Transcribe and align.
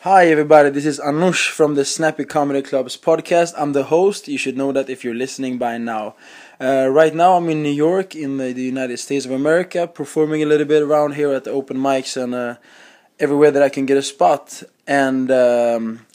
Hi, 0.00 0.26
everybody. 0.28 0.68
This 0.68 0.84
is 0.84 1.00
Anush 1.00 1.48
from 1.48 1.74
the 1.74 1.84
Snappy 1.84 2.26
Comedy 2.26 2.60
Club's 2.60 2.98
podcast. 2.98 3.54
I'm 3.56 3.72
the 3.72 3.84
host. 3.84 4.28
You 4.28 4.36
should 4.36 4.56
know 4.56 4.70
that 4.70 4.90
if 4.90 5.02
you're 5.02 5.14
listening 5.14 5.56
by 5.56 5.78
now. 5.78 6.14
Uh, 6.60 6.88
right 6.90 7.14
now, 7.14 7.32
I'm 7.32 7.48
in 7.48 7.62
New 7.62 7.72
York, 7.72 8.14
in 8.14 8.36
the, 8.36 8.52
the 8.52 8.62
United 8.62 8.98
States 8.98 9.24
of 9.24 9.32
America, 9.32 9.88
performing 9.88 10.42
a 10.42 10.46
little 10.46 10.66
bit 10.66 10.82
around 10.82 11.14
here 11.14 11.32
at 11.32 11.44
the 11.44 11.50
open 11.50 11.78
mics 11.78 12.22
and 12.22 12.34
uh, 12.34 12.56
everywhere 13.18 13.50
that 13.50 13.62
I 13.62 13.70
can 13.70 13.86
get 13.86 13.96
a 13.96 14.02
spot. 14.02 14.62
And 14.86 15.30
um, 15.30 16.06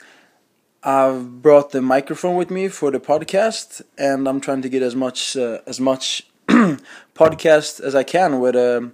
I've 0.84 1.42
brought 1.42 1.72
the 1.72 1.82
microphone 1.82 2.38
with 2.38 2.52
me 2.52 2.68
for 2.68 2.92
the 2.92 3.00
podcast, 3.00 3.82
and 3.98 4.28
I'm 4.28 4.40
trying 4.40 4.62
to 4.62 4.70
get 4.70 4.84
as 4.84 4.96
much 4.96 5.36
uh, 5.36 5.58
as 5.66 5.80
much 5.82 6.22
podcast 6.48 7.82
as 7.82 7.96
I 7.96 8.04
can 8.04 8.40
with. 8.40 8.56
Um, 8.56 8.94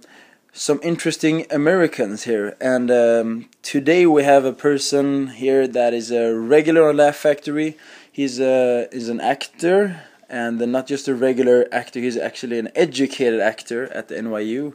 some 0.52 0.80
interesting 0.82 1.46
Americans 1.50 2.24
here. 2.24 2.56
And 2.60 2.90
um, 2.90 3.48
today 3.62 4.06
we 4.06 4.24
have 4.24 4.44
a 4.44 4.52
person 4.52 5.28
here 5.28 5.66
that 5.68 5.94
is 5.94 6.10
a 6.10 6.34
regular 6.34 6.88
on 6.88 6.96
Laugh 6.96 7.16
Factory. 7.16 7.76
He's 8.10 8.40
a 8.40 8.88
is 8.90 9.08
an 9.08 9.20
actor, 9.20 10.02
and 10.28 10.58
not 10.58 10.86
just 10.86 11.08
a 11.08 11.14
regular 11.14 11.68
actor. 11.70 12.00
He's 12.00 12.16
actually 12.16 12.58
an 12.58 12.68
educated 12.74 13.40
actor 13.40 13.92
at 13.92 14.08
the 14.08 14.16
NYU. 14.16 14.74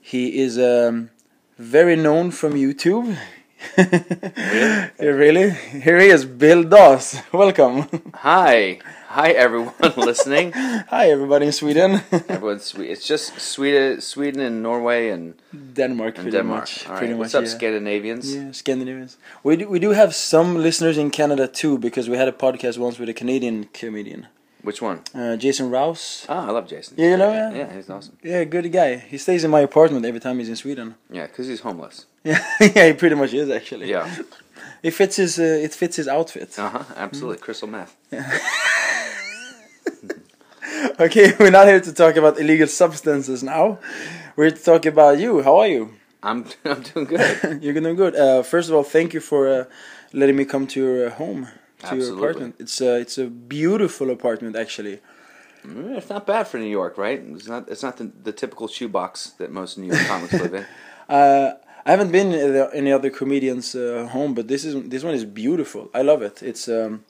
He 0.00 0.38
is 0.38 0.58
um, 0.58 1.10
very 1.58 1.96
known 1.96 2.30
from 2.30 2.52
YouTube. 2.54 3.16
Really? 3.76 4.90
really? 4.98 5.50
Here 5.50 5.98
he 5.98 6.08
is, 6.08 6.24
Bill 6.24 6.64
Dawes. 6.64 7.16
Welcome. 7.32 7.86
Hi, 8.14 8.78
hi 9.08 9.30
everyone 9.30 9.74
listening. 9.96 10.52
Hi, 10.52 11.10
everybody 11.10 11.46
in 11.46 11.52
Sweden. 11.52 12.02
Everyone's. 12.28 12.74
It's 12.78 13.06
just 13.06 13.40
Sweden, 13.40 14.00
Sweden 14.00 14.40
and 14.40 14.62
Norway 14.62 15.08
and, 15.10 15.34
Denmark, 15.52 16.16
and 16.16 16.24
pretty 16.24 16.36
Denmark. 16.36 16.60
much. 16.62 16.88
Right. 16.88 17.16
What's 17.16 17.34
much, 17.34 17.42
up, 17.42 17.44
yeah. 17.44 17.54
Scandinavians? 17.56 18.34
Yeah, 18.34 18.52
Scandinavians. 18.52 19.16
We 19.42 19.56
do, 19.56 19.68
we 19.68 19.78
do 19.78 19.90
have 19.90 20.14
some 20.14 20.56
listeners 20.56 20.98
in 20.98 21.10
Canada 21.10 21.48
too 21.48 21.78
because 21.78 22.08
we 22.08 22.16
had 22.16 22.28
a 22.28 22.32
podcast 22.32 22.78
once 22.78 22.98
with 22.98 23.08
a 23.08 23.14
Canadian 23.14 23.64
comedian, 23.72 24.26
Which 24.64 24.80
one? 24.82 24.98
uh, 25.14 25.36
Jason 25.36 25.70
Rouse. 25.70 26.26
Oh, 26.28 26.34
I 26.48 26.50
love 26.50 26.66
Jason. 26.66 26.94
Yeah, 26.96 27.10
you 27.10 27.16
know, 27.18 27.32
yeah. 27.32 27.52
yeah, 27.54 27.72
he's 27.76 27.88
awesome. 27.90 28.16
Yeah, 28.22 28.44
good 28.44 28.72
guy. 28.72 28.96
He 28.96 29.18
stays 29.18 29.44
in 29.44 29.50
my 29.50 29.60
apartment 29.60 30.04
every 30.06 30.20
time 30.20 30.38
he's 30.38 30.48
in 30.48 30.56
Sweden. 30.56 30.94
Yeah, 31.10 31.26
because 31.26 31.46
he's 31.48 31.60
homeless. 31.60 32.06
Yeah, 32.24 32.42
yeah, 32.60 32.86
he 32.88 32.92
pretty 32.94 33.14
much 33.16 33.32
is 33.34 33.50
actually. 33.50 33.90
Yeah. 33.90 34.08
it 34.82 34.92
fits 34.92 35.16
his 35.16 35.38
uh, 35.38 35.42
it 35.66 35.72
fits 35.74 35.96
his 35.96 36.08
outfit. 36.08 36.58
Uh 36.58 36.70
huh. 36.70 36.84
Absolutely. 36.96 37.38
Crystal 37.38 37.68
meth. 37.68 37.94
Okay, 41.00 41.32
we're 41.40 41.50
not 41.50 41.66
here 41.66 41.80
to 41.80 41.92
talk 41.92 42.16
about 42.16 42.38
illegal 42.38 42.66
substances 42.68 43.42
now. 43.42 43.78
We're 44.36 44.44
here 44.44 44.56
to 44.56 44.62
talk 44.62 44.86
about 44.86 45.18
you. 45.18 45.42
How 45.42 45.58
are 45.58 45.66
you? 45.68 45.90
I'm 46.22 46.46
I'm 46.64 46.82
doing 46.82 47.06
good. 47.06 47.62
You're 47.62 47.74
doing 47.74 47.96
good. 47.96 48.14
Uh, 48.16 48.42
first 48.42 48.68
of 48.68 48.74
all, 48.76 48.82
thank 48.84 49.12
you 49.14 49.20
for 49.20 49.48
uh, 49.48 49.64
letting 50.12 50.36
me 50.36 50.44
come 50.44 50.66
to 50.68 50.80
your 50.80 51.06
uh, 51.08 51.10
to 51.88 51.96
your 51.96 52.04
Absolutely. 52.04 52.28
apartment. 52.28 52.56
It's 52.58 52.80
uh, 52.80 52.98
it's 53.00 53.18
a 53.18 53.26
beautiful 53.26 54.10
apartment 54.10 54.56
actually. 54.56 55.00
Mm, 55.64 55.96
it's 55.96 56.10
not 56.10 56.26
bad 56.26 56.46
for 56.46 56.58
New 56.58 56.68
York, 56.80 56.98
right? 56.98 57.20
It's 57.20 57.48
not. 57.48 57.68
It's 57.68 57.82
not 57.82 57.96
the, 57.96 58.10
the 58.22 58.32
typical 58.32 58.68
shoebox 58.68 59.30
that 59.38 59.50
most 59.50 59.78
New 59.78 59.88
York 59.92 60.06
comics 60.12 60.32
live 60.32 60.54
in. 60.54 60.66
Uh, 61.08 61.52
I 61.86 61.90
haven't 61.90 62.12
been 62.12 62.32
in 62.32 62.56
any 62.72 62.92
other 62.92 63.10
comedians' 63.10 63.74
uh, 63.74 64.08
home, 64.10 64.34
but 64.34 64.48
this 64.48 64.64
is 64.64 64.88
this 64.88 65.02
one 65.02 65.14
is 65.14 65.24
beautiful. 65.24 65.90
I 65.94 66.02
love 66.02 66.22
it. 66.22 66.42
It's 66.42 66.68
um, 66.68 67.04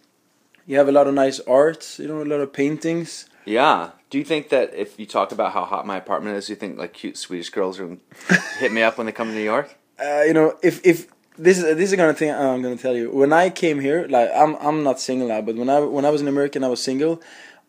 you 0.66 0.76
have 0.76 0.88
a 0.88 0.92
lot 0.92 1.06
of 1.06 1.14
nice 1.14 1.40
art. 1.40 1.98
You 1.98 2.08
know, 2.08 2.22
a 2.22 2.24
lot 2.24 2.40
of 2.40 2.52
paintings. 2.52 3.28
Yeah. 3.44 3.90
Do 4.10 4.18
you 4.18 4.24
think 4.24 4.48
that 4.50 4.72
if 4.74 4.98
you 4.98 5.06
talk 5.06 5.32
about 5.32 5.52
how 5.52 5.64
hot 5.64 5.86
my 5.86 5.96
apartment 5.96 6.36
is, 6.36 6.48
you 6.48 6.56
think 6.56 6.78
like 6.78 6.92
cute 6.92 7.16
Swedish 7.16 7.50
girls 7.50 7.80
are 7.80 7.96
hit 8.58 8.72
me 8.72 8.82
up 8.82 8.96
when 8.96 9.06
they 9.06 9.12
come 9.12 9.28
to 9.28 9.34
New 9.34 9.40
York? 9.40 9.76
Uh, 9.96 10.22
you 10.26 10.32
know, 10.34 10.58
if 10.60 10.84
if 10.84 11.06
this 11.36 11.58
is 11.58 11.64
this 11.76 11.90
is 11.90 11.96
gonna 11.96 12.14
thing 12.14 12.30
I'm 12.30 12.62
gonna 12.62 12.76
tell 12.76 12.94
you. 12.96 13.10
When 13.10 13.32
I 13.32 13.50
came 13.50 13.80
here, 13.80 14.06
like 14.08 14.30
I'm 14.34 14.54
I'm 14.56 14.82
not 14.82 15.00
single 15.00 15.28
now, 15.28 15.40
but 15.40 15.56
when 15.56 15.68
I 15.68 15.80
when 15.80 16.04
I 16.04 16.10
was 16.10 16.20
an 16.20 16.28
American, 16.28 16.64
I 16.64 16.68
was 16.68 16.82
single. 16.82 17.20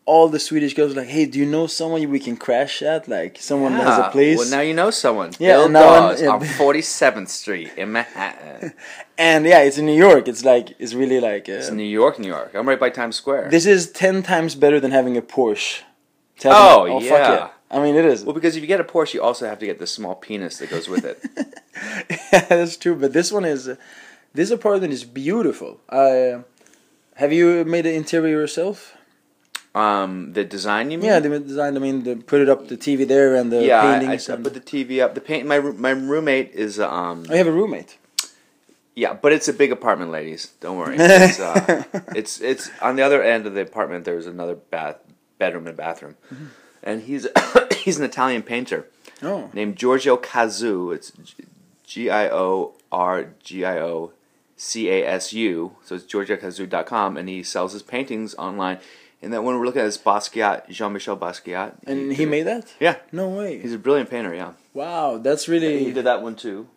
All 0.04 0.28
the 0.28 0.38
Swedish 0.38 0.72
girls 0.74 0.94
were 0.94 1.00
like, 1.00 1.10
"Hey, 1.10 1.26
do 1.26 1.36
you 1.36 1.46
know 1.46 1.66
someone 1.66 2.08
we 2.08 2.20
can 2.20 2.36
crash 2.36 2.80
at? 2.80 3.08
Like 3.08 3.38
someone 3.40 3.72
that 3.72 3.84
has 3.86 3.98
a 4.06 4.10
place." 4.10 4.38
Well, 4.38 4.48
now 4.50 4.60
you 4.60 4.72
know 4.72 4.90
someone. 4.90 5.32
Yeah, 5.40 5.56
Bill 5.56 5.68
now 5.68 5.88
I'm- 5.88 6.02
Dawes 6.02 6.22
yeah. 6.22 6.28
on 6.28 6.40
47th 6.42 7.28
Street 7.40 7.72
in 7.76 7.90
Manhattan. 7.90 8.72
and 9.18 9.44
yeah, 9.44 9.62
it's 9.62 9.78
in 9.78 9.86
New 9.86 9.96
York. 9.98 10.28
It's 10.28 10.44
like 10.44 10.76
it's 10.78 10.94
really 10.94 11.18
like. 11.18 11.48
Uh, 11.48 11.54
It's 11.54 11.72
New 11.72 11.82
York, 11.82 12.20
New 12.20 12.28
York. 12.28 12.52
I'm 12.54 12.68
right 12.68 12.78
by 12.78 12.90
Times 12.90 13.16
Square. 13.16 13.50
this 13.50 13.66
is 13.66 13.90
ten 13.90 14.22
times 14.22 14.54
better 14.54 14.78
than 14.78 14.92
having 14.92 15.16
a 15.16 15.22
Porsche. 15.22 15.82
Have 16.44 16.52
Oh, 16.54 17.00
yeah. 17.00 17.10
fuck 17.10 17.40
yeah! 17.40 17.48
I 17.70 17.80
mean, 17.80 17.96
it 17.96 18.04
is. 18.04 18.24
well, 18.24 18.34
because 18.34 18.56
if 18.56 18.62
you 18.62 18.68
get 18.68 18.80
a 18.80 18.84
Porsche, 18.84 19.14
you 19.14 19.22
also 19.22 19.46
have 19.46 19.58
to 19.58 19.66
get 19.66 19.78
the 19.78 19.86
small 19.86 20.14
penis 20.14 20.58
that 20.58 20.70
goes 20.70 20.88
with 20.88 21.04
it. 21.04 21.18
yeah, 22.32 22.46
that's 22.48 22.76
true. 22.76 22.94
But 22.94 23.12
this 23.12 23.32
one 23.32 23.44
is, 23.44 23.70
this 24.34 24.50
apartment 24.50 24.92
is 24.92 25.04
beautiful. 25.04 25.80
Uh, 25.88 26.42
have 27.16 27.32
you 27.32 27.64
made 27.64 27.84
the 27.84 27.92
interior 27.94 28.40
yourself? 28.40 28.96
um, 29.76 30.32
the 30.32 30.42
design, 30.42 30.90
you 30.90 30.96
mean? 30.96 31.06
Yeah, 31.06 31.20
the 31.20 31.38
design. 31.38 31.76
I 31.76 31.80
mean, 31.80 32.02
they 32.02 32.14
put 32.14 32.40
it 32.40 32.48
up 32.48 32.68
the 32.68 32.78
TV 32.78 33.06
there 33.06 33.36
and 33.36 33.52
the 33.52 33.62
yeah. 33.62 33.82
I, 33.82 34.14
I. 34.14 34.16
Put 34.16 34.54
the 34.54 34.60
TV 34.60 35.02
up. 35.04 35.14
The 35.14 35.20
paint. 35.20 35.46
My 35.46 35.60
my 35.60 35.90
roommate 35.90 36.52
is 36.52 36.80
um. 36.80 37.26
I 37.30 37.36
have 37.36 37.46
a 37.46 37.52
roommate. 37.52 37.98
Yeah, 38.94 39.12
but 39.12 39.32
it's 39.32 39.46
a 39.48 39.52
big 39.52 39.72
apartment, 39.72 40.10
ladies. 40.10 40.52
Don't 40.60 40.78
worry. 40.78 40.96
It's 40.98 41.38
uh, 41.38 41.84
it's, 42.14 42.40
it's 42.40 42.70
on 42.80 42.96
the 42.96 43.02
other 43.02 43.22
end 43.22 43.46
of 43.46 43.52
the 43.52 43.60
apartment. 43.60 44.06
There's 44.06 44.26
another 44.26 44.54
bath 44.54 44.96
bedroom 45.38 45.66
and 45.66 45.76
bathroom, 45.76 46.16
Mm-hmm. 46.32 46.46
And 46.86 47.02
he's 47.02 47.26
he's 47.76 47.98
an 47.98 48.04
Italian 48.04 48.42
painter. 48.42 48.86
Oh, 49.22 49.50
named 49.52 49.76
Giorgio 49.76 50.16
Casu. 50.16 50.94
It's 50.94 51.12
G 51.84 52.08
I 52.08 52.28
O 52.30 52.72
R 52.92 53.32
G 53.42 53.64
I 53.64 53.78
O 53.80 54.12
C 54.56 54.88
A 54.88 55.06
S 55.06 55.32
U. 55.34 55.72
So 55.84 55.96
it's 55.96 56.04
GiorgioCasu.com, 56.04 57.16
and 57.16 57.28
he 57.28 57.42
sells 57.42 57.72
his 57.74 57.82
paintings 57.82 58.34
online. 58.36 58.78
And 59.22 59.32
that 59.32 59.42
one 59.42 59.58
we're 59.58 59.64
looking 59.64 59.80
at 59.80 59.86
is 59.88 59.98
Basquiat, 59.98 60.68
Jean 60.68 60.92
Michel 60.92 61.16
Basquiat. 61.16 61.72
and 61.86 62.12
he 62.12 62.26
made 62.26 62.42
that? 62.44 62.72
Yeah, 62.78 62.96
No 63.12 63.28
way. 63.30 63.58
he's 63.60 63.72
a 63.72 63.78
brilliant 63.78 64.10
painter. 64.10 64.34
Yeah, 64.34 64.52
Wow, 64.74 65.16
that's 65.16 65.48
really 65.48 65.84
he 65.84 65.92
did 65.92 66.04
that 66.04 66.22
one 66.22 66.36
too, 66.36 66.68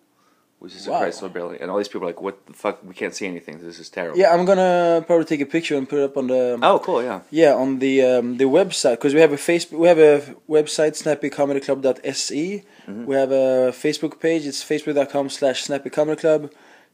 which 0.59 0.75
is 0.75 0.87
Wow. 0.87 0.95
surprised 0.97 1.19
so 1.19 1.29
brilliant. 1.29 1.61
And 1.61 1.71
all 1.71 1.77
these 1.77 1.87
people 1.87 2.03
are 2.05 2.11
like, 2.11 2.21
"What 2.21 2.35
the 2.47 2.53
fuck? 2.53 2.79
We 2.85 2.93
can't 2.93 3.15
see 3.15 3.25
anything. 3.33 3.59
This 3.63 3.79
is 3.79 3.89
terrible." 3.89 4.17
Yeah, 4.19 4.33
I'm 4.33 4.45
gonna 4.45 5.03
probably 5.07 5.25
take 5.25 5.41
a 5.41 5.45
picture 5.45 5.75
and 5.77 5.87
put 5.87 5.99
it 5.99 6.03
up 6.09 6.17
on 6.17 6.27
the. 6.27 6.59
Oh, 6.61 6.79
cool. 6.79 7.01
Yeah. 7.03 7.19
Yeah, 7.31 7.53
on 7.63 7.79
the 7.79 8.01
um, 8.11 8.37
the 8.37 8.45
website 8.45 8.95
because 8.99 9.13
we 9.13 9.21
have 9.21 9.33
a 9.33 9.37
Facebook, 9.49 9.77
we 9.83 9.87
have 9.87 9.99
a 9.99 10.21
website 10.49 10.93
snappycomedyclub.se. 11.03 12.63
Mm-hmm. 12.87 13.05
We 13.05 13.15
have 13.15 13.31
a 13.31 13.71
Facebook 13.71 14.19
page. 14.19 14.45
It's 14.45 14.63
facebook.com 14.63 15.29
slash 15.29 15.65
snappycomedyclub. 15.67 16.51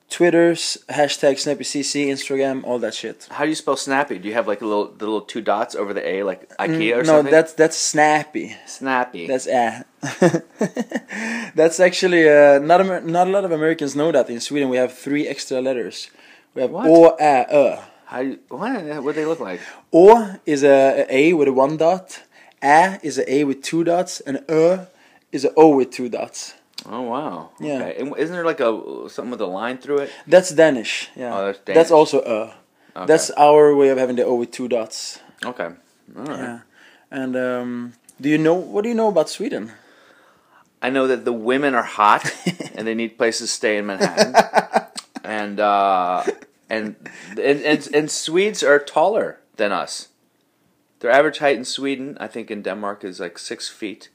Twitter's 0.10 0.78
hashtag 0.88 1.34
snappycc, 1.44 2.08
Instagram, 2.08 2.64
all 2.64 2.80
that 2.80 2.94
shit. 2.94 3.28
How 3.32 3.44
do 3.44 3.50
you 3.50 3.56
spell 3.56 3.76
snappy? 3.76 4.20
Do 4.20 4.28
you 4.28 4.34
have 4.36 4.48
like 4.48 4.62
a 4.62 4.66
little 4.66 4.86
the 4.88 5.06
little 5.06 5.22
two 5.22 5.42
dots 5.42 5.74
over 5.76 5.94
the 5.94 6.08
A, 6.08 6.24
like 6.24 6.48
IKEA 6.58 6.98
or 6.98 7.02
Mm, 7.02 7.06
no, 7.08 7.14
something? 7.18 7.32
that's 7.32 7.54
that's 7.54 7.76
snappy. 7.78 8.56
snappy. 8.68 9.26
That's 9.28 9.48
a. 9.48 9.84
that's 11.56 11.80
actually 11.80 12.30
uh, 12.30 12.60
not 12.60 12.82
Amer- 12.82 13.02
not 13.02 13.28
a 13.28 13.32
lot 13.32 13.46
of 13.46 13.52
Americans 13.52 13.96
know 13.96 14.12
that 14.12 14.30
in 14.30 14.40
Sweden 14.40 14.70
we 14.70 14.78
have 14.78 14.94
three 14.94 15.28
extra 15.28 15.62
letters. 15.62 16.10
We 16.54 16.62
have 16.62 16.72
What? 16.72 16.88
o, 16.88 17.16
a, 17.20 17.46
ö. 17.52 17.82
How 18.06 18.20
you, 18.20 18.40
what? 18.50 19.04
What 19.04 19.16
do 19.16 19.22
they 19.22 19.26
look 19.26 19.40
like? 19.40 19.60
O 19.92 20.36
is 20.46 20.64
a, 20.64 21.06
a 21.10 21.16
A 21.30 21.34
with 21.34 21.48
a 21.48 21.54
one 21.54 21.78
dot. 21.78 22.22
A 22.62 23.00
is 23.04 23.18
a 23.18 23.26
A 23.34 23.44
with 23.44 23.62
two 23.64 23.84
dots, 23.84 24.22
and 24.22 24.38
Ö 24.48 24.86
is 25.32 25.44
a 25.46 25.52
O 25.58 25.76
with 25.76 25.92
two 25.92 26.10
dots. 26.10 26.54
Oh 26.90 27.02
wow. 27.02 27.50
Yeah. 27.60 27.84
Okay. 27.84 28.22
Isn't 28.22 28.36
there 28.36 28.46
like 28.46 28.60
a 28.60 29.10
something 29.10 29.32
with 29.32 29.42
a 29.42 29.46
line 29.48 29.78
through 29.78 30.00
it? 30.00 30.12
That's 30.28 30.52
Danish. 30.52 31.10
Yeah. 31.16 31.36
Oh, 31.38 31.46
that's 31.46 31.60
That's 31.66 31.92
also 31.92 32.22
Ö. 32.22 32.54
Okay. 32.96 33.06
That's 33.08 33.30
our 33.32 33.76
way 33.76 33.90
of 33.90 33.98
having 33.98 34.16
the 34.16 34.24
O 34.26 34.36
with 34.36 34.52
two 34.52 34.68
dots. 34.68 35.20
okay. 35.46 35.70
All 36.18 36.24
right. 36.26 36.40
Yeah. 36.40 36.60
And 37.12 37.36
um, 37.36 37.94
do 38.22 38.30
you 38.30 38.38
know 38.38 38.54
what 38.56 38.84
do 38.84 38.90
you 38.90 38.96
know 38.96 39.08
about 39.10 39.30
Sweden? 39.30 39.72
I 40.82 40.90
know 40.90 41.08
that 41.08 41.26
the 41.26 41.34
women 41.34 41.74
are 41.74 41.84
hot 41.84 42.24
and 42.76 42.86
they 42.88 42.94
need 42.94 43.18
places 43.18 43.50
to 43.50 43.56
stay 43.56 43.78
in 43.78 43.86
Manhattan, 43.88 44.36
and 45.24 45.60
uh, 45.60 46.24
and, 46.70 46.96
and 47.32 47.62
and 47.62 47.88
and 47.96 48.12
Swedes 48.12 48.64
are 48.64 48.80
taller 48.80 49.40
than 49.56 49.72
us. 49.72 50.10
Their 51.00 51.12
average 51.12 51.40
height 51.40 51.58
in 51.58 51.66
Sweden, 51.66 52.18
I 52.20 52.28
think, 52.28 52.52
in 52.52 52.62
Denmark 52.62 53.04
is 53.04 53.20
like 53.20 53.38
six 53.40 53.68
feet. 53.70 54.10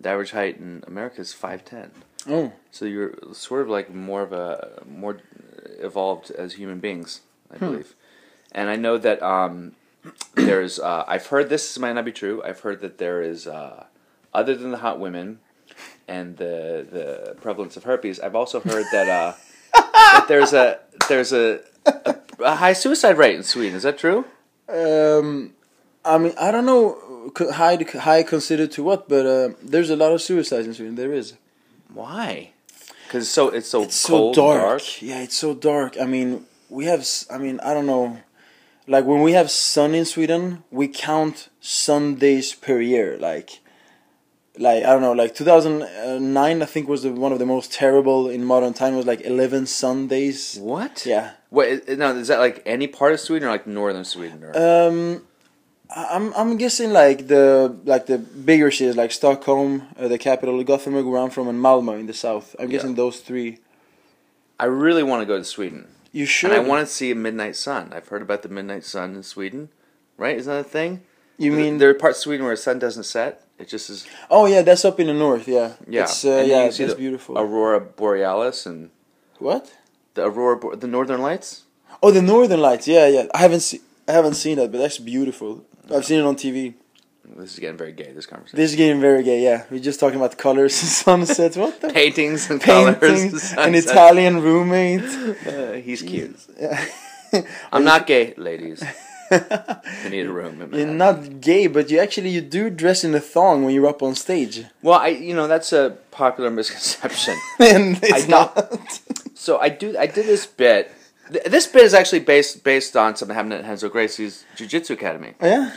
The 0.00 0.08
average 0.08 0.30
height 0.30 0.56
in 0.58 0.82
America 0.86 1.20
is 1.20 1.32
five 1.32 1.64
ten. 1.64 1.90
Oh, 2.28 2.52
So 2.70 2.84
you're 2.84 3.14
sort 3.32 3.62
of 3.62 3.68
like 3.68 3.92
more 3.94 4.22
of 4.22 4.32
a 4.32 4.82
more 4.88 5.18
evolved 5.78 6.30
as 6.30 6.54
human 6.54 6.78
beings, 6.80 7.20
I 7.52 7.56
believe. 7.58 7.94
And 8.52 8.68
I 8.68 8.76
know 8.76 8.98
that 8.98 9.22
um, 9.22 9.72
there's. 10.34 10.78
Uh, 10.78 11.04
I've 11.06 11.26
heard 11.26 11.48
this 11.48 11.78
might 11.78 11.92
not 11.94 12.04
be 12.04 12.12
true. 12.12 12.42
I've 12.44 12.60
heard 12.60 12.80
that 12.80 12.98
there 12.98 13.22
is, 13.22 13.46
uh, 13.46 13.84
other 14.34 14.54
than 14.56 14.70
the 14.70 14.78
hot 14.78 14.98
women 15.00 15.38
and 16.08 16.36
the 16.36 16.86
the 16.90 17.34
prevalence 17.40 17.76
of 17.76 17.84
herpes. 17.84 18.20
I've 18.20 18.34
also 18.34 18.60
heard 18.60 18.86
that 18.92 19.08
uh, 19.08 19.32
that 19.74 20.24
there's 20.28 20.52
a 20.52 20.80
there's 21.08 21.32
a, 21.32 21.60
a 21.86 22.16
a 22.40 22.56
high 22.56 22.72
suicide 22.74 23.16
rate 23.18 23.36
in 23.36 23.42
Sweden. 23.42 23.76
Is 23.76 23.82
that 23.84 23.98
true? 23.98 24.24
um, 24.68 25.52
I 26.04 26.18
mean 26.18 26.32
I 26.40 26.50
don't 26.50 26.66
know 26.66 26.98
high 27.38 27.78
high 27.98 28.22
considered 28.22 28.70
to 28.72 28.82
what, 28.82 29.08
but 29.08 29.26
uh, 29.26 29.50
there's 29.62 29.90
a 29.90 29.96
lot 29.96 30.12
of 30.12 30.22
suicides 30.22 30.66
in 30.66 30.74
Sweden. 30.74 30.94
There 30.94 31.12
is. 31.12 31.34
Why? 31.92 32.52
because 33.10 33.28
so 33.28 33.48
it's 33.48 33.68
so 33.68 33.82
it's 33.82 34.06
cold, 34.06 34.36
so 34.36 34.42
dark. 34.42 34.62
dark. 34.62 35.02
Yeah, 35.02 35.22
it's 35.22 35.34
so 35.34 35.52
dark. 35.52 35.96
I 36.00 36.06
mean, 36.06 36.46
we 36.68 36.84
have. 36.84 37.04
I 37.28 37.38
mean, 37.38 37.58
I 37.60 37.74
don't 37.74 37.86
know. 37.86 38.20
Like 38.86 39.04
when 39.04 39.22
we 39.22 39.32
have 39.32 39.50
sun 39.50 39.94
in 39.94 40.04
Sweden, 40.04 40.62
we 40.70 40.86
count 40.86 41.48
Sundays 41.60 42.54
per 42.54 42.80
year. 42.80 43.18
Like, 43.18 43.58
like 44.56 44.84
I 44.84 44.92
don't 44.92 45.02
know. 45.02 45.12
Like 45.12 45.34
two 45.34 45.44
thousand 45.44 45.80
nine, 46.32 46.62
I 46.62 46.66
think 46.66 46.88
was 46.88 47.02
the, 47.02 47.10
one 47.10 47.32
of 47.32 47.40
the 47.40 47.46
most 47.46 47.72
terrible 47.72 48.28
in 48.28 48.44
modern 48.44 48.74
time. 48.74 48.94
It 48.94 48.98
was 48.98 49.06
like 49.06 49.22
eleven 49.22 49.66
Sundays. 49.66 50.56
What? 50.60 51.04
Yeah. 51.04 51.32
What 51.48 51.88
now 51.88 52.12
is 52.12 52.28
that 52.28 52.38
like 52.38 52.62
any 52.64 52.86
part 52.86 53.12
of 53.12 53.18
Sweden 53.18 53.48
or 53.48 53.50
like 53.50 53.66
northern 53.66 54.04
Sweden 54.04 54.44
or? 54.44 54.56
Um, 54.56 55.26
I'm 55.94 56.32
I'm 56.34 56.56
guessing 56.56 56.92
like 56.92 57.26
the 57.28 57.76
like 57.84 58.06
the 58.06 58.18
bigger 58.18 58.70
cities 58.70 58.96
like 58.96 59.12
Stockholm, 59.12 59.88
uh, 59.98 60.08
the 60.08 60.18
capital, 60.18 60.62
Gothenburg, 60.62 61.06
where 61.06 61.20
I'm 61.20 61.30
from, 61.30 61.48
and 61.48 61.60
Malmo 61.60 61.94
in 61.94 62.06
the 62.06 62.14
south. 62.14 62.54
I'm 62.58 62.66
Yeah. 62.70 62.72
guessing 62.78 62.94
those 62.94 63.20
three. 63.20 63.58
I 64.58 64.66
really 64.66 65.02
want 65.02 65.22
to 65.22 65.26
go 65.26 65.38
to 65.38 65.44
Sweden. 65.44 65.88
You 66.12 66.26
should. 66.26 66.50
And 66.52 66.60
I 66.60 66.68
want 66.68 66.86
to 66.86 66.92
see 66.92 67.10
a 67.10 67.14
midnight 67.14 67.56
sun. 67.56 67.92
I've 67.94 68.08
heard 68.08 68.22
about 68.22 68.42
the 68.42 68.48
midnight 68.48 68.84
sun 68.84 69.14
in 69.14 69.22
Sweden, 69.22 69.70
right? 70.18 70.36
Isn't 70.36 70.52
that 70.52 70.60
a 70.60 70.64
thing? 70.68 71.02
You 71.38 71.52
mean? 71.52 71.78
there 71.78 71.88
are 71.88 71.94
parts 71.94 72.18
of 72.18 72.22
Sweden 72.24 72.44
where 72.44 72.54
the 72.54 72.60
sun 72.60 72.78
doesn't 72.78 73.04
set? 73.04 73.42
It 73.58 73.68
just 73.68 73.88
is. 73.90 74.06
oh 74.30 74.46
yeah, 74.46 74.62
that's 74.62 74.84
up 74.84 75.00
in 75.00 75.06
the 75.06 75.14
north. 75.14 75.46
Yeah. 75.48 75.72
Yeah, 75.88 76.02
It's, 76.02 76.24
uh, 76.24 76.28
yeah, 76.28 76.42
you 76.44 76.48
that's 76.64 76.76
see 76.76 76.84
the 76.84 76.94
beautiful. 76.94 77.38
Aurora 77.38 77.80
borealis 77.80 78.66
and 78.66 78.90
what? 79.38 79.72
the 80.14 80.24
aurora, 80.26 80.76
the 80.76 80.86
northern 80.86 81.20
lights. 81.22 81.64
Oh, 82.02 82.10
the 82.10 82.22
Northern 82.22 82.60
Lights. 82.62 82.88
Yeah, 82.88 83.06
yeah. 83.08 83.26
I 83.34 83.38
haven't 83.38 83.60
seen. 83.60 83.80
I 84.08 84.12
haven't 84.12 84.34
seen 84.34 84.56
that, 84.56 84.72
but 84.72 84.78
that's 84.78 84.96
beautiful. 84.98 85.64
I've 85.92 86.04
seen 86.04 86.20
it 86.20 86.24
on 86.24 86.36
TV. 86.36 86.74
This 87.36 87.52
is 87.54 87.58
getting 87.60 87.76
very 87.76 87.92
gay. 87.92 88.12
This 88.12 88.26
conversation. 88.26 88.56
This 88.56 88.70
is 88.70 88.76
getting 88.76 89.00
very 89.00 89.22
gay. 89.22 89.42
Yeah, 89.42 89.64
we're 89.70 89.78
just 89.80 90.00
talking 90.00 90.16
about 90.18 90.36
colors 90.36 90.80
and 90.82 90.90
sunsets. 91.26 91.56
What 91.56 91.80
the? 91.80 91.88
Paintings 91.90 92.50
and 92.50 92.60
colors. 92.60 92.96
Paintings. 92.98 93.52
An. 93.56 93.74
Italian 93.74 94.40
roommate. 94.42 95.04
Uh, 95.46 95.72
he's 95.74 96.02
cute. 96.02 96.36
Yeah. 96.58 96.84
I'm 97.72 97.84
not 97.84 98.06
gay, 98.08 98.34
ladies. 98.36 98.82
I 99.30 100.08
need 100.10 100.26
a 100.26 100.32
room. 100.32 100.70
You're 100.74 100.86
not 100.88 101.40
gay, 101.40 101.68
but 101.68 101.88
you 101.88 102.00
actually 102.00 102.30
you 102.30 102.40
do 102.40 102.68
dress 102.68 103.04
in 103.04 103.14
a 103.14 103.20
thong 103.20 103.64
when 103.64 103.72
you're 103.74 103.86
up 103.86 104.02
on 104.02 104.16
stage, 104.16 104.64
Well, 104.82 104.98
I 104.98 105.08
you 105.08 105.34
know 105.36 105.46
that's 105.46 105.72
a 105.72 105.96
popular 106.10 106.50
misconception. 106.50 107.36
and 107.60 108.00
it's 108.02 108.24
I 108.24 108.26
not. 108.26 109.00
So 109.34 109.58
I 109.60 109.68
do. 109.68 109.96
I 109.96 110.06
did 110.06 110.26
this 110.26 110.46
bit. 110.46 110.90
Th- 111.32 111.44
This 111.44 111.66
bit 111.66 111.82
is 111.82 111.94
actually 111.94 112.20
based 112.20 112.64
based 112.64 112.96
on 112.96 113.16
something 113.16 113.34
happened 113.34 113.54
at 113.54 113.64
Renzo 113.64 113.88
Gracie's 113.88 114.44
Jiu 114.56 114.66
Jitsu 114.66 114.94
Academy. 114.94 115.34
yeah. 115.42 115.72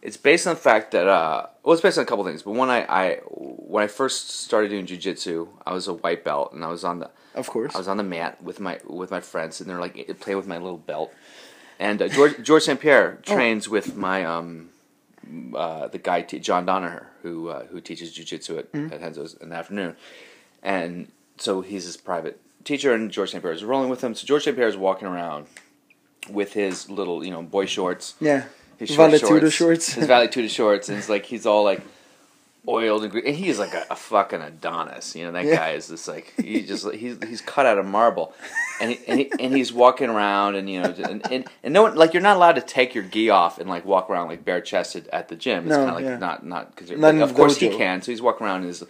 It's 0.00 0.16
based 0.16 0.46
on 0.46 0.54
the 0.54 0.60
fact 0.60 0.92
that 0.92 1.08
uh, 1.08 1.46
well, 1.64 1.72
it's 1.72 1.82
based 1.82 1.98
on 1.98 2.02
a 2.04 2.06
couple 2.06 2.24
things. 2.24 2.42
But 2.44 2.52
one, 2.52 2.70
I, 2.70 2.84
I 2.88 3.14
when 3.26 3.82
I 3.82 3.88
first 3.88 4.30
started 4.30 4.68
doing 4.68 4.86
Jiu 4.86 4.96
Jitsu, 4.96 5.48
I 5.66 5.72
was 5.72 5.88
a 5.88 5.92
white 5.94 6.22
belt, 6.22 6.52
and 6.52 6.64
I 6.64 6.68
was 6.68 6.84
on 6.84 7.00
the 7.00 7.10
Of 7.34 7.48
course. 7.48 7.74
I 7.74 7.78
was 7.78 7.88
on 7.88 7.96
the 7.96 8.04
mat 8.04 8.40
with 8.40 8.60
my 8.60 8.78
with 8.86 9.10
my 9.10 9.18
friends, 9.18 9.60
and 9.60 9.68
they're 9.68 9.80
like 9.80 9.94
playing 10.20 10.36
with 10.36 10.46
my 10.46 10.58
little 10.58 10.78
belt. 10.78 11.12
And 11.80 12.00
uh, 12.00 12.06
George 12.08 12.40
George 12.44 12.62
St 12.62 12.78
Pierre 12.80 13.18
trains 13.22 13.68
with 13.68 13.96
my 13.96 14.24
um, 14.24 14.70
uh, 15.56 15.88
the 15.88 15.98
guy 15.98 16.22
T- 16.22 16.38
John 16.38 16.64
Danaher 16.64 17.06
who 17.22 17.48
uh, 17.48 17.64
who 17.66 17.80
teaches 17.80 18.16
jujitsu 18.16 18.58
at, 18.60 18.92
at 18.92 19.00
Renzo's 19.00 19.34
in 19.34 19.48
the 19.48 19.56
afternoon, 19.56 19.96
and 20.62 21.10
so 21.38 21.60
he's 21.60 21.84
his 21.84 21.96
private 21.96 22.40
teacher, 22.64 22.92
and 22.94 23.10
George 23.10 23.30
St 23.30 23.42
Pierre 23.42 23.52
is 23.54 23.64
rolling 23.64 23.88
with 23.90 24.02
him. 24.02 24.14
So 24.14 24.26
George 24.26 24.44
St 24.44 24.56
Pierre 24.56 24.68
is 24.68 24.76
walking 24.76 25.08
around 25.08 25.46
with 26.30 26.52
his 26.52 26.90
little 26.90 27.24
you 27.24 27.30
know 27.30 27.42
boy 27.42 27.66
shorts, 27.66 28.14
yeah. 28.20 28.44
his 28.78 28.90
short 28.90 29.10
Valetudo 29.12 29.50
shorts. 29.50 29.92
his 29.94 30.06
Valetudo 30.06 30.48
shorts, 30.50 30.88
and 30.88 30.98
it's 30.98 31.08
like 31.08 31.24
he's 31.24 31.46
all 31.46 31.64
like 31.64 31.80
oiled 32.66 33.02
and, 33.04 33.14
and 33.14 33.34
he's 33.34 33.58
like 33.58 33.72
a, 33.72 33.86
a 33.90 33.96
fucking 33.96 34.42
Adonis. 34.42 35.16
You 35.16 35.24
know 35.24 35.32
that 35.32 35.46
Yeah. 35.46 35.56
guy 35.56 35.70
is 35.70 35.88
just 35.88 36.06
like 36.06 36.34
he's 36.36 36.68
just 36.68 36.90
he's 36.92 37.16
he's 37.26 37.40
cut 37.40 37.64
out 37.64 37.78
of 37.78 37.86
marble, 37.86 38.34
and 38.80 38.90
he, 38.90 38.98
and, 39.08 39.20
he, 39.20 39.32
and 39.40 39.56
he's 39.56 39.72
walking 39.72 40.10
around 40.10 40.54
and 40.56 40.68
you 40.68 40.82
know 40.82 40.94
and, 41.04 41.32
and 41.32 41.46
and 41.62 41.72
no 41.72 41.82
one 41.82 41.94
like 41.94 42.12
you're 42.12 42.22
not 42.22 42.36
allowed 42.36 42.56
to 42.56 42.60
take 42.60 42.94
your 42.94 43.04
gi 43.04 43.30
off 43.30 43.58
and 43.58 43.70
like 43.70 43.86
walk 43.86 44.10
around 44.10 44.28
like 44.28 44.44
bare 44.44 44.60
chested 44.60 45.08
at 45.14 45.28
the 45.28 45.36
gym. 45.36 45.60
It's 45.64 45.70
No, 45.70 45.76
kind 45.76 45.88
of 45.90 45.94
like 45.96 46.04
yeah. 46.04 46.18
not 46.18 46.44
not 46.44 46.74
because 46.74 46.90
in 46.90 47.22
of 47.22 47.34
course 47.34 47.56
he 47.56 47.70
can. 47.70 48.02
So 48.02 48.12
he's 48.12 48.20
walking 48.20 48.46
around 48.46 48.62
in 48.62 48.68
his 48.68 48.84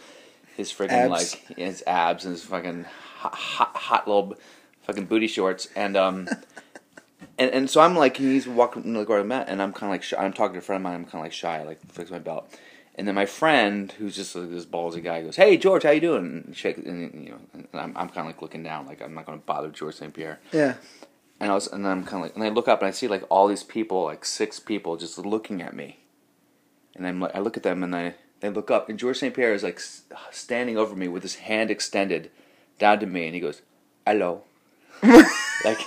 his 0.56 0.75
Abs. 0.81 1.09
like 1.11 1.56
his 1.56 1.85
abs 1.87 2.25
and 2.25 2.32
his 2.32 2.43
fucking 2.44 2.85
hot, 3.19 3.35
hot, 3.35 3.76
hot 3.76 4.09
little 4.09 4.37
fucking 4.82 5.06
booty 5.06 5.26
shorts 5.26 5.69
and 5.75 5.97
um. 5.97 6.29
And, 7.37 7.53
and 7.53 7.70
so 7.70 7.81
I'm 7.81 7.97
like 7.97 8.17
he's 8.17 8.49
walking 8.49 8.94
like 8.94 9.09
where 9.09 9.20
I'm 9.20 9.31
at, 9.31 9.49
and 9.49 9.62
I'm 9.62 9.73
kind 9.73 9.91
of 9.91 9.94
like 9.94 10.03
shy. 10.03 10.17
I'm 10.17 10.32
talking 10.32 10.55
to 10.55 10.59
a 10.59 10.62
friend 10.62 10.81
of 10.81 10.82
mine. 10.82 10.94
I'm 10.94 11.05
kind 11.05 11.17
of 11.17 11.20
like 11.23 11.32
shy, 11.32 11.62
like 11.62 11.81
fix 11.93 12.11
my 12.11 12.19
belt. 12.19 12.53
And 12.97 13.06
then 13.06 13.15
my 13.15 13.26
friend, 13.26 13.93
who's 13.93 14.17
just 14.17 14.35
like 14.35 14.50
this 14.50 14.67
ballsy 14.67 15.03
guy, 15.03 15.23
goes, 15.23 15.37
"Hey 15.37 15.56
George, 15.56 15.85
how 15.85 15.91
you 15.91 16.00
doing?" 16.00 16.43
And 16.47 16.56
shake, 16.56 16.79
and 16.79 17.25
you 17.25 17.31
know, 17.31 17.38
and 17.55 17.69
I'm, 17.75 17.97
I'm 17.97 18.09
kind 18.09 18.20
of 18.20 18.26
like 18.26 18.43
looking 18.43 18.65
down, 18.65 18.87
like 18.87 19.00
I'm 19.00 19.15
not 19.15 19.25
going 19.25 19.38
to 19.38 19.44
bother 19.44 19.69
George 19.69 19.94
St 19.94 20.12
Pierre. 20.12 20.41
Yeah. 20.53 20.75
And 21.38 21.53
I 21.53 21.55
was, 21.55 21.69
and 21.69 21.85
then 21.85 21.93
I'm 21.93 22.05
kind 22.05 22.17
of 22.17 22.23
like, 22.23 22.35
and 22.35 22.43
I 22.43 22.49
look 22.49 22.67
up 22.67 22.81
and 22.82 22.88
I 22.88 22.91
see 22.91 23.06
like 23.06 23.23
all 23.31 23.47
these 23.47 23.62
people, 23.62 24.03
like 24.03 24.25
six 24.25 24.59
people, 24.59 24.97
just 24.97 25.17
looking 25.17 25.62
at 25.62 25.75
me. 25.76 26.00
And 26.97 27.06
I'm 27.06 27.21
like, 27.21 27.37
I 27.37 27.38
look 27.38 27.56
at 27.56 27.62
them 27.62 27.85
and 27.85 27.94
I 27.94 28.14
they 28.41 28.50
look 28.50 28.71
up, 28.71 28.88
and 28.88 28.99
George 28.99 29.19
St 29.19 29.35
Pierre 29.35 29.55
is 29.55 29.62
like 29.62 29.81
standing 30.32 30.76
over 30.76 30.97
me 30.97 31.06
with 31.06 31.23
his 31.23 31.37
hand 31.37 31.71
extended 31.71 32.31
down 32.79 33.01
to 33.01 33.07
me, 33.07 33.27
and 33.27 33.35
he 33.35 33.41
goes, 33.41 33.63
"Hello," 34.07 34.43
like, 35.03 35.81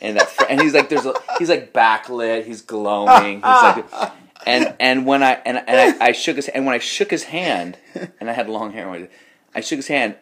and 0.00 0.16
that, 0.16 0.28
fr- 0.28 0.46
and 0.48 0.60
he's 0.60 0.74
like, 0.74 0.88
there's, 0.88 1.06
a, 1.06 1.14
he's 1.38 1.48
like 1.48 1.72
backlit, 1.72 2.44
he's 2.44 2.62
glowing, 2.62 3.36
he's 3.36 3.42
like, 3.44 3.86
and 4.46 4.74
and 4.80 5.06
when 5.06 5.22
I 5.22 5.34
and, 5.44 5.58
and 5.58 6.02
I, 6.02 6.06
I 6.06 6.12
shook 6.12 6.36
his 6.36 6.48
and 6.48 6.66
when 6.66 6.74
I 6.74 6.78
shook 6.78 7.10
his 7.10 7.24
hand, 7.24 7.78
and 8.20 8.28
I 8.28 8.32
had 8.32 8.48
long 8.48 8.72
hair, 8.72 9.08
I, 9.54 9.60
shook 9.60 9.76
his 9.76 9.88
hand, 9.88 10.16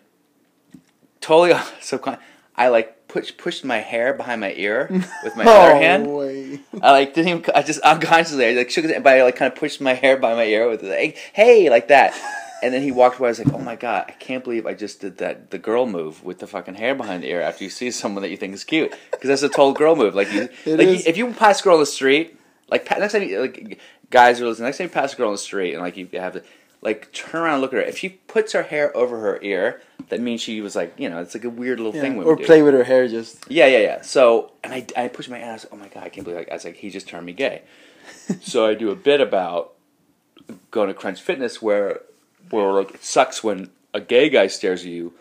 totally 1.21 1.53
subcon. 1.81 2.19
I 2.57 2.69
like 2.69 3.09
push, 3.09 3.37
pushed 3.37 3.65
my 3.65 3.79
hair 3.79 4.13
behind 4.13 4.41
my 4.41 4.53
ear 4.53 4.89
with 5.25 5.37
my 5.37 5.45
other 5.45 5.75
hand. 5.77 6.07
Oh, 6.07 6.19
way. 6.19 6.61
I 6.83 6.93
like 6.93 7.15
didn't 7.15 7.29
even. 7.29 7.45
I 7.55 7.63
just 7.63 7.81
unconsciously 7.81 8.47
I 8.47 8.53
like 8.53 8.71
shook 8.71 8.85
it, 8.85 9.03
but 9.03 9.13
I 9.17 9.23
like 9.23 9.37
kind 9.37 9.53
of 9.53 9.59
pushed 9.59 9.81
my 9.81 9.95
hair 9.95 10.17
by 10.17 10.35
my 10.35 10.45
ear 10.45 10.69
with 10.69 10.83
like, 10.83 11.17
hey, 11.33 11.71
like 11.71 11.89
that. 11.89 12.13
And 12.63 12.75
then 12.75 12.83
he 12.83 12.91
walked 12.93 13.19
away. 13.19 13.29
I 13.29 13.31
was 13.31 13.39
like, 13.45 13.55
oh 13.55 13.59
my 13.59 13.77
god, 13.77 14.05
I 14.09 14.13
can't 14.13 14.45
believe 14.45 14.67
I 14.67 14.75
just 14.75 15.01
did 15.01 15.19
that. 15.19 15.51
The 15.51 15.59
girl 15.59 15.87
move 15.87 16.23
with 16.25 16.39
the 16.41 16.47
fucking 16.47 16.75
hair 16.75 16.95
behind 16.95 17.23
the 17.23 17.29
ear 17.31 17.41
after 17.41 17.65
you 17.65 17.71
see 17.71 17.91
someone 17.91 18.23
that 18.23 18.31
you 18.31 18.37
think 18.37 18.55
is 18.55 18.65
cute, 18.65 18.93
because 19.13 19.29
that's 19.29 19.43
a 19.43 19.49
total 19.49 19.73
girl 19.73 19.97
move. 19.97 20.15
Like 20.15 20.33
you, 20.33 20.43
like 20.67 21.07
if 21.07 21.17
you 21.17 21.33
pass 21.33 21.61
a 21.61 21.65
girl 21.65 21.75
on 21.75 21.81
the 21.81 21.87
street, 21.87 22.39
like 22.71 22.89
next 22.91 23.13
time, 23.13 23.23
you, 23.23 23.41
like 23.41 23.79
guys 24.11 24.41
are 24.41 24.47
listening. 24.47 24.67
Next 24.67 24.79
time 24.79 24.87
you 24.87 24.93
pass 24.93 25.15
a 25.15 25.17
girl 25.17 25.29
on 25.29 25.35
the 25.35 25.39
street 25.39 25.73
and 25.75 25.83
like 25.83 25.97
you 25.97 26.09
have 26.15 26.35
to. 26.35 26.43
Like 26.83 27.13
turn 27.13 27.43
around 27.43 27.53
and 27.57 27.61
look 27.61 27.75
at 27.75 27.77
her. 27.77 27.83
If 27.83 27.99
she 27.99 28.09
puts 28.09 28.55
her 28.55 28.63
hair 28.63 28.97
over 28.97 29.21
her 29.21 29.39
ear, 29.43 29.83
that 30.09 30.19
means 30.19 30.41
she 30.41 30.63
was 30.63 30.75
like, 30.75 30.95
you 30.97 31.11
know, 31.11 31.21
it's 31.21 31.35
like 31.35 31.45
a 31.45 31.51
weird 31.51 31.79
little 31.79 31.95
Yeah. 31.95 32.01
thing. 32.01 32.23
Or 32.25 32.37
do. 32.37 32.47
play 32.47 32.63
with 32.63 32.73
her 32.73 32.85
hair 32.85 33.07
just. 33.07 33.45
Yeah, 33.51 33.67
yeah, 33.67 33.81
yeah. 33.81 34.01
So, 34.01 34.53
and 34.65 34.73
I, 34.73 34.87
I 34.97 35.09
pushed 35.09 35.29
my 35.29 35.39
ass. 35.41 35.67
Oh 35.71 35.77
my 35.77 35.89
god, 35.89 36.05
I 36.05 36.09
can't 36.09 36.25
believe 36.27 36.47
I 36.51 36.55
was 36.55 36.65
like, 36.65 36.77
he 36.77 36.89
just 36.89 37.07
turned 37.07 37.27
me 37.27 37.35
gay. 37.35 37.61
so 38.41 38.65
I 38.65 38.73
do 38.73 38.89
a 38.91 38.97
bit 38.97 39.21
about 39.21 39.75
going 40.71 40.89
to 40.89 40.95
Crunch 40.95 41.21
Fitness 41.21 41.61
where, 41.61 42.01
where 42.51 42.73
like, 42.73 42.95
it 42.95 43.05
sucks 43.05 43.45
when 43.45 43.71
a 43.93 44.01
gay 44.01 44.29
guy 44.29 44.47
stares 44.47 44.83
at 44.83 44.89
you. 44.89 45.13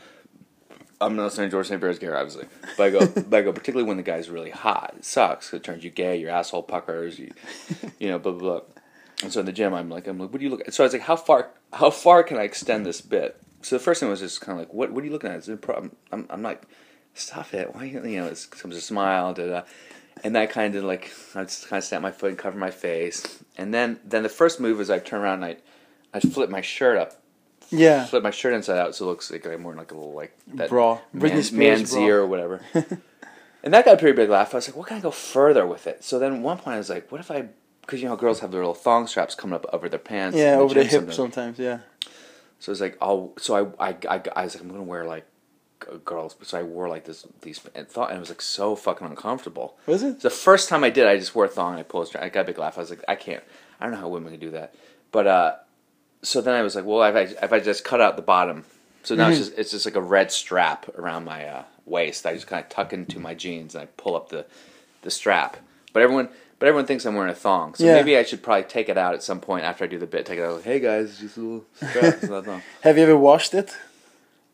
I'm 1.02 1.16
not 1.16 1.32
saying 1.32 1.50
George 1.50 1.68
St. 1.68 1.80
Pierre's 1.80 2.00
gay, 2.00 2.08
obviously, 2.08 2.48
but 2.78 2.84
I 2.84 2.90
go, 2.90 3.08
but 3.30 3.38
I 3.38 3.42
go 3.42 3.54
particularly 3.54 3.88
when 3.88 3.98
the 3.98 4.04
guy's 4.04 4.30
really 4.30 4.50
hot. 4.52 4.96
It 4.98 5.06
sucks. 5.06 5.54
It 5.54 5.64
turns 5.64 5.84
you 5.84 5.90
gay. 5.90 6.18
Your 6.18 6.32
asshole 6.32 6.64
puckers. 6.64 7.18
You, 7.18 7.32
you 8.00 8.10
know, 8.10 8.20
blah 8.20 8.34
blah 8.34 8.60
blah. 8.60 8.62
And 9.22 9.34
so 9.34 9.42
in 9.42 9.46
the 9.46 9.52
gym, 9.52 9.74
I'm 9.74 9.90
like, 9.90 10.08
I'm 10.08 10.18
like, 10.18 10.32
what 10.32 10.40
do 10.40 10.46
you 10.46 10.52
look? 10.52 10.62
at? 10.68 10.74
So 10.74 10.84
I 10.84 10.86
was 10.86 10.94
like, 10.94 11.02
how 11.02 11.16
far, 11.16 11.50
how 11.74 11.90
far 11.90 12.24
can 12.24 12.38
I 12.38 12.44
extend 12.44 12.86
this 12.86 13.02
bit? 13.02 13.42
So 13.62 13.78
the 13.78 13.84
first 13.84 14.00
thing 14.00 14.10
was 14.10 14.22
just 14.22 14.40
kind 14.40 14.58
of 14.58 14.66
like, 14.66 14.74
what, 14.74 14.92
what 14.92 15.04
are 15.04 15.06
you 15.06 15.12
looking 15.12 15.30
at? 15.30 15.40
Is 15.40 15.50
it 15.50 15.54
a 15.54 15.58
problem? 15.58 15.96
I'm, 16.12 16.26
I'm 16.30 16.42
like, 16.42 16.64
stop 17.14 17.54
it. 17.54 17.76
Why, 17.76 17.86
you 17.86 18.00
know, 18.02 18.28
it 18.28 18.48
comes 18.52 18.78
a 18.78 18.82
smile, 18.82 19.34
da 19.34 19.48
da. 19.48 19.62
And 20.24 20.36
that 20.36 20.52
kind 20.52 20.76
of 20.76 20.84
like, 20.86 21.12
I 21.36 21.44
just 21.44 21.68
kind 21.68 21.80
of 21.80 21.84
stamp 21.84 22.02
my 22.02 22.12
foot 22.12 22.30
and 22.30 22.38
cover 22.38 22.58
my 22.58 22.72
face. 22.72 23.44
And 23.58 23.74
then, 23.74 24.00
then 24.06 24.24
the 24.24 24.30
first 24.30 24.60
move 24.60 24.80
is 24.80 24.90
I 24.90 25.00
turn 25.00 25.22
around 25.22 25.44
and 25.44 25.46
I, 25.46 25.58
I 26.14 26.20
flip 26.20 26.50
my 26.50 26.62
shirt 26.62 26.98
up, 26.98 27.22
Yeah. 27.70 28.06
flip 28.06 28.24
my 28.24 28.32
shirt 28.32 28.54
inside 28.54 28.78
out, 28.80 28.96
so 28.96 29.06
it 29.06 29.10
looks 29.10 29.30
like 29.32 29.46
I'm 29.46 29.64
wearing 29.64 29.78
like 29.80 29.92
a 29.92 29.96
little 29.96 30.14
like 30.14 30.36
that 30.56 30.70
Bra. 30.70 31.00
Britney 31.16 31.34
man, 31.34 31.44
Spears 31.44 31.52
man's 31.80 31.92
bra. 31.94 32.02
ear 32.06 32.20
or 32.22 32.28
whatever. 32.28 32.62
and 33.64 33.74
that 33.74 33.86
got 33.86 33.96
a 33.96 33.98
pretty 33.98 34.16
big 34.16 34.30
laugh. 34.30 34.54
I 34.54 34.58
was 34.58 34.68
like, 34.68 34.76
what 34.76 34.88
can 34.88 34.98
I 34.98 35.02
go 35.02 35.12
further 35.12 35.66
with 35.68 35.86
it? 35.88 36.04
So 36.04 36.18
then 36.20 36.36
at 36.36 36.42
one 36.42 36.58
point 36.58 36.76
I 36.76 36.78
was 36.78 36.90
like, 36.90 37.12
what 37.12 37.22
if 37.22 37.30
I, 37.30 37.48
because 37.82 38.02
you 38.02 38.08
know 38.10 38.16
girls 38.16 38.40
have 38.40 38.52
their 38.52 38.62
little 38.62 38.74
thong 38.74 39.08
straps 39.08 39.36
coming 39.36 39.56
up 39.56 39.66
over 39.74 39.88
their 39.90 40.00
pants. 40.00 40.38
Yeah, 40.38 40.58
over 40.58 40.74
the 40.74 40.84
hip 40.84 41.12
sometimes. 41.14 41.58
Yeah. 41.60 41.80
So 42.60 42.70
I 42.70 42.74
was 42.74 42.82
like, 42.82 42.98
I'll. 43.02 43.34
So 43.38 43.74
I, 43.80 43.90
I, 43.90 43.96
I, 44.10 44.22
I 44.36 44.44
was 44.44 44.56
like, 44.56 44.64
I'm 44.64 44.70
gonna 44.70 44.84
wear 44.84 45.06
like 45.06 45.26
girls. 46.06 46.36
So 46.44 46.60
I 46.60 46.64
wore 46.64 46.90
like 46.90 47.06
this, 47.06 47.26
these, 47.42 47.62
and 47.74 47.88
thought, 47.88 48.10
and 48.10 48.18
it 48.18 48.20
was 48.20 48.30
like 48.30 48.42
so 48.42 48.76
fucking 48.76 49.08
uncomfortable. 49.08 49.78
Was 49.86 50.04
it? 50.04 50.20
The 50.22 50.30
first 50.30 50.70
time 50.70 50.84
I 50.84 50.90
did, 50.90 51.08
I 51.08 51.18
just 51.18 51.34
wore 51.34 51.46
a 51.46 51.48
thong. 51.50 51.72
and 51.74 51.80
I 51.80 51.84
pulled. 51.84 52.14
I 52.16 52.30
got 52.30 52.42
a 52.42 52.44
big 52.46 52.58
laugh. 52.58 52.78
I 52.78 52.82
was 52.82 52.90
like, 52.90 53.04
I 53.08 53.16
can't. 53.16 53.44
I 53.80 53.86
don't 53.86 53.94
know 53.94 54.00
how 54.02 54.08
women 54.10 54.32
can 54.32 54.40
do 54.42 54.52
that. 54.52 54.76
But 55.12 55.26
uh, 55.28 55.56
so 56.22 56.42
then 56.42 56.54
I 56.56 56.62
was 56.62 56.76
like, 56.76 56.86
well, 56.86 57.04
if 57.04 57.16
I 57.16 57.44
if 57.46 57.54
I 57.54 57.60
just 57.60 57.84
cut 57.84 58.02
out 58.02 58.16
the 58.16 58.22
bottom, 58.22 58.66
so 59.04 59.16
now 59.16 59.30
it's 59.30 59.38
just 59.40 59.58
it's 59.58 59.72
just 59.72 59.86
like 59.86 59.96
a 59.96 60.02
red 60.02 60.32
strap 60.32 60.88
around 60.98 61.26
my 61.26 61.46
uh, 61.46 61.64
waist. 61.86 62.26
I 62.26 62.34
just 62.34 62.48
kind 62.48 62.64
of 62.64 62.70
tuck 62.70 62.94
into 62.94 63.20
my 63.20 63.34
jeans 63.34 63.76
and 63.76 63.84
I 63.84 63.86
pull 63.98 64.16
up 64.16 64.30
the 64.30 64.46
the 65.02 65.12
strap. 65.12 65.58
But 65.94 66.04
everyone. 66.04 66.30
But 66.60 66.68
everyone 66.68 66.88
thinks 66.88 67.06
I'm 67.06 67.16
wearing 67.16 67.32
a 67.32 67.36
thong, 67.36 67.74
so 67.76 67.86
Yeah. 67.86 67.94
maybe 67.94 68.18
I 68.18 68.24
should 68.24 68.44
probably 68.44 68.64
take 68.64 68.90
it 68.90 68.98
out 68.98 69.14
at 69.14 69.24
some 69.24 69.40
point 69.40 69.64
after 69.64 69.86
I 69.86 69.88
do 69.88 69.98
the 69.98 70.06
bit. 70.06 70.26
Take 70.26 70.40
it 70.40 70.44
out, 70.44 70.56
like, 70.56 70.66
hey 70.66 70.82
guys, 70.82 71.18
just 71.18 71.38
a 71.38 71.40
little 71.40 71.66
strap. 71.74 72.22
Not 72.24 72.38
a 72.40 72.42
thong. 72.42 72.62
Have 72.82 72.98
you 72.98 73.04
ever 73.04 73.16
washed 73.16 73.54
it? 73.54 73.78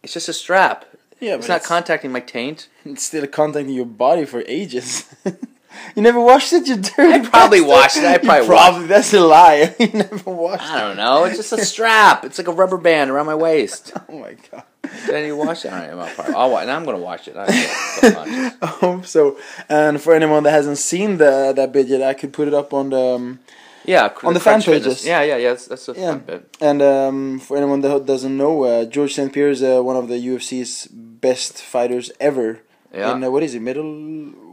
It's 0.03 0.13
just 0.13 0.29
a 0.29 0.33
strap. 0.33 0.85
Yeah, 1.19 1.33
it's 1.33 1.47
not 1.47 1.55
it's- 1.55 1.67
contacting 1.67 2.11
my 2.11 2.19
taint. 2.19 2.67
It's 2.85 3.01
still 3.05 3.25
contacting 3.25 3.73
your 3.73 3.87
body 3.87 4.25
for 4.25 4.43
ages. 4.45 5.11
you 5.95 6.01
never 6.01 6.19
washed 6.19 6.53
it, 6.53 6.67
you 6.67 6.77
dirty. 6.77 7.13
I 7.13 7.19
probably 7.29 7.61
washed 7.61 7.97
it. 7.97 8.05
I 8.05 8.17
probably 8.17 8.47
probably 8.47 8.87
that's 8.87 9.13
a 9.13 9.19
lie. 9.19 9.75
you 9.79 9.87
never 9.93 10.31
washed 10.31 10.63
I 10.63 10.81
don't 10.81 10.97
know. 10.97 11.23
It's 11.25 11.37
just 11.37 11.53
a 11.53 11.63
strap. 11.65 12.23
It's 12.25 12.37
like 12.37 12.47
a 12.47 12.51
rubber 12.51 12.77
band 12.77 13.09
around 13.11 13.25
my 13.27 13.35
waist. 13.35 13.91
Oh 14.09 14.19
my 14.19 14.35
god. 14.51 14.63
Did 15.07 15.25
you 15.25 15.35
wash 15.35 15.65
it? 15.65 15.73
All 15.73 15.79
right, 15.79 15.89
I'm 15.89 16.15
probably, 16.15 16.35
I'll, 16.35 16.51
wa- 16.51 16.63
now 16.63 16.75
I'm 16.77 16.85
gonna 16.85 16.99
watch 16.99 17.27
it. 17.27 17.35
I 17.35 18.51
hope 18.65 19.05
so. 19.15 19.37
And 19.69 19.99
for 20.01 20.13
anyone 20.13 20.43
that 20.43 20.51
hasn't 20.51 20.77
seen 20.77 21.17
the 21.17 21.53
that 21.55 21.71
bit 21.71 21.87
yet, 21.87 22.01
I 22.03 22.13
could 22.13 22.33
put 22.33 22.47
it 22.47 22.53
up 22.53 22.73
on 22.73 22.89
the. 22.91 22.99
Um, 23.15 23.39
Yeah, 23.87 24.09
On 24.23 24.33
the 24.33 24.39
fan 24.39 24.53
Crunch 24.61 24.65
Fitness. 24.65 24.83
pages. 25.01 25.05
Yeah, 25.05 25.21
yeah, 25.21 25.37
yeah. 25.37 25.49
That's, 25.53 25.67
that's 25.67 25.87
a 25.89 25.93
Yeah. 25.93 26.09
fun 26.11 26.19
bit. 26.25 26.57
and 26.61 26.81
um, 26.81 27.39
for 27.39 27.55
anyone 27.57 27.81
that 27.81 28.05
doesn't 28.05 28.35
know, 28.35 28.63
uh, 28.63 28.85
George 28.85 29.13
St. 29.13 29.31
Pierre 29.31 29.49
is 29.49 29.61
uh, 29.61 29.81
one 29.81 29.95
of 29.95 30.07
the 30.07 30.17
UFC's 30.17 30.87
best 30.91 31.61
fighters 31.61 32.11
ever. 32.19 32.61
Yeah, 32.93 33.13
In, 33.15 33.23
uh, 33.23 33.29
what 33.29 33.43
is 33.43 33.53
he? 33.53 33.59
Middle 33.59 33.85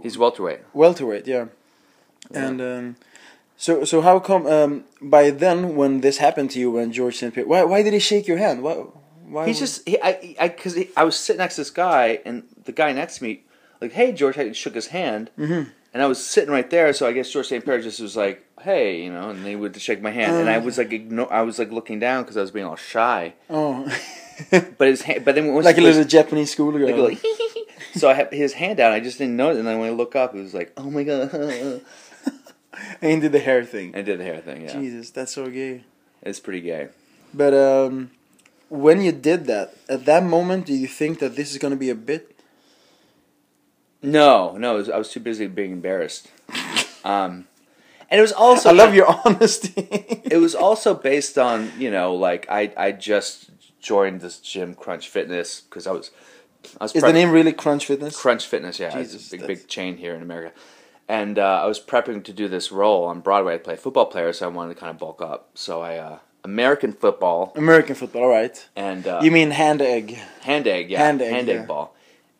he's 0.03 0.19
welterweight. 0.19 0.61
welterweight, 0.75 1.27
yeah. 1.27 1.47
And 2.35 2.61
um, 2.61 2.97
so 3.57 3.85
so 3.85 4.01
how 4.01 4.19
come 4.21 4.47
um, 4.47 4.85
by 5.01 5.31
then 5.31 5.77
when 5.77 6.01
this 6.01 6.19
happened 6.19 6.51
to 6.53 6.59
you 6.61 6.71
when 6.71 6.93
George 6.93 7.17
St. 7.17 7.33
Pierre 7.35 7.47
why 7.47 7.65
why 7.65 7.83
did 7.83 7.93
he 7.93 7.99
shake 7.99 8.27
your 8.29 8.39
hand? 8.39 8.63
Why 8.63 8.75
why 9.27 9.47
He's 9.47 9.59
just 9.59 9.87
he, 9.89 10.01
I 10.03 10.37
I 10.41 10.49
because 10.49 10.79
I 10.97 11.05
was 11.05 11.17
sitting 11.17 11.39
next 11.39 11.57
to 11.57 11.61
this 11.63 11.71
guy 11.71 12.21
and 12.25 12.45
the 12.65 12.73
guy 12.73 12.93
next 12.93 13.19
to 13.19 13.25
me 13.25 13.43
like 13.81 13.93
hey 13.93 14.13
George 14.13 14.39
I 14.39 14.53
shook 14.53 14.75
his 14.75 14.89
hand 14.89 15.31
Mhm. 15.39 15.71
and 15.93 16.03
I 16.03 16.07
was 16.07 16.25
sitting 16.25 16.51
right 16.51 16.69
there 16.71 16.93
so 16.93 17.07
I 17.09 17.13
guess 17.13 17.31
George 17.31 17.49
St 17.49 17.65
Pierre 17.65 17.81
just 17.81 18.01
was 18.01 18.17
like 18.17 18.45
hey 18.63 19.03
you 19.03 19.13
know 19.13 19.31
and 19.31 19.45
they 19.45 19.57
would 19.57 19.79
shake 19.81 20.01
my 20.01 20.11
hand 20.11 20.33
and 20.37 20.49
I 20.49 20.59
was 20.59 20.79
like 20.79 20.91
igno- 20.91 21.31
I 21.31 21.43
was 21.43 21.59
like 21.59 21.73
looking 21.73 21.99
down 21.99 22.23
because 22.23 22.37
I 22.37 22.41
was 22.43 22.51
being 22.53 22.67
all 22.67 22.77
shy 22.77 23.35
oh 23.51 23.85
but 24.79 24.87
his 24.89 25.03
hand 25.03 25.25
but 25.25 25.35
then 25.35 25.53
once 25.53 25.65
like 25.65 25.79
a 25.79 25.81
little 25.81 26.05
Japanese 26.05 26.53
schoolgirl. 26.53 26.87
like, 26.87 26.97
like 26.97 27.25
so 27.95 28.09
I 28.11 28.15
had 28.15 28.33
his 28.33 28.55
hand 28.55 28.81
out. 28.81 28.93
I 28.93 29.01
just 29.01 29.19
didn't 29.19 29.37
know 29.37 29.51
it 29.51 29.57
and 29.57 29.67
then 29.67 29.79
when 29.79 29.89
I 29.89 29.93
look 29.93 30.15
up 30.17 30.35
it 30.35 30.41
was 30.43 30.55
like 30.55 30.73
oh 30.77 30.91
my 30.91 31.05
god 31.05 31.33
and 33.03 33.21
did 33.21 33.33
the 33.33 33.39
hair 33.39 33.65
thing. 33.65 33.95
I 33.95 34.03
did 34.03 34.19
the 34.19 34.25
hair 34.25 34.41
thing 34.41 34.63
yeah 34.63 34.73
Jesus, 34.73 35.11
that's 35.11 35.33
so 35.35 35.49
gay. 35.49 35.85
it's 36.23 36.41
pretty 36.41 36.61
gay 36.61 36.89
But 37.35 37.55
um, 37.55 38.11
when 38.69 39.01
you 39.01 39.13
did 39.13 39.47
that, 39.47 39.75
at 39.89 40.05
that 40.07 40.23
moment, 40.25 40.67
do 40.67 40.75
you 40.75 40.87
think 40.89 41.19
that 41.21 41.37
this 41.37 41.53
is 41.53 41.59
gonna 41.59 41.77
be 41.77 41.91
a 41.91 41.95
bit? 41.95 42.29
no 44.03 44.57
no 44.57 44.75
was, 44.75 44.91
I 44.91 44.99
was 44.99 45.11
too 45.11 45.21
busy 45.21 45.47
being 45.47 45.73
embarrassed 45.73 46.29
um 47.05 47.47
and 48.11 48.19
it 48.19 48.23
was 48.23 48.33
also 48.33 48.69
I 48.71 48.73
love 48.73 48.95
your 48.95 49.07
honesty. 49.25 49.73
it 49.79 50.39
was 50.41 50.55
also 50.55 50.93
based 50.95 51.39
on 51.39 51.71
you 51.79 51.91
know 51.91 52.15
like 52.15 52.47
I 52.51 52.73
I 52.77 52.93
just 52.93 53.51
joined 53.81 54.21
this 54.21 54.39
gym 54.39 54.75
Crunch 54.75 55.09
Fitness 55.09 55.61
because 55.61 55.87
I 55.87 55.93
was 55.93 56.11
Is 56.83 56.93
prep- 56.93 57.05
the 57.05 57.13
name 57.13 57.31
really 57.31 57.53
Crunch 57.53 57.87
Fitness? 57.87 58.17
Crunch 58.21 58.47
Fitness 58.47 58.79
yeah 58.79 58.91
Jesus, 58.91 59.15
it's 59.15 59.29
a 59.29 59.31
big 59.33 59.41
that's- 59.41 59.59
big 59.61 59.69
chain 59.69 59.97
here 59.97 60.15
in 60.15 60.23
America 60.23 60.53
and 61.09 61.39
uh, 61.39 61.63
I 61.63 61.67
was 61.67 61.81
prepping 61.81 62.23
to 62.25 62.33
do 62.33 62.49
this 62.49 62.71
role 62.73 63.05
on 63.05 63.21
Broadway 63.21 63.55
I 63.55 63.59
play 63.59 63.75
a 63.75 63.77
football 63.77 64.07
player 64.07 64.33
so 64.33 64.47
I 64.47 64.49
wanted 64.49 64.75
to 64.75 64.81
kind 64.81 64.91
of 64.91 64.99
bulk 64.99 65.21
up 65.23 65.51
so 65.55 65.81
I 65.83 65.97
uh, 65.99 66.19
American 66.45 66.93
football 66.93 67.53
American 67.57 67.95
football, 67.95 68.23
all 68.25 68.29
right. 68.29 68.69
and 68.77 69.07
uh, 69.07 69.21
you 69.23 69.31
mean 69.31 69.51
hand 69.51 69.81
egg? 69.83 70.19
hand 70.43 70.67
egg 70.67 70.91
yeah 70.91 70.99
Hand 70.99 71.21
hand 71.21 71.49
egg, 71.49 71.57
egg, 71.57 71.61
yeah. 71.63 71.67
ball 71.67 71.95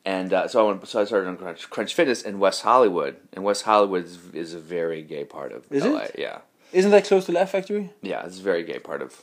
and 0.05 0.33
uh, 0.33 0.49
so 0.49 0.65
I 0.67 0.73
went, 0.73 0.87
so 0.89 1.01
I 1.01 1.05
started 1.05 1.29
on 1.29 1.37
Crunch, 1.37 1.71
Crunch 1.71 1.95
Fitness 1.95 2.23
in 2.23 2.39
West 2.41 2.63
Hollywood 2.63 3.17
and 3.33 3.45
West 3.45 3.63
Hollywood 3.63 4.05
is, 4.05 4.19
is 4.35 4.55
a 4.55 4.59
very 4.59 5.03
gay 5.03 5.25
part 5.25 5.53
of 5.53 5.65
Is 5.71 5.85
LA 5.85 5.99
it? 6.01 6.17
yeah 6.19 6.39
Isn't 6.73 6.91
that 6.93 7.05
close 7.05 7.27
to 7.27 7.33
Laugh 7.33 7.51
Factory? 7.51 7.91
yeah 8.03 8.25
it's 8.27 8.39
a 8.41 8.43
very 8.43 8.63
gay 8.65 8.79
part 8.81 9.03
of, 9.03 9.23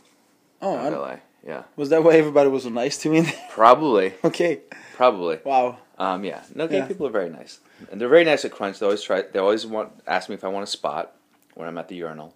Oh, 0.62 0.75
I 0.77 0.89
don't- 0.89 1.00
LA 1.01 1.15
yeah 1.46 1.63
was 1.75 1.89
that 1.89 2.03
why 2.03 2.13
everybody 2.15 2.50
was 2.50 2.63
so 2.63 2.69
nice 2.69 2.98
to 3.00 3.10
me? 3.10 3.31
probably 3.50 4.13
okay. 4.24 4.60
probably 4.96 5.39
Wow. 5.43 5.77
Um, 5.98 6.24
yeah, 6.24 6.43
no 6.55 6.67
gay 6.67 6.77
Yeah. 6.77 6.88
people 6.88 7.08
are 7.08 7.12
very 7.12 7.29
nice, 7.29 7.60
and 7.91 8.00
they're 8.00 8.08
very 8.08 8.24
nice 8.24 8.46
at 8.46 8.51
Crunch. 8.51 8.79
They 8.79 8.86
always 8.86 9.01
try. 9.03 9.22
They 9.24 9.38
always 9.39 9.65
want 9.65 9.91
ask 10.08 10.29
me 10.29 10.36
if 10.36 10.46
I 10.46 10.48
want 10.48 10.63
a 10.63 10.67
spot 10.67 11.13
when 11.55 11.67
I'm 11.67 11.77
at 11.77 11.89
the 11.89 11.96
urinal. 11.96 12.34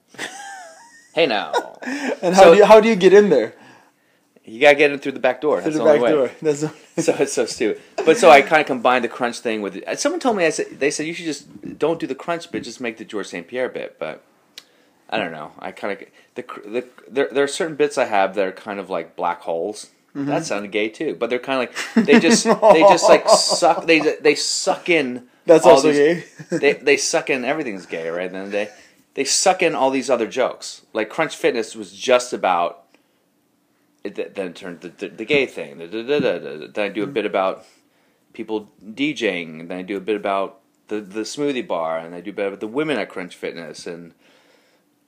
hey 1.15 1.25
now, 1.27 1.53
And 2.21 2.35
how 2.35 2.43
So- 2.43 2.51
do 2.53 2.57
you 2.57 2.65
how 2.65 2.81
do 2.81 2.89
you 2.89 2.95
get 2.97 3.13
in 3.13 3.29
there? 3.29 3.53
you 4.45 4.59
gotta 4.59 4.75
get 4.75 4.91
in 4.91 4.99
through 4.99 5.13
the 5.13 5.19
back 5.21 5.39
door. 5.39 5.61
Through 5.61 5.71
That's 5.71 5.77
the 5.77 5.83
the, 5.85 5.89
only 5.89 5.99
back 5.99 6.05
way. 6.05 6.11
door. 6.11 6.31
That's 6.41 6.61
the- 6.61 7.01
So 7.01 7.15
it's 7.19 7.31
so 7.31 7.45
stupid. 7.45 7.81
But 8.05 8.17
so 8.17 8.29
I 8.29 8.41
kind 8.41 8.59
of 8.59 8.67
combined 8.67 9.05
the 9.05 9.09
Crunch 9.09 9.39
thing 9.39 9.61
with. 9.61 9.77
It. 9.77 9.97
Someone 9.99 10.19
told 10.19 10.35
me 10.35 10.45
I 10.45 10.49
said 10.49 10.65
they 10.81 10.91
said 10.91 11.05
you 11.07 11.13
should 11.13 11.23
just 11.25 11.79
don't 11.79 11.99
do 12.01 12.05
the 12.07 12.15
Crunch 12.15 12.51
bit, 12.51 12.63
just 12.65 12.81
make 12.81 12.97
the 12.97 13.05
George 13.05 13.27
St 13.27 13.47
Pierre 13.47 13.69
bit. 13.69 13.97
But 13.97 14.21
I 15.13 15.17
don't 15.19 15.31
know. 15.31 15.51
I 15.59 15.71
kind 15.71 15.93
of 15.93 16.07
the 16.35 16.41
the 16.69 16.87
there 17.09 17.29
there 17.31 17.43
are 17.43 17.47
certain 17.47 17.75
bits 17.75 17.97
I 17.97 18.05
have 18.05 18.33
that 18.35 18.47
are 18.47 18.51
kind 18.51 18.79
of 18.79 18.89
like 18.89 19.15
black 19.15 19.41
holes. 19.41 19.91
Mm-hmm. 20.15 20.25
That 20.27 20.45
sounded 20.45 20.71
gay 20.71 20.89
too, 20.89 21.15
but 21.19 21.29
they're 21.29 21.39
kind 21.39 21.63
of 21.63 21.75
like 21.95 22.05
they 22.07 22.19
just 22.19 22.43
they 22.73 22.81
just 22.81 23.07
like 23.09 23.27
suck 23.29 23.85
they 23.85 23.99
they 23.99 24.35
suck 24.35 24.89
in. 24.89 25.27
That's 25.45 25.65
all 25.65 25.73
also 25.73 25.91
these- 25.91 26.23
gay. 26.49 26.57
they 26.57 26.73
they 26.73 26.97
suck 26.97 27.29
in 27.29 27.45
everything's 27.45 27.85
gay 27.85 28.09
right 28.09 28.31
then 28.31 28.49
they 28.51 28.69
they 29.13 29.23
suck 29.23 29.61
in 29.61 29.75
all 29.75 29.91
these 29.91 30.09
other 30.09 30.27
jokes 30.27 30.81
like 30.93 31.09
crunch 31.09 31.35
fitness 31.35 31.75
was 31.75 31.91
just 31.93 32.31
about 32.33 32.85
it 34.03 34.35
then 34.35 34.53
turned 34.53 34.81
the, 34.81 34.89
the, 34.89 35.07
the 35.09 35.25
gay 35.25 35.45
thing 35.45 35.79
da- 35.79 35.87
da- 35.87 36.19
da. 36.19 36.67
then 36.73 36.85
i 36.85 36.89
do 36.89 37.03
a 37.03 37.07
bit 37.07 37.25
about 37.25 37.65
people 38.33 38.69
djing 38.83 39.59
and 39.59 39.69
then 39.69 39.77
i 39.77 39.81
do 39.81 39.97
a 39.97 40.01
bit 40.01 40.15
about 40.15 40.59
the, 40.87 40.99
the 41.01 41.21
smoothie 41.21 41.67
bar 41.67 41.97
and 41.99 42.15
i 42.15 42.21
do 42.21 42.29
a 42.31 42.33
bit 42.33 42.47
about 42.47 42.59
the 42.59 42.67
women 42.67 42.97
at 42.97 43.09
crunch 43.09 43.35
fitness 43.35 43.85
and 43.85 44.13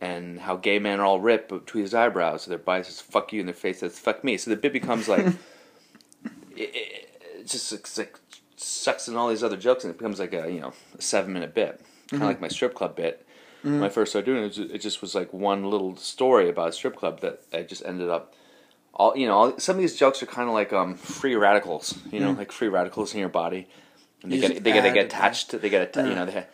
and 0.01 0.39
how 0.39 0.57
gay 0.57 0.79
men 0.79 0.99
are 0.99 1.05
all 1.05 1.19
ripped 1.19 1.49
between 1.49 1.83
his 1.83 1.93
eyebrows 1.93 2.43
so 2.43 2.49
their 2.49 2.57
body 2.57 2.83
says 2.83 3.01
fuck 3.01 3.31
you 3.31 3.39
and 3.39 3.47
their 3.47 3.55
face 3.55 3.79
says 3.79 3.97
fuck 3.97 4.23
me. 4.23 4.37
So 4.37 4.51
the 4.51 4.57
bit 4.57 4.73
becomes 4.73 5.07
like 5.07 5.25
it, 6.55 6.69
it, 6.75 7.09
it 7.39 7.47
just 7.47 7.71
it's 7.71 7.97
like 7.97 8.19
sucks 8.55 9.07
in 9.07 9.15
all 9.15 9.29
these 9.29 9.43
other 9.43 9.57
jokes 9.57 9.83
and 9.83 9.91
it 9.91 9.97
becomes 9.97 10.19
like 10.19 10.33
a 10.33 10.51
you 10.51 10.59
know 10.59 10.73
a 10.97 11.01
seven 11.01 11.33
minute 11.33 11.53
bit. 11.53 11.67
Kind 11.77 11.81
of 11.81 12.19
mm-hmm. 12.19 12.25
like 12.25 12.41
my 12.41 12.47
strip 12.47 12.75
club 12.75 12.95
bit. 12.95 13.25
When 13.61 13.81
I 13.81 13.87
mm-hmm. 13.87 13.93
first 13.95 14.11
started 14.11 14.31
doing 14.31 14.43
it, 14.43 14.75
it, 14.75 14.77
just 14.77 15.01
was 15.01 15.15
like 15.15 15.33
one 15.33 15.71
little 15.71 15.95
story 15.95 16.49
about 16.49 16.69
a 16.69 16.71
strip 16.71 16.95
club 16.95 17.21
that 17.21 17.41
I 17.51 17.63
just 17.63 17.83
ended 17.83 18.09
up 18.09 18.35
all 18.93 19.17
you 19.17 19.25
know 19.25 19.33
all, 19.33 19.59
some 19.59 19.75
of 19.75 19.81
these 19.81 19.95
jokes 19.95 20.21
are 20.21 20.27
kind 20.27 20.47
of 20.47 20.53
like 20.53 20.71
um 20.71 20.93
free 20.93 21.35
radicals 21.35 21.97
you 22.11 22.19
know 22.19 22.31
mm. 22.33 22.37
like 22.37 22.51
free 22.51 22.67
radicals 22.67 23.13
in 23.13 23.19
your 23.19 23.29
body. 23.29 23.67
And 24.21 24.31
they 24.31 24.35
You 24.35 24.41
get 24.49 24.63
they 24.63 24.71
get 24.71 24.83
they 24.83 24.93
get 24.93 25.05
attached 25.05 25.49
to 25.51 25.57
they 25.57 25.69
get 25.69 25.81
atta- 25.81 26.07
you 26.07 26.15
know 26.15 26.25
they 26.25 26.45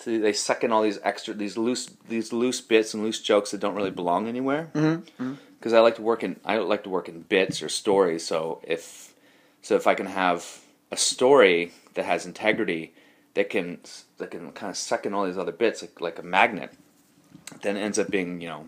so 0.00 0.18
they 0.18 0.32
suck 0.32 0.64
in 0.64 0.72
all 0.72 0.82
these 0.82 0.98
extra 1.02 1.34
these 1.34 1.56
loose 1.58 1.90
these 2.08 2.32
loose 2.32 2.60
bits 2.60 2.94
and 2.94 3.02
loose 3.02 3.20
jokes 3.20 3.50
that 3.50 3.60
don't 3.60 3.74
really 3.74 3.90
belong 3.90 4.26
anywhere 4.28 4.70
mm-hmm, 4.74 5.02
mm-hmm. 5.22 5.34
because 5.58 5.72
I 5.72 5.80
like 5.80 5.96
to 5.96 6.02
work 6.02 6.22
in 6.22 6.40
I 6.44 6.56
like 6.58 6.84
to 6.84 6.90
work 6.90 7.08
in 7.08 7.22
bits 7.22 7.62
or 7.62 7.68
stories. 7.68 8.24
So 8.26 8.60
if 8.66 9.14
so, 9.62 9.76
if 9.76 9.86
I 9.86 9.94
can 9.94 10.06
have 10.06 10.62
a 10.90 10.96
story 10.96 11.72
that 11.94 12.06
has 12.06 12.24
integrity, 12.24 12.94
that 13.34 13.50
can 13.50 13.78
that 14.18 14.30
can 14.30 14.52
kind 14.52 14.70
of 14.70 14.76
suck 14.76 15.04
in 15.04 15.12
all 15.12 15.26
these 15.26 15.36
other 15.38 15.52
bits 15.52 15.82
like 15.82 16.00
like 16.00 16.18
a 16.18 16.22
magnet, 16.22 16.72
then 17.62 17.76
it 17.76 17.80
ends 17.80 17.98
up 17.98 18.10
being 18.10 18.40
you 18.40 18.48
know 18.48 18.66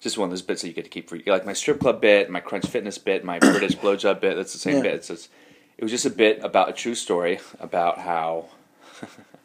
just 0.00 0.18
one 0.18 0.26
of 0.26 0.30
those 0.30 0.42
bits 0.42 0.62
that 0.62 0.68
you 0.68 0.74
get 0.74 0.84
to 0.84 0.90
keep 0.90 1.08
for 1.08 1.16
you. 1.16 1.24
like 1.26 1.46
my 1.46 1.52
strip 1.52 1.80
club 1.80 2.00
bit, 2.00 2.30
my 2.30 2.40
crunch 2.40 2.66
fitness 2.66 2.96
bit, 2.98 3.24
my 3.24 3.38
British 3.40 3.76
blowjob 3.76 4.20
bit. 4.20 4.36
That's 4.36 4.52
the 4.52 4.58
same 4.58 4.76
Yeah. 4.76 4.82
bit. 4.82 4.94
It's 4.94 5.08
just, 5.08 5.30
it 5.78 5.84
was 5.84 5.90
just 5.90 6.06
a 6.06 6.10
bit 6.10 6.42
about 6.42 6.68
a 6.68 6.72
true 6.72 6.94
story 6.94 7.40
about 7.60 7.98
how. 7.98 8.46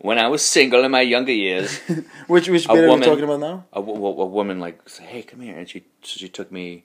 When 0.00 0.18
I 0.18 0.28
was 0.28 0.42
single 0.42 0.84
in 0.84 0.90
my 0.92 1.00
younger 1.00 1.32
years, 1.32 1.78
Which 2.28 2.48
which 2.48 2.66
A 2.66 2.72
bit 2.74 2.84
are 2.88 2.94
we 2.96 3.00
talking 3.04 3.24
about 3.24 3.40
now? 3.40 3.64
a, 3.72 3.80
wo- 3.80 4.20
a 4.22 4.26
woman 4.26 4.60
like 4.60 4.88
said, 4.88 5.06
"Hey, 5.06 5.22
come 5.22 5.40
here," 5.40 5.56
and 5.58 5.68
she 5.68 5.84
so 6.02 6.18
she 6.18 6.28
took 6.28 6.52
me 6.52 6.84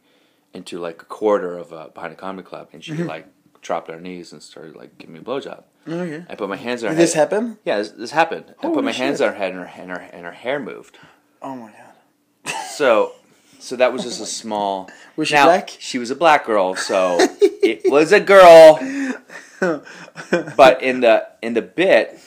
into 0.53 0.79
like 0.79 1.01
a 1.01 1.05
corridor 1.05 1.57
of 1.57 1.71
a 1.71 1.89
behind 1.89 2.13
a 2.13 2.15
comedy 2.15 2.47
club, 2.47 2.69
and 2.73 2.81
Mm-hmm. 2.81 2.97
she 2.97 3.03
like 3.03 3.27
dropped 3.61 3.87
on 3.89 3.95
her 3.95 4.01
knees 4.01 4.33
and 4.33 4.41
started 4.41 4.75
like 4.75 4.97
giving 4.97 5.13
me 5.13 5.19
a 5.19 5.23
blowjob. 5.23 5.63
Okay. 5.87 6.25
I 6.29 6.35
put 6.35 6.49
my 6.49 6.55
hands 6.55 6.83
on 6.83 6.89
her 6.89 6.95
Did 6.95 7.01
this 7.03 7.13
head. 7.13 7.31
happen? 7.31 7.57
Yeah, 7.65 7.77
this, 7.77 7.91
this 7.91 8.11
happened. 8.11 8.55
I 8.61 8.67
put 8.69 8.83
my 8.83 8.91
hands 8.93 9.21
on 9.21 9.29
her 9.29 9.35
head, 9.35 9.51
and 9.53 9.59
her 9.61 9.71
and 9.81 9.91
her 9.91 9.99
and 9.99 10.25
her 10.25 10.31
hair 10.31 10.59
moved. 10.59 10.97
Oh 11.41 11.55
my 11.55 11.71
god. 11.71 12.55
So, 12.71 13.13
so 13.59 13.75
that 13.75 13.93
was 13.93 14.01
just 14.03 14.19
a 14.21 14.25
small. 14.41 14.89
Was 15.17 15.27
she 15.27 15.35
now, 15.35 15.45
black? 15.45 15.69
She 15.77 15.99
was 15.99 16.09
a 16.09 16.15
black 16.15 16.45
girl, 16.45 16.75
so 16.75 17.17
it 17.41 17.81
was 17.91 18.11
a 18.11 18.19
girl. 18.19 18.79
But 19.59 20.81
in 20.81 21.01
the 21.01 21.27
in 21.41 21.53
the 21.53 21.61
bit, 21.61 22.19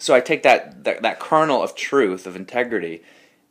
so 0.00 0.14
I 0.14 0.20
take 0.20 0.42
that, 0.42 0.84
that 0.84 1.02
that 1.02 1.20
kernel 1.20 1.62
of 1.62 1.74
truth 1.74 2.26
of 2.26 2.34
integrity, 2.34 3.02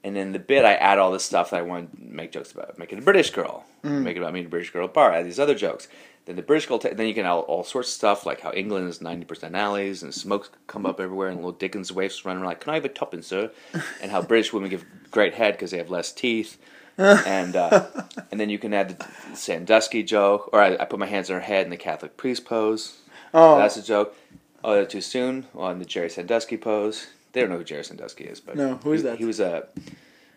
and 0.03 0.17
in 0.17 0.31
the 0.31 0.39
bit 0.39 0.65
I 0.65 0.73
add 0.73 0.97
all 0.97 1.11
this 1.11 1.23
stuff 1.23 1.51
that 1.51 1.57
I 1.57 1.61
want 1.61 1.91
to 1.95 2.01
make 2.01 2.31
jokes 2.31 2.51
about. 2.51 2.77
Make 2.77 2.91
it 2.91 2.99
a 2.99 3.01
British 3.01 3.29
girl. 3.29 3.65
Mm. 3.83 4.01
Make 4.03 4.17
it 4.17 4.19
about 4.19 4.33
me 4.33 4.39
and 4.41 4.47
a 4.47 4.49
British 4.49 4.71
girl 4.71 4.85
at 4.85 4.93
bar. 4.93 5.13
Add 5.13 5.25
these 5.25 5.39
other 5.39 5.55
jokes. 5.55 5.87
Then 6.25 6.35
the 6.35 6.41
British 6.41 6.67
girl. 6.67 6.79
ta- 6.79 6.89
then 6.93 7.07
you 7.07 7.13
can 7.13 7.25
add 7.25 7.31
all, 7.31 7.41
all 7.41 7.63
sorts 7.63 7.89
of 7.89 7.93
stuff 7.93 8.25
like 8.25 8.41
how 8.41 8.51
England 8.51 8.89
is 8.89 9.01
ninety 9.01 9.25
percent 9.25 9.55
alleys 9.55 10.03
and 10.03 10.13
smokes 10.13 10.49
come 10.67 10.85
up 10.85 10.99
everywhere 10.99 11.29
and 11.29 11.37
little 11.37 11.51
Dickens 11.51 11.91
waifs 11.91 12.25
running 12.25 12.41
around 12.41 12.49
like, 12.49 12.61
"Can 12.61 12.71
I 12.71 12.75
have 12.75 12.85
a 12.85 12.89
tuppence, 12.89 13.27
sir?" 13.27 13.51
And 14.01 14.11
how 14.11 14.21
British 14.21 14.51
women 14.51 14.69
give 14.69 14.85
great 15.11 15.35
head 15.35 15.53
because 15.53 15.71
they 15.71 15.77
have 15.77 15.89
less 15.89 16.11
teeth. 16.11 16.57
and 16.99 17.55
uh, 17.55 17.85
and 18.29 18.39
then 18.39 18.49
you 18.49 18.59
can 18.59 18.73
add 18.73 18.99
the 18.99 19.35
Sandusky 19.35 20.03
joke, 20.03 20.49
or 20.51 20.61
I, 20.61 20.75
I 20.75 20.83
put 20.85 20.99
my 20.99 21.05
hands 21.05 21.29
on 21.29 21.35
her 21.35 21.41
head 21.41 21.63
in 21.63 21.69
the 21.69 21.77
Catholic 21.77 22.17
priest 22.17 22.43
pose. 22.43 22.97
Oh, 23.33 23.57
That's 23.57 23.77
a 23.77 23.83
joke. 23.83 24.15
Oh, 24.63 24.75
that's 24.75 24.91
too 24.91 25.01
soon. 25.01 25.47
On 25.55 25.79
the 25.79 25.85
Jerry 25.85 26.09
Sandusky 26.09 26.57
pose. 26.57 27.07
They 27.31 27.41
don't 27.41 27.49
know 27.51 27.57
who 27.57 27.63
Jerry 27.63 27.83
Sandusky 27.83 28.23
is, 28.25 28.39
but 28.39 28.55
No, 28.55 28.75
who 28.75 28.91
is 28.93 29.01
he- 29.01 29.07
that? 29.07 29.17
He 29.19 29.25
was 29.25 29.39
a 29.39 29.67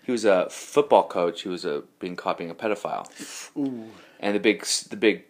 he 0.05 0.11
was 0.13 0.25
a 0.25 0.49
football 0.51 1.07
coach 1.07 1.43
who 1.43 1.51
was 1.51 1.65
a 1.65 1.83
being 2.01 2.17
caught 2.17 2.37
being 2.39 2.51
a 2.51 2.55
pedophile. 2.55 3.07
Ooh. 3.57 3.89
And 4.21 4.35
the 4.35 4.41
big 4.41 4.65
the 4.91 4.97
big 4.97 5.25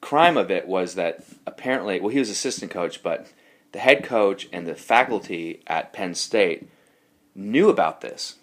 crime 0.00 0.36
of 0.36 0.50
it 0.50 0.66
was 0.68 0.94
that 0.94 1.24
apparently, 1.46 1.98
well, 2.00 2.10
he 2.10 2.18
was 2.18 2.30
assistant 2.30 2.70
coach, 2.70 3.02
but 3.02 3.26
the 3.72 3.78
head 3.80 4.04
coach 4.04 4.48
and 4.52 4.66
the 4.66 4.74
faculty 4.74 5.62
at 5.66 5.92
Penn 5.92 6.14
State 6.14 6.68
knew 7.34 7.68
about 7.68 8.00
this, 8.00 8.36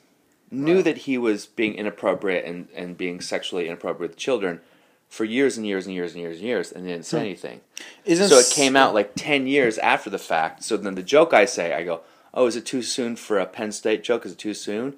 knew 0.52 0.76
Right. 0.76 0.84
that 0.86 0.98
he 1.00 1.18
was 1.18 1.46
being 1.46 1.76
inappropriate 1.76 2.46
and, 2.46 2.68
and 2.76 2.98
being 2.98 3.22
sexually 3.22 3.68
inappropriate 3.68 4.12
with 4.12 4.18
children 4.18 4.62
for 5.16 5.24
years 5.24 5.56
and 5.58 5.66
years 5.66 5.86
and 5.86 5.96
years 5.96 6.12
and 6.14 6.22
years 6.22 6.38
and 6.40 6.46
years, 6.46 6.72
and 6.72 6.86
they 6.86 6.92
didn't 6.92 7.06
say 7.06 7.18
Hmm. 7.20 7.26
anything. 7.26 7.62
Isn't 8.04 8.30
So 8.30 8.38
it 8.38 8.50
came 8.50 8.76
out 8.76 8.94
like 8.94 9.12
10 9.16 9.48
years 9.48 9.78
after 9.78 10.10
the 10.10 10.20
fact. 10.20 10.64
So 10.64 10.76
then 10.78 10.96
the 10.96 11.04
joke 11.16 11.34
I 11.34 11.46
say, 11.46 11.74
I 11.74 11.84
go, 11.84 12.02
oh, 12.34 12.48
is 12.48 12.56
it 12.56 12.66
too 12.66 12.82
soon 12.82 13.16
for 13.16 13.40
a 13.40 13.46
Penn 13.46 13.72
State 13.72 14.04
joke? 14.04 14.26
Is 14.26 14.34
it 14.34 14.38
too 14.40 14.54
soon? 14.54 14.96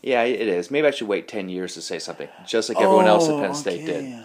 Yeah, 0.00 0.22
it 0.22 0.46
is. 0.46 0.70
Maybe 0.70 0.86
I 0.86 0.92
should 0.92 1.08
wait 1.08 1.26
10 1.26 1.48
years 1.48 1.74
to 1.74 1.82
say 1.82 1.98
something, 1.98 2.28
just 2.46 2.68
like 2.68 2.78
everyone 2.80 3.06
else 3.08 3.28
at 3.28 3.40
Penn 3.40 3.54
State 3.54 3.84
did. 3.84 4.24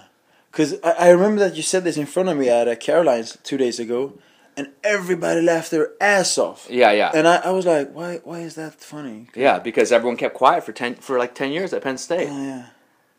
Because 0.52 0.76
I, 0.84 0.92
I 0.92 1.10
remember 1.10 1.40
that 1.40 1.56
you 1.56 1.64
said 1.64 1.84
this 1.84 1.98
in 1.98 2.06
front 2.06 2.30
of 2.30 2.38
me 2.38 2.48
at 2.48 2.68
uh, 2.68 2.76
Caroline's 2.76 3.38
two 3.44 3.58
days 3.58 3.80
ago, 3.80 4.14
and 4.56 4.68
everybody 4.84 5.42
laughed 5.42 5.72
their 5.72 5.90
ass 6.00 6.38
off. 6.38 6.68
Yeah, 6.70 6.92
yeah. 6.92 7.10
And 7.16 7.28
I, 7.28 7.38
I 7.38 7.50
was 7.50 7.66
like, 7.66 7.92
why 7.92 8.20
why 8.24 8.42
is 8.42 8.54
that 8.54 8.76
funny? 8.80 9.30
Yeah, 9.34 9.58
because 9.58 9.92
everyone 9.92 10.16
kept 10.16 10.36
quiet 10.36 10.64
for 10.64 10.72
10 10.74 10.96
for 11.02 11.18
like 11.18 11.34
10 11.34 11.52
years 11.52 11.74
at 11.74 11.82
Penn 11.82 11.98
State. 11.98 12.30
Oh, 12.30 12.44
yeah. 12.44 12.66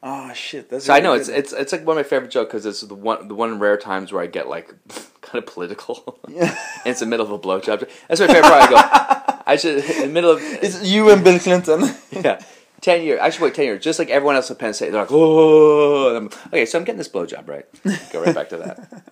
Oh 0.07 0.31
shit. 0.35 0.69
That's 0.69 0.85
So 0.85 0.93
I 0.93 1.01
know 1.01 1.15
it's 1.15 1.29
good. 1.29 1.39
it's 1.39 1.53
it's 1.55 1.73
like 1.73 1.87
one 1.87 1.97
of 1.97 2.05
my 2.05 2.09
favorite 2.09 2.31
jokes 2.31 2.49
because 2.49 2.67
it's 2.67 2.83
the 2.83 2.95
one 2.95 3.27
the 3.29 3.35
one 3.35 3.59
rare 3.59 3.79
times 3.79 4.13
where 4.13 4.23
I 4.23 4.27
get 4.27 4.49
like 4.49 4.69
kind 5.23 5.43
of 5.43 5.47
political. 5.47 6.19
Yeah. 6.29 6.55
it's 6.85 7.01
the 7.01 7.07
middle 7.07 7.25
of 7.25 7.33
a 7.33 7.39
blowjob. 7.39 7.89
That's 8.09 8.21
my 8.21 8.27
favorite 8.27 8.43
part. 8.43 8.63
I 8.65 8.71
go, 8.71 9.43
I 9.47 9.57
should 9.57 9.83
in 9.83 10.01
the 10.03 10.07
middle 10.09 10.31
of 10.31 10.41
It's 10.43 10.83
you 10.85 11.11
and 11.11 11.25
Bill 11.25 11.39
Clinton. 11.39 11.95
yeah. 12.11 12.39
Ten 12.83 13.03
years. 13.03 13.19
I 13.23 13.31
should 13.31 13.41
wait 13.41 13.55
ten 13.55 13.65
years, 13.65 13.83
just 13.83 13.99
like 13.99 14.11
everyone 14.11 14.37
else 14.37 14.51
at 14.51 14.59
Penn 14.59 14.75
State. 14.75 14.91
They're 14.91 15.01
like, 15.01 15.11
"Oh, 15.11 16.15
I'm, 16.17 16.27
okay." 16.49 16.67
So 16.67 16.79
I'm 16.79 16.85
getting 16.85 16.99
this 16.99 17.09
blowjob, 17.09 17.49
right? 17.49 17.65
Go 18.13 18.23
right 18.23 18.35
back 18.35 18.51
to 18.51 18.59
that. 18.59 19.03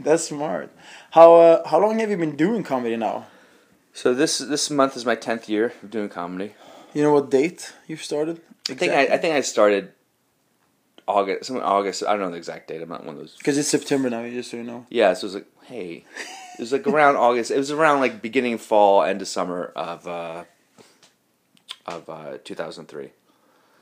That's 0.00 0.24
smart. 0.24 0.70
How 1.10 1.34
uh, 1.34 1.68
how 1.68 1.78
long 1.80 1.98
have 1.98 2.08
you 2.08 2.16
been 2.16 2.34
doing 2.34 2.62
comedy 2.62 2.96
now? 2.96 3.26
So 3.92 4.14
this 4.14 4.38
this 4.38 4.70
month 4.70 4.96
is 4.96 5.04
my 5.04 5.16
tenth 5.16 5.50
year 5.50 5.74
of 5.82 5.90
doing 5.90 6.08
comedy. 6.08 6.54
You 6.96 7.02
know 7.02 7.12
what 7.12 7.30
date 7.30 7.74
you 7.86 7.96
started? 7.96 8.40
I 8.70 8.72
think 8.72 8.90
I, 8.94 9.02
I 9.02 9.18
think 9.18 9.34
I 9.34 9.42
started 9.42 9.92
August, 11.06 11.44
some 11.44 11.58
August. 11.58 12.02
I 12.02 12.12
don't 12.12 12.20
know 12.20 12.30
the 12.30 12.38
exact 12.38 12.68
date. 12.68 12.80
I'm 12.80 12.88
not 12.88 13.04
one 13.04 13.16
of 13.16 13.20
those. 13.20 13.36
Because 13.36 13.58
it's 13.58 13.68
September 13.68 14.08
now. 14.08 14.22
You 14.22 14.32
just 14.32 14.50
so 14.50 14.56
you 14.56 14.62
know. 14.62 14.86
Yeah, 14.88 15.12
so 15.12 15.26
it 15.26 15.28
was 15.28 15.34
like, 15.34 15.46
hey, 15.64 16.04
it 16.54 16.60
was 16.60 16.72
like 16.72 16.86
around 16.86 17.16
August. 17.16 17.50
It 17.50 17.58
was 17.58 17.70
around 17.70 18.00
like 18.00 18.22
beginning 18.22 18.54
of 18.54 18.62
fall, 18.62 19.02
end 19.02 19.20
of 19.20 19.28
summer 19.28 19.72
of 19.76 20.08
uh, 20.08 20.44
of 21.84 22.08
uh, 22.08 22.38
2003. 22.44 23.10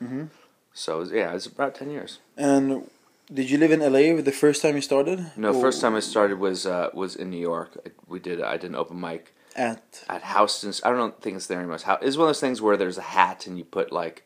Mhm. 0.03 0.31
So 0.73 0.97
it 0.97 0.99
was, 0.99 1.13
yeah, 1.13 1.35
it's 1.35 1.47
about 1.47 1.77
ten 1.77 1.93
years. 1.93 2.19
And 2.37 2.91
did 3.33 3.49
you 3.49 3.59
live 3.59 3.71
in 3.71 3.79
LA 3.79 4.21
the 4.21 4.33
first 4.33 4.61
time 4.61 4.75
you 4.75 4.83
started? 4.83 5.31
No, 5.37 5.55
Or 5.55 5.61
first 5.61 5.81
time 5.81 5.95
I 5.95 6.01
started 6.01 6.41
was 6.41 6.67
uh, 6.67 6.91
was 6.93 7.15
in 7.15 7.31
New 7.31 7.39
York. 7.53 7.79
I, 7.87 7.91
we 8.09 8.19
did 8.19 8.43
I 8.43 8.57
did 8.57 8.71
an 8.71 8.75
open 8.75 9.01
mic 9.01 9.33
at 9.57 10.05
at 10.09 10.23
Houston's. 10.25 10.81
I 10.85 10.89
don't 10.91 10.99
know, 10.99 11.11
think 11.21 11.37
it's 11.37 11.47
there 11.47 11.59
anymore. 11.59 11.77
It's 11.77 11.87
one 11.87 12.01
of 12.03 12.17
those 12.17 12.41
things 12.41 12.61
where 12.63 12.77
there's 12.77 12.99
a 12.99 13.03
hat 13.03 13.47
and 13.47 13.57
you 13.59 13.65
put 13.65 13.93
like, 13.93 14.25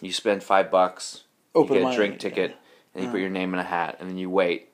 you 0.00 0.12
spend 0.12 0.42
five 0.42 0.70
bucks, 0.70 1.24
open 1.54 1.76
you 1.76 1.82
get 1.82 1.92
a 1.92 1.96
drink 1.96 2.14
yeah. 2.14 2.18
ticket, 2.18 2.56
and 2.94 3.04
you 3.04 3.10
put 3.10 3.16
Uh. 3.16 3.20
your 3.20 3.30
name 3.30 3.52
in 3.54 3.60
a 3.60 3.64
hat, 3.64 3.96
and 4.00 4.08
then 4.08 4.18
you 4.18 4.30
wait 4.30 4.68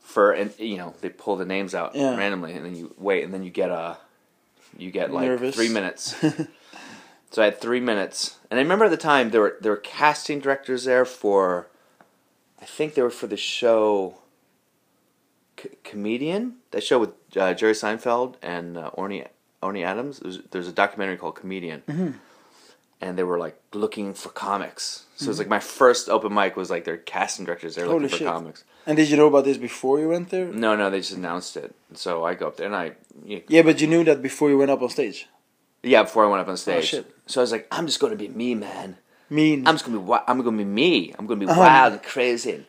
for 0.00 0.32
and 0.32 0.52
you 0.58 0.76
know 0.76 0.94
they 1.00 1.08
pull 1.08 1.36
the 1.36 1.44
names 1.44 1.74
out 1.74 1.94
Yeah. 1.94 2.16
randomly, 2.16 2.52
and 2.54 2.64
then 2.64 2.74
you 2.76 2.94
wait, 2.98 3.24
and 3.24 3.32
then 3.32 3.42
you 3.42 3.50
get 3.50 3.70
a, 3.70 3.98
you 4.76 4.90
get 4.90 5.12
like 5.12 5.26
Nervous. 5.28 5.54
three 5.54 5.68
minutes. 5.68 6.14
so 7.30 7.42
I 7.42 7.46
had 7.46 7.60
three 7.60 7.80
minutes, 7.80 8.38
and 8.50 8.58
I 8.58 8.62
remember 8.62 8.86
at 8.86 8.90
the 8.90 8.96
time 8.96 9.30
there 9.30 9.40
were 9.40 9.56
there 9.60 9.72
were 9.72 9.76
casting 9.76 10.40
directors 10.40 10.84
there 10.84 11.04
for, 11.04 11.68
I 12.60 12.64
think 12.64 12.94
they 12.94 13.02
were 13.02 13.10
for 13.10 13.26
the 13.26 13.36
show. 13.36 14.16
C- 15.60 15.70
comedian 15.84 16.56
that 16.70 16.82
show 16.82 16.98
with 16.98 17.10
uh, 17.36 17.54
Jerry 17.54 17.72
Seinfeld 17.74 18.34
and 18.42 18.76
uh, 18.76 18.90
Orny 18.96 19.26
Orny 19.62 19.84
Adams. 19.84 20.18
There's, 20.20 20.38
there's 20.50 20.68
a 20.68 20.72
documentary 20.72 21.16
called 21.16 21.36
Comedian, 21.36 21.82
Mhm. 21.88 22.14
and 23.00 23.16
they 23.18 23.22
were 23.22 23.38
like 23.38 23.56
looking 23.72 24.14
for 24.14 24.30
comics. 24.30 25.04
So 25.16 25.30
it's 25.30 25.38
like 25.38 25.48
my 25.48 25.60
first 25.60 26.08
open 26.08 26.34
mic 26.34 26.56
was 26.56 26.68
like 26.70 26.84
their 26.84 26.96
casting 26.96 27.44
directors. 27.44 27.74
They're 27.76 27.84
Mm-hmm. 27.84 27.94
Looking 27.94 28.08
for 28.08 28.16
shit. 28.16 28.26
comics. 28.28 28.64
And 28.86 28.96
did 28.96 29.08
you 29.08 29.16
know 29.16 29.28
about 29.28 29.44
this 29.44 29.58
before 29.58 30.00
you 30.00 30.08
went 30.08 30.30
there? 30.30 30.46
No, 30.46 30.74
no, 30.74 30.90
they 30.90 30.98
just 30.98 31.12
announced 31.12 31.56
it. 31.56 31.72
So 31.94 32.24
I 32.24 32.34
go 32.34 32.48
up 32.48 32.56
there 32.56 32.66
and 32.66 32.74
I, 32.74 32.92
yeah, 33.24 33.38
Yeah, 33.46 33.62
but 33.62 33.80
you 33.80 33.86
knew 33.86 34.02
that 34.04 34.20
before 34.20 34.50
you 34.50 34.58
went 34.58 34.72
up 34.72 34.82
on 34.82 34.88
stage. 34.88 35.28
yeah, 35.84 36.02
before 36.02 36.24
I 36.24 36.28
went 36.28 36.40
up 36.40 36.48
on 36.48 36.56
stage. 36.56 36.86
shit. 36.86 37.08
So 37.26 37.40
I 37.40 37.42
was 37.42 37.52
like, 37.52 37.68
I'm 37.70 37.86
just 37.86 38.00
going 38.00 38.10
to 38.12 38.16
be 38.16 38.28
me, 38.28 38.56
man. 38.56 38.96
Mean. 39.30 39.66
I'm 39.66 39.74
just 39.76 39.86
gonna 39.86 39.98
be 40.00 40.12
I'm 40.28 40.42
gonna 40.42 40.58
be 40.58 40.64
me. 40.64 41.14
I'm 41.18 41.26
gonna 41.26 41.40
be 41.40 41.46
Uh-huh. 41.46 41.58
wild 41.58 41.92
and 41.94 42.02
crazy 42.02 42.66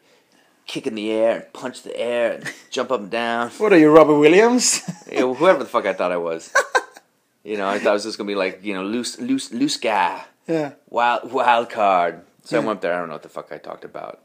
kick 0.65 0.87
in 0.87 0.95
the 0.95 1.11
air 1.11 1.35
and 1.35 1.53
punch 1.53 1.81
the 1.81 1.95
air 1.97 2.33
and 2.33 2.53
jump 2.69 2.91
up 2.91 3.01
and 3.01 3.11
down. 3.11 3.49
what 3.51 3.73
are 3.73 3.77
you, 3.77 3.91
Robin 3.91 4.19
Williams? 4.19 4.81
you 5.11 5.19
know, 5.19 5.33
whoever 5.33 5.59
the 5.59 5.65
fuck 5.65 5.85
I 5.85 5.93
thought 5.93 6.11
I 6.11 6.17
was. 6.17 6.53
you 7.43 7.57
know, 7.57 7.67
I 7.67 7.79
thought 7.79 7.91
I 7.91 7.93
was 7.93 8.03
just 8.03 8.17
gonna 8.17 8.27
be 8.27 8.35
like, 8.35 8.63
you 8.63 8.73
know, 8.73 8.83
loose, 8.83 9.19
loose, 9.19 9.51
loose 9.51 9.77
guy, 9.77 10.25
yeah. 10.47 10.73
wild, 10.89 11.31
wild 11.31 11.69
card. 11.69 12.21
So 12.43 12.57
I 12.57 12.59
went 12.59 12.77
up 12.77 12.81
there. 12.81 12.93
I 12.93 12.99
don't 12.99 13.07
know 13.07 13.15
what 13.15 13.23
the 13.23 13.29
fuck 13.29 13.51
I 13.51 13.57
talked 13.57 13.85
about, 13.85 14.21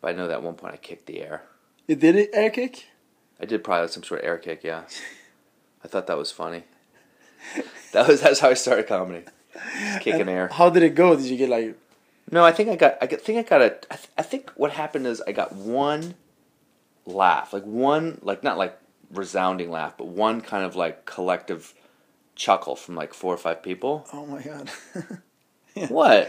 but 0.00 0.08
I 0.08 0.12
know 0.12 0.28
that 0.28 0.34
at 0.34 0.42
one 0.42 0.54
point 0.54 0.74
I 0.74 0.76
kicked 0.76 1.06
the 1.06 1.22
air. 1.22 1.42
You 1.86 1.96
did 1.96 2.14
it, 2.16 2.30
air 2.34 2.50
kick? 2.50 2.86
I 3.40 3.46
did 3.46 3.64
probably 3.64 3.88
some 3.88 4.02
sort 4.02 4.20
of 4.20 4.26
air 4.26 4.36
kick. 4.36 4.62
Yeah, 4.64 4.82
I 5.82 5.88
thought 5.88 6.06
that 6.08 6.18
was 6.18 6.30
funny. 6.30 6.64
That 7.92 8.06
was 8.06 8.20
that's 8.20 8.40
how 8.40 8.50
I 8.50 8.54
started 8.54 8.86
comedy, 8.86 9.24
just 9.54 10.00
kicking 10.00 10.22
And 10.22 10.30
air. 10.30 10.48
How 10.48 10.68
did 10.68 10.82
it 10.82 10.94
go? 10.94 11.16
Did 11.16 11.26
you 11.26 11.36
get 11.38 11.48
like 11.48 11.78
No, 12.30 12.44
I 12.44 12.52
think 12.52 12.68
I 12.68 12.76
got. 12.76 12.98
I 13.00 13.06
think 13.06 13.38
I 13.38 13.42
got 13.48 13.62
a. 13.62 13.76
I, 13.90 13.96
th- 13.96 14.08
I 14.18 14.22
think 14.22 14.50
what 14.56 14.72
happened 14.72 15.06
is 15.06 15.22
I 15.26 15.32
got 15.32 15.54
one 15.54 16.14
laugh, 17.06 17.52
like 17.52 17.64
one, 17.64 18.18
like 18.22 18.42
not 18.42 18.58
like 18.58 18.78
resounding 19.10 19.70
laugh, 19.70 19.96
but 19.96 20.08
one 20.08 20.40
kind 20.40 20.64
of 20.64 20.76
like 20.76 21.04
collective 21.06 21.74
chuckle 22.34 22.76
from 22.76 22.94
like 22.94 23.14
four 23.14 23.32
or 23.34 23.38
five 23.38 23.62
people. 23.62 24.06
oh 24.12 24.26
my 24.26 24.42
god. 24.42 24.70
What? 25.88 26.28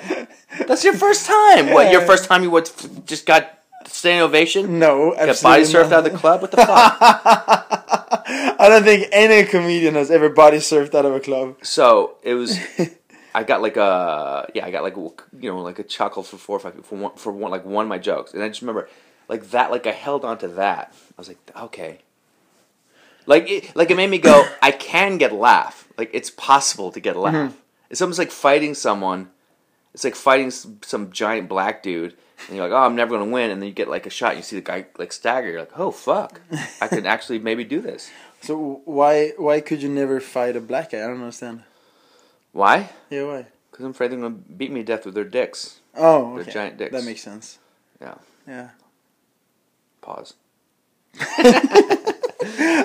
That's 0.67 0.83
your 0.83 0.93
first 0.93 1.25
time. 1.25 1.71
What? 1.71 1.91
Your 1.91 2.01
first 2.01 2.25
time 2.25 2.43
you 2.43 2.51
what, 2.51 2.71
just 3.05 3.25
got 3.25 3.49
standing 3.87 4.21
ovation? 4.21 4.77
no, 4.77 5.15
Got 5.15 5.41
body 5.41 5.63
surfed 5.63 5.91
out 5.91 6.05
of 6.05 6.11
the 6.11 6.17
club? 6.17 6.41
What 6.41 6.51
the 6.51 6.57
fuck? 6.57 6.69
I 7.01 8.67
don't 8.69 8.83
think 8.83 9.07
any 9.11 9.47
comedian 9.49 9.95
has 9.95 10.11
ever 10.11 10.29
body 10.29 10.57
surfed 10.57 10.93
out 10.93 11.05
of 11.05 11.15
a 11.15 11.19
club. 11.19 11.55
so 11.63 12.17
it 12.21 12.35
was. 12.35 12.59
I 13.33 13.43
got 13.43 13.61
like 13.61 13.77
a 13.77 14.49
yeah, 14.53 14.65
I 14.65 14.71
got 14.71 14.83
like 14.83 14.95
you 14.95 15.51
know 15.51 15.61
like 15.61 15.79
a 15.79 15.83
chuckle 15.83 16.23
for 16.23 16.37
four 16.37 16.57
or 16.57 16.59
five 16.59 16.73
people 16.73 16.87
for 16.87 16.95
one 16.95 17.15
for 17.15 17.31
one 17.31 17.51
like 17.51 17.65
one 17.65 17.85
of 17.85 17.89
my 17.89 17.97
jokes, 17.99 18.33
and 18.33 18.41
I 18.43 18.47
just 18.47 18.61
remember 18.61 18.89
like 19.27 19.51
that 19.51 19.71
like 19.71 19.85
I 19.87 19.91
held 19.91 20.25
on 20.25 20.37
to 20.39 20.47
that. 20.49 20.93
I 20.93 21.13
was 21.17 21.27
like 21.27 21.37
okay, 21.55 21.99
like 23.25 23.49
it, 23.49 23.75
like 23.75 23.91
it 23.91 23.97
made 23.97 24.09
me 24.09 24.17
go 24.17 24.47
I 24.61 24.71
can 24.71 25.17
get 25.17 25.31
a 25.31 25.35
laugh. 25.35 25.87
Like 25.97 26.09
it's 26.13 26.29
possible 26.29 26.91
to 26.91 26.99
get 26.99 27.15
a 27.15 27.19
laugh. 27.19 27.33
Mm-hmm. 27.33 27.55
It's 27.89 28.01
almost 28.01 28.19
like 28.19 28.31
fighting 28.31 28.73
someone. 28.73 29.29
It's 29.93 30.03
like 30.03 30.15
fighting 30.15 30.47
s- 30.47 30.67
some 30.83 31.11
giant 31.11 31.49
black 31.49 31.81
dude, 31.81 32.15
and 32.47 32.55
you're 32.55 32.67
like, 32.67 32.73
oh, 32.73 32.83
I'm 32.83 32.95
never 32.95 33.17
gonna 33.17 33.31
win, 33.31 33.51
and 33.51 33.61
then 33.61 33.67
you 33.67 33.73
get 33.73 33.89
like 33.89 34.05
a 34.05 34.09
shot, 34.11 34.31
and 34.31 34.37
you 34.37 34.43
see 34.43 34.55
the 34.55 34.61
guy 34.61 34.85
like 34.97 35.11
stagger. 35.11 35.49
You're 35.49 35.61
like, 35.61 35.77
oh 35.77 35.91
fuck, 35.91 36.41
I 36.81 36.87
can 36.87 37.05
actually 37.13 37.39
maybe 37.39 37.63
do 37.63 37.81
this. 37.81 38.09
So 38.41 38.81
why 38.85 39.33
why 39.37 39.61
could 39.61 39.81
you 39.81 39.89
never 39.89 40.19
fight 40.19 40.55
a 40.55 40.61
black 40.61 40.91
guy? 40.91 40.99
I 41.03 41.07
don't 41.07 41.21
understand. 41.21 41.63
Why? 42.51 42.89
Yeah, 43.09 43.23
why? 43.23 43.45
Because 43.71 43.85
I'm 43.85 43.91
afraid 43.91 44.11
they're 44.11 44.19
gonna 44.19 44.31
beat 44.31 44.71
me 44.71 44.81
to 44.81 44.85
death 44.85 45.05
with 45.05 45.15
their 45.15 45.23
dicks. 45.23 45.79
Oh, 45.95 46.37
okay. 46.39 46.51
giant 46.51 46.77
dicks. 46.77 46.91
That 46.91 47.03
makes 47.03 47.21
sense. 47.21 47.59
Yeah. 48.01 48.15
Yeah. 48.47 48.69
Pause. 50.01 50.33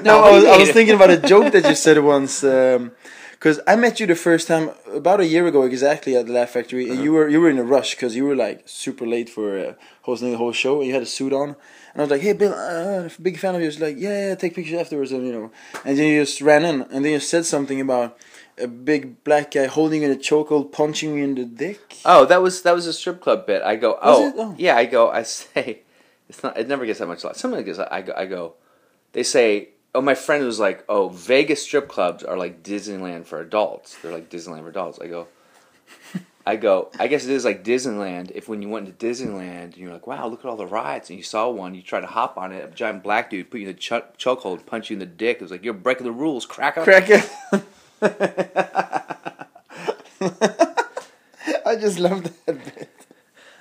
No, 0.03 0.24
I 0.24 0.31
was, 0.33 0.44
I 0.44 0.57
was 0.59 0.70
thinking 0.72 0.94
about 0.94 1.11
a 1.11 1.16
joke 1.16 1.53
that 1.53 1.66
you 1.68 1.74
said 1.74 1.98
once. 1.98 2.40
Because 2.40 3.61
I 3.66 3.77
met 3.77 4.00
you 4.00 4.07
the 4.07 4.14
first 4.14 4.48
time 4.48 4.70
about 4.92 5.20
a 5.20 5.27
year 5.27 5.46
ago 5.46 5.62
exactly 5.62 6.16
at 6.16 6.27
the 6.27 6.33
Laugh 6.33 6.50
Factory, 6.50 6.90
and 6.90 7.03
you 7.03 7.12
were 7.12 7.29
you 7.29 7.40
were 7.40 7.50
in 7.50 7.59
a 7.59 7.62
rush 7.62 7.94
because 7.94 8.16
you 8.16 8.24
were 8.24 8.35
like 8.35 8.62
super 8.64 9.07
late 9.07 9.29
for 9.29 9.59
uh, 9.59 9.74
hosting 10.03 10.31
the 10.33 10.38
whole 10.38 10.53
show, 10.53 10.79
and 10.79 10.88
you 10.88 10.94
had 10.94 11.03
a 11.03 11.07
suit 11.07 11.33
on. 11.33 11.50
And 11.92 11.96
I 11.96 12.00
was 12.03 12.11
like, 12.11 12.22
"Hey, 12.22 12.33
Bill, 12.33 12.53
uh, 12.53 13.09
big 13.22 13.38
fan 13.38 13.55
of 13.55 13.62
yours." 13.62 13.79
Like, 13.79 13.96
yeah, 13.98 14.29
yeah, 14.29 14.35
take 14.35 14.55
pictures 14.55 14.81
afterwards, 14.81 15.12
and 15.12 15.27
you 15.27 15.33
know. 15.33 15.53
And 15.85 15.96
then 15.96 16.09
you 16.09 16.22
just 16.22 16.40
ran 16.40 16.64
in, 16.64 16.83
and 16.83 17.05
then 17.05 17.12
you 17.12 17.20
said 17.20 17.44
something 17.44 17.81
about 17.81 18.18
a 18.59 18.67
big 18.69 19.23
black 19.25 19.53
guy 19.53 19.67
holding 19.67 20.03
in 20.03 20.11
a 20.11 20.17
chokehold, 20.17 20.73
punching 20.73 21.14
me 21.14 21.23
in 21.23 21.35
the 21.35 21.45
dick. 21.45 21.97
Oh, 22.05 22.25
that 22.27 22.43
was 22.43 22.62
that 22.62 22.75
was 22.75 22.87
a 22.87 22.93
strip 22.93 23.21
club 23.21 23.47
bit. 23.47 23.62
I 23.62 23.77
go, 23.77 23.99
oh. 24.01 24.33
Oh. 24.37 24.55
yeah. 24.59 24.77
I 24.77 24.85
go, 24.87 25.11
I 25.11 25.23
say, 25.23 25.81
it's 26.29 26.43
not. 26.43 26.57
It 26.57 26.69
never 26.69 26.87
gets 26.87 26.99
that 26.99 27.07
much. 27.07 27.25
laugh. 27.25 27.37
Sometimes 27.37 27.62
it 27.62 27.67
gets. 27.67 27.79
I 27.79 28.03
go, 28.03 28.12
I 28.17 28.27
go. 28.27 28.55
They 29.12 29.23
say, 29.23 29.69
oh, 29.95 30.01
my 30.01 30.14
friend 30.14 30.45
was 30.45 30.59
like, 30.59 30.85
oh, 30.88 31.09
Vegas 31.09 31.62
strip 31.62 31.88
clubs 31.88 32.25
are 32.25 32.37
like 32.37 32.62
Disneyland 32.62 33.27
for 33.27 33.40
adults. 33.40 33.97
They're 34.03 34.12
like 34.12 34.29
Disneyland 34.31 34.62
for 34.62 34.71
adults. 34.71 34.99
I 35.01 35.07
go. 35.07 35.29
I 36.47 36.57
go. 36.57 36.90
I 36.99 37.07
guess 37.07 37.25
it 37.25 37.31
is 37.31 37.45
like 37.45 37.64
Disneyland. 37.64 38.31
If 38.35 38.49
when 38.49 38.61
you 38.61 38.69
went 38.69 38.87
to 38.87 39.07
Disneyland 39.07 39.64
and 39.64 39.77
you're 39.79 39.93
like, 39.93 40.07
wow, 40.07 40.27
look 40.27 40.40
at 40.45 40.47
all 40.49 40.57
the 40.57 40.67
rides, 40.67 41.09
and 41.09 41.19
you 41.19 41.23
saw 41.23 41.49
one, 41.49 41.75
you 41.75 41.81
try 41.81 42.01
to 42.01 42.07
hop 42.07 42.37
on 42.37 42.53
it, 42.53 42.64
a 42.64 42.75
giant 42.75 43.03
black 43.03 43.31
dude 43.31 43.51
put 43.51 43.61
you 43.61 43.69
in 43.69 43.75
the 43.75 43.81
ch- 43.81 43.90
chokehold, 44.19 44.67
punch 44.67 44.90
you 44.90 44.95
in 44.95 45.01
the 45.01 45.07
dick. 45.07 45.37
It 45.37 45.43
was 45.43 45.51
like 45.51 45.64
you're 45.64 45.73
breaking 45.73 46.05
the 46.05 46.12
rules, 46.12 46.45
cracker. 46.45 46.85
Cracker. 46.85 47.23
I 51.67 51.77
just 51.77 51.99
love 51.99 52.23
that 52.47 52.64
bit. 52.64 52.90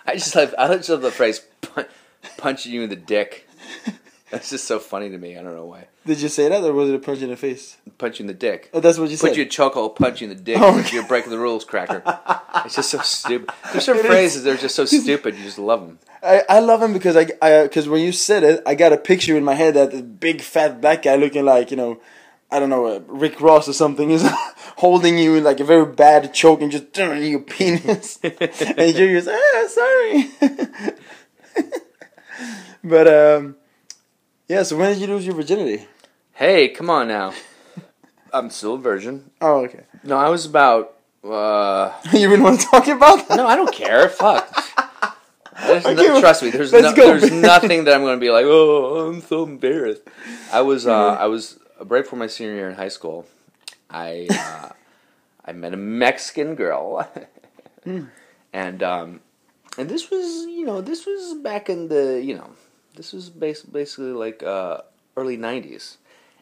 I 0.05 0.13
just 0.15 0.35
love. 0.35 0.53
I 0.57 0.67
just 0.77 0.89
love 0.89 1.01
the 1.01 1.11
phrase 1.11 1.41
"pun- 1.61 1.85
punching 2.37 2.71
you 2.73 2.83
in 2.83 2.89
the 2.89 2.95
dick. 2.95 3.47
That's 4.31 4.49
just 4.49 4.65
so 4.65 4.79
funny 4.79 5.09
to 5.11 5.17
me. 5.17 5.37
I 5.37 5.43
don't 5.43 5.55
know 5.55 5.65
why. 5.65 5.85
Did 6.07 6.19
you 6.19 6.27
say 6.27 6.49
that, 6.49 6.63
or 6.63 6.73
was 6.73 6.89
it 6.89 6.95
a 6.95 6.99
punch 6.99 7.21
in 7.21 7.29
the 7.29 7.35
face? 7.37 7.77
Punch 7.99 8.19
you 8.19 8.23
in 8.23 8.27
the 8.27 8.33
dick. 8.33 8.69
Oh, 8.73 8.79
that's 8.79 8.97
what 8.97 9.09
you 9.11 9.17
Put 9.17 9.29
said. 9.29 9.37
you 9.37 9.43
a 9.43 9.45
chokehold, 9.45 9.95
punch 9.95 10.21
you 10.21 10.29
in 10.29 10.35
the 10.35 10.43
dick. 10.43 10.57
Oh, 10.59 10.83
You're 10.91 11.05
breaking 11.07 11.29
the 11.29 11.37
rules, 11.37 11.63
cracker. 11.63 12.01
it's 12.65 12.75
just 12.75 12.89
so 12.89 12.97
stupid. 12.99 13.51
There's 13.71 13.85
certain 13.85 13.99
It 13.99 14.05
is. 14.05 14.11
phrases 14.11 14.43
that 14.43 14.55
are 14.55 14.61
just 14.61 14.75
so 14.75 14.85
stupid. 14.85 15.35
You 15.37 15.43
just 15.43 15.59
love 15.59 15.81
them. 15.81 15.99
I, 16.23 16.41
I 16.49 16.59
love 16.61 16.79
them 16.81 16.93
because 16.93 17.15
I 17.15 17.27
I 17.41 17.63
because 17.63 17.87
when 17.87 18.01
you 18.01 18.11
said 18.11 18.43
it, 18.43 18.63
I 18.65 18.73
got 18.75 18.91
a 18.91 18.97
picture 18.97 19.37
in 19.37 19.43
my 19.43 19.53
head 19.53 19.75
that 19.75 19.91
the 19.91 20.01
big 20.01 20.41
fat 20.41 20.81
black 20.81 21.03
guy 21.03 21.15
looking 21.15 21.45
like 21.45 21.69
you 21.69 21.77
know, 21.77 22.01
I 22.53 22.59
don't 22.59 22.69
know, 22.69 22.85
uh, 22.85 22.99
Rick 23.07 23.41
Ross 23.41 23.67
or 23.67 23.73
something 23.73 24.11
is 24.11 24.23
holding 24.77 25.17
you 25.17 25.33
in 25.35 25.43
like 25.43 25.59
a 25.59 25.63
very 25.63 25.87
bad 25.87 26.31
choke 26.35 26.61
and 26.61 26.71
just 26.71 26.93
turning 26.93 27.31
your 27.31 27.39
penis, 27.53 28.19
and 28.23 28.95
you're 28.95 29.19
just 29.19 29.27
ah 29.27 29.67
sorry. 29.67 30.29
but 32.83 33.07
um, 33.07 33.55
yeah. 34.47 34.61
So 34.61 34.77
when 34.77 34.93
did 34.93 35.01
you 35.01 35.07
lose 35.07 35.25
your 35.25 35.33
virginity? 35.35 35.87
Hey, 36.33 36.69
come 36.69 36.91
on 36.91 37.07
now. 37.07 37.33
I'm 38.31 38.51
still 38.51 38.75
a 38.75 38.79
virgin. 38.79 39.31
Oh, 39.41 39.63
okay. 39.65 39.85
No, 40.03 40.17
I 40.17 40.29
was 40.29 40.45
about. 40.45 40.95
Uh, 41.23 41.91
you 42.13 42.29
really 42.29 42.43
want 42.43 42.59
to 42.59 42.67
talk 42.67 42.87
about 42.87 43.27
that? 43.29 43.37
no, 43.37 43.47
I 43.47 43.55
don't 43.55 43.73
care. 43.73 44.09
Fuck. 44.09 44.45
There's 45.65 45.85
Okay, 45.85 46.07
no, 46.07 46.19
trust 46.19 46.43
me. 46.43 46.49
There's 46.49 46.71
no, 46.71 46.91
there's 46.91 47.31
nothing 47.31 47.85
that 47.85 47.95
I'm 47.95 48.01
going 48.01 48.17
to 48.17 48.19
be 48.19 48.29
like. 48.29 48.45
Oh, 48.45 49.07
I'm 49.07 49.21
so 49.21 49.43
embarrassed. 49.43 50.01
I 50.51 50.61
was 50.61 50.85
uh, 50.85 51.13
I 51.13 51.25
was 51.27 51.57
right 51.87 52.03
before 52.03 52.19
my 52.19 52.27
senior 52.27 52.55
year 52.55 52.69
in 52.69 52.75
high 52.75 52.89
school. 52.89 53.25
I 53.89 54.27
uh, 54.31 54.69
I 55.45 55.51
met 55.53 55.73
a 55.73 55.77
Mexican 55.77 56.55
girl, 56.55 57.07
and 58.53 58.83
um, 58.83 59.21
and 59.77 59.89
this 59.89 60.09
was 60.09 60.45
you 60.47 60.65
know 60.65 60.81
this 60.81 61.05
was 61.05 61.35
back 61.35 61.69
in 61.69 61.87
the 61.89 62.21
you 62.23 62.35
know 62.35 62.51
this 62.95 63.13
was 63.13 63.29
bas- 63.29 63.63
basically 63.63 64.11
like 64.13 64.43
uh, 64.43 64.81
early 65.17 65.37
'90s, 65.37 65.97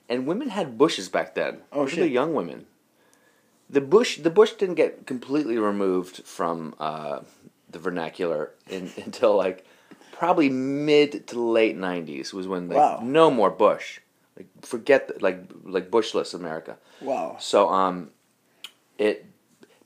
and 0.09 0.27
women 0.27 0.49
had 0.49 0.77
bushes 0.77 1.09
back 1.09 1.35
then. 1.35 1.61
Oh, 1.71 1.85
shit. 1.87 2.11
young 2.11 2.33
women. 2.33 2.65
The 3.69 3.81
bush 3.81 4.17
the 4.19 4.29
bush 4.29 4.51
didn't 4.53 4.75
get 4.75 5.05
completely 5.07 5.57
removed 5.57 6.23
from 6.25 6.75
uh, 6.79 7.21
the 7.69 7.79
vernacular 7.79 8.51
in, 8.69 8.91
until 9.03 9.35
like 9.35 9.65
probably 10.11 10.49
mid 10.49 11.25
to 11.27 11.39
late 11.39 11.77
'90s 11.77 12.33
was 12.33 12.47
when 12.47 12.67
like 12.69 12.77
Wow. 12.77 12.99
no 13.01 13.31
more 13.31 13.49
bush. 13.49 13.99
Like 14.37 14.47
forget 14.65 15.07
the, 15.07 15.15
like 15.21 15.43
like 15.63 15.91
bushless 15.91 16.33
America. 16.33 16.77
Wow. 17.01 17.37
So 17.39 17.69
um, 17.69 18.11
it 18.97 19.25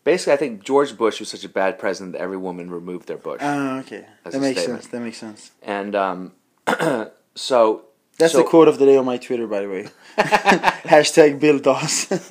basically 0.03 0.33
I 0.33 0.37
think 0.37 0.63
George 0.63 0.95
Bush 0.97 1.19
was 1.19 1.29
such 1.29 1.43
a 1.43 1.49
bad 1.49 1.79
president 1.79 2.13
that 2.13 2.21
every 2.21 2.37
woman 2.37 2.69
removed 2.69 3.07
their 3.07 3.17
bush, 3.17 3.41
Ah, 3.43 3.79
okay. 3.79 4.05
That 4.23 4.39
makes 4.39 4.59
statement. 4.61 4.83
sense. 4.83 4.91
That 4.91 5.01
makes 5.01 5.17
sense. 5.17 5.51
and 5.63 5.95
um, 5.95 6.33
so 7.35 7.85
That's 8.17 8.31
so, 8.31 8.39
the 8.39 8.43
quote 8.45 8.67
of 8.67 8.79
the 8.79 8.85
day 8.85 8.95
on 8.95 9.05
my 9.05 9.17
Twitter, 9.17 9.45
by 9.45 9.61
the 9.61 9.69
way. 9.69 9.87
Hashtag 10.17 11.39
Bill 11.39 11.59
Dawson. 11.59 12.21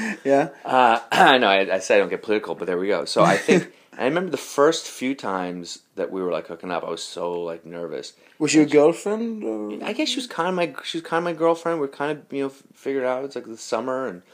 yeah. 0.24 0.48
Uh, 0.64 1.00
I 1.12 1.38
know 1.38 1.48
I, 1.48 1.76
I 1.76 1.78
say 1.78 1.94
I 1.94 1.98
don't 1.98 2.08
get 2.08 2.22
political, 2.22 2.56
but 2.56 2.66
there 2.66 2.78
we 2.78 2.88
go. 2.88 3.04
So 3.04 3.22
I 3.22 3.36
think 3.36 3.72
I 3.96 4.04
remember 4.04 4.30
the 4.30 4.36
first 4.36 4.88
few 4.88 5.14
times 5.14 5.80
that 5.94 6.10
we 6.10 6.22
were 6.22 6.32
like 6.32 6.48
hooking 6.48 6.72
up, 6.72 6.82
I 6.82 6.90
was 6.90 7.02
so 7.02 7.40
like 7.42 7.64
nervous. 7.64 8.14
Was 8.40 8.50
she 8.50 8.58
your 8.58 8.66
girlfriend? 8.66 9.44
Or? 9.44 9.84
I 9.84 9.92
guess 9.92 10.08
she 10.08 10.16
was 10.16 10.26
kind 10.26 10.48
of 10.48 10.54
my 10.54 10.74
she 10.82 10.98
was 10.98 11.06
kind 11.06 11.18
of 11.18 11.24
my 11.24 11.32
girlfriend. 11.32 11.78
We're 11.78 11.88
kind 11.88 12.18
of 12.18 12.32
you 12.32 12.44
know 12.44 12.48
figured 12.48 13.04
out 13.04 13.24
it's 13.24 13.36
like 13.36 13.46
the 13.46 13.56
summer 13.56 14.08
and 14.08 14.18
it 14.18 14.24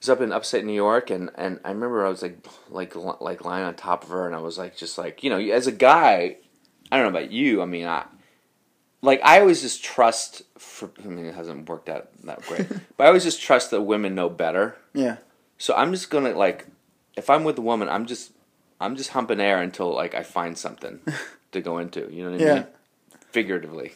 was 0.00 0.10
up 0.10 0.20
in 0.20 0.32
upstate 0.32 0.64
New 0.64 0.72
York 0.72 1.10
and 1.10 1.30
and 1.34 1.58
I 1.64 1.70
remember 1.70 2.06
I 2.06 2.08
was 2.08 2.22
like 2.22 2.46
like 2.68 2.94
like 3.20 3.44
lying 3.44 3.64
on 3.64 3.74
top 3.74 4.04
of 4.04 4.10
her 4.10 4.26
and 4.26 4.36
I 4.36 4.40
was 4.40 4.56
like 4.58 4.76
just 4.76 4.98
like 4.98 5.24
you 5.24 5.30
know 5.30 5.38
as 5.38 5.66
a 5.66 5.72
guy 5.72 6.36
I 6.92 6.96
don't 6.96 7.12
know 7.12 7.18
about 7.18 7.32
you 7.32 7.62
I 7.62 7.66
mean 7.66 7.86
I 7.86 8.04
like 9.02 9.20
I 9.24 9.40
always 9.40 9.62
just 9.62 9.82
trust 9.84 10.42
for 10.58 10.90
I 11.04 11.08
mean 11.08 11.26
it 11.26 11.34
hasn't 11.34 11.68
worked 11.68 11.88
out 11.88 12.08
that 12.24 12.42
great 12.46 12.68
but 12.96 13.04
I 13.04 13.06
always 13.08 13.24
just 13.24 13.40
trust 13.40 13.70
that 13.70 13.82
women 13.82 14.14
know 14.14 14.28
better 14.28 14.76
Yeah. 14.94 15.16
so 15.58 15.74
I'm 15.74 15.92
just 15.92 16.10
gonna 16.10 16.32
like 16.32 16.66
if 17.16 17.28
I'm 17.30 17.44
with 17.44 17.58
a 17.58 17.62
woman 17.62 17.88
I'm 17.88 18.06
just 18.06 18.32
I'm 18.80 18.96
just 18.96 19.10
humping 19.10 19.40
air 19.40 19.60
until 19.62 19.92
like 19.94 20.14
I 20.14 20.22
find 20.22 20.56
something 20.58 21.00
to 21.52 21.60
go 21.60 21.78
into 21.78 22.08
you 22.12 22.24
know 22.24 22.30
what 22.32 22.40
I 22.40 22.44
Yeah. 22.44 22.54
mean 22.54 22.66
figuratively. 23.30 23.92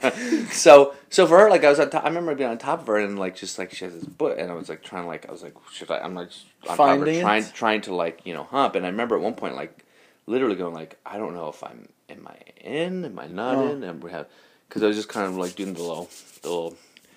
so 0.50 0.94
so 1.10 1.26
for 1.26 1.38
her, 1.38 1.50
like 1.50 1.64
I 1.64 1.68
was 1.70 1.80
on 1.80 1.90
top. 1.90 2.04
I 2.04 2.08
remember 2.08 2.34
being 2.34 2.48
on 2.50 2.58
top 2.58 2.80
of 2.82 2.86
her 2.86 2.98
and 2.98 3.18
like 3.18 3.36
just 3.36 3.58
like 3.58 3.72
she 3.72 3.84
has 3.84 3.94
this 3.94 4.04
butt, 4.04 4.38
and 4.38 4.50
I 4.50 4.54
was 4.54 4.68
like 4.68 4.82
trying 4.82 5.02
to 5.02 5.08
like 5.08 5.28
I 5.28 5.32
was 5.32 5.42
like 5.42 5.54
should 5.72 5.90
I? 5.90 5.98
I'm 5.98 6.14
like 6.14 6.28
on 6.68 6.76
top 6.76 6.88
of 7.00 7.00
her, 7.00 7.20
trying 7.20 7.44
trying 7.52 7.80
to 7.82 7.94
like 7.94 8.20
you 8.24 8.34
know 8.34 8.44
hump. 8.44 8.74
And 8.74 8.84
I 8.86 8.88
remember 8.88 9.16
at 9.16 9.22
one 9.22 9.34
point 9.34 9.54
like 9.56 9.84
literally 10.26 10.56
going 10.56 10.74
like 10.74 10.98
I 11.04 11.18
don't 11.18 11.34
know 11.34 11.48
if 11.48 11.62
I'm 11.62 11.88
am 12.12 12.28
I 12.28 12.36
in 12.60 13.04
am 13.04 13.18
I 13.18 13.26
not 13.26 13.56
Oh. 13.56 13.68
in 13.68 13.82
and 13.82 14.02
we 14.02 14.10
have 14.10 14.26
because 14.68 14.82
I 14.82 14.86
was 14.86 14.96
just 14.96 15.08
kind 15.08 15.26
of 15.26 15.36
like 15.36 15.54
doing 15.54 15.74
the 15.74 15.82
little 15.82 16.08
the 16.42 16.48
little 16.48 16.74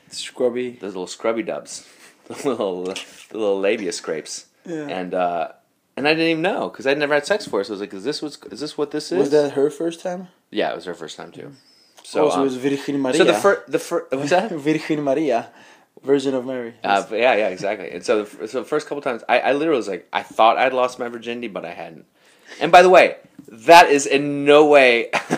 Scrubby. 0.10 0.72
those 0.72 0.94
little 0.94 1.08
scrubby 1.08 1.44
dubs, 1.44 1.88
the 2.28 2.34
little 2.50 2.84
the 2.86 3.38
little 3.38 3.60
labia 3.60 3.92
scrapes, 3.92 4.46
Yeah. 4.66 4.88
and 4.88 5.14
uh 5.14 5.50
and 5.98 6.08
I 6.08 6.12
didn't 6.14 6.28
even 6.30 6.42
know 6.42 6.70
because 6.70 6.86
I'd 6.88 6.98
never 6.98 7.14
had 7.14 7.26
sex 7.26 7.46
before. 7.46 7.64
So 7.64 7.72
I 7.72 7.74
was 7.74 7.82
like, 7.82 7.94
is 7.94 8.04
this 8.04 8.22
what's 8.22 8.38
is 8.52 8.60
this 8.60 8.78
what 8.78 8.92
this 8.92 9.12
is? 9.12 9.18
Was 9.20 9.32
that 9.32 9.52
her 9.54 9.70
first 9.70 10.02
time? 10.02 10.28
Yeah, 10.52 10.72
it 10.72 10.76
was 10.76 10.86
her 10.86 10.94
first 10.94 11.18
time 11.18 11.32
too. 11.32 11.52
So 12.04 12.30
So, 12.30 12.32
um, 12.36 12.42
it 12.42 12.44
was 12.44 12.56
Virgin 12.58 13.00
Maria. 13.02 13.18
so 13.18 13.24
the 13.24 13.34
first, 13.34 13.72
the 13.72 13.80
first, 13.80 14.12
what's 14.12 14.30
that? 14.30 14.52
Virgin 14.68 15.02
Maria, 15.02 15.50
Virgin 16.04 16.36
of 16.36 16.46
Mary. 16.46 16.76
Uh, 16.84 17.04
but 17.10 17.18
yeah, 17.18 17.34
yeah, 17.36 17.48
exactly. 17.50 17.90
And 17.90 18.06
so, 18.06 18.24
the, 18.24 18.48
so 18.48 18.60
the 18.60 18.66
first 18.66 18.88
couple 18.88 19.02
times, 19.02 19.24
I, 19.28 19.40
I 19.40 19.54
literally 19.54 19.78
was 19.78 19.88
like, 19.88 20.08
I 20.14 20.22
thought 20.22 20.58
I'd 20.58 20.72
lost 20.74 21.00
my 21.00 21.08
virginity, 21.10 21.48
but 21.48 21.66
I 21.66 21.72
hadn't. 21.74 22.06
And 22.62 22.72
by 22.72 22.84
the 22.84 22.90
way, 22.90 23.18
that 23.48 23.90
is 23.90 24.06
in 24.06 24.46
no 24.46 24.66
way 24.66 25.10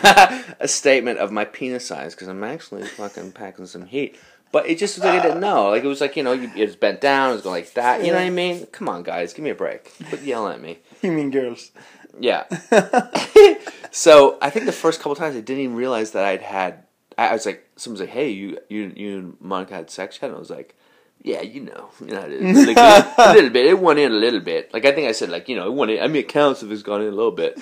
a 0.60 0.68
statement 0.68 1.18
of 1.18 1.32
my 1.32 1.44
penis 1.44 1.86
size 1.86 2.14
because 2.14 2.28
I'm 2.28 2.44
actually 2.44 2.84
fucking 2.84 3.32
packing 3.32 3.66
some 3.66 3.86
heat. 3.86 4.16
But 4.50 4.66
it 4.66 4.78
just 4.78 4.96
was 4.96 5.04
like 5.04 5.20
I 5.20 5.22
didn't 5.22 5.40
know. 5.40 5.68
Like 5.70 5.84
it 5.84 5.88
was 5.88 6.00
like 6.00 6.16
you 6.16 6.22
know, 6.22 6.32
you, 6.32 6.50
it 6.56 6.64
was 6.64 6.76
bent 6.76 7.00
down, 7.00 7.30
it 7.30 7.34
was 7.34 7.42
going 7.42 7.60
like 7.60 7.74
that. 7.74 8.00
You 8.00 8.12
know 8.12 8.18
what 8.18 8.24
I 8.24 8.30
mean? 8.30 8.66
Come 8.66 8.88
on, 8.88 9.02
guys, 9.02 9.34
give 9.34 9.44
me 9.44 9.50
a 9.50 9.54
break. 9.54 9.92
Quit 10.08 10.22
yelling 10.22 10.54
at 10.54 10.60
me. 10.60 10.78
you 11.02 11.12
mean 11.12 11.30
girls? 11.30 11.70
Yeah. 12.18 12.44
so 13.90 14.38
I 14.40 14.50
think 14.50 14.66
the 14.66 14.72
first 14.72 15.00
couple 15.00 15.14
times 15.16 15.36
I 15.36 15.40
didn't 15.40 15.62
even 15.62 15.76
realize 15.76 16.12
that 16.12 16.24
I'd 16.24 16.42
had. 16.42 16.84
I, 17.16 17.28
I 17.28 17.32
was 17.34 17.44
like, 17.44 17.68
someone's 17.76 18.00
like, 18.00 18.10
"Hey, 18.10 18.30
you, 18.30 18.58
you, 18.68 18.92
you 18.96 19.18
and 19.18 19.36
Monica 19.40 19.74
had 19.74 19.90
sex 19.90 20.18
yet?" 20.20 20.28
And 20.28 20.36
I 20.36 20.38
was 20.38 20.50
like, 20.50 20.76
"Yeah, 21.22 21.42
you 21.42 21.60
know, 21.60 21.90
you 22.00 22.06
know, 22.06 22.20
like, 22.22 22.76
a 22.78 23.32
little 23.34 23.50
bit. 23.50 23.66
It 23.66 23.78
went 23.78 23.98
in 23.98 24.10
a 24.10 24.14
little 24.14 24.40
bit. 24.40 24.72
Like 24.72 24.86
I 24.86 24.92
think 24.92 25.08
I 25.08 25.12
said, 25.12 25.28
like 25.28 25.48
you 25.48 25.56
know, 25.56 25.66
it 25.66 25.74
went 25.74 25.90
in. 25.90 26.02
I 26.02 26.06
mean, 26.06 26.22
it 26.22 26.28
counts 26.28 26.62
if 26.62 26.70
it's 26.70 26.82
gone 26.82 27.02
in 27.02 27.08
a 27.08 27.16
little 27.16 27.32
bit." 27.32 27.60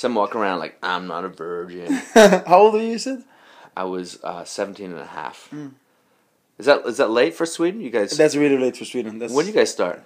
So 0.00 0.08
I'm 0.08 0.14
walking 0.14 0.40
around 0.40 0.60
like 0.60 0.78
I'm 0.82 1.08
not 1.08 1.26
a 1.26 1.28
virgin. 1.28 1.92
How 2.14 2.60
old 2.60 2.74
are 2.74 2.82
you? 2.82 2.98
Said 2.98 3.22
I 3.76 3.84
was 3.84 4.18
uh, 4.24 4.44
17 4.44 4.92
and 4.92 4.98
a 4.98 5.04
half. 5.04 5.52
Is 6.56 6.64
that 6.64 6.86
is 6.86 6.96
that 6.96 7.10
late 7.10 7.34
for 7.34 7.44
Sweden? 7.44 7.82
You 7.82 7.90
guys? 7.90 8.16
that's 8.16 8.34
really 8.34 8.56
late 8.56 8.78
for 8.78 8.86
Sweden. 8.86 9.18
That's 9.18 9.30
when 9.30 9.44
did 9.44 9.54
you 9.54 9.60
guys 9.60 9.70
start? 9.70 10.02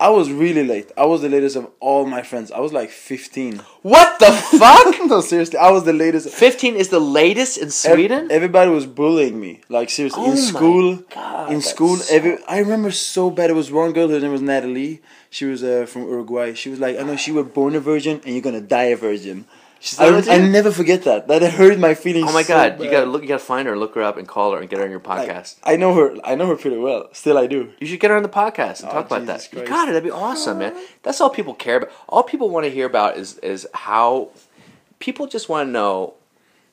I 0.00 0.08
was 0.08 0.32
really 0.32 0.64
late. 0.66 0.90
I 0.96 1.04
was 1.04 1.20
the 1.20 1.28
latest 1.28 1.56
of 1.56 1.70
all 1.78 2.06
my 2.06 2.22
friends. 2.22 2.50
I 2.50 2.58
was 2.60 2.72
like 2.72 2.88
15. 2.90 3.58
What 3.82 4.18
the 4.18 4.32
fuck? 4.58 4.96
no, 5.06 5.20
seriously, 5.20 5.58
I 5.58 5.70
was 5.70 5.84
the 5.84 5.92
latest. 5.92 6.30
15 6.30 6.74
is 6.76 6.88
the 6.88 6.98
latest 6.98 7.58
in 7.58 7.66
Ev- 7.66 7.72
Sweden. 7.74 8.28
everybody 8.30 8.70
was 8.70 8.86
bullying 8.86 9.38
me. 9.38 9.60
Like 9.68 9.90
seriously, 9.90 10.22
Oh 10.24 10.30
in 10.30 10.36
school, 10.38 10.96
God, 11.14 11.52
in 11.52 11.60
school, 11.60 11.96
so- 11.96 12.14
every 12.16 12.38
I 12.48 12.58
remember 12.60 12.90
so 12.90 13.28
bad. 13.30 13.50
It 13.50 13.52
was 13.52 13.70
one 13.70 13.92
girl. 13.92 14.08
Her 14.08 14.18
name 14.20 14.32
was 14.32 14.40
Natalie. 14.42 15.02
She 15.28 15.44
was 15.44 15.62
uh, 15.62 15.84
from 15.86 16.02
Uruguay. 16.08 16.54
She 16.54 16.70
was 16.70 16.80
like, 16.80 16.98
I 16.98 17.02
know 17.02 17.16
she 17.16 17.30
was 17.30 17.46
born 17.46 17.76
a 17.76 17.80
virgin, 17.80 18.20
and 18.24 18.32
you're 18.34 18.42
gonna 18.42 18.60
die 18.62 18.84
a 18.84 18.96
virgin. 18.96 19.44
I, 19.98 20.08
I 20.28 20.38
never 20.38 20.70
forget 20.70 21.04
that. 21.04 21.26
That 21.28 21.42
hurt 21.52 21.78
my 21.78 21.94
feelings. 21.94 22.26
Oh 22.28 22.34
my 22.34 22.42
so 22.42 22.48
god, 22.54 22.82
you 22.82 22.90
gotta 22.90 23.06
look. 23.06 23.22
You 23.22 23.28
gotta 23.28 23.42
find 23.42 23.66
her, 23.66 23.78
look 23.78 23.94
her 23.94 24.02
up, 24.02 24.18
and 24.18 24.28
call 24.28 24.52
her, 24.52 24.58
and 24.60 24.68
get 24.68 24.78
her 24.78 24.84
on 24.84 24.90
your 24.90 25.00
podcast. 25.00 25.56
I 25.64 25.76
know 25.76 25.94
her. 25.94 26.16
I 26.22 26.34
know 26.34 26.46
her 26.48 26.56
pretty 26.56 26.76
well. 26.76 27.08
Still, 27.12 27.38
I 27.38 27.46
do. 27.46 27.72
you 27.80 27.86
should 27.86 27.98
get 28.00 28.10
her 28.10 28.16
on 28.16 28.22
the 28.22 28.28
podcast 28.28 28.80
and 28.80 28.90
Oh, 28.90 28.92
talk 28.92 29.06
about 29.06 29.20
Jesus 29.22 29.48
that. 29.48 29.60
You 29.60 29.66
got 29.66 29.88
it. 29.88 29.92
That'd 29.92 30.04
be 30.04 30.10
awesome, 30.10 30.58
man. 30.58 30.74
That's 31.02 31.20
all 31.20 31.30
people 31.30 31.54
care 31.54 31.76
about. 31.78 31.90
All 32.08 32.22
people 32.22 32.50
want 32.50 32.64
to 32.66 32.70
hear 32.70 32.84
about 32.86 33.16
is 33.16 33.38
is 33.38 33.66
how 33.72 34.30
people 34.98 35.26
just 35.26 35.48
want 35.48 35.68
to 35.68 35.72
know 35.72 36.14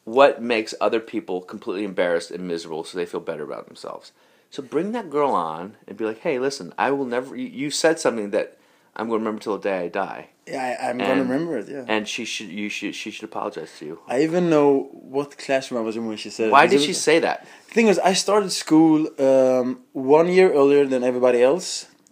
what 0.03 0.41
makes 0.41 0.73
other 0.81 0.99
people 0.99 1.41
completely 1.41 1.85
embarrassed 1.85 2.31
and 2.31 2.45
miserable, 2.47 2.83
so 2.83 2.97
they 2.97 3.05
feel 3.05 3.19
better 3.21 3.43
about 3.43 3.67
themselves. 3.67 4.11
So 4.49 4.61
bring 4.63 4.91
that 4.93 5.09
girl 5.09 5.31
on 5.31 5.77
and 5.87 5.95
be 5.97 6.03
like, 6.03 6.19
"Hey, 6.19 6.39
listen, 6.39 6.73
I 6.77 6.91
will 6.91 7.05
never. 7.05 7.35
You 7.37 7.71
said 7.71 7.99
something 7.99 8.31
that 8.31 8.56
I'm 8.97 9.07
going 9.09 9.19
to 9.19 9.23
remember 9.25 9.41
till 9.43 9.57
the 9.59 9.69
day 9.69 9.77
I 9.85 9.87
die, 10.07 10.23
Yeah, 10.47 10.63
I, 10.81 10.89
I'm 10.89 10.97
gonna 10.97 11.21
remember 11.27 11.53
it. 11.61 11.67
Yeah. 11.75 11.85
and 11.95 12.01
she 12.13 12.23
should. 12.33 12.49
You 12.61 12.67
should. 12.75 12.93
She 13.01 13.09
should 13.13 13.25
apologize 13.31 13.71
to 13.79 13.83
you." 13.89 13.95
I 14.13 14.15
even 14.27 14.43
know 14.53 14.67
what 15.15 15.27
classroom 15.45 15.77
I 15.81 15.83
was 15.89 15.95
in 15.99 16.03
when 16.09 16.17
she 16.23 16.29
said. 16.37 16.45
Why 16.51 16.65
Because 16.65 16.71
did 16.71 16.79
it 16.81 16.85
she 16.89 16.95
was- 16.97 17.01
say 17.09 17.17
that? 17.27 17.37
The 17.69 17.73
thing 17.77 17.87
is, 17.93 17.97
I 18.11 18.13
started 18.25 18.51
school 18.63 18.99
um, 19.29 19.67
one 19.93 20.27
year 20.37 20.49
earlier 20.61 20.85
than 20.93 21.01
everybody 21.11 21.39
else. 21.51 21.67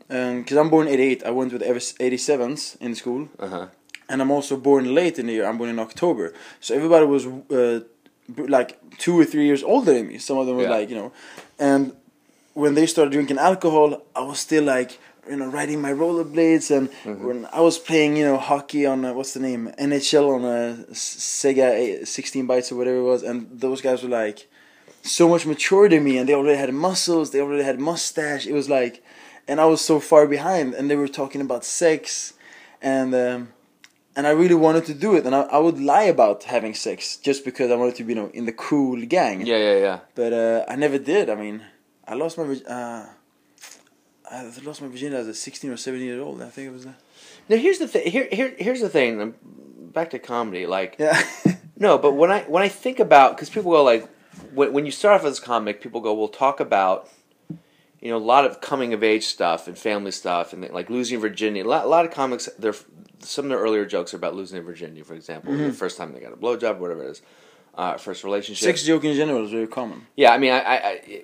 Because 0.07 0.57
I'm 0.61 0.69
born 0.75 0.87
88, 0.87 1.23
I 1.29 1.31
went 1.39 1.51
with 1.55 1.63
87s 1.63 2.61
in 2.79 2.93
school. 2.95 3.21
Uh 3.39 3.47
huh. 3.47 3.67
And 4.09 4.21
I'm 4.21 4.29
also 4.37 4.55
born 4.69 4.83
late 4.93 5.17
in 5.17 5.25
the 5.27 5.33
year, 5.33 5.45
I'm 5.49 5.57
born 5.57 5.71
in 5.75 5.79
October. 5.79 6.25
So 6.59 6.75
everybody 6.75 7.05
was 7.15 7.23
uh, 7.25 7.79
like 8.57 8.69
two 9.03 9.19
or 9.19 9.25
three 9.25 9.45
years 9.49 9.63
older 9.63 9.93
than 9.93 10.07
me. 10.09 10.17
Some 10.19 10.37
of 10.37 10.45
them 10.47 10.57
were 10.57 10.63
Yeah. 10.69 10.77
like, 10.77 10.89
you 10.91 10.95
know. 11.01 11.11
And 11.57 11.81
when 12.53 12.75
they 12.75 12.85
started 12.85 13.11
drinking 13.17 13.39
alcohol, 13.39 13.87
I 14.15 14.21
was 14.21 14.39
still 14.39 14.63
like 14.63 14.91
you 15.29 15.35
know 15.35 15.47
riding 15.47 15.81
my 15.81 15.91
rollerblades 15.91 16.75
and 16.75 16.89
when 17.23 17.47
I 17.51 17.61
was 17.61 17.77
playing 17.77 18.17
you 18.17 18.25
know 18.25 18.37
hockey 18.37 18.85
on 18.85 19.05
uh, 19.05 19.13
what's 19.13 19.33
the 19.33 19.39
name 19.39 19.71
NHL 19.79 20.35
on 20.35 20.45
a 20.45 20.93
Sega 20.93 22.05
16 22.05 22.47
bytes 22.47 22.71
or 22.71 22.75
whatever 22.75 22.97
it 22.97 23.03
was, 23.03 23.23
and 23.23 23.47
those 23.51 23.81
guys 23.81 24.03
were 24.03 24.09
like 24.09 24.47
so 25.01 25.29
much 25.29 25.45
mature 25.45 25.87
than 25.87 26.03
me, 26.03 26.17
and 26.17 26.27
they 26.27 26.33
already 26.33 26.57
had 26.57 26.73
muscles, 26.73 27.31
they 27.31 27.39
already 27.39 27.63
had 27.63 27.79
mustache. 27.79 28.47
It 28.47 28.53
was 28.53 28.69
like, 28.69 29.03
and 29.47 29.61
I 29.61 29.65
was 29.65 29.81
so 29.81 29.99
far 29.99 30.27
behind, 30.27 30.73
and 30.73 30.89
they 30.89 30.95
were 30.95 31.07
talking 31.07 31.41
about 31.41 31.63
sex, 31.65 32.33
and. 32.81 33.13
Um, 33.15 33.49
and 34.17 34.25
I 34.25 34.29
really 34.29 34.55
wanted 34.55 34.85
to 34.85 34.93
do 34.93 35.15
it, 35.15 35.25
and 35.25 35.35
I, 35.35 35.41
I 35.41 35.57
would 35.57 35.77
lie 35.77 36.03
about 36.03 36.43
having 36.43 36.73
sex 36.73 37.17
just 37.17 37.43
because 37.43 37.69
I 37.69 37.75
wanted 37.75 37.95
to 37.95 38.05
be, 38.05 38.13
you 38.13 38.19
know, 38.21 38.31
in 38.33 38.45
the 38.45 38.53
cool 38.53 39.05
gang. 39.05 39.45
Yeah, 39.45 39.57
yeah, 39.57 39.77
yeah. 39.77 39.99
But 40.15 40.31
uh, 40.31 40.65
I 40.69 40.77
never 40.77 40.97
did. 40.97 41.29
I 41.29 41.35
mean, 41.35 41.61
I 42.07 42.13
lost 42.13 42.37
my 42.37 42.43
uh, 42.65 43.07
I 44.31 44.51
lost 44.63 44.81
my 44.81 44.87
virginity 44.87 45.17
as 45.17 45.27
a 45.27 45.33
sixteen 45.33 45.71
or 45.71 45.77
seventeen 45.77 46.07
year 46.07 46.21
old. 46.21 46.41
I 46.41 46.49
think 46.49 46.69
it 46.69 46.73
was 46.73 46.85
that. 46.85 46.95
Now 47.49 47.57
here's 47.57 47.79
the 47.79 47.87
thing. 47.87 48.09
Here, 48.11 48.27
here, 48.31 48.53
here's 48.57 48.81
the 48.81 48.89
thing. 48.89 49.21
um, 49.21 49.35
Back 49.93 50.09
to 50.11 50.19
comedy. 50.19 50.65
Like, 50.65 50.97
Yeah. 50.99 51.21
no, 51.77 51.97
but 51.97 52.13
when 52.13 52.31
I 52.31 52.41
when 52.43 52.61
I 52.63 52.67
think 52.67 52.99
about 52.99 53.35
because 53.35 53.49
people 53.49 53.71
go 53.71 53.83
like 53.83 54.09
when 54.53 54.73
when 54.73 54.85
you 54.85 54.91
start 54.91 55.19
off 55.21 55.25
as 55.25 55.39
a 55.39 55.41
comic, 55.41 55.81
people 55.81 56.01
go, 56.01 56.13
"We'll 56.13 56.27
talk 56.27 56.59
about." 56.59 57.09
You 58.01 58.11
know, 58.11 58.17
a 58.17 58.19
lot 58.19 58.45
of 58.45 58.61
coming 58.61 58.93
of 58.93 59.03
age 59.03 59.23
stuff 59.25 59.67
and 59.67 59.75
family 59.75 60.11
stuff, 60.11 60.53
and 60.53 60.69
like 60.71 60.89
losing 60.91 61.19
virginity. 61.19 61.61
A 61.61 61.63
lot, 61.67 61.85
a 61.85 61.87
lot 61.87 62.05
of 62.05 62.11
comics, 62.11 62.47
their 62.59 62.75
some 63.19 63.45
of 63.45 63.49
their 63.49 63.57
earlier 63.57 63.85
jokes 63.85 64.13
are 64.13 64.17
about 64.17 64.35
losing 64.35 64.55
their 64.55 64.63
virginity. 64.63 65.01
For 65.01 65.15
example, 65.15 65.55
the 65.57 65.71
first 65.71 65.97
time 65.97 66.13
they 66.13 66.19
got 66.19 66.33
a 66.33 66.37
blowjob, 66.37 66.77
whatever 66.77 67.03
it 67.03 67.09
is, 67.11 67.21
uh, 67.77 67.97
first 67.97 68.23
relationship. 68.23 68.63
Sex 68.63 68.83
joke 68.83 69.03
in 69.03 69.15
general 69.15 69.43
is 69.45 69.51
very 69.51 69.67
common. 69.67 70.07
Yeah, 70.15 70.31
I 70.31 70.37
mean, 70.37 70.51
I, 70.51 70.59
I, 70.59 70.75
I 70.75 71.23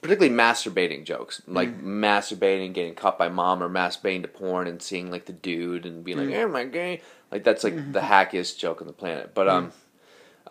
particularly 0.00 0.34
masturbating 0.34 1.04
jokes, 1.04 1.42
like 1.46 1.82
masturbating, 1.82 2.72
getting 2.72 2.94
caught 2.94 3.18
by 3.18 3.28
mom, 3.28 3.62
or 3.62 3.68
masturbating 3.68 4.22
to 4.22 4.28
porn 4.28 4.66
and 4.66 4.82
seeing 4.82 5.10
like 5.10 5.26
the 5.26 5.32
dude 5.32 5.86
and 5.86 6.04
being 6.04 6.18
like, 6.18 6.34
"Am 6.34 6.56
I 6.56 6.64
gay?" 6.64 7.00
Like 7.30 7.44
that's 7.44 7.64
like 7.64 7.92
the 7.92 8.00
hackiest 8.00 8.58
joke 8.58 8.80
on 8.80 8.86
the 8.86 8.92
planet. 8.92 9.32
But 9.34 9.48
um, 9.48 9.72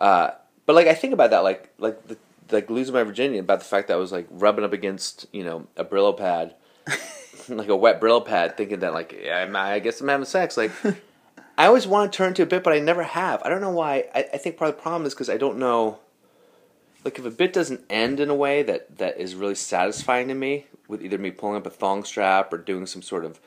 uh, 0.00 0.30
but 0.66 0.74
like 0.74 0.86
I 0.86 0.94
think 0.94 1.12
about 1.12 1.30
that, 1.30 1.40
like 1.44 1.70
like 1.78 2.06
the 2.06 2.16
like 2.50 2.70
losing 2.70 2.94
my 2.94 3.02
virginity 3.02 3.38
about 3.38 3.60
the 3.60 3.64
fact 3.64 3.88
that 3.88 3.94
I 3.94 3.98
was 3.98 4.12
like 4.12 4.26
rubbing 4.30 4.64
up 4.64 4.72
against 4.72 5.26
you 5.32 5.44
know 5.44 5.66
a 5.76 5.84
Brillo 5.84 6.16
pad, 6.16 6.54
like 7.48 7.68
a 7.68 7.76
wet 7.76 8.00
Brillo 8.00 8.24
pad, 8.24 8.56
thinking 8.56 8.80
that 8.80 8.94
like 8.94 9.18
yeah, 9.22 9.50
I 9.54 9.78
guess 9.80 10.00
I'm 10.00 10.08
having 10.08 10.26
sex. 10.26 10.56
Like 10.56 10.72
I 11.56 11.66
always 11.66 11.86
want 11.86 12.12
to 12.12 12.16
turn 12.16 12.34
to 12.34 12.42
a 12.42 12.46
bit, 12.46 12.64
but 12.64 12.72
I 12.72 12.78
never 12.78 13.02
have. 13.02 13.42
I 13.44 13.48
don't 13.48 13.60
know 13.60 13.70
why. 13.70 14.08
I, 14.14 14.26
I 14.32 14.36
think 14.38 14.56
part 14.56 14.70
of 14.70 14.76
the 14.76 14.82
problem 14.82 15.06
is 15.06 15.14
because 15.14 15.28
I 15.28 15.36
don't 15.36 15.58
know. 15.58 15.98
Like 17.04 17.18
if 17.18 17.24
a 17.24 17.30
bit 17.30 17.52
doesn't 17.52 17.84
end 17.90 18.20
in 18.20 18.30
a 18.30 18.34
way 18.34 18.62
that 18.62 18.98
that 18.98 19.18
is 19.18 19.34
really 19.34 19.56
satisfying 19.56 20.28
to 20.28 20.34
me, 20.34 20.66
with 20.88 21.02
either 21.02 21.18
me 21.18 21.30
pulling 21.30 21.56
up 21.56 21.66
a 21.66 21.70
thong 21.70 22.04
strap 22.04 22.52
or 22.52 22.58
doing 22.58 22.86
some 22.86 23.02
sort 23.02 23.24
of 23.24 23.40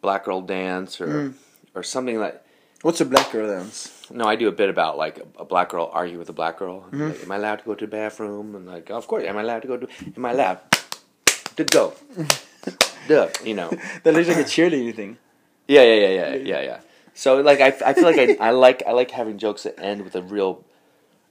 black 0.00 0.24
girl 0.24 0.40
dance 0.40 1.00
or 1.00 1.06
mm. 1.06 1.34
or 1.74 1.82
something 1.82 2.18
like. 2.18 2.42
What's 2.82 3.00
a 3.00 3.06
black 3.06 3.32
girl 3.32 3.48
dance? 3.48 4.06
No, 4.10 4.26
I 4.26 4.36
do 4.36 4.48
a 4.48 4.52
bit 4.52 4.68
about 4.68 4.98
like 4.98 5.18
a, 5.18 5.42
a 5.42 5.44
black 5.44 5.70
girl 5.70 5.90
argue 5.92 6.18
with 6.18 6.28
a 6.28 6.32
black 6.32 6.58
girl. 6.58 6.82
Mm-hmm. 6.82 7.08
Like, 7.08 7.22
am 7.22 7.32
I 7.32 7.36
allowed 7.36 7.56
to 7.56 7.64
go 7.64 7.74
to 7.74 7.86
the 7.86 7.90
bathroom? 7.90 8.54
And 8.54 8.66
like, 8.66 8.90
of 8.90 9.06
course, 9.08 9.24
am 9.24 9.36
I 9.36 9.40
allowed 9.40 9.62
to 9.62 9.68
go 9.68 9.76
to? 9.78 9.88
Am 10.16 10.24
I 10.24 10.30
allowed 10.32 10.60
to 11.56 11.64
go? 11.64 11.94
Duh, 13.08 13.28
you 13.44 13.54
know. 13.54 13.70
That 14.02 14.14
looks 14.14 14.28
like 14.28 14.38
a 14.38 14.44
cheerleading 14.44 14.94
thing. 14.94 15.18
Yeah, 15.66 15.82
yeah, 15.82 15.94
yeah, 15.94 16.08
yeah, 16.08 16.34
yeah, 16.34 16.60
yeah. 16.60 16.80
So 17.16 17.40
like, 17.40 17.62
I, 17.62 17.68
I 17.68 17.94
feel 17.94 18.04
like 18.04 18.18
I, 18.18 18.36
I 18.38 18.50
like 18.50 18.82
I 18.86 18.92
like 18.92 19.10
having 19.10 19.38
jokes 19.38 19.62
that 19.62 19.80
end 19.80 20.04
with 20.04 20.14
a 20.14 20.20
real, 20.20 20.62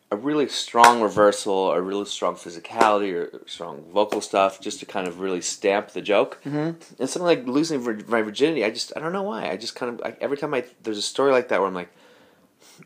a 0.09 0.17
really 0.17 0.49
strong 0.49 0.99
reversal, 0.99 1.71
a 1.71 1.79
really 1.79 2.05
strong 2.05 2.33
physicality 2.35 3.13
or 3.13 3.41
strong 3.45 3.83
vocal 3.93 4.19
stuff, 4.19 4.59
just 4.59 4.79
to 4.79 4.87
kind 4.87 5.07
of 5.07 5.19
really 5.19 5.41
stamp 5.41 5.91
the 5.91 6.01
joke. 6.01 6.41
Mm-hmm. 6.43 7.01
And 7.01 7.09
something 7.09 7.21
like 7.21 7.45
losing 7.45 7.81
vir- 7.81 8.01
my 8.07 8.23
virginity, 8.23 8.65
I 8.65 8.71
just 8.71 8.93
I 8.95 8.99
don't 8.99 9.13
know 9.13 9.21
why. 9.21 9.47
I 9.47 9.57
just 9.57 9.75
kind 9.75 9.93
of 9.93 10.05
I, 10.05 10.17
every 10.19 10.37
time 10.37 10.55
I 10.55 10.65
there's 10.81 10.97
a 10.97 11.03
story 11.03 11.31
like 11.31 11.49
that 11.49 11.59
where 11.59 11.67
I'm 11.67 11.75
like. 11.75 11.91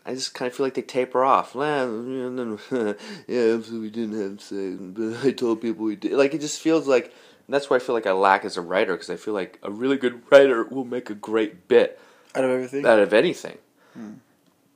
I 0.06 0.14
just 0.14 0.36
kind 0.36 0.48
of 0.48 0.56
feel 0.56 0.66
like 0.66 0.76
they 0.76 0.84
taper 0.84 1.24
off. 1.24 1.56
Well, 1.56 1.90
and 1.90 2.38
then, 2.70 2.96
yeah, 3.28 3.60
so 3.60 3.80
we 3.80 3.90
didn't 3.90 4.22
have 4.22 4.40
sex, 4.40 4.78
but 4.80 5.26
I 5.26 5.32
told 5.32 5.62
people 5.62 5.86
we 5.86 5.96
did. 5.96 6.12
Like 6.12 6.34
it 6.36 6.42
just 6.42 6.60
feels 6.60 6.88
like 6.88 7.06
and 7.06 7.54
that's 7.54 7.70
why 7.70 7.78
I 7.78 7.80
feel 7.80 7.96
like 7.96 8.06
I 8.06 8.12
lack 8.12 8.46
as 8.46 8.58
a 8.58 8.62
writer 8.62 8.94
because 8.94 9.10
I 9.10 9.16
feel 9.16 9.34
like 9.34 9.58
a 9.64 9.72
really 9.72 9.98
good 9.98 10.22
writer 10.32 10.66
will 10.66 10.86
make 10.86 11.10
a 11.10 11.16
great 11.16 11.68
bit 11.68 12.00
Out 12.36 12.44
of 12.44 12.52
everything. 12.52 12.86
out 12.86 13.00
of 13.00 13.14
anything. 13.14 13.58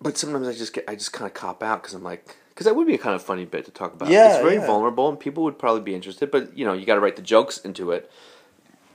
But 0.01 0.17
sometimes 0.17 0.47
I 0.47 0.53
just 0.53 0.73
get 0.73 0.83
I 0.87 0.95
just 0.95 1.13
kind 1.13 1.27
of 1.27 1.33
cop 1.33 1.63
out 1.63 1.81
because 1.81 1.93
I'm 1.93 2.03
like 2.03 2.35
because 2.49 2.65
that 2.65 2.75
would 2.75 2.87
be 2.87 2.93
a 2.93 2.97
kind 2.97 3.15
of 3.15 3.23
funny 3.23 3.45
bit 3.45 3.65
to 3.65 3.71
talk 3.71 3.93
about. 3.93 4.09
Yeah, 4.09 4.33
it's 4.33 4.43
very 4.43 4.55
yeah. 4.55 4.67
vulnerable 4.67 5.07
and 5.07 5.19
people 5.19 5.43
would 5.43 5.57
probably 5.57 5.81
be 5.81 5.95
interested. 5.95 6.29
But 6.29 6.57
you 6.57 6.65
know 6.65 6.73
you 6.73 6.85
got 6.85 6.95
to 6.95 6.99
write 6.99 7.15
the 7.15 7.21
jokes 7.21 7.57
into 7.59 7.91
it, 7.91 8.11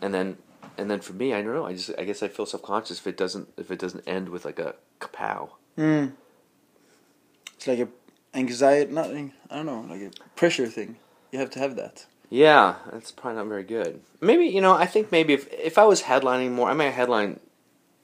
and 0.03 0.13
then 0.13 0.37
and 0.77 0.91
then 0.91 1.01
for 1.01 1.15
me 1.15 1.33
I 1.33 1.41
don't 1.41 1.55
know 1.55 1.65
I 1.65 1.73
just 1.73 1.91
I 1.99 2.05
guess 2.05 2.23
I 2.23 2.29
feel 2.29 2.45
self 2.47 2.63
conscious 2.63 2.99
if 2.99 3.07
it 3.07 3.17
doesn't 3.17 3.49
if 3.57 3.71
it 3.71 3.79
doesn't 3.79 4.07
end 4.07 4.29
with 4.29 4.45
like 4.45 4.59
a 4.59 4.75
kapow. 5.01 5.51
Mm. 5.79 6.13
It's 7.55 7.67
like 7.67 7.79
a 7.79 7.89
anxiety, 8.35 8.93
not 8.93 9.11
an- 9.11 9.33
I 9.51 9.57
don't 9.57 9.67
know, 9.67 9.87
like 9.89 10.03
a 10.03 10.11
pressure 10.37 10.67
thing. 10.67 10.97
You 11.33 11.39
have 11.39 11.51
to 11.51 11.59
have 11.59 11.77
that. 11.77 12.07
Yeah, 12.31 12.77
that's 12.93 13.11
probably 13.11 13.39
not 13.39 13.47
very 13.47 13.65
good. 13.65 14.01
Maybe 14.21 14.45
you 14.47 14.61
know 14.61 14.75
I 14.75 14.85
think 14.85 15.11
maybe 15.11 15.33
if 15.33 15.51
if 15.53 15.79
I 15.79 15.85
was 15.85 16.03
headlining 16.03 16.53
more 16.53 16.69
I 16.69 16.75
might 16.75 16.91
headline, 16.91 17.41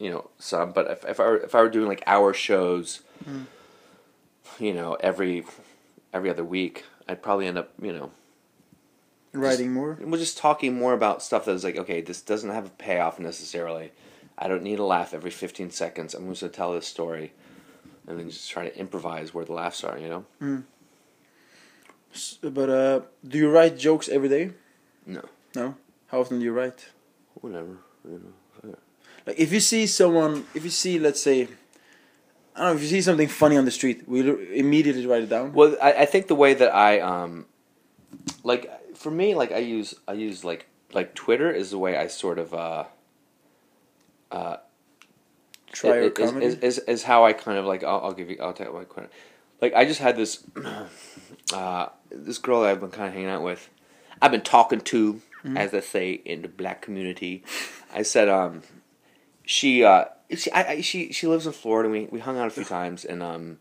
you 0.05 0.11
know 0.11 0.31
some. 0.39 0.73
But 0.73 0.85
if 0.91 1.05
if 1.13 1.19
I 1.21 1.25
were, 1.25 1.37
if 1.39 1.55
I 1.55 1.61
were 1.63 1.71
doing 1.71 1.89
like 1.89 2.03
hour 2.07 2.33
shows, 2.35 3.01
you 4.59 4.73
know 4.75 4.95
every 5.01 5.45
every 6.13 6.31
other 6.31 6.45
week, 6.45 6.85
I'd 7.09 7.23
probably 7.23 7.47
end 7.47 7.59
up 7.59 7.71
you 7.81 7.93
know 7.93 8.11
Writing 9.33 9.73
more. 9.73 9.99
we're 10.01 10.19
just 10.19 10.39
talking 10.39 10.79
more 10.79 10.93
about 10.93 11.23
stuff 11.23 11.45
that 11.47 11.53
is 11.53 11.65
like 11.65 11.77
okay 11.77 12.01
this 12.01 12.21
doesn't 12.23 12.51
have 12.51 12.67
a 12.67 12.71
payoff 12.87 13.19
necessarily. 13.19 13.91
I 14.39 14.47
don't 14.49 14.63
need 14.63 14.79
a 14.79 14.85
laugh 14.85 15.15
every 15.15 15.31
fifteen 15.33 15.71
seconds. 15.71 16.15
I'm 16.15 16.29
just 16.29 16.41
gonna 16.43 16.53
tell 16.53 16.73
this 16.73 16.87
story, 16.87 17.33
and 18.07 18.19
then 18.19 18.31
just 18.31 18.51
try 18.51 18.69
to 18.69 18.79
improvise 18.79 19.33
where 19.35 19.45
the 19.45 19.53
laughs 19.53 19.83
are. 19.85 19.99
You 19.99 20.09
know. 20.09 20.25
S- 22.15 22.39
But 22.43 22.69
uh, 22.71 23.01
do 23.27 23.39
you 23.39 23.51
write 23.51 23.77
jokes 23.79 24.09
every 24.09 24.29
day? 24.29 24.51
No. 25.07 25.23
No. 25.57 25.75
How 26.09 26.21
often 26.21 26.39
do 26.39 26.45
you 26.45 26.53
write? 26.53 26.91
Whatever. 27.41 27.77
You 28.05 28.19
know. 28.23 28.33
Like 29.27 29.39
if 29.39 29.53
you 29.53 29.61
see 29.61 29.87
someone, 29.87 30.47
if 30.55 30.65
you 30.65 30.71
see, 30.71 30.99
let's 30.99 31.23
say, 31.23 31.49
I 32.55 32.61
don't 32.61 32.69
know, 32.71 32.75
if 32.75 32.83
you 32.83 32.89
see 32.89 33.03
something 33.03 33.29
funny 33.29 33.57
on 33.57 33.65
the 33.65 33.71
street, 33.71 34.09
we 34.09 34.21
immediately 34.59 35.07
write 35.07 35.23
it 35.23 35.29
down? 35.29 35.53
Well, 35.53 35.77
I, 35.83 35.93
I 35.93 36.07
think 36.07 36.29
the 36.29 36.35
way 36.35 36.55
that 36.55 36.75
I 36.75 37.01
um, 37.01 37.47
like 38.43 38.97
for 38.97 39.11
me, 39.11 39.35
like 39.35 39.53
I 39.53 39.59
use 39.59 39.95
I 40.07 40.13
use 40.13 40.45
like 40.45 40.67
like 40.93 41.15
Twitter 41.15 41.51
is 41.51 41.71
the 41.71 41.79
way 41.79 41.97
I 41.97 42.07
sort 42.07 42.39
of 42.39 42.55
uh, 42.55 42.85
uh, 44.31 44.57
Try 45.73 46.03
your 46.03 46.13
is, 46.13 46.33
is, 46.35 46.55
is 46.59 46.79
is 46.79 47.03
how 47.03 47.25
I 47.25 47.33
kind 47.33 47.59
of 47.59 47.65
like 47.65 47.83
I'll, 47.83 48.01
I'll 48.05 48.13
give 48.13 48.31
you 48.31 48.39
I'll 48.41 48.53
tell 48.53 48.69
you 48.69 48.73
my 48.73 48.85
quote. 48.85 49.11
Like 49.61 49.75
I 49.75 49.85
just 49.85 50.01
had 50.01 50.17
this 50.17 50.45
uh, 51.53 51.89
this 52.11 52.39
girl 52.39 52.63
that 52.63 52.71
I've 52.71 52.81
been 52.81 52.91
kind 52.91 53.09
of 53.09 53.15
hanging 53.15 53.29
out 53.29 53.43
with. 53.43 53.69
I've 54.23 54.31
been 54.31 54.43
talking 54.43 54.81
to, 54.81 55.21
as 55.57 55.73
they 55.73 55.81
say 55.81 56.13
in 56.13 56.43
the 56.43 56.49
black 56.49 56.81
community. 56.81 57.43
I 57.93 58.03
said 58.03 58.29
um, 58.29 58.63
she 59.45 59.85
uh 59.85 60.07
she 60.35 60.51
I, 60.53 60.73
I 60.73 60.81
she 60.81 61.13
she 61.13 61.27
lives 61.27 61.47
in 61.47 61.53
Florida. 61.53 61.89
We 61.89 62.09
we 62.11 62.21
hung 62.21 62.39
out 62.39 62.47
a 62.47 62.51
few 62.51 62.65
times 62.77 63.05
and 63.05 63.23
um 63.23 63.59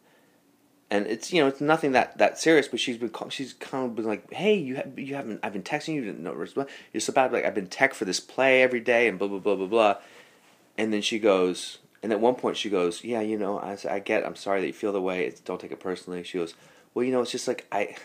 and 0.89 1.07
it's 1.07 1.33
you 1.33 1.41
know 1.41 1.47
it's 1.47 1.61
nothing 1.61 1.93
that 1.93 2.17
that 2.17 2.37
serious. 2.37 2.67
But 2.67 2.79
she's 2.79 2.97
been 2.97 3.09
call, 3.09 3.29
she's 3.29 3.53
kind 3.53 3.85
of 3.85 3.95
been 3.95 4.05
like, 4.05 4.31
hey, 4.31 4.55
you 4.55 4.75
have 4.75 4.97
you 4.97 5.15
haven't 5.15 5.39
I've 5.43 5.53
been 5.53 5.63
texting 5.63 5.95
you, 5.95 6.01
you 6.01 6.05
didn't 6.05 6.23
know. 6.23 6.33
You're 6.93 7.01
so 7.01 7.13
bad. 7.13 7.31
Like 7.33 7.45
I've 7.45 7.55
been 7.55 7.67
tech 7.67 7.93
for 7.93 8.05
this 8.05 8.19
play 8.19 8.61
every 8.61 8.79
day 8.79 9.07
and 9.07 9.17
blah 9.17 9.27
blah 9.27 9.39
blah 9.39 9.55
blah 9.55 9.67
blah. 9.67 9.97
And 10.77 10.93
then 10.93 11.01
she 11.01 11.19
goes, 11.19 11.79
and 12.01 12.11
at 12.11 12.19
one 12.19 12.35
point 12.35 12.57
she 12.57 12.69
goes, 12.69 13.03
yeah, 13.03 13.21
you 13.21 13.37
know, 13.37 13.59
I, 13.59 13.77
I 13.89 13.99
get, 13.99 14.25
I'm 14.25 14.35
sorry 14.35 14.59
that 14.61 14.67
you 14.67 14.73
feel 14.73 14.91
the 14.91 15.01
way. 15.01 15.25
It's, 15.25 15.39
don't 15.39 15.61
take 15.61 15.71
it 15.71 15.79
personally. 15.79 16.23
She 16.23 16.39
goes, 16.39 16.55
well, 16.93 17.05
you 17.05 17.11
know, 17.11 17.21
it's 17.21 17.31
just 17.31 17.47
like 17.47 17.65
I. 17.71 17.95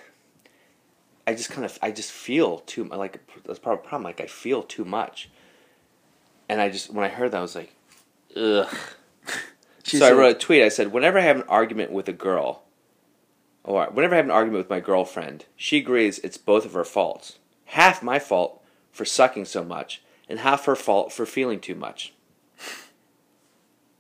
I 1.27 1.35
just 1.35 1.51
kind 1.51 1.67
of 1.67 1.79
I 1.83 1.91
just 1.91 2.11
feel 2.11 2.61
too 2.61 2.85
like 2.85 3.21
that's 3.45 3.59
part 3.59 3.77
of 3.77 3.83
the 3.83 3.89
problem. 3.91 4.05
Like 4.05 4.23
I 4.23 4.27
feel 4.27 4.63
too 4.63 4.87
much, 4.87 5.29
and 6.49 6.61
I 6.61 6.69
just 6.69 6.93
when 6.93 7.05
I 7.05 7.09
heard 7.09 7.33
that 7.33 7.39
I 7.39 7.43
was 7.43 7.55
like, 7.55 7.73
ugh. 8.37 8.69
So 9.85 10.07
I 10.07 10.13
wrote 10.13 10.37
a 10.37 10.39
tweet. 10.39 10.63
I 10.63 10.69
said, 10.69 10.93
whenever 10.93 11.19
I 11.19 11.23
have 11.23 11.37
an 11.37 11.49
argument 11.49 11.93
with 11.93 12.11
a 12.11 12.13
girl, 12.13 12.65
or 13.65 13.87
whenever 13.87 14.15
I 14.15 14.19
have 14.19 14.27
an 14.27 14.31
argument 14.31 14.59
with 14.59 14.69
my 14.69 14.81
girlfriend, 14.81 15.47
she 15.57 15.79
agrees 15.79 16.19
it's 16.19 16.37
both 16.37 16.67
of 16.67 16.75
her 16.75 16.85
faults. 16.85 17.39
Half 17.65 18.03
my 18.03 18.19
fault 18.19 18.63
for 18.93 19.07
sucking 19.07 19.47
so 19.47 19.65
much, 19.65 20.03
and 20.29 20.41
half 20.41 20.67
her 20.67 20.77
fault 20.77 21.11
for 21.11 21.25
feeling 21.25 21.59
too 21.59 21.75
much. 21.75 22.13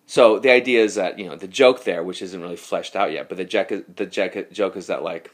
So 0.04 0.38
the 0.38 0.50
idea 0.50 0.82
is 0.82 0.94
that 0.96 1.18
you 1.18 1.26
know 1.26 1.36
the 1.36 1.48
joke 1.48 1.84
there, 1.84 2.02
which 2.02 2.22
isn't 2.22 2.40
really 2.40 2.56
fleshed 2.56 2.96
out 2.96 3.12
yet, 3.12 3.28
but 3.28 3.38
the 3.38 3.44
joke 3.44 3.72
the 3.94 4.06
joke 4.06 4.50
joke 4.52 4.76
is 4.76 4.88
that 4.88 5.02
like 5.02 5.30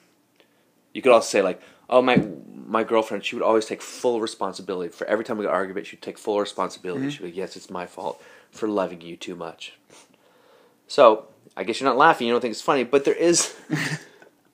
you 0.92 1.02
could 1.02 1.12
also 1.12 1.28
say 1.28 1.42
like, 1.42 1.60
oh 1.94 2.02
my 2.02 2.16
my 2.66 2.82
girlfriend, 2.82 3.24
she 3.24 3.36
would 3.36 3.42
always 3.44 3.66
take 3.66 3.80
full 3.82 4.20
responsibility 4.20 4.90
for 4.90 5.06
every 5.06 5.24
time 5.24 5.38
we 5.38 5.44
got 5.44 5.50
an 5.50 5.56
argument. 5.56 5.86
She'd 5.86 6.02
take 6.02 6.18
full 6.18 6.40
responsibility. 6.40 7.02
Mm-hmm. 7.02 7.08
She'd 7.10 7.18
be 7.20 7.24
like, 7.26 7.36
yes, 7.36 7.56
it's 7.56 7.70
my 7.70 7.86
fault 7.86 8.22
for 8.50 8.66
loving 8.68 9.00
you 9.00 9.16
too 9.16 9.36
much. 9.36 9.74
So 10.88 11.26
I 11.56 11.64
guess 11.64 11.80
you're 11.80 11.88
not 11.88 11.96
laughing. 11.96 12.26
You 12.26 12.32
don't 12.34 12.40
think 12.40 12.52
it's 12.52 12.60
funny, 12.62 12.84
but 12.84 13.04
there 13.04 13.14
is 13.14 13.54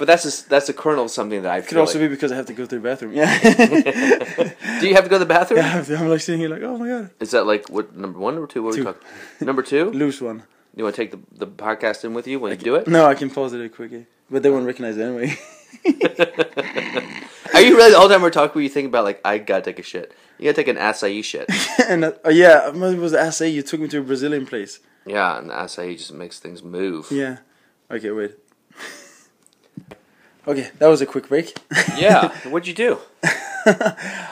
But 0.01 0.07
that's 0.07 0.25
a, 0.25 0.49
that's 0.49 0.69
a 0.71 0.73
kernel 0.73 1.05
of 1.05 1.11
something 1.11 1.43
that 1.43 1.53
I 1.53 1.61
Could 1.61 1.77
also 1.77 1.99
like- 1.99 2.09
be 2.09 2.15
because 2.15 2.33
I 2.33 2.37
have 2.37 2.47
to 2.47 2.55
go 2.55 2.65
to 2.65 2.75
the 2.75 2.81
bathroom. 2.81 3.13
Yeah. 3.13 3.39
Do 4.81 4.89
you 4.89 4.95
have 4.95 5.05
to 5.05 5.11
go 5.11 5.17
to 5.17 5.25
the 5.27 5.27
bathroom? 5.27 5.61
yeah, 5.61 5.79
I 5.79 5.83
to- 5.83 5.97
I'm 5.99 6.09
like 6.09 6.23
sitting 6.23 6.41
here 6.41 6.49
like, 6.49 6.63
oh 6.63 6.79
my 6.79 6.89
god. 6.89 7.11
Is 7.21 7.33
that 7.33 7.45
like 7.45 7.69
what 7.69 7.95
number 7.95 8.19
one, 8.19 8.35
number 8.35 8.47
two? 8.47 8.63
What 8.63 8.75
are 8.75 8.79
we 8.79 8.85
talking? 8.85 9.07
Number 9.43 9.63
two. 9.63 9.91
Loose 10.03 10.23
one. 10.23 10.45
You 10.75 10.85
want 10.85 10.97
to 10.97 11.03
take 11.03 11.11
the, 11.11 11.21
the 11.45 11.47
podcast 11.47 12.05
in 12.07 12.15
with 12.15 12.27
you 12.27 12.41
when 12.41 12.53
you 12.53 12.57
do 12.57 12.77
it? 12.77 12.89
No, 12.89 13.05
I 13.05 13.15
can 13.15 13.29
pause 13.29 13.53
it 13.53 13.75
quickly. 13.75 14.07
But 14.31 14.43
they 14.43 14.49
won't 14.49 14.65
recognize 14.65 14.97
it 14.97 15.03
anyway. 15.03 15.37
Are 17.55 17.61
you 17.61 17.77
really 17.77 17.95
all 17.95 18.09
the 18.09 18.15
time 18.15 18.23
we're 18.23 18.31
talking? 18.31 18.55
Were 18.55 18.63
you 18.63 18.69
thinking 18.69 18.89
about 18.89 19.05
like 19.05 19.21
I 19.25 19.39
gotta 19.39 19.63
take 19.63 19.79
a 19.79 19.83
shit? 19.83 20.15
You 20.39 20.47
gotta 20.47 20.57
take 20.57 20.69
an 20.69 20.77
acai 20.77 21.23
shit. 21.25 21.51
and 21.89 22.05
uh, 22.05 22.13
oh 22.25 22.31
yeah, 22.31 22.69
it 22.69 22.75
was 22.75 23.13
acai. 23.13 23.53
You 23.53 23.63
took 23.63 23.81
me 23.81 23.89
to 23.89 23.99
a 23.99 24.03
Brazilian 24.03 24.47
place. 24.47 24.81
yeah, 25.07 25.39
and 25.39 25.51
the 25.51 25.55
acai 25.55 25.97
just 25.97 26.13
makes 26.13 26.39
things 26.39 26.63
move. 26.63 27.11
Yeah. 27.11 27.39
Okay, 27.91 28.11
wait. 28.11 28.37
okay, 30.47 30.71
that 30.79 30.87
was 30.87 31.01
a 31.01 31.07
quick 31.07 31.29
break. 31.29 31.57
Yeah. 31.97 32.29
What'd 32.49 32.69
you 32.69 32.75
do? 32.75 32.99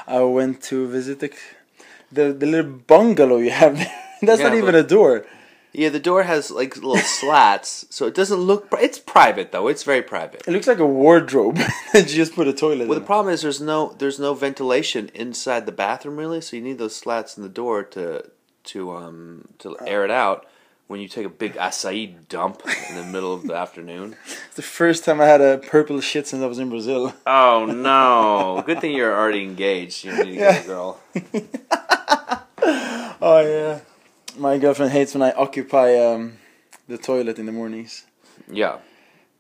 I 0.07 0.21
went 0.23 0.63
to 0.65 0.87
visit 0.89 1.21
the 1.21 1.31
the, 2.11 2.33
the 2.33 2.47
little 2.47 2.71
bungalow 2.71 3.39
you 3.39 3.51
have 3.51 3.77
there. 3.77 3.93
That's 4.23 4.41
not 4.41 4.55
even 4.55 4.75
a 4.75 4.83
door. 4.83 5.27
Yeah, 5.79 5.91
the 5.91 6.01
door 6.11 6.23
has 6.25 6.51
like 6.51 6.75
little 6.77 6.97
slats, 7.21 7.87
so 7.91 8.07
it 8.07 8.15
doesn't 8.15 8.41
look. 8.51 8.69
pri- 8.71 8.83
It's 8.83 8.99
private 8.99 9.53
though. 9.53 9.69
It's 9.69 9.85
very 9.85 10.03
private. 10.03 10.43
It 10.49 10.51
looks 10.53 10.67
like 10.67 10.81
a 10.81 10.87
wardrobe. 10.87 11.57
that 11.93 12.09
you 12.11 12.17
just 12.17 12.35
put 12.35 12.49
a 12.49 12.53
toilet 12.53 12.89
Well, 12.89 12.99
in. 12.99 13.03
the 13.03 13.07
problem 13.13 13.33
is 13.33 13.43
there's 13.43 13.61
no 13.61 13.95
there's 14.01 14.19
no 14.19 14.35
ventilation 14.35 15.03
inside 15.15 15.67
the 15.67 15.73
bathroom 15.87 16.17
really, 16.17 16.41
so 16.41 16.57
you 16.57 16.63
need 16.63 16.79
those 16.79 16.97
slats 16.97 17.37
in 17.37 17.43
the 17.45 17.49
door 17.63 17.85
to 17.95 18.25
to 18.73 18.79
um 18.91 19.47
to 19.61 19.77
air 19.87 20.05
it 20.05 20.11
out 20.11 20.47
when 20.89 21.01
you 21.01 21.07
take 21.09 21.27
a 21.27 21.29
big 21.45 21.55
acai 21.55 22.15
dump 22.29 22.63
in 22.91 22.97
the 22.97 23.05
middle 23.15 23.33
of 23.35 23.43
the 23.47 23.55
afternoon. 23.65 24.17
It's 24.49 24.57
the 24.57 24.63
first 24.81 25.05
time 25.05 25.21
I 25.21 25.27
had 25.27 25.41
a 25.41 25.59
purple 25.59 26.01
shit 26.01 26.27
since 26.27 26.43
I 26.43 26.47
was 26.47 26.59
in 26.59 26.71
Brazil. 26.71 27.15
Oh 27.25 27.67
no! 27.67 28.63
Good 28.67 28.81
thing 28.81 28.97
you're 28.97 29.15
already 29.17 29.45
engaged. 29.45 30.03
You 30.05 30.11
need 30.13 30.25
to 30.25 30.33
get 30.35 30.55
Yeah. 30.55 30.61
a 30.63 30.67
girl. 30.67 31.01
Oh 33.21 33.41
yeah. 33.41 33.81
My 34.39 34.59
girlfriend 34.59 34.93
hates 34.93 35.15
when 35.15 35.23
I 35.23 35.33
occupy 35.33 35.97
um, 35.97 36.39
the 36.89 36.99
toilet 36.99 37.39
in 37.39 37.47
the 37.47 37.53
mornings. 37.53 38.07
Yeah, 38.51 38.79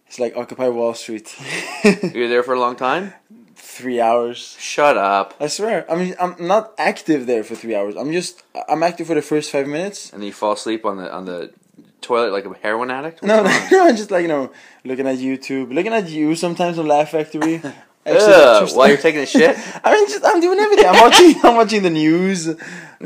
It's 0.07 0.19
like 0.19 0.37
occupy 0.37 0.69
Wall 0.69 0.95
Street. 0.95 1.35
you 1.85 2.21
were 2.23 2.29
there 2.29 2.43
for 2.43 2.55
a 2.55 2.61
long 2.61 2.77
time. 2.77 3.15
three 3.55 4.01
hours. 4.01 4.57
Shut 4.59 4.97
up. 4.97 5.35
I 5.41 5.47
swear. 5.47 5.91
I 5.91 5.95
mean, 5.97 6.15
I'm 6.21 6.35
not 6.41 6.73
active 6.79 7.27
there 7.27 7.45
for 7.45 7.55
three 7.55 7.75
hours. 7.75 7.95
I'm 7.97 8.13
just 8.13 8.43
I'm 8.69 8.83
active 8.83 9.07
for 9.07 9.15
the 9.15 9.23
first 9.23 9.51
five 9.51 9.67
minutes. 9.67 10.13
And 10.13 10.21
then 10.21 10.27
you 10.27 10.33
fall 10.33 10.53
asleep 10.53 10.85
on 10.85 10.97
the 10.97 11.13
on 11.13 11.25
the 11.27 11.53
toilet 12.01 12.33
like 12.33 12.45
a 12.45 12.53
heroin 12.63 12.91
addict. 12.91 13.23
No, 13.23 13.43
What's 13.43 13.71
no, 13.71 13.79
no. 13.79 13.89
I'm 13.89 13.97
just 13.97 14.11
like 14.11 14.23
you 14.23 14.29
know, 14.29 14.51
looking 14.85 15.07
at 15.07 15.19
YouTube, 15.19 15.73
looking 15.73 15.93
at 15.93 16.09
you 16.11 16.35
sometimes 16.35 16.79
on 16.79 16.87
Laugh 16.87 17.11
Factory. 17.11 17.63
Ugh, 18.07 18.71
while 18.75 18.89
you're 18.89 18.97
taking 18.97 19.21
a 19.21 19.27
shit. 19.27 19.55
I 19.85 19.93
mean, 19.93 20.09
just 20.09 20.25
I'm 20.25 20.41
doing 20.41 20.59
everything. 20.59 20.87
I'm 20.87 21.01
watching. 21.03 21.35
I'm 21.45 21.57
watching 21.57 21.83
the 21.83 21.91
news. 21.91 22.47
You 22.47 22.57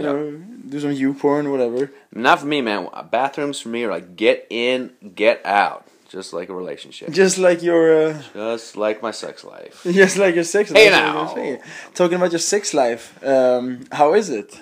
know, 0.07 0.42
do 0.72 0.80
some 0.80 0.92
you 0.92 1.12
porn, 1.12 1.50
whatever. 1.50 1.90
Not 2.14 2.40
for 2.40 2.46
me, 2.46 2.62
man. 2.62 2.88
Bathrooms 3.11 3.61
for 3.61 3.68
me 3.68 3.85
are 3.85 3.90
like 3.90 4.16
get 4.16 4.46
in, 4.48 4.92
get 5.14 5.44
out, 5.44 5.87
just 6.08 6.32
like 6.32 6.48
a 6.48 6.54
relationship, 6.54 7.11
Just 7.11 7.37
like 7.37 7.62
your, 7.62 8.08
uh, 8.08 8.22
just 8.32 8.76
like 8.78 9.02
my 9.02 9.11
sex 9.11 9.44
life. 9.44 9.82
just 10.02 10.16
like 10.16 10.35
your 10.35 10.44
sex 10.44 10.70
life. 10.70 10.78
Hey 10.82 10.90
what 10.90 11.38
I 11.38 11.50
now. 11.52 11.58
Talking 11.94 12.16
about 12.16 12.32
your 12.32 12.38
sex 12.38 12.72
life. 12.72 13.22
Um, 13.22 13.85
how 13.92 14.14
is 14.14 14.30
it? 14.30 14.58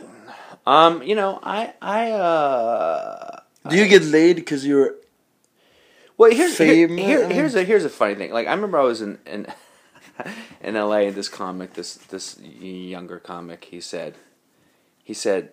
Um, 0.66 1.03
you 1.03 1.14
know, 1.14 1.38
I 1.42 1.75
I 1.81 2.11
uh. 2.11 3.40
Do 3.68 3.77
you 3.77 3.87
get 3.87 4.03
laid 4.03 4.37
because 4.37 4.66
you're? 4.66 4.96
Well, 6.18 6.33
here's 6.33 6.59
here, 6.59 6.88
here- 6.88 7.29
here's 7.31 7.55
a 7.55 7.62
here's 7.62 7.85
a 7.85 7.88
funny 7.88 8.16
thing. 8.16 8.33
Like 8.33 8.49
I 8.49 8.53
remember 8.53 8.79
I 8.81 8.83
was 8.85 9.01
in 9.01 9.18
in 9.27 9.46
in 10.61 10.75
L.A. 10.77 11.07
and 11.07 11.14
this 11.14 11.29
comic, 11.29 11.75
this 11.75 11.94
this 11.94 12.38
younger 12.40 13.18
comic, 13.20 13.64
he 13.66 13.81
said, 13.81 14.16
he 15.03 15.14
said, 15.14 15.53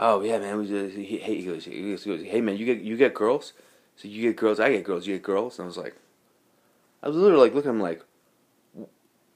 "Oh 0.00 0.22
yeah, 0.22 0.38
man." 0.38 0.58
We 0.58 0.66
just, 0.66 0.96
he, 0.96 1.04
he 1.04 1.18
he 1.18 1.44
goes, 1.44 1.64
he 1.66 1.90
goes, 1.90 2.02
he 2.02 2.10
goes, 2.10 2.24
"Hey 2.24 2.40
man, 2.40 2.56
you 2.56 2.66
get 2.66 2.80
you 2.80 2.96
get 2.96 3.14
girls? 3.14 3.52
So 3.96 4.08
you 4.08 4.22
get 4.22 4.36
girls? 4.36 4.58
I 4.58 4.70
get 4.70 4.82
girls. 4.82 5.06
You 5.06 5.14
get 5.14 5.22
girls?" 5.22 5.58
And 5.58 5.64
I 5.64 5.68
was 5.68 5.76
like, 5.76 5.94
I 7.02 7.08
was 7.08 7.16
literally 7.16 7.44
like 7.44 7.54
looking 7.54 7.70
at 7.70 7.74
him 7.74 7.80
like, 7.80 8.02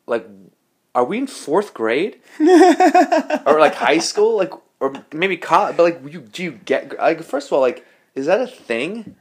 like, 0.07 0.27
are 0.95 1.05
we 1.05 1.19
in 1.19 1.27
fourth 1.27 1.75
grade 1.75 2.21
or 2.41 3.61
like 3.61 3.75
high 3.75 3.99
school, 3.99 4.37
like 4.37 4.53
or 4.81 4.93
maybe 5.13 5.37
college? 5.37 5.77
But 5.77 5.83
like, 5.85 6.13
you 6.13 6.21
do 6.21 6.43
you 6.43 6.53
get 6.65 6.99
like 6.99 7.23
first 7.23 7.49
of 7.49 7.53
all, 7.53 7.61
like, 7.61 7.87
is 8.15 8.27
that 8.27 8.41
a 8.41 8.47
thing? 8.47 9.17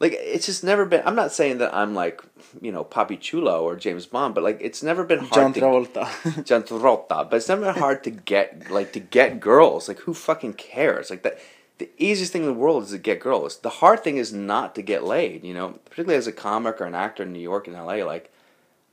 Like 0.00 0.14
it's 0.14 0.46
just 0.46 0.64
never 0.64 0.84
been 0.84 1.02
i'm 1.04 1.14
not 1.14 1.30
saying 1.30 1.58
that 1.58 1.72
i'm 1.74 1.94
like 1.94 2.22
you 2.60 2.72
know 2.72 2.84
Papi 2.84 3.20
Chulo 3.20 3.62
or 3.62 3.76
James 3.76 4.06
Bond 4.06 4.34
but 4.34 4.42
like 4.42 4.58
it's 4.60 4.82
never 4.82 5.04
been 5.04 5.20
hard 5.20 5.32
John 5.32 5.52
to 5.52 5.60
Travolta. 5.60 6.44
John 6.44 6.62
Travolta, 6.62 7.30
but 7.30 7.34
it's 7.34 7.48
never 7.48 7.66
been 7.66 7.76
hard 7.76 8.02
to 8.04 8.10
get 8.10 8.70
like 8.70 8.92
to 8.92 9.00
get 9.00 9.38
girls. 9.38 9.86
Like 9.86 10.00
who 10.00 10.14
fucking 10.14 10.54
cares? 10.54 11.10
Like 11.10 11.22
that 11.22 11.38
the 11.78 11.88
easiest 11.96 12.32
thing 12.32 12.42
in 12.42 12.48
the 12.48 12.54
world 12.54 12.84
is 12.84 12.90
to 12.90 12.98
get 12.98 13.20
girls. 13.20 13.58
The 13.58 13.70
hard 13.70 14.02
thing 14.02 14.16
is 14.16 14.32
not 14.32 14.74
to 14.74 14.82
get 14.82 15.04
laid 15.04 15.44
you 15.44 15.54
know? 15.54 15.78
Particularly 15.84 16.16
as 16.16 16.26
a 16.26 16.32
comic 16.32 16.80
or 16.80 16.86
an 16.86 16.94
actor 16.94 17.22
in 17.22 17.32
New 17.32 17.38
York 17.38 17.68
and 17.68 17.76
LA 17.76 18.04
like 18.04 18.32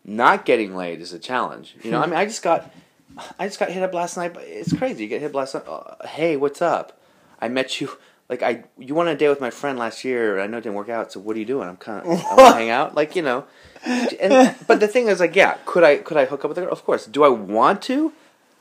not 0.06 0.46
getting 0.46 0.76
laid 0.76 1.02
is 1.02 1.14
a 1.14 1.20
challenge. 1.20 1.76
You 1.84 1.92
know 1.92 2.02
I 2.02 2.06
mean 2.06 2.16
I 2.16 2.26
just 2.26 2.44
got 2.44 2.72
I 3.40 3.48
just 3.48 3.60
got 3.60 3.72
hit 3.72 3.82
up 3.82 3.94
last 3.94 4.18
night 4.18 4.34
but 4.34 4.44
it's 4.44 4.78
crazy. 4.78 5.04
You 5.04 5.10
get 5.10 5.22
hit 5.22 5.32
up 5.32 5.36
last 5.36 5.56
night 5.56 5.68
uh, 5.68 6.08
hey 6.08 6.38
what's 6.38 6.62
up? 6.62 7.00
I 7.40 7.48
met 7.48 7.82
you 7.82 7.98
like 8.30 8.44
I 8.44 8.64
you 8.78 8.94
went 8.94 9.10
on 9.10 9.16
a 9.16 9.18
date 9.18 9.30
with 9.30 9.42
my 9.42 9.50
friend 9.50 9.80
last 9.80 10.04
year. 10.04 10.40
I 10.40 10.48
know 10.48 10.58
it 10.58 10.62
didn't 10.62 10.76
work 10.76 10.90
out. 10.90 11.12
So 11.12 11.20
what 11.20 11.36
are 11.36 11.40
you 11.40 11.46
doing? 11.46 11.68
I'm 11.68 11.78
kind 11.78 12.06
of 12.06 12.08
I 12.08 12.36
want 12.36 12.40
to 12.40 12.54
hang 12.60 12.70
out. 12.70 12.96
Like 12.96 13.16
you 13.16 13.22
know, 13.22 13.46
and 13.86 14.56
but 14.68 14.80
the 14.80 14.88
thing 14.88 15.08
is 15.08 15.20
like 15.20 15.36
yeah, 15.36 15.58
could 15.66 15.84
I 15.84 15.98
could 15.98 16.18
I 16.18 16.26
hook 16.26 16.44
up 16.44 16.50
with 16.50 16.58
a 16.58 16.62
girl? 16.62 16.72
Of 16.72 16.84
course. 16.86 17.06
Do 17.06 17.24
I 17.24 17.30
want 17.30 17.82
to? 17.84 18.12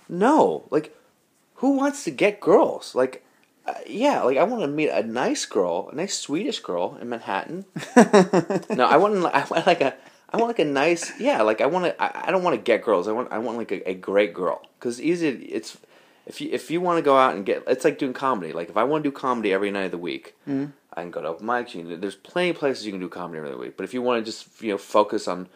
No. 0.08 0.64
Like 0.70 0.96
who 1.56 1.72
wants 1.72 2.04
to 2.04 2.10
get 2.10 2.40
girls? 2.40 2.94
Like 2.94 3.24
uh, 3.66 3.74
yeah, 3.88 4.22
like 4.22 4.36
I 4.36 4.44
want 4.44 4.62
to 4.62 4.68
meet 4.68 4.90
a 4.90 5.02
nice 5.02 5.44
girl, 5.44 5.88
a 5.92 5.96
nice 5.96 6.16
Swedish 6.16 6.60
girl 6.60 6.96
in 7.00 7.08
Manhattan. 7.08 7.64
no, 7.96 8.86
I 8.86 8.96
want 8.96 9.16
I 9.26 9.44
want 9.50 9.66
like 9.66 9.80
a 9.80 9.94
I 10.30 10.36
want 10.36 10.48
like 10.48 10.60
a 10.60 10.64
nice 10.64 11.18
yeah, 11.18 11.42
like 11.42 11.60
I 11.60 11.66
want 11.66 11.86
to 11.86 12.00
I, 12.02 12.28
I 12.28 12.30
don't 12.30 12.44
want 12.44 12.54
to 12.54 12.62
get 12.62 12.84
girls. 12.84 13.08
I 13.08 13.12
want 13.12 13.32
I 13.32 13.38
want 13.38 13.58
like 13.58 13.72
a, 13.72 13.90
a 13.90 13.94
great 13.94 14.32
girl 14.32 14.62
cuz 14.78 15.00
easy 15.00 15.28
it's 15.28 15.76
if 16.26 16.40
you 16.40 16.48
if 16.52 16.70
you 16.70 16.80
want 16.80 16.98
to 16.98 17.02
go 17.02 17.16
out 17.16 17.34
and 17.34 17.46
get 17.46 17.62
it's 17.66 17.84
like 17.84 17.98
doing 17.98 18.12
comedy. 18.12 18.52
Like 18.52 18.68
if 18.68 18.76
I 18.76 18.84
want 18.84 19.04
to 19.04 19.10
do 19.10 19.14
comedy 19.16 19.52
every 19.52 19.70
night 19.70 19.84
of 19.86 19.90
the 19.92 19.98
week, 19.98 20.34
Mm. 20.48 20.72
I 20.94 21.02
can 21.02 21.10
go 21.10 21.20
to 21.22 21.28
open 21.28 21.46
mics. 21.46 21.74
You 21.74 21.84
can, 21.84 22.00
there's 22.00 22.14
plenty 22.14 22.50
of 22.50 22.56
places 22.56 22.86
you 22.86 22.92
can 22.92 23.00
do 23.00 23.08
comedy 23.08 23.38
every 23.38 23.54
week. 23.54 23.76
But 23.76 23.84
if 23.84 23.92
you 23.94 24.00
want 24.02 24.24
to 24.24 24.30
just 24.30 24.60
you 24.62 24.70
know 24.72 24.78
focus 24.78 25.28
on 25.28 25.48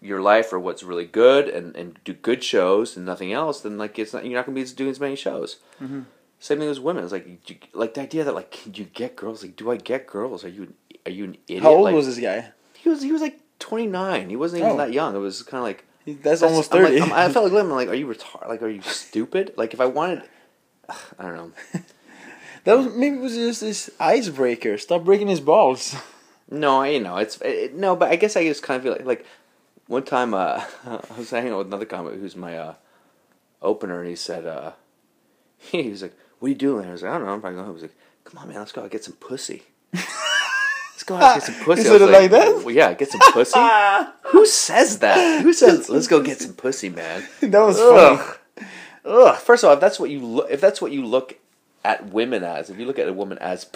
your 0.00 0.20
life 0.20 0.52
or 0.52 0.58
what's 0.58 0.82
really 0.82 1.04
good 1.06 1.48
and, 1.48 1.76
and 1.76 1.98
do 2.04 2.12
good 2.12 2.42
shows 2.42 2.96
and 2.96 3.06
nothing 3.06 3.32
else, 3.32 3.60
then 3.60 3.78
like 3.78 3.98
it's 3.98 4.12
not 4.12 4.24
you're 4.24 4.34
not 4.34 4.46
gonna 4.46 4.54
be 4.60 4.64
doing 4.64 4.90
as 4.90 4.98
many 5.00 5.14
shows. 5.16 5.56
Mm-hmm. 5.80 6.00
Same 6.40 6.58
thing 6.58 6.68
with 6.68 6.80
women. 6.80 7.04
It's 7.04 7.12
like 7.12 7.48
you, 7.48 7.56
like 7.72 7.94
the 7.94 8.00
idea 8.02 8.24
that 8.24 8.34
like 8.34 8.50
can 8.50 8.74
you 8.74 8.84
get 8.86 9.14
girls? 9.14 9.42
Like 9.42 9.54
do 9.56 9.70
I 9.70 9.76
get 9.76 10.06
girls? 10.08 10.44
Are 10.44 10.48
you 10.48 10.74
are 11.06 11.12
you 11.12 11.24
an 11.24 11.36
idiot? 11.46 11.62
How 11.62 11.70
old 11.70 11.84
Like, 11.84 11.94
was 11.94 12.06
this 12.06 12.18
guy? 12.18 12.50
he? 12.74 12.88
Was 12.88 13.02
he 13.02 13.12
was 13.12 13.22
like 13.22 13.38
29. 13.60 14.28
He 14.28 14.34
wasn't 14.36 14.60
even 14.62 14.72
Oh. 14.72 14.76
that 14.78 14.92
young. 14.92 15.14
It 15.14 15.18
was 15.20 15.42
kind 15.44 15.58
of 15.60 15.64
like 15.64 15.84
He- 16.04 16.14
That's, 16.14 16.42
almost 16.42 16.70
30. 16.70 16.96
I'm 16.96 17.08
like- 17.08 17.12
I'm- 17.18 17.30
I 17.30 17.32
felt 17.32 17.44
like 17.46 17.52
living. 17.52 17.70
like, 17.72 17.88
are 17.88 17.94
you 17.94 18.06
retarded? 18.06 18.48
Like, 18.48 18.62
are 18.62 18.68
you 18.68 18.82
stupid? 18.82 19.54
Like, 19.56 19.72
if 19.74 19.80
I 19.80 19.86
wanted, 19.86 20.22
I 20.88 21.22
don't 21.22 21.36
know. 21.36 21.52
that 22.64 22.74
was 22.78 22.94
maybe 22.94 23.16
it 23.16 23.20
was 23.22 23.34
just 23.34 23.60
this 23.60 23.90
icebreaker. 24.00 24.78
Stop 24.78 25.04
breaking 25.04 25.28
his 25.28 25.40
balls. 25.40 25.94
No, 26.50 26.82
you 26.82 27.00
know, 27.00 27.16
it's 27.16 27.40
it, 27.40 27.74
no, 27.74 27.96
but 27.96 28.10
I 28.10 28.16
guess 28.16 28.36
I 28.36 28.44
just 28.44 28.62
kind 28.62 28.76
of 28.76 28.82
feel 28.82 28.92
like 28.92 29.06
like 29.06 29.26
one 29.86 30.02
time 30.02 30.34
uh, 30.34 30.62
I 30.84 31.00
was 31.16 31.30
hanging 31.30 31.50
out 31.52 31.58
with 31.58 31.68
another 31.68 31.86
comic 31.86 32.12
who's 32.20 32.36
my 32.36 32.58
uh, 32.58 32.74
opener, 33.62 34.00
and 34.00 34.08
he 34.10 34.16
said 34.16 34.44
uh, 34.44 34.72
he 35.56 35.88
was 35.88 36.02
like, 36.02 36.14
"What 36.40 36.46
are 36.46 36.48
you 36.50 36.54
doing?" 36.54 36.86
I 36.86 36.92
was 36.92 37.02
like, 37.02 37.10
"I 37.12 37.16
don't 37.16 37.26
know." 37.26 37.32
I'm 37.32 37.40
probably 37.40 37.54
going 37.56 37.66
home. 37.68 37.76
He 37.76 37.82
was 37.84 37.90
like, 37.90 37.96
"Come 38.24 38.38
on, 38.42 38.48
man, 38.48 38.58
let's 38.58 38.72
go 38.72 38.82
out 38.82 38.90
get 38.90 39.02
some 39.02 39.14
pussy." 39.14 39.62
Let's 41.02 41.08
go 41.08 41.16
out 41.16 41.34
and 41.34 41.40
get 41.40 41.46
some 41.46 41.64
pussy. 41.64 41.82
He 41.82 41.88
I 41.88 41.92
was 41.92 42.00
said 42.00 42.08
it 42.08 42.12
like 42.12 42.30
that? 42.30 42.64
Well, 42.64 42.74
yeah, 42.74 42.94
get 42.94 43.10
some 43.10 43.20
pussy. 43.32 43.58
Who 44.26 44.46
says 44.46 44.98
that? 45.00 45.42
Who 45.42 45.52
says 45.52 45.88
let's 45.88 46.06
go 46.06 46.22
get 46.22 46.40
some 46.40 46.54
pussy, 46.54 46.90
man? 46.90 47.26
that 47.40 47.60
was 47.60 47.78
funny. 47.78 48.20
Ugh. 48.20 48.66
Ugh. 49.04 49.36
First 49.38 49.64
of 49.64 49.68
all, 49.68 49.74
if 49.74 49.80
that's 49.80 49.98
what 49.98 50.10
you 50.10 50.20
look, 50.20 50.50
if 50.50 50.60
that's 50.60 50.80
what 50.80 50.92
you 50.92 51.04
look 51.04 51.38
at 51.84 52.10
women 52.10 52.44
as, 52.44 52.70
if 52.70 52.78
you 52.78 52.86
look 52.86 53.00
at 53.00 53.08
a 53.08 53.12
woman 53.12 53.38
as 53.38 53.66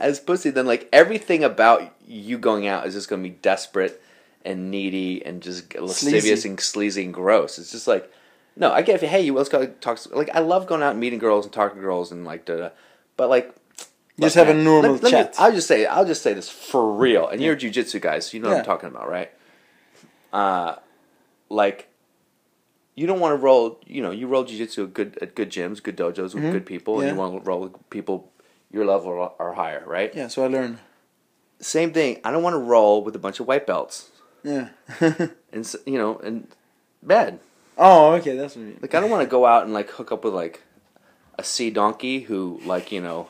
as 0.00 0.18
pussy, 0.18 0.48
then 0.48 0.66
like 0.66 0.88
everything 0.92 1.44
about 1.44 1.94
you 2.06 2.38
going 2.38 2.66
out 2.66 2.86
is 2.86 2.94
just 2.94 3.10
going 3.10 3.22
to 3.22 3.28
be 3.28 3.36
desperate 3.42 4.02
and 4.42 4.70
needy 4.70 5.24
and 5.24 5.42
just 5.42 5.74
lascivious 5.74 6.22
Sleazy. 6.22 6.48
and 6.48 6.60
sleazy 6.60 7.04
and 7.04 7.12
gross. 7.12 7.58
It's 7.58 7.70
just 7.70 7.86
like, 7.86 8.10
no, 8.56 8.72
I 8.72 8.80
get 8.80 9.02
if 9.02 9.08
hey, 9.08 9.20
you 9.20 9.34
let's 9.34 9.50
go 9.50 9.66
talk. 9.66 10.00
Like 10.14 10.30
I 10.34 10.38
love 10.38 10.66
going 10.66 10.82
out 10.82 10.92
and 10.92 11.00
meeting 11.00 11.18
girls 11.18 11.44
and 11.44 11.52
talking 11.52 11.76
to 11.76 11.82
girls 11.82 12.10
and 12.10 12.24
like, 12.24 12.46
da, 12.46 12.56
da. 12.56 12.68
but 13.16 13.28
like. 13.28 13.54
Just 14.20 14.34
have 14.36 14.48
a 14.48 14.54
normal 14.54 14.92
let- 14.92 15.02
let 15.02 15.12
me- 15.12 15.18
chat. 15.18 15.34
I'll 15.38 15.52
just 15.52 15.66
say, 15.66 15.86
I'll 15.86 16.04
just 16.04 16.22
say 16.22 16.34
this 16.34 16.48
for 16.48 16.92
real, 16.92 17.28
and 17.28 17.40
you're 17.42 17.54
a 17.54 17.56
jujitsu 17.56 18.00
guys, 18.00 18.26
so 18.26 18.36
you 18.36 18.42
know 18.42 18.50
what 18.50 18.58
I'm 18.58 18.64
talking 18.64 18.88
about, 18.88 19.08
right? 19.08 19.30
Uh, 20.32 20.76
like 21.48 21.88
you 22.94 23.06
don't 23.06 23.20
want 23.20 23.32
to 23.32 23.36
roll. 23.36 23.80
You 23.86 24.02
know, 24.02 24.10
you 24.10 24.26
roll 24.26 24.44
jiu-jitsu 24.44 24.84
at 24.84 24.94
good 24.94 25.18
at 25.22 25.34
good 25.34 25.50
gyms, 25.50 25.82
good 25.82 25.96
dojos 25.96 26.34
with 26.34 26.52
good 26.52 26.66
people, 26.66 27.00
and 27.00 27.08
Mm-hmm. 27.10 27.16
You 27.16 27.20
want 27.20 27.44
to 27.44 27.48
roll 27.48 27.60
with 27.60 27.90
people 27.90 28.30
your 28.70 28.84
level 28.84 29.08
or, 29.10 29.32
or 29.38 29.54
higher, 29.54 29.82
right? 29.86 30.14
Yeah, 30.14 30.28
so 30.28 30.44
I 30.44 30.48
learned. 30.48 30.78
Same 31.60 31.92
thing. 31.92 32.20
I 32.24 32.30
don't 32.30 32.42
want 32.42 32.54
to 32.54 32.58
roll 32.58 33.02
with 33.02 33.14
a 33.16 33.18
bunch 33.18 33.40
of 33.40 33.46
white 33.46 33.66
belts. 33.66 34.10
Yeah. 34.42 34.68
and 35.52 35.74
you 35.86 35.98
know, 35.98 36.18
and 36.18 36.46
bad. 37.02 37.40
oh, 37.76 38.12
okay, 38.14 38.36
that's 38.36 38.54
what 38.56 38.62
you 38.62 38.68
mean. 38.68 38.78
Like 38.80 38.94
I 38.94 39.00
don't 39.00 39.10
want 39.10 39.22
to 39.22 39.28
go 39.30 39.44
out 39.46 39.64
and 39.64 39.72
like 39.72 39.90
hook 39.90 40.12
up 40.12 40.24
with 40.24 40.34
like 40.34 40.62
a 41.40 41.44
sea 41.44 41.70
donkey 41.70 42.20
who 42.20 42.60
like 42.66 42.92
you 42.92 43.00
know 43.00 43.28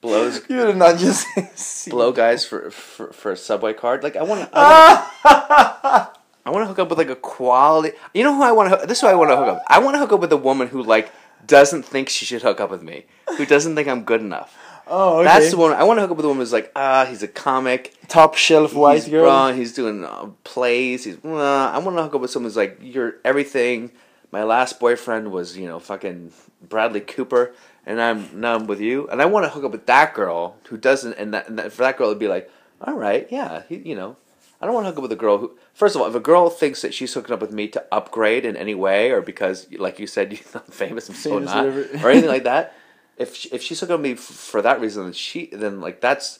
blows 0.00 0.40
You 0.48 0.66
did 0.66 0.76
not 0.76 0.98
just 0.98 1.26
blow 1.90 2.12
guys 2.12 2.44
for 2.44 2.70
for, 2.70 3.12
for 3.12 3.32
a 3.32 3.36
subway 3.36 3.72
card. 3.72 4.02
Like 4.02 4.16
I 4.16 4.22
want 4.22 4.40
to. 4.42 4.50
I 4.54 6.08
want 6.46 6.62
to 6.62 6.66
hook 6.70 6.78
up 6.78 6.88
with 6.90 6.98
like 6.98 7.10
a 7.10 7.16
quality. 7.16 7.96
You 8.14 8.22
know 8.22 8.34
who 8.34 8.42
I 8.42 8.52
want 8.52 8.80
to? 8.80 8.86
This 8.86 8.98
is 8.98 9.02
who 9.02 9.08
I 9.08 9.14
want 9.14 9.30
to 9.30 9.36
hook 9.36 9.48
up. 9.48 9.62
I 9.68 9.80
want 9.80 9.94
to 9.96 9.98
hook 9.98 10.12
up 10.12 10.20
with 10.20 10.32
a 10.32 10.36
woman 10.36 10.68
who 10.68 10.82
like 10.82 11.10
doesn't 11.46 11.82
think 11.82 12.08
she 12.08 12.24
should 12.24 12.42
hook 12.42 12.60
up 12.60 12.70
with 12.70 12.82
me. 12.82 13.06
Who 13.36 13.44
doesn't 13.44 13.74
think 13.74 13.88
I'm 13.88 14.04
good 14.04 14.20
enough. 14.20 14.56
Oh, 14.84 15.20
okay. 15.20 15.24
That's 15.24 15.52
the 15.52 15.56
one. 15.56 15.72
I 15.72 15.84
want 15.84 15.98
to 15.98 16.02
hook 16.02 16.10
up 16.10 16.16
with 16.16 16.26
a 16.26 16.28
woman 16.28 16.42
who's 16.42 16.52
like, 16.52 16.72
ah, 16.74 17.06
he's 17.08 17.22
a 17.22 17.28
comic. 17.28 17.94
top 18.08 18.34
shelf 18.34 18.74
white 18.74 18.96
he's 18.96 19.08
girl. 19.08 19.52
he's 19.52 19.72
doing 19.72 20.04
uh, 20.04 20.30
plays. 20.42 21.04
He's. 21.04 21.24
Uh, 21.24 21.70
I 21.72 21.78
want 21.78 21.96
to 21.96 22.02
hook 22.02 22.16
up 22.16 22.20
with 22.20 22.32
someone 22.32 22.50
who's 22.50 22.56
like, 22.56 22.78
you're 22.82 23.14
everything. 23.24 23.92
My 24.32 24.42
last 24.44 24.80
boyfriend 24.80 25.30
was, 25.30 25.56
you 25.56 25.68
know, 25.68 25.78
fucking 25.78 26.32
Bradley 26.66 27.00
Cooper, 27.00 27.54
and 27.84 28.00
I'm 28.00 28.40
now 28.40 28.54
I'm 28.56 28.66
with 28.66 28.80
you, 28.80 29.06
and 29.08 29.20
I 29.20 29.26
want 29.26 29.44
to 29.44 29.50
hook 29.50 29.64
up 29.64 29.72
with 29.72 29.86
that 29.86 30.14
girl 30.14 30.56
who 30.68 30.78
doesn't, 30.78 31.12
and, 31.14 31.34
that, 31.34 31.48
and 31.48 31.58
that, 31.58 31.72
for 31.72 31.82
that 31.82 31.98
girl 31.98 32.08
it'd 32.08 32.18
be 32.18 32.28
like, 32.28 32.50
all 32.80 32.94
right, 32.94 33.28
yeah, 33.30 33.62
he, 33.68 33.76
you 33.76 33.94
know, 33.94 34.16
I 34.60 34.64
don't 34.64 34.74
want 34.74 34.84
to 34.86 34.88
hook 34.88 34.98
up 34.98 35.02
with 35.02 35.12
a 35.12 35.16
girl 35.16 35.38
who, 35.38 35.58
first 35.74 35.94
of 35.94 36.00
all, 36.00 36.08
if 36.08 36.14
a 36.14 36.20
girl 36.20 36.48
thinks 36.48 36.82
that 36.82 36.94
she's 36.94 37.12
hooking 37.12 37.34
up 37.34 37.40
with 37.40 37.52
me 37.52 37.68
to 37.68 37.84
upgrade 37.92 38.44
in 38.44 38.56
any 38.56 38.74
way, 38.74 39.10
or 39.10 39.20
because, 39.20 39.70
like 39.72 39.98
you 39.98 40.06
said, 40.06 40.32
you're 40.32 40.40
not 40.54 40.72
famous, 40.72 41.08
I'm 41.08 41.14
so 41.14 41.30
Famous, 41.34 41.52
not, 41.52 41.66
or 42.02 42.10
anything 42.10 42.30
like 42.36 42.44
that, 42.44 42.74
if 43.18 43.36
she, 43.36 43.50
if 43.50 43.62
she's 43.62 43.80
hooking 43.80 43.94
up 43.94 44.00
with 44.00 44.10
me 44.10 44.12
f- 44.12 44.20
for 44.20 44.62
that 44.62 44.80
reason, 44.80 45.04
then 45.04 45.12
she, 45.12 45.46
then 45.46 45.80
like 45.80 46.00
that's 46.00 46.38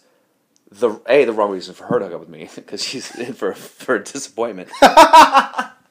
the 0.70 0.98
a 1.06 1.26
the 1.26 1.32
wrong 1.34 1.50
reason 1.50 1.74
for 1.74 1.84
her 1.84 1.98
to 1.98 2.06
hook 2.06 2.14
up 2.14 2.20
with 2.20 2.30
me 2.30 2.48
because 2.54 2.82
she's 2.82 3.14
in 3.16 3.34
for 3.34 3.52
for 3.52 3.96
a 3.96 4.02
disappointment. 4.02 4.70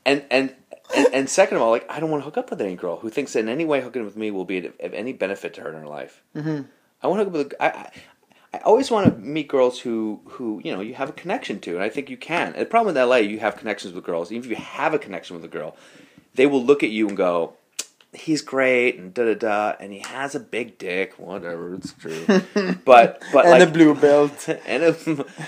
and, 0.06 0.24
and 0.32 0.56
and 0.96 1.08
and 1.14 1.30
second 1.30 1.58
of 1.58 1.64
all, 1.64 1.72
like 1.72 1.90
I 1.90 2.00
don't 2.00 2.10
want 2.10 2.22
to 2.22 2.26
hook 2.26 2.38
up 2.38 2.50
with 2.50 2.62
any 2.62 2.76
girl 2.76 2.98
who 2.98 3.10
thinks 3.10 3.34
that 3.34 3.40
in 3.40 3.50
any 3.50 3.66
way 3.66 3.82
hooking 3.82 4.06
with 4.06 4.16
me 4.16 4.32
will 4.32 4.46
be 4.46 4.66
of, 4.66 4.74
of 4.80 4.94
any 4.94 5.14
benefit 5.14 5.54
to 5.56 5.62
her 5.62 5.70
in 5.70 5.76
her 5.76 5.88
life. 5.88 6.22
Mm-hmm. 6.36 6.64
I 7.02 7.08
want 7.08 7.20
to 7.20 7.26
hook 7.26 7.28
up 7.28 7.34
with. 7.34 7.54
I, 7.60 7.68
I, 7.68 7.92
I 8.54 8.58
always 8.60 8.92
want 8.92 9.08
to 9.08 9.18
meet 9.18 9.48
girls 9.48 9.80
who 9.80 10.22
who 10.26 10.62
you 10.64 10.74
know 10.74 10.82
you 10.82 10.94
have 10.96 11.10
a 11.10 11.14
connection 11.14 11.60
to, 11.62 11.76
and 11.76 11.84
I 11.84 11.90
think 11.90 12.10
you 12.10 12.18
can. 12.18 12.48
And 12.54 12.62
the 12.62 12.66
problem 12.66 12.96
in 12.96 13.10
LA, 13.10 13.18
you 13.18 13.40
have 13.40 13.56
connections 13.58 13.94
with 13.94 14.04
girls. 14.04 14.32
Even 14.32 14.52
if 14.52 14.58
you 14.58 14.64
have 14.64 14.94
a 14.94 15.00
connection 15.00 15.36
with 15.36 15.46
a 15.46 15.50
girl, 15.50 15.76
they 16.36 16.46
will 16.46 16.64
look 16.64 16.84
at 16.84 16.90
you 16.90 17.08
and 17.08 17.16
go, 17.16 17.54
"He's 18.14 18.42
great," 18.42 18.98
and 19.00 19.14
da 19.14 19.24
da 19.26 19.34
da, 19.36 19.74
and 19.80 19.94
he 19.94 20.00
has 20.00 20.36
a 20.36 20.40
big 20.40 20.78
dick. 20.78 21.14
Whatever, 21.18 21.74
it's 21.76 21.94
true. 21.94 22.26
but 22.86 23.22
but 23.34 23.46
and 23.46 23.52
like, 23.60 23.62
a 23.62 23.72
blue 23.72 23.96
belt. 23.96 24.50
and 24.66 24.84
a, 24.84 24.94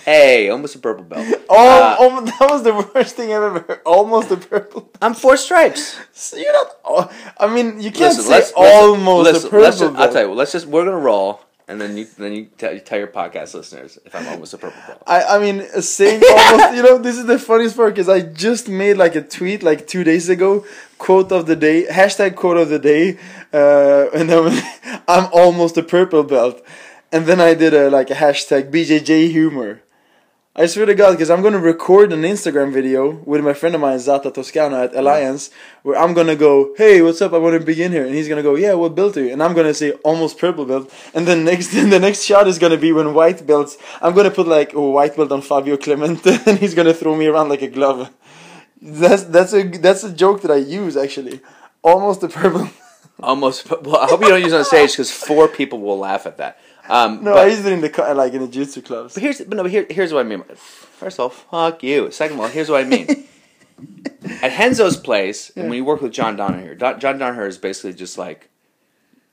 hey, 0.06 0.50
almost 0.50 0.76
a 0.76 0.80
purple 0.80 1.04
belt. 1.04 1.28
Oh, 1.50 1.82
Uh, 1.84 1.96
oh, 2.00 2.22
that 2.26 2.50
was 2.50 2.64
the 2.64 2.74
worst 2.74 3.16
thing 3.16 3.30
I've 3.34 3.44
ever 3.44 3.60
heard. 3.60 3.82
Almost 3.86 4.32
a 4.32 4.38
purple. 4.38 4.82
belt. 4.82 4.98
I'm 5.02 5.14
four 5.14 5.36
stripes. 5.38 5.98
So 6.14 6.38
you're 6.38 6.54
not. 6.54 6.68
Oh, 6.86 7.12
I 7.38 7.54
mean, 7.54 7.80
you 7.82 7.92
can't 7.92 8.16
Listen, 8.18 8.24
say 8.24 8.52
almost 8.56 9.24
listen, 9.32 9.48
a 9.48 9.50
purple. 9.52 9.64
let's 9.64 9.80
just- 9.80 9.96
I'll 9.96 10.12
tell 10.12 10.22
you. 10.24 10.30
what, 10.30 10.38
Let's 10.38 10.52
just 10.54 10.66
we're 10.68 10.86
gonna 10.86 10.98
roll, 10.98 11.42
and 11.68 11.80
then 11.80 11.98
you 11.98 12.06
then 12.18 12.34
you 12.34 12.46
tell, 12.58 12.74
you 12.74 12.80
tell 12.80 12.98
your 12.98 13.08
podcast 13.08 13.54
listeners 13.54 13.98
if 14.06 14.16
I'm 14.16 14.28
almost 14.28 14.54
a 14.54 14.58
purple 14.58 14.82
belt. 14.86 15.04
I, 15.08 15.24
I 15.24 15.40
mean, 15.40 15.62
saying 15.82 16.22
almost, 16.30 16.76
you 16.76 16.84
know, 16.84 16.98
this 16.98 17.18
is 17.18 17.26
the 17.26 17.40
funniest 17.40 17.76
part 17.76 17.94
because 17.94 18.10
I 18.10 18.22
just 18.22 18.68
made 18.68 18.98
like 18.98 19.16
a 19.16 19.22
tweet 19.22 19.64
like 19.64 19.88
two 19.88 20.04
days 20.04 20.30
ago, 20.30 20.66
quote 20.98 21.32
of 21.32 21.46
the 21.46 21.56
day, 21.56 21.86
hashtag 21.90 22.36
quote 22.36 22.58
of 22.58 22.70
the 22.70 22.80
day, 22.80 23.18
uh, 23.54 24.10
and 24.14 24.30
then 24.30 24.64
I'm 25.08 25.30
almost 25.32 25.78
a 25.78 25.84
purple 25.84 26.24
belt, 26.24 26.62
and 27.12 27.26
then 27.26 27.40
I 27.40 27.54
did 27.54 27.74
a 27.74 27.90
like 27.90 28.10
a 28.10 28.16
hashtag 28.16 28.72
BJJ 28.72 29.32
humor. 29.32 29.82
I 30.56 30.68
swear 30.68 30.86
to 30.86 30.94
God, 30.94 31.14
because 31.14 31.32
I'm 31.32 31.42
gonna 31.42 31.58
record 31.58 32.14
an 32.14 32.22
Instagram 32.22 32.72
video 32.72 33.10
with 33.26 33.44
my 33.44 33.54
friend 33.54 33.74
of 33.74 33.82
mine 33.82 33.98
Zata 33.98 34.30
Toscano 34.30 34.84
at 34.84 34.96
Alliance, 34.96 35.50
where 35.82 35.98
I'm 35.98 36.14
gonna 36.14 36.36
go, 36.36 36.76
"Hey, 36.78 37.02
what's 37.02 37.24
up? 37.24 37.34
I 37.34 37.40
want 37.40 37.60
to 37.60 37.66
begin 37.66 37.92
here," 37.92 38.06
and 38.06 38.14
he's 38.14 38.30
gonna 38.30 38.44
go, 38.44 38.54
"Yeah, 38.54 38.76
what 38.76 38.94
belt 38.94 39.18
are 39.18 39.24
you?" 39.24 39.32
And 39.34 39.42
I'm 39.42 39.56
gonna 39.56 39.74
say 39.74 39.94
almost 40.04 40.38
purple 40.38 40.66
belt, 40.66 40.92
and 41.16 41.26
then 41.26 41.44
next, 41.44 41.70
the 41.94 42.00
next 42.00 42.22
shot 42.22 42.48
is 42.48 42.60
gonna 42.60 42.78
be 42.78 42.92
when 42.94 43.16
white 43.16 43.48
belts. 43.48 43.80
I'm 44.00 44.14
gonna 44.14 44.30
put 44.30 44.48
like 44.48 44.74
a 44.74 44.80
white 44.80 45.16
belt 45.18 45.32
on 45.32 45.42
Fabio 45.42 45.76
Clemente, 45.76 46.38
and 46.46 46.60
he's 46.60 46.76
gonna 46.76 46.94
throw 46.94 47.16
me 47.16 47.26
around 47.26 47.50
like 47.50 47.64
a 47.64 47.68
glove. 47.68 48.12
That's 48.80 49.24
that's 49.24 49.54
a 49.54 49.64
that's 49.64 50.04
a 50.04 50.14
joke 50.14 50.44
that 50.44 50.52
I 50.52 50.58
use 50.58 50.96
actually. 50.96 51.42
Almost 51.82 52.22
a 52.22 52.28
purple. 52.28 52.70
Almost. 53.20 53.72
Well, 53.72 53.98
I 53.98 54.06
hope 54.06 54.22
you 54.22 54.30
don't 54.30 54.44
use 54.44 54.54
it 54.54 54.58
on 54.58 54.66
stage 54.66 54.92
because 54.92 55.10
four 55.10 55.48
people 55.48 55.80
will 55.80 55.98
laugh 55.98 56.28
at 56.28 56.38
that. 56.38 56.60
Um, 56.90 57.24
No, 57.24 57.34
but, 57.34 57.46
I 57.46 57.48
use 57.48 57.66
it 57.66 57.72
in 57.74 57.82
the 57.82 57.90
cu- 57.90 58.14
like 58.14 58.34
in 58.34 58.42
the 58.42 58.48
jiu-jitsu 58.48 58.82
clubs. 58.82 59.14
but 59.14 59.24
here's 59.24 59.40
but 59.40 59.56
no. 59.56 59.64
But 59.64 59.72
here, 59.72 59.86
here's 59.90 60.14
what 60.14 60.26
I 60.26 60.30
mean. 60.30 60.44
First 60.56 61.20
of 61.20 61.24
all, 61.24 61.30
fuck 61.30 61.84
you. 61.84 62.12
Second 62.12 62.36
of 62.36 62.42
all, 62.42 62.48
here's 62.48 62.70
what 62.70 62.82
I 62.82 62.88
mean. 62.88 63.08
At 64.42 64.58
Renzo's 64.58 64.98
place, 64.98 65.52
and 65.56 65.68
when 65.70 65.78
you 65.78 65.86
work 65.86 66.02
with 66.02 66.14
John 66.14 66.38
Danaher, 66.38 66.78
Don, 66.78 67.00
John 67.00 67.20
Danaher 67.20 67.48
is 67.48 67.58
basically 67.58 67.94
just 67.94 68.18
like 68.18 68.50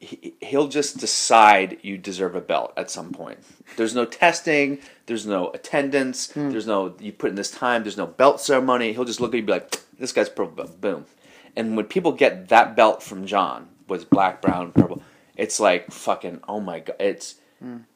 he, 0.01 0.35
he'll 0.41 0.67
just 0.69 0.99
decide 0.99 1.79
you 1.83 1.99
deserve 1.99 2.35
a 2.35 2.41
belt 2.41 2.73
at 2.77 2.91
some 2.91 3.13
point. 3.13 3.39
There's 3.77 3.95
no 3.95 4.05
testing. 4.05 4.79
There's 5.07 5.27
no 5.27 5.51
attendance. 5.51 6.29
There's 6.29 6.67
no 6.67 6.95
you 6.99 7.13
put 7.13 7.31
in 7.31 7.37
this 7.37 7.51
time. 7.51 7.83
There's 7.83 7.97
no 7.97 8.07
belt 8.07 8.41
ceremony. 8.41 8.93
He'll 8.93 9.05
just 9.05 9.21
look 9.21 9.31
at 9.33 9.35
you 9.35 9.39
and 9.41 9.47
be 9.47 9.53
like, 9.55 9.81
"This 9.99 10.13
guy's 10.13 10.29
purple. 10.29 10.67
Boom. 10.81 11.07
And 11.57 11.77
when 11.77 11.87
people 11.87 12.13
get 12.13 12.49
that 12.49 12.75
belt 12.77 13.03
from 13.03 13.27
John, 13.27 13.69
was 13.89 14.05
black, 14.05 14.41
brown, 14.41 14.73
purple, 14.73 15.03
it's 15.37 15.61
like 15.61 15.91
fucking 15.93 16.41
oh 16.49 16.61
my 16.61 16.81
god. 16.81 16.97
It's 16.99 17.35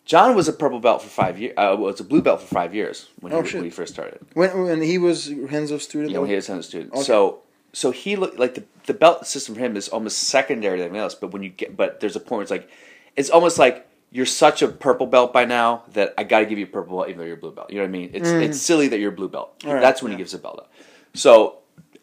John 0.05 0.37
was 0.37 0.49
a 0.49 0.53
purple 0.53 0.81
belt 0.81 1.03
for 1.03 1.09
five 1.09 1.39
years. 1.39 1.55
Uh, 1.57 1.75
was 1.79 2.01
a 2.01 2.05
blue 2.05 2.21
belt 2.21 2.41
for 2.43 2.47
five 2.47 2.75
years 2.75 3.09
when 3.21 3.33
he, 3.33 3.39
Oh, 3.39 3.43
when 3.43 3.65
he 3.65 3.71
first 3.71 3.95
started. 3.95 4.21
When 4.35 4.65
when 4.65 4.83
he 4.83 4.99
was 4.99 5.33
Renzo's 5.33 5.85
student. 5.85 6.13
Know, 6.13 6.21
though? 6.21 6.27
he 6.27 6.35
was 6.35 6.49
a 6.49 6.63
student. 6.63 6.93
Okay. 6.93 7.03
So 7.03 7.41
so 7.73 7.91
he 7.91 8.17
looked 8.17 8.39
like 8.39 8.55
the 8.55 8.65
the 8.87 8.95
belt 8.95 9.27
system 9.27 9.55
for 9.55 9.61
him 9.63 9.77
is 9.77 9.89
almost 9.89 10.19
secondary 10.19 10.79
to 10.79 10.85
everything 10.85 11.01
else. 11.01 11.15
But 11.15 11.33
when 11.33 11.43
you 11.43 11.49
get, 11.49 11.77
but 11.77 12.01
there's 12.01 12.17
a 12.17 12.21
point 12.21 12.31
where 12.39 12.43
it's 12.43 12.51
like, 12.51 12.69
it's 13.17 13.31
almost 13.31 13.59
like 13.59 13.89
you're 14.13 14.27
such 14.27 14.63
a 14.63 14.69
purple 14.69 15.07
belt 15.07 15.33
by 15.33 15.45
now 15.45 15.83
that 15.93 16.15
I 16.19 16.25
got 16.25 16.41
to 16.41 16.47
give 16.47 16.59
you 16.59 16.67
a 16.67 16.69
purple 16.69 16.99
belt 16.99 17.09
even 17.09 17.19
though 17.19 17.25
you're 17.25 17.37
a 17.37 17.41
blue 17.41 17.53
belt. 17.53 17.71
You 17.71 17.77
know 17.79 17.83
what 17.83 17.89
I 17.89 17.93
mean? 17.93 18.11
It's 18.13 18.29
it's 18.29 18.61
silly 18.61 18.89
that 18.89 18.99
you're 18.99 19.13
a 19.13 19.17
blue 19.17 19.29
belt. 19.29 19.59
Mm. 19.61 19.73
Right, 19.75 19.81
That's 19.81 20.03
when 20.03 20.13
yeah. 20.13 20.19
he 20.19 20.21
gives 20.23 20.35
a 20.35 20.39
belt 20.39 20.59
up. 20.59 20.73
So, 21.15 21.59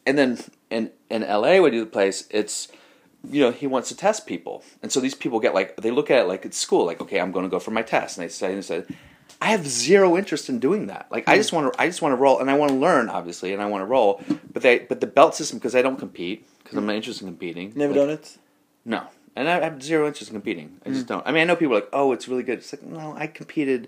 and 0.05 0.17
then 0.17 0.39
in 0.69 0.91
in 1.09 1.21
LA 1.21 1.61
when 1.61 1.73
you 1.73 1.79
do 1.81 1.85
the 1.85 1.91
place, 1.91 2.27
it's 2.31 2.67
you 3.29 3.41
know 3.41 3.51
he 3.51 3.67
wants 3.67 3.89
to 3.89 3.95
test 3.95 4.25
people, 4.25 4.63
and 4.81 4.91
so 4.91 4.99
these 4.99 5.13
people 5.15 5.39
get 5.39 5.53
like 5.53 5.75
they 5.77 5.91
look 5.91 6.09
at 6.11 6.19
it 6.19 6.27
like 6.27 6.45
it's 6.45 6.57
school, 6.57 6.85
like 6.85 7.01
okay, 7.01 7.19
I'm 7.19 7.31
going 7.31 7.43
to 7.45 7.49
go 7.49 7.59
for 7.59 7.71
my 7.71 7.81
test, 7.81 8.17
and 8.17 8.23
they 8.25 8.29
say 8.29 8.53
and 8.53 8.63
say. 8.65 8.83
I 9.43 9.47
have 9.47 9.65
zero 9.67 10.17
interest 10.17 10.49
in 10.49 10.59
doing 10.59 10.85
that. 10.87 11.07
Like 11.09 11.23
Hmm. 11.25 11.31
I 11.31 11.37
just 11.37 11.51
want 11.51 11.73
to, 11.73 11.81
I 11.81 11.87
just 11.87 11.99
want 12.03 12.11
to 12.11 12.15
roll, 12.17 12.39
and 12.39 12.51
I 12.51 12.53
want 12.55 12.69
to 12.73 12.77
learn, 12.77 13.09
obviously, 13.09 13.53
and 13.53 13.61
I 13.61 13.65
want 13.65 13.81
to 13.81 13.87
roll. 13.87 14.21
But 14.53 14.61
they, 14.61 14.79
but 14.79 14.99
the 15.01 15.07
belt 15.07 15.33
system 15.33 15.57
because 15.57 15.73
I 15.73 15.81
don't 15.81 15.97
compete 15.97 16.45
because 16.61 16.77
I'm 16.77 16.85
not 16.85 16.95
interested 16.95 17.23
in 17.25 17.29
competing. 17.31 17.73
Never 17.75 17.93
like, 17.93 18.01
done 18.01 18.09
it. 18.11 18.37
No, 18.85 19.07
and 19.35 19.49
I 19.49 19.59
have 19.61 19.81
zero 19.81 20.05
interest 20.05 20.29
in 20.29 20.35
competing. 20.35 20.77
I 20.85 20.89
Hmm. 20.89 20.93
just 20.95 21.07
don't. 21.07 21.25
I 21.25 21.31
mean, 21.31 21.41
I 21.41 21.45
know 21.45 21.55
people 21.55 21.73
are 21.75 21.79
like, 21.79 21.89
oh, 21.91 22.11
it's 22.11 22.27
really 22.27 22.43
good. 22.43 22.59
It's 22.59 22.71
like, 22.71 22.83
no, 22.83 23.15
I 23.17 23.25
competed 23.25 23.87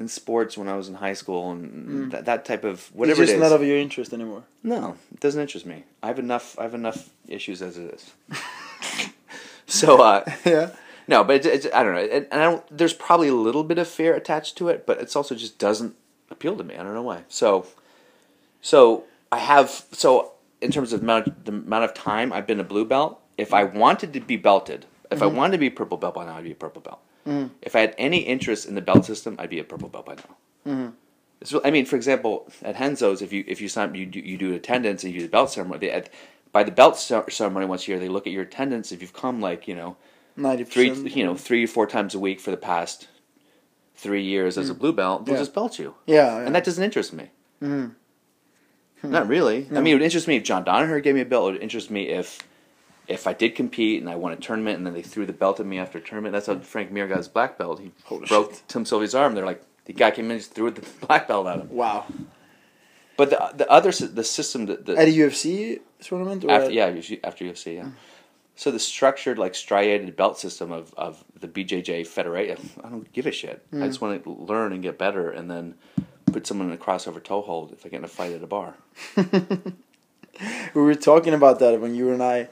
in 0.00 0.08
sports 0.08 0.58
when 0.58 0.66
I 0.68 0.74
was 0.76 0.88
in 0.88 0.94
high 0.94 1.12
school, 1.14 1.52
and 1.52 2.10
that, 2.10 2.24
that 2.24 2.44
type 2.44 2.64
of 2.64 2.88
whatever 2.92 3.18
Hmm. 3.18 3.22
it's 3.22 3.30
just 3.30 3.40
it 3.40 3.44
is. 3.44 3.50
not 3.50 3.54
of 3.60 3.64
your 3.64 3.76
interest 3.78 4.12
anymore. 4.12 4.42
No, 4.64 4.96
it 5.12 5.20
doesn't 5.20 5.40
interest 5.40 5.64
me. 5.64 5.84
I 6.02 6.08
have 6.08 6.18
enough. 6.18 6.58
I 6.58 6.62
have 6.62 6.74
enough 6.74 7.10
issues 7.28 7.62
as 7.62 7.78
it 7.78 7.94
is. 7.94 8.12
so 9.68 10.02
uh, 10.02 10.24
yeah. 10.44 10.70
no, 11.06 11.22
but 11.22 11.36
it's, 11.36 11.46
it's, 11.46 11.74
I 11.74 11.84
don't 11.84 11.94
know, 11.94 12.00
and, 12.00 12.26
and 12.32 12.40
I 12.40 12.44
don't. 12.44 12.76
There's 12.76 12.94
probably 12.94 13.28
a 13.28 13.34
little 13.34 13.62
bit 13.62 13.78
of 13.78 13.86
fear 13.86 14.14
attached 14.14 14.56
to 14.58 14.68
it, 14.68 14.86
but 14.86 15.00
it's 15.00 15.14
also 15.14 15.36
just 15.36 15.58
doesn't 15.58 15.94
appeal 16.30 16.56
to 16.56 16.64
me. 16.64 16.74
I 16.74 16.82
don't 16.82 16.94
know 16.94 17.02
why. 17.02 17.22
So, 17.28 17.66
so 18.60 19.04
I 19.30 19.38
have 19.38 19.86
so 19.92 20.32
in 20.60 20.72
terms 20.72 20.92
of 20.92 21.02
amount, 21.02 21.44
the 21.44 21.52
amount 21.52 21.84
of 21.84 21.94
time 21.94 22.32
I've 22.32 22.46
been 22.46 22.60
a 22.60 22.64
blue 22.64 22.84
belt. 22.84 23.20
If 23.36 23.54
I 23.54 23.64
wanted 23.64 24.12
to 24.14 24.20
be 24.20 24.36
belted, 24.36 24.86
if 25.10 25.22
I 25.22 25.26
mm-hmm. 25.26 25.36
wanted 25.36 25.52
to 25.52 25.58
be 25.58 25.68
a 25.68 25.70
purple 25.70 25.96
belt 25.96 26.14
by 26.14 26.26
now, 26.26 26.36
I'd 26.36 26.44
be 26.44 26.52
a 26.52 26.56
purple 26.56 26.82
belt. 26.82 27.00
Mm-hmm. 27.26 27.54
If 27.62 27.76
I 27.76 27.80
had 27.80 27.94
any 27.98 28.18
interest 28.18 28.66
in 28.66 28.74
the 28.74 28.80
belt 28.80 29.04
system, 29.04 29.36
I'd 29.38 29.50
be 29.50 29.60
a 29.60 29.64
purple 29.64 29.88
belt 29.88 30.06
by 30.06 30.14
now. 30.14 30.36
Mm-hmm. 30.66 30.88
It's, 31.40 31.54
I 31.64 31.70
mean, 31.70 31.84
for 31.86 31.94
example, 31.94 32.50
at 32.62 32.76
Renzo's, 32.80 33.22
if 33.22 33.32
you 33.32 33.44
if 33.46 33.60
you 33.60 33.68
sign 33.68 33.94
you 33.94 34.06
do, 34.06 34.18
you 34.18 34.36
do 34.36 34.54
attendance 34.54 35.04
and 35.04 35.12
you 35.12 35.20
do 35.20 35.26
the 35.26 35.30
belt 35.30 35.50
ceremony, 35.50 35.78
they, 35.78 35.90
at, 35.92 36.10
by 36.58 36.64
the 36.64 36.72
belt 36.72 36.98
ceremony 36.98 37.66
once 37.66 37.86
a 37.86 37.92
year, 37.92 38.00
they 38.00 38.08
look 38.08 38.26
at 38.26 38.32
your 38.32 38.42
attendance. 38.42 38.90
If 38.90 39.00
you've 39.00 39.12
come 39.12 39.40
like 39.40 39.68
you 39.68 39.76
know 39.76 39.96
Ninety 40.36 40.64
three 40.64 40.90
you 40.90 41.24
know 41.24 41.36
three 41.36 41.62
or 41.62 41.68
four 41.68 41.86
times 41.86 42.16
a 42.16 42.18
week 42.18 42.40
for 42.40 42.50
the 42.50 42.56
past 42.56 43.06
three 43.94 44.24
years 44.24 44.58
as 44.58 44.68
a 44.68 44.74
mm. 44.74 44.80
blue 44.80 44.92
belt, 44.92 45.24
they'll 45.24 45.36
Yeah. 45.36 45.40
just 45.42 45.54
belt 45.54 45.78
you, 45.78 45.94
Yeah, 46.04 46.16
yeah. 46.16 46.46
and 46.46 46.56
that 46.56 46.64
doesn't 46.64 46.82
interest 46.82 47.12
me. 47.12 47.30
Mm. 47.62 47.94
Hmm. 49.00 49.10
Not 49.12 49.28
really. 49.28 49.68
I 49.70 49.74
mean, 49.74 49.92
it 49.92 49.94
would 49.94 50.02
interest 50.02 50.26
me 50.26 50.34
if 50.34 50.42
John 50.42 50.64
Danaher 50.64 51.00
gave 51.00 51.14
me 51.14 51.20
a 51.20 51.24
belt. 51.24 51.50
It 51.50 51.52
would 51.52 51.62
interest 51.62 51.92
me 51.92 52.08
if 52.08 52.40
if 53.06 53.28
I 53.28 53.34
did 53.34 53.54
compete 53.54 54.00
and 54.00 54.10
I 54.10 54.16
won 54.16 54.32
a 54.32 54.36
tournament 54.36 54.78
and 54.78 54.84
then 54.84 54.94
they 54.94 55.02
threw 55.02 55.26
the 55.26 55.32
belt 55.32 55.60
at 55.60 55.66
me 55.66 55.78
after 55.78 55.98
a 55.98 56.00
tournament. 56.00 56.32
That's 56.32 56.48
how 56.48 56.58
Frank 56.58 56.90
Mir 56.90 57.06
got 57.06 57.18
his 57.18 57.28
black 57.28 57.56
belt. 57.56 57.78
He 57.78 57.92
Holy 58.02 58.26
broke 58.26 58.50
shit. 58.50 58.62
Tim 58.66 58.84
Sylvia's 58.84 59.14
arm. 59.14 59.36
They're 59.36 59.46
like 59.46 59.62
the 59.84 59.92
guy 59.92 60.10
came 60.10 60.24
in 60.24 60.32
and 60.32 60.40
just 60.40 60.54
threw 60.54 60.72
the 60.72 60.84
black 61.06 61.28
belt 61.28 61.46
at 61.46 61.60
him. 61.60 61.68
Wow. 61.70 62.06
But 63.18 63.30
the 63.30 63.50
the 63.52 63.68
other 63.68 63.90
the 63.90 64.22
system 64.22 64.66
that 64.66 64.86
the, 64.86 64.96
At 64.96 65.08
a 65.08 65.10
UFC 65.10 65.80
tournament 66.00 66.44
or 66.44 66.52
after 66.52 66.66
at- 66.66 66.72
yeah 66.72 67.18
after 67.24 67.44
UFC 67.44 67.74
yeah. 67.74 67.82
Hmm. 67.82 67.90
So 68.54 68.70
the 68.70 68.78
structured 68.78 69.38
like 69.38 69.54
striated 69.54 70.16
belt 70.16 70.38
system 70.38 70.72
of, 70.72 70.94
of 70.96 71.24
the 71.38 71.46
BJJ 71.46 72.06
Federation, 72.06 72.70
I 72.82 72.88
don't 72.88 73.12
give 73.12 73.26
a 73.26 73.32
shit. 73.32 73.64
I 73.72 73.86
just 73.86 73.98
hmm. 73.98 74.06
want 74.06 74.24
to 74.24 74.30
learn 74.30 74.72
and 74.72 74.82
get 74.82 74.98
better, 74.98 75.30
and 75.30 75.50
then 75.50 75.74
put 76.32 76.46
someone 76.46 76.68
in 76.68 76.74
a 76.74 76.76
crossover 76.76 77.22
toe 77.22 77.42
hold 77.42 77.72
if 77.72 77.84
I 77.84 77.88
get 77.88 77.98
in 77.98 78.04
a 78.04 78.08
fight 78.08 78.32
at 78.32 78.42
a 78.42 78.46
bar. 78.46 78.74
we 79.16 80.82
were 80.88 80.94
talking 80.94 81.34
about 81.34 81.58
that 81.58 81.80
when 81.80 81.94
you 81.96 82.12
and 82.12 82.22
I, 82.22 82.48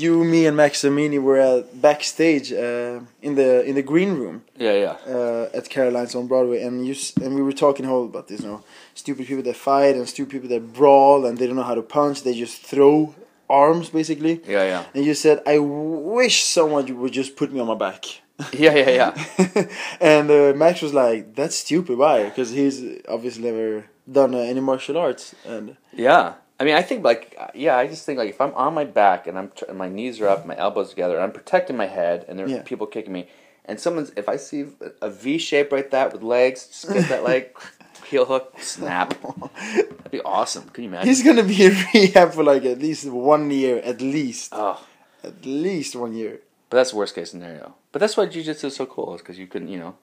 you, 0.00 0.24
me, 0.24 0.46
and 0.46 0.56
Maximini 0.56 1.20
were 1.20 1.38
at 1.38 1.80
backstage 1.80 2.52
uh, 2.52 3.00
in 3.22 3.34
the 3.34 3.64
in 3.68 3.74
the 3.74 3.82
green 3.82 4.12
room 4.20 4.36
Yeah, 4.56 4.72
yeah. 4.84 4.96
uh, 5.14 5.48
at 5.58 5.68
Caroline's 5.68 6.14
on 6.14 6.26
Broadway, 6.26 6.62
and 6.62 6.86
you 6.86 6.94
and 7.22 7.34
we 7.34 7.42
were 7.42 7.52
talking 7.66 7.84
whole 7.86 8.06
about 8.06 8.26
this, 8.28 8.40
you 8.42 8.48
know, 8.48 8.62
stupid 8.94 9.26
people 9.26 9.44
that 9.44 9.56
fight 9.56 9.94
and 9.96 10.08
stupid 10.08 10.30
people 10.32 10.48
that 10.54 10.72
brawl 10.72 11.26
and 11.26 11.38
they 11.38 11.46
don't 11.46 11.56
know 11.56 11.62
how 11.72 11.74
to 11.74 11.82
punch, 11.82 12.22
they 12.22 12.34
just 12.34 12.56
throw 12.62 13.14
arms 13.48 13.90
basically. 13.90 14.34
Yeah, 14.46 14.64
yeah. 14.72 14.84
And 14.94 15.04
you 15.04 15.14
said, 15.14 15.42
I 15.46 15.58
wish 15.58 16.36
someone 16.44 16.84
would 17.00 17.12
just 17.12 17.36
put 17.36 17.52
me 17.52 17.60
on 17.60 17.66
my 17.66 17.74
back. 17.88 18.04
Yeah, 18.52 18.74
yeah, 18.82 18.90
yeah. 19.00 19.12
and 20.00 20.30
uh, 20.30 20.52
Max 20.54 20.80
was 20.80 20.94
like, 20.94 21.34
"That's 21.34 21.56
stupid. 21.64 21.98
Why? 21.98 22.16
Because 22.28 22.50
he's 22.58 22.76
obviously 23.08 23.42
never 23.50 23.86
done 24.18 24.32
uh, 24.32 24.38
any 24.52 24.60
martial 24.60 24.96
arts." 24.96 25.34
And 25.44 25.76
Yeah. 25.92 26.34
I 26.60 26.64
mean, 26.64 26.74
I 26.74 26.82
think 26.82 27.04
like 27.04 27.36
yeah, 27.54 27.76
I 27.76 27.86
just 27.86 28.04
think 28.04 28.18
like 28.18 28.30
if 28.30 28.40
I'm 28.40 28.52
on 28.54 28.74
my 28.74 28.84
back 28.84 29.26
and 29.26 29.38
I'm 29.38 29.50
tr- 29.54 29.66
and 29.68 29.78
my 29.78 29.88
knees 29.88 30.20
are 30.20 30.28
up, 30.28 30.44
my 30.46 30.56
elbows 30.56 30.90
together, 30.90 31.14
and 31.14 31.22
I'm 31.22 31.32
protecting 31.32 31.76
my 31.76 31.86
head, 31.86 32.24
and 32.28 32.38
there 32.38 32.46
are 32.46 32.50
Yeah. 32.50 32.62
people 32.62 32.86
kicking 32.86 33.12
me, 33.12 33.28
and 33.64 33.78
someone's 33.78 34.10
if 34.16 34.28
I 34.28 34.36
see 34.36 34.66
a 35.00 35.08
V 35.10 35.38
shape 35.38 35.70
right 35.72 35.88
that 35.92 36.12
with 36.12 36.22
legs, 36.22 36.66
just 36.66 36.92
get 36.92 37.08
that 37.08 37.22
leg, 37.22 37.56
heel 38.10 38.24
hook, 38.24 38.54
snap. 38.60 39.14
That'd 39.64 40.10
be 40.10 40.20
awesome. 40.22 40.68
Can 40.70 40.84
you 40.84 40.90
imagine? 40.90 41.08
he's 41.08 41.22
gonna 41.22 41.44
be 41.44 41.64
in 41.66 41.76
rehab 41.94 42.32
for 42.34 42.42
like 42.42 42.64
at 42.64 42.78
least 42.80 43.06
one 43.08 43.50
year, 43.50 43.78
at 43.84 44.00
least, 44.00 44.48
oh, 44.52 44.84
at 45.22 45.44
least 45.46 45.94
one 45.94 46.12
year. 46.14 46.40
but 46.70 46.78
that's 46.78 46.92
worst 46.92 47.14
case 47.14 47.30
scenario. 47.30 47.74
But 47.92 48.00
that's 48.00 48.16
why 48.16 48.26
jujitsu 48.26 48.64
is 48.64 48.76
so 48.76 48.84
cool, 48.86 49.14
is 49.14 49.20
because 49.20 49.38
you 49.38 49.46
can 49.46 49.68
you 49.68 49.78
know, 49.78 49.94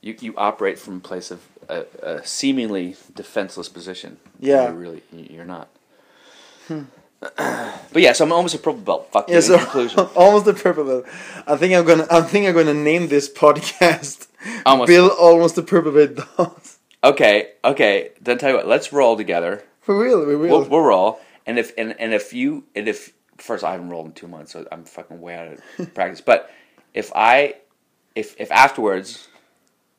you 0.00 0.16
you 0.20 0.34
operate 0.38 0.78
from 0.78 0.96
a 0.96 1.00
place 1.00 1.30
of 1.30 1.40
a, 1.68 1.84
a 2.02 2.26
seemingly 2.26 2.96
defenseless 3.14 3.68
position. 3.68 4.18
Yeah. 4.38 4.64
You're 4.64 4.74
really 4.74 5.02
you're 5.12 5.44
not. 5.44 5.68
But 7.18 8.02
yeah, 8.02 8.12
so 8.12 8.24
I'm 8.24 8.32
almost 8.32 8.54
a 8.54 8.58
purple 8.58 8.82
belt. 8.82 9.08
Fuck. 9.10 9.30
Yeah, 9.30 9.40
so 9.40 9.58
conclusion. 9.58 10.00
almost 10.14 10.46
a 10.46 10.52
purple 10.52 10.84
belt. 10.84 11.06
I 11.46 11.56
think 11.56 11.72
I'm 11.74 11.84
gonna. 11.84 12.06
I 12.10 12.20
think 12.20 12.46
I'm 12.46 12.54
gonna 12.54 12.74
name 12.74 13.08
this 13.08 13.32
podcast 13.32 14.26
Almost. 14.66 14.88
Bill 14.88 15.08
almost 15.08 15.54
the 15.54 15.62
purple 15.62 15.92
belt. 15.92 16.72
Okay, 17.04 17.52
okay. 17.62 18.10
Then 18.20 18.36
tell 18.36 18.50
you 18.50 18.56
what. 18.56 18.66
Let's 18.66 18.92
roll 18.92 19.16
together. 19.16 19.62
For 19.80 19.96
real, 19.96 20.26
we 20.26 20.34
will. 20.34 20.48
We'll, 20.48 20.64
we'll 20.64 20.80
roll. 20.80 21.20
And 21.44 21.56
if 21.56 21.72
and, 21.78 21.94
and 22.00 22.12
if 22.12 22.32
you 22.32 22.64
and 22.74 22.88
if 22.88 23.12
first 23.36 23.62
I 23.62 23.72
haven't 23.72 23.90
rolled 23.90 24.06
in 24.06 24.12
two 24.12 24.26
months, 24.26 24.52
so 24.52 24.66
I'm 24.72 24.84
fucking 24.84 25.20
way 25.20 25.36
out 25.36 25.58
of 25.78 25.94
practice. 25.94 26.20
But 26.20 26.50
if 26.94 27.12
I 27.14 27.54
if 28.16 28.34
if 28.40 28.50
afterwards 28.50 29.28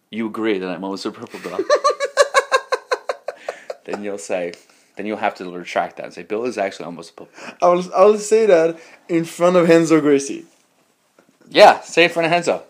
you 0.10 0.28
agree 0.28 0.60
that 0.60 0.70
I'm 0.70 0.84
almost 0.84 1.06
a 1.06 1.12
purple 1.12 1.40
belt, 1.40 1.62
then 3.86 4.04
you'll 4.04 4.18
say 4.18 4.54
then 4.98 5.06
you'll 5.06 5.18
have 5.18 5.36
to 5.36 5.50
retract 5.50 5.98
that 5.98 6.06
and 6.06 6.14
say 6.14 6.24
Bill 6.24 6.46
is 6.46 6.58
actually 6.58 6.86
almost 6.86 7.12
a 7.12 7.14
purple. 7.14 7.56
I 7.62 7.68
will. 7.68 7.94
I 7.94 8.06
will 8.06 8.18
say 8.18 8.46
that 8.46 8.80
in 9.08 9.26
front 9.26 9.56
of 9.56 9.70
Renzo 9.70 10.02
Gracie. 10.02 10.46
Yeah, 11.50 11.80
say 11.82 12.04
it 12.04 12.06
in 12.06 12.12
front 12.12 12.26
of 12.26 12.32
Renzo. 12.32 12.64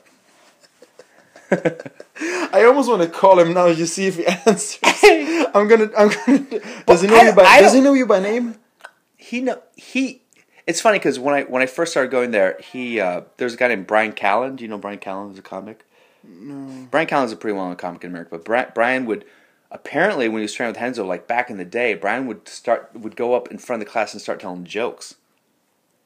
I 2.54 2.64
almost 2.66 2.90
want 2.90 3.02
to 3.04 3.08
call 3.08 3.40
him 3.40 3.54
now 3.54 3.74
just 3.74 3.94
see 3.94 4.08
if 4.08 4.18
he 4.18 4.26
answers. 4.26 4.80
I'm 5.56 5.68
gonna. 5.68 5.90
I'm 5.98 6.10
gonna. 6.10 6.84
Does 6.86 7.02
he 7.02 7.08
know 7.08 7.22
you 7.22 7.34
by? 7.34 7.60
Does 7.62 7.74
he 7.74 7.82
know 7.82 7.94
you 7.94 8.06
by 8.06 8.20
name? 8.20 8.56
He 9.16 9.42
know 9.42 9.62
he. 9.76 10.22
It's 10.66 10.82
funny 10.82 11.00
because 11.00 11.18
when 11.18 11.34
I 11.34 11.44
when 11.44 11.62
I 11.62 11.66
first 11.66 11.92
started 11.92 12.12
going 12.12 12.32
there, 12.32 12.60
he 12.60 13.00
uh, 13.00 13.22
there's 13.38 13.54
a 13.54 13.58
guy 13.58 13.70
named 13.70 13.88
Bryan 13.88 14.12
Callen. 14.12 14.58
Do 14.58 14.64
you 14.64 14.68
know 14.68 14.78
Bryan 14.78 15.00
Callen? 15.00 15.30
Who's 15.30 15.40
a 15.40 15.42
comic. 15.42 15.86
No. 16.28 16.88
Bryan 16.92 17.08
Callen's 17.08 17.32
a 17.32 17.36
pretty 17.38 17.56
well 17.56 17.68
known 17.68 17.76
comic 17.76 18.04
in 18.04 18.10
America, 18.10 18.30
but 18.32 18.46
Bri- 18.46 18.72
Bryan 18.74 19.06
would 19.06 19.26
apparently 19.72 20.28
when 20.28 20.40
he 20.40 20.44
was 20.44 20.54
training 20.54 20.74
with 20.74 20.82
Renzo, 20.82 21.06
like 21.06 21.28
back 21.28 21.50
in 21.50 21.58
the 21.58 21.66
day, 21.66 21.94
Bryan 21.94 22.28
would 22.28 22.48
start 22.48 22.92
would 22.94 23.16
go 23.16 23.34
up 23.34 23.50
in 23.50 23.58
front 23.58 23.82
of 23.82 23.88
the 23.88 23.92
class 23.92 24.14
and 24.14 24.22
start 24.22 24.40
telling 24.40 24.66
jokes. 24.66 25.16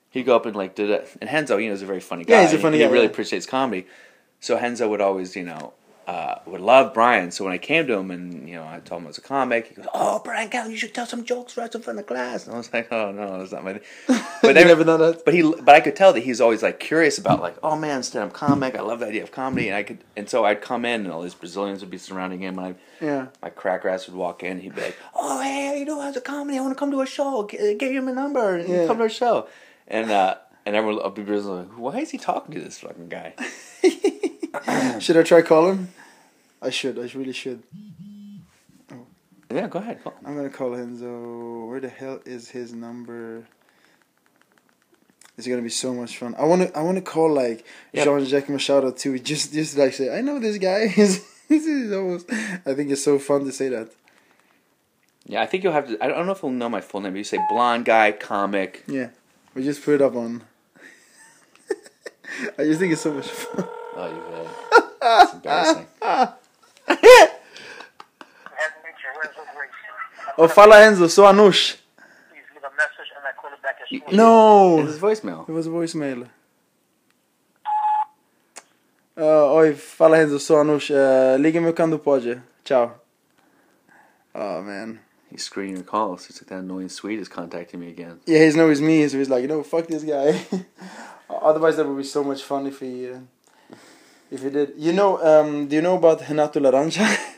He'd 0.09 0.24
go 0.24 0.36
up 0.36 0.45
and 0.45 0.55
like 0.55 0.76
do 0.76 0.88
that, 0.88 1.07
and 1.22 1.32
Renzo, 1.32 1.57
you 1.57 1.67
know, 1.67 1.74
is 1.74 1.82
a 1.82 1.86
very 1.86 1.99
funny 1.99 2.26
guy. 2.26 2.36
Yeah, 2.36 2.41
he's 2.43 2.53
a 2.53 2.59
funny 2.59 2.78
he, 2.78 2.84
guy, 2.84 2.88
He 2.88 2.93
really 2.93 3.05
yeah. 3.05 3.11
appreciates 3.11 3.45
comedy, 3.45 3.88
so 4.39 4.57
Renzo 4.59 4.89
would 4.89 5.01
always, 5.01 5.36
you 5.36 5.43
know, 5.43 5.74
uh, 6.07 6.35
would 6.45 6.61
love 6.61 6.93
Bryan. 6.93 7.31
So 7.31 7.45
when 7.45 7.53
I 7.53 7.57
came 7.57 7.85
to 7.87 7.93
him 7.93 8.11
and 8.11 8.49
you 8.49 8.55
know 8.55 8.63
I 8.63 8.79
told 8.79 9.01
him 9.01 9.07
I 9.07 9.09
was 9.09 9.17
a 9.17 9.21
comic, 9.21 9.67
he 9.67 9.75
goes, 9.75 9.85
"Oh, 9.93 10.19
Bryan 10.23 10.49
Callen, 10.49 10.71
you 10.71 10.77
should 10.77 10.93
tell 10.93 11.05
some 11.05 11.23
jokes 11.23 11.55
right 11.57 11.73
in 11.73 11.81
front 11.81 11.99
of 11.99 12.05
the 12.05 12.13
class." 12.13 12.45
And 12.45 12.55
I 12.55 12.57
was 12.57 12.71
like, 12.73 12.91
"Oh 12.91 13.11
no, 13.11 13.39
that's 13.39 13.51
not 13.51 13.63
my." 13.63 13.73
Thing. 13.73 13.81
But 14.41 14.55
you 14.55 14.61
every- 14.61 14.63
never 14.65 14.83
done 14.83 14.99
that. 14.99 15.23
but 15.23 15.33
he, 15.35 15.43
but 15.43 15.69
I 15.75 15.79
could 15.81 15.95
tell 15.95 16.13
that 16.13 16.21
he's 16.21 16.41
always 16.41 16.63
like 16.63 16.79
curious 16.79 17.19
about 17.19 17.39
like, 17.41 17.55
oh 17.61 17.75
man, 17.75 18.01
stand 18.01 18.25
up 18.25 18.33
comic. 18.33 18.75
I 18.75 18.81
love 18.81 18.99
the 18.99 19.05
idea 19.07 19.21
of 19.23 19.31
comedy, 19.31 19.67
and 19.67 19.75
I 19.77 19.83
could, 19.83 19.99
and 20.17 20.27
so 20.27 20.43
I'd 20.45 20.61
come 20.61 20.83
in, 20.85 21.01
and 21.05 21.11
all 21.11 21.21
these 21.21 21.35
Brazilians 21.35 21.81
would 21.81 21.91
be 21.91 21.99
surrounding 21.99 22.39
him, 22.41 22.57
and 22.57 22.67
I, 23.01 23.05
Yeah. 23.05 23.27
my 23.41 23.49
cracker 23.51 23.87
ass 23.89 24.07
would 24.07 24.15
walk 24.15 24.41
in, 24.43 24.59
he'd 24.61 24.73
be 24.75 24.81
like, 24.81 24.97
oh 25.15 25.39
hey, 25.41 25.67
how 25.67 25.73
you 25.75 25.85
doing? 25.85 26.01
How's 26.01 26.15
the 26.15 26.21
comedy? 26.21 26.57
I 26.57 26.61
want 26.61 26.73
to 26.75 26.79
come 26.79 26.89
to 26.91 27.01
a 27.01 27.05
show. 27.05 27.43
Get, 27.43 27.77
get 27.77 27.91
you 27.91 28.01
my 28.01 28.11
number, 28.11 28.55
and 28.57 28.67
Yeah. 28.67 28.87
come 28.87 28.97
to 28.97 29.03
a 29.03 29.09
show, 29.09 29.47
and 29.87 30.09
uh, 30.09 30.35
and 30.65 30.75
everyone 30.75 31.03
would 31.03 31.13
be 31.13 31.21
Brazilian, 31.21 31.69
like, 31.69 31.77
why 31.77 31.99
is 31.99 32.09
he 32.09 32.17
talking 32.17 32.55
to 32.55 32.61
this 32.61 32.79
fucking 32.79 33.09
guy? 33.09 33.35
Should 34.99 35.17
I 35.17 35.23
try 35.23 35.41
call 35.41 35.69
him? 35.71 35.89
I 36.61 36.69
should. 36.69 36.99
I 36.99 37.09
really 37.17 37.33
should. 37.33 37.63
Yeah, 39.51 39.67
go 39.67 39.79
ahead. 39.79 40.03
Call. 40.03 40.13
I'm 40.23 40.35
gonna 40.35 40.49
call 40.49 40.69
Renzo. 40.69 41.65
Where 41.65 41.79
the 41.79 41.89
hell 41.89 42.19
is 42.25 42.49
his 42.49 42.73
number? 42.73 43.45
It's 45.37 45.47
gonna 45.47 45.61
be 45.61 45.69
so 45.69 45.93
much 45.93 46.17
fun. 46.17 46.35
I 46.37 46.45
wanna. 46.45 46.69
I 46.75 46.81
wanna 46.83 47.01
call 47.01 47.33
like 47.33 47.65
Yep. 47.93 48.05
Jean 48.05 48.25
Jacques 48.25 48.49
Machado 48.49 48.91
too. 48.91 49.17
Just, 49.19 49.53
just 49.53 49.77
like 49.77 49.93
say, 49.93 50.15
I 50.15 50.21
know 50.21 50.39
this 50.39 50.57
guy. 50.57 50.87
He's, 50.97 51.25
he's 51.49 51.91
almost. 51.91 52.31
I 52.31 52.73
think 52.73 52.91
it's 52.91 53.03
so 53.03 53.17
fun 53.19 53.43
to 53.45 53.51
say 53.51 53.67
that. 53.69 53.89
Yeah, 55.25 55.41
I 55.41 55.45
think 55.47 55.63
you'll 55.63 55.73
have 55.73 55.87
to. 55.87 56.01
I 56.03 56.07
don't 56.07 56.25
know 56.25 56.31
if 56.33 56.41
he'll 56.41 56.49
know 56.51 56.69
my 56.69 56.81
full 56.81 57.01
name. 57.01 57.13
But 57.13 57.17
you 57.17 57.23
say 57.23 57.39
blonde 57.49 57.85
guy, 57.85 58.11
comic. 58.11 58.83
Yeah, 58.87 59.09
we 59.55 59.63
just 59.63 59.83
put 59.83 59.95
it 59.95 60.01
up 60.01 60.15
on. 60.15 60.43
I 62.57 62.63
just 62.63 62.79
think 62.79 62.93
it's 62.93 63.01
so 63.01 63.13
much 63.13 63.27
fun. 63.27 63.67
Oh, 63.95 64.07
you 64.07 64.21
really? 64.29 64.49
It's 65.23 65.33
embarrassing. 65.33 65.87
Oh, 70.37 70.47
fala 70.47 70.79
Renzo, 70.79 71.07
sou 71.07 71.23
Anush. 71.23 71.75
Please 72.29 72.45
leave 72.53 72.63
a 72.63 72.71
message 72.75 73.11
and 73.15 73.25
I 73.27 73.31
call 73.39 73.51
it 73.51 73.61
back 73.61 73.77
as 73.81 73.89
soon 73.89 74.01
as 74.07 74.13
No, 74.15 74.79
It's 74.81 74.93
his 74.93 74.99
voicemail. 75.01 75.47
it 75.47 75.51
was 75.51 75.67
a 75.67 75.69
voicemail. 75.69 76.27
Uh, 79.17 79.53
oi, 79.53 79.73
fala 79.75 80.17
Renzo, 80.17 80.37
sou 80.37 80.55
Anush. 80.55 80.89
Uh, 80.91 81.37
Liga-me 81.37 81.73
quando 81.73 81.97
pode. 81.97 82.41
Tchau. 82.63 82.91
Oh, 84.33 84.61
man. 84.61 84.99
He's 85.29 85.43
screening 85.43 85.75
your 85.75 85.83
calls. 85.85 86.29
It's 86.29 86.41
like 86.41 86.49
that 86.49 86.59
annoying 86.59 86.89
Swede 86.89 87.19
is 87.19 87.27
contacting 87.27 87.79
me 87.79 87.89
again. 87.89 88.19
Yeah, 88.25 88.39
he's 88.43 88.55
know 88.55 88.69
it's 88.69 88.81
me, 88.81 89.07
so 89.07 89.17
he's 89.17 89.29
like, 89.29 89.41
you 89.41 89.47
know, 89.47 89.63
fuck 89.63 89.87
this 89.87 90.03
guy. 90.03 90.41
Otherwise, 91.29 91.77
that 91.77 91.87
would 91.87 91.97
be 91.97 92.03
so 92.03 92.23
much 92.23 92.43
fun 92.43 92.67
if 92.67 92.79
he, 92.79 93.09
uh, 93.09 93.19
if 94.32 94.41
he 94.43 94.49
did. 94.49 94.73
You 94.77 94.93
know, 94.93 95.21
um, 95.21 95.67
do 95.67 95.75
you 95.75 95.82
know 95.82 95.97
about 95.97 96.27
Renato 96.27 96.59
Laranja? 96.59 97.05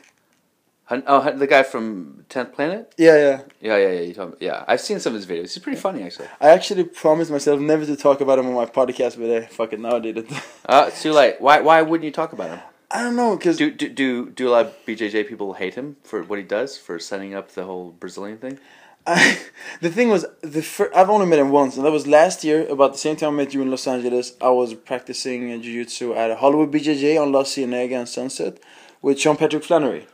Oh, 1.07 1.31
the 1.31 1.47
guy 1.47 1.63
from 1.63 2.25
Tenth 2.29 2.53
Planet. 2.53 2.93
yeah, 2.97 3.15
yeah. 3.15 3.41
Yeah, 3.61 3.77
yeah, 3.77 3.91
yeah. 3.93 4.01
You 4.01 4.25
me. 4.27 4.33
Yeah, 4.41 4.63
I've 4.67 4.81
seen 4.81 4.99
some 4.99 5.15
of 5.15 5.21
his 5.21 5.25
videos. 5.25 5.53
He's 5.53 5.57
pretty 5.59 5.79
funny, 5.79 6.03
actually. 6.03 6.27
I 6.39 6.49
actually 6.49 6.83
promised 6.83 7.31
myself 7.31 7.59
never 7.59 7.85
to 7.85 7.95
talk 7.95 8.21
about 8.21 8.37
him 8.37 8.47
on 8.47 8.53
my 8.53 8.65
podcast, 8.65 9.17
but 9.17 9.31
I 9.31 9.45
fucking 9.47 9.81
now 9.81 9.95
I 9.95 9.99
did 9.99 10.17
it. 10.19 10.27
Uh, 10.65 10.85
it's 10.87 11.01
too 11.01 11.11
late. 11.11 11.35
Why? 11.39 11.61
Why 11.61 11.81
wouldn't 11.81 12.05
you 12.05 12.11
talk 12.11 12.31
about 12.31 12.49
him? 12.49 12.59
I 12.89 13.01
don't 13.01 13.15
know, 13.15 13.35
cause 13.37 13.57
Do 13.57 13.71
do 13.71 13.89
do 13.89 14.29
do 14.29 14.47
a 14.47 14.51
lot 14.51 14.65
of 14.67 14.85
BJJ 14.85 15.27
people 15.27 15.53
hate 15.53 15.73
him 15.73 15.97
for 16.03 16.21
what 16.23 16.37
he 16.37 16.45
does 16.45 16.77
for 16.77 16.99
setting 16.99 17.33
up 17.33 17.51
the 17.51 17.63
whole 17.63 17.91
Brazilian 17.91 18.37
thing? 18.37 18.59
I, 19.05 19.37
the 19.81 19.89
thing 19.89 20.09
was, 20.09 20.25
the 20.41 20.61
fir- 20.61 20.91
I've 20.95 21.09
only 21.09 21.25
met 21.25 21.39
him 21.39 21.51
once, 21.51 21.75
and 21.77 21.85
that 21.85 21.91
was 21.91 22.07
last 22.07 22.43
year. 22.43 22.67
About 22.67 22.93
the 22.93 22.99
same 22.99 23.15
time 23.15 23.33
I 23.33 23.37
met 23.43 23.53
you 23.53 23.61
in 23.61 23.69
Los 23.69 23.87
Angeles, 23.87 24.33
I 24.41 24.49
was 24.49 24.73
practicing 24.73 25.51
uh, 25.51 25.57
jiu-jitsu 25.57 26.13
at 26.15 26.37
Hollywood 26.37 26.71
BJJ 26.71 27.21
on 27.21 27.31
La 27.31 27.43
Cienega 27.43 27.95
and 27.97 28.09
Sunset 28.09 28.59
with 29.01 29.19
Sean 29.19 29.37
Patrick 29.37 29.63
Flanery. 29.63 30.07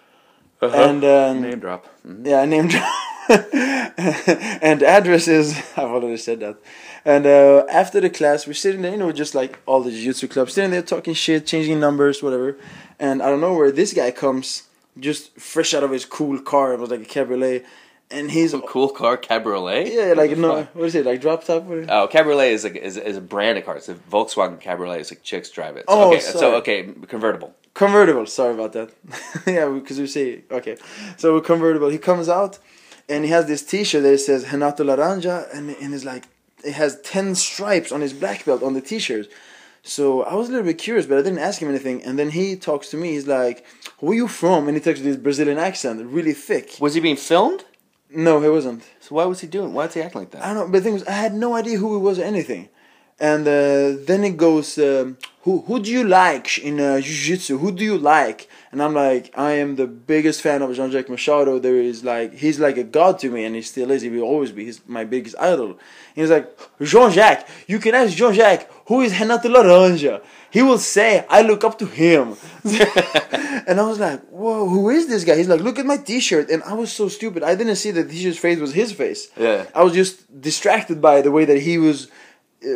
And 0.61 1.03
um, 1.05 1.41
Name 1.41 1.59
drop. 1.59 1.85
Mhm. 2.05 2.27
yeah, 2.27 2.41
I 2.41 2.45
named 2.45 2.73
and 4.61 4.83
address 4.83 5.27
is 5.27 5.57
I've 5.77 5.89
already 5.89 6.17
said 6.17 6.39
that. 6.41 6.57
And 7.05 7.25
uh, 7.25 7.65
after 7.69 8.01
the 8.01 8.09
class, 8.09 8.45
we're 8.45 8.53
sitting 8.53 8.81
there, 8.81 8.91
you 8.91 8.97
know, 8.97 9.11
just 9.13 9.33
like 9.35 9.59
all 9.65 9.81
the 9.81 9.91
jiu-jitsu 9.91 10.27
clubs, 10.27 10.53
sitting 10.53 10.71
there 10.71 10.81
talking 10.81 11.13
shit, 11.13 11.45
changing 11.45 11.79
numbers, 11.79 12.21
whatever. 12.21 12.57
And 12.99 13.21
I 13.21 13.29
don't 13.29 13.39
know 13.39 13.53
where 13.53 13.71
this 13.71 13.93
guy 13.93 14.11
comes, 14.11 14.63
just 14.99 15.39
fresh 15.39 15.73
out 15.73 15.83
of 15.83 15.91
his 15.91 16.03
cool 16.05 16.39
car. 16.41 16.73
It 16.73 16.79
was 16.79 16.89
like 16.89 17.01
a 17.01 17.05
cabriolet, 17.05 17.65
and 18.11 18.29
he's 18.31 18.51
Some 18.51 18.61
cool 18.63 18.89
car 18.89 19.17
cabriolet. 19.17 19.91
yeah, 19.91 20.13
like 20.15 20.31
What 20.31 20.39
no, 20.39 20.55
fuck? 20.63 20.75
what 20.75 20.85
is 20.85 20.95
it, 20.95 21.05
like 21.05 21.21
drop 21.21 21.43
top? 21.43 21.69
Or? 21.69 21.85
Oh, 21.89 22.07
cabriolet 22.07 22.51
is 22.51 22.63
like 22.63 22.75
is, 22.75 22.97
is 22.97 23.17
a 23.17 23.21
brand 23.21 23.57
of 23.57 23.65
car. 23.65 23.77
It's 23.77 23.89
a 23.89 23.95
Volkswagen 23.95 24.59
cabriolet. 24.59 24.99
It's 25.01 25.11
like 25.11 25.23
chicks 25.23 25.49
drive 25.49 25.77
it. 25.77 25.85
So, 25.87 25.95
Oh, 25.95 26.07
okay, 26.09 26.19
so 26.19 26.55
okay, 26.55 26.89
convertible. 27.07 27.53
Convertible. 27.73 28.25
Sorry 28.25 28.53
about 28.53 28.73
that. 28.73 28.89
yeah, 29.47 29.67
because 29.69 29.99
we 29.99 30.07
say 30.07 30.41
okay. 30.51 30.75
So 31.17 31.39
convertible. 31.39 31.89
He 31.89 31.97
comes 31.99 32.27
out, 32.27 32.57
and 33.07 33.23
he 33.23 33.29
has 33.31 33.45
this 33.45 33.61
T-shirt 33.63 34.03
that 34.03 34.17
says 34.19 34.51
Renato 34.51 34.83
Laranja, 34.83 35.47
and 35.55 35.69
and 35.69 35.93
it's 35.93 36.03
like 36.03 36.25
it 36.65 36.73
has 36.73 36.99
ten 37.01 37.35
stripes 37.35 37.91
on 37.91 38.01
his 38.01 38.11
black 38.13 38.43
belt 38.43 38.63
on 38.63 38.73
the 38.73 38.81
T-shirt. 38.81 39.27
So 39.81 40.23
I 40.23 40.33
was 40.35 40.49
a 40.49 40.51
little 40.51 40.65
bit 40.67 40.77
curious, 40.77 41.05
but 41.05 41.17
I 41.17 41.21
didn't 41.21 41.39
ask 41.39 41.61
him 41.61 41.69
anything. 41.69 42.03
And 42.03 42.19
then 42.19 42.31
he 42.31 42.57
talks 42.57 42.89
to 42.89 42.97
me. 42.97 43.11
He's 43.11 43.27
like, 43.27 43.63
"Where 43.99 44.15
you 44.15 44.27
from?" 44.27 44.67
And 44.67 44.75
he 44.75 44.81
talks 44.83 44.99
with 44.99 45.05
this 45.07 45.15
Brazilian 45.15 45.57
accent, 45.57 46.05
really 46.05 46.33
thick. 46.33 46.75
Was 46.81 46.95
he 46.95 46.99
being 46.99 47.15
filmed? 47.15 47.63
No, 48.11 48.41
he 48.41 48.49
wasn't. 48.49 48.83
So 48.99 49.15
why 49.15 49.25
was 49.25 49.39
he 49.41 49.47
doing? 49.47 49.73
Why 49.73 49.85
was 49.85 49.93
he 49.93 50.01
acting 50.01 50.21
like 50.21 50.31
that? 50.31 50.43
I 50.43 50.47
don't 50.53 50.55
know. 50.55 50.65
But 50.71 50.79
the 50.79 50.81
thing 50.81 50.93
was, 50.93 51.03
I 51.05 51.11
had 51.11 51.33
no 51.33 51.55
idea 51.55 51.77
who 51.77 51.95
he 51.95 52.01
was 52.01 52.17
or 52.19 52.23
anything. 52.23 52.69
And 53.19 53.47
uh, 53.47 54.01
then 54.05 54.23
it 54.23 54.37
goes, 54.37 54.77
um, 54.79 55.17
"Who 55.43 55.61
who 55.61 55.79
do 55.79 55.91
you 55.91 56.05
like 56.05 56.57
in 56.57 56.79
uh, 56.79 57.01
jiu-jitsu? 57.01 57.57
Who 57.57 57.71
do 57.71 57.83
you 57.83 57.97
like?" 57.97 58.48
And 58.71 58.83
I'm 58.83 58.93
like, 58.93 59.33
I 59.35 59.53
am 59.53 59.77
the 59.77 59.87
biggest 59.87 60.41
fan 60.41 60.61
of 60.61 60.75
Jean-Jacques 60.75 61.09
Machado. 61.09 61.57
There 61.57 61.77
is 61.77 62.03
like, 62.03 62.35
he's 62.35 62.59
like 62.59 62.77
a 62.77 62.83
god 62.83 63.17
to 63.19 63.31
me, 63.31 63.43
and 63.43 63.55
he 63.55 63.63
still 63.63 63.89
is. 63.89 64.03
He 64.03 64.09
will 64.09 64.21
always 64.21 64.51
be. 64.51 64.65
He's 64.65 64.81
my 64.87 65.05
biggest 65.05 65.35
idol. 65.39 65.71
And 65.71 65.79
he's 66.13 66.29
like, 66.29 66.47
Jean-Jacques. 66.79 67.47
You 67.67 67.79
can 67.79 67.95
ask 67.95 68.15
Jean-Jacques 68.15 68.69
who 68.85 69.01
is 69.01 69.19
Renato 69.19 69.49
Laranja. 69.49 70.21
He 70.51 70.61
will 70.61 70.77
say, 70.77 71.25
I 71.29 71.41
look 71.43 71.63
up 71.63 71.77
to 71.79 71.85
him. 71.85 72.35
and 72.63 73.79
I 73.79 73.83
was 73.87 73.99
like, 73.99 74.21
whoa, 74.29 74.67
who 74.67 74.89
is 74.89 75.07
this 75.07 75.23
guy? 75.23 75.35
He's 75.35 75.47
like, 75.47 75.61
look 75.61 75.79
at 75.79 75.85
my 75.85 75.97
T-shirt, 75.97 76.49
and 76.49 76.61
I 76.63 76.73
was 76.73 76.91
so 76.91 77.07
stupid. 77.07 77.43
I 77.43 77.55
didn't 77.55 77.75
see 77.75 77.91
that 77.91 78.07
the 78.07 78.13
T-shirt's 78.13 78.39
face 78.39 78.59
was 78.59 78.73
his 78.73 78.91
face. 78.91 79.29
Yeah. 79.37 79.65
I 79.73 79.83
was 79.83 79.93
just 79.93 80.41
distracted 80.41 81.01
by 81.01 81.21
the 81.21 81.31
way 81.31 81.45
that 81.45 81.59
he 81.59 81.77
was 81.77 82.09
uh, 82.65 82.67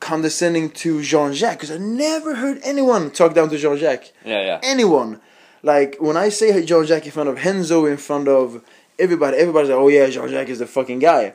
condescending 0.00 0.70
to 0.70 1.02
Jean 1.02 1.32
Jacques 1.32 1.58
because 1.58 1.70
I 1.70 1.78
never 1.78 2.34
heard 2.34 2.60
anyone 2.62 3.10
talk 3.10 3.34
down 3.34 3.48
to 3.50 3.58
Jean 3.58 3.76
Jacques. 3.76 4.12
Yeah, 4.24 4.42
yeah. 4.42 4.60
Anyone. 4.62 5.20
Like 5.64 5.96
when 5.98 6.16
I 6.16 6.28
say 6.28 6.64
Jean 6.64 6.84
Jacques 6.84 7.06
in 7.06 7.12
front 7.12 7.28
of 7.30 7.36
Renzo, 7.44 7.86
in 7.86 7.96
front 7.96 8.28
of 8.28 8.62
everybody, 8.98 9.36
everybody's 9.38 9.70
like, 9.70 9.78
oh 9.78 9.88
yeah, 9.88 10.08
Jean 10.10 10.28
Jacques 10.28 10.50
is 10.50 10.58
the 10.60 10.66
fucking 10.66 10.98
guy. 11.00 11.34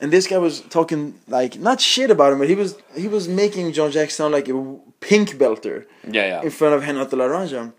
And 0.00 0.12
this 0.12 0.26
guy 0.26 0.38
was 0.38 0.60
talking 0.60 1.18
like 1.26 1.58
not 1.58 1.80
shit 1.80 2.10
about 2.10 2.32
him, 2.32 2.38
but 2.38 2.48
he 2.48 2.54
was 2.54 2.76
he 2.96 3.08
was 3.08 3.28
making 3.28 3.72
Jean 3.72 3.90
Jacques 3.90 4.10
sound 4.10 4.32
like 4.32 4.48
a 4.48 4.76
pink 5.00 5.30
belter 5.40 5.86
Yeah, 6.16 6.26
yeah. 6.32 6.42
in 6.42 6.50
front 6.50 6.74
of 6.76 6.80
Renato 6.86 7.16
Laranja. 7.16 7.72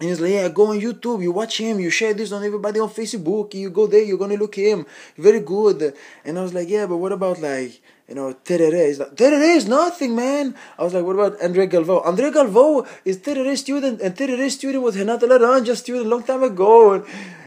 And 0.00 0.08
he's 0.08 0.20
like, 0.20 0.32
yeah, 0.32 0.48
go 0.48 0.70
on 0.72 0.80
YouTube, 0.80 1.22
you 1.22 1.30
watch 1.30 1.58
him, 1.60 1.78
you 1.78 1.88
share 1.88 2.14
this 2.14 2.32
on 2.32 2.42
everybody 2.44 2.80
on 2.80 2.88
Facebook, 2.90 3.54
you 3.54 3.70
go 3.70 3.86
there, 3.86 4.02
you're 4.02 4.18
gonna 4.18 4.34
look 4.34 4.56
him, 4.56 4.86
very 5.16 5.38
good. 5.38 5.94
And 6.24 6.36
I 6.38 6.42
was 6.42 6.52
like, 6.52 6.68
yeah, 6.68 6.86
but 6.86 6.96
what 6.96 7.12
about 7.12 7.40
like, 7.40 7.80
you 8.08 8.14
know, 8.14 8.34
Terere? 8.44 8.86
He's 8.86 8.98
like, 8.98 9.14
Terere 9.14 9.56
is 9.56 9.66
nothing, 9.66 10.14
man. 10.14 10.54
I 10.78 10.84
was 10.84 10.94
like, 10.94 11.04
what 11.04 11.14
about 11.14 11.40
Andre 11.42 11.66
Galvao? 11.66 12.04
Andre 12.06 12.30
Galvao 12.30 12.86
is 13.04 13.18
Terere 13.18 13.56
student, 13.56 14.00
and 14.00 14.14
Terere 14.16 14.50
student 14.50 14.82
was 14.84 14.96
Renato 14.98 15.26
Laranja 15.26 15.74
student 15.76 16.06
a 16.06 16.08
long 16.08 16.22
time 16.22 16.42
ago. 16.42 16.94
And, 16.94 17.04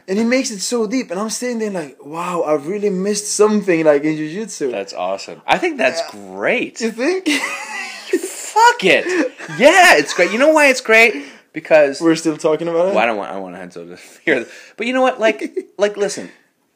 and 0.07 0.17
he 0.17 0.23
makes 0.23 0.51
it 0.51 0.59
so 0.59 0.87
deep, 0.87 1.11
and 1.11 1.19
I'm 1.19 1.29
sitting 1.29 1.59
there 1.59 1.69
like, 1.71 2.03
wow, 2.03 2.41
I 2.41 2.53
really 2.53 2.89
missed 2.89 3.27
something 3.35 3.83
like 3.85 4.03
in 4.03 4.15
Jiu-Jitsu. 4.15 4.71
That's 4.71 4.93
awesome. 4.93 5.41
I 5.45 5.57
think 5.57 5.77
that's 5.77 6.01
great. 6.11 6.79
you 6.81 6.91
think? 6.91 7.27
Fuck 8.07 8.83
it. 8.83 9.05
Yeah, 9.59 9.97
it's 9.97 10.13
great. 10.13 10.31
You 10.31 10.39
know 10.39 10.49
why 10.51 10.67
it's 10.67 10.81
great? 10.81 11.25
Because 11.53 11.99
We're 12.01 12.15
still 12.15 12.37
talking 12.37 12.67
about 12.67 12.89
it? 12.89 12.95
well, 12.95 12.99
I 12.99 13.05
don't 13.05 13.17
want 13.17 13.31
I 13.31 13.37
want 13.39 13.73
to 13.73 13.97
hear 14.23 14.39
this. 14.39 14.51
But 14.77 14.87
you 14.87 14.93
know 14.93 15.01
what? 15.01 15.19
Like 15.19 15.71
like 15.77 15.97
listen, 15.97 16.29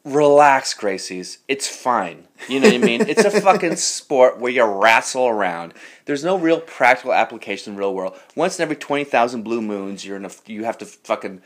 relax, 0.04 0.74
Gracies. 0.74 1.38
It's 1.48 1.68
fine. 1.68 2.28
You 2.48 2.60
know 2.60 2.68
what 2.68 2.76
I 2.76 2.78
mean? 2.80 3.02
It's 3.08 3.24
a 3.24 3.42
fucking 3.42 3.76
sport 3.76 4.40
where 4.40 4.52
you 4.52 4.64
wrestle 4.64 5.28
around. 5.28 5.74
There's 6.06 6.24
no 6.24 6.38
real 6.38 6.60
practical 6.60 7.14
application 7.14 7.72
in 7.72 7.76
the 7.76 7.80
real 7.80 7.94
world. 7.94 8.18
Once 8.36 8.58
in 8.60 8.64
every 8.64 8.76
twenty 8.76 9.04
thousand 9.04 9.44
blue 9.44 9.62
moons, 9.62 10.06
you're 10.06 10.18
in 10.18 10.26
a 10.26 10.32
you 10.46 10.64
have 10.64 10.78
to 10.80 10.86
fucking 10.86 11.42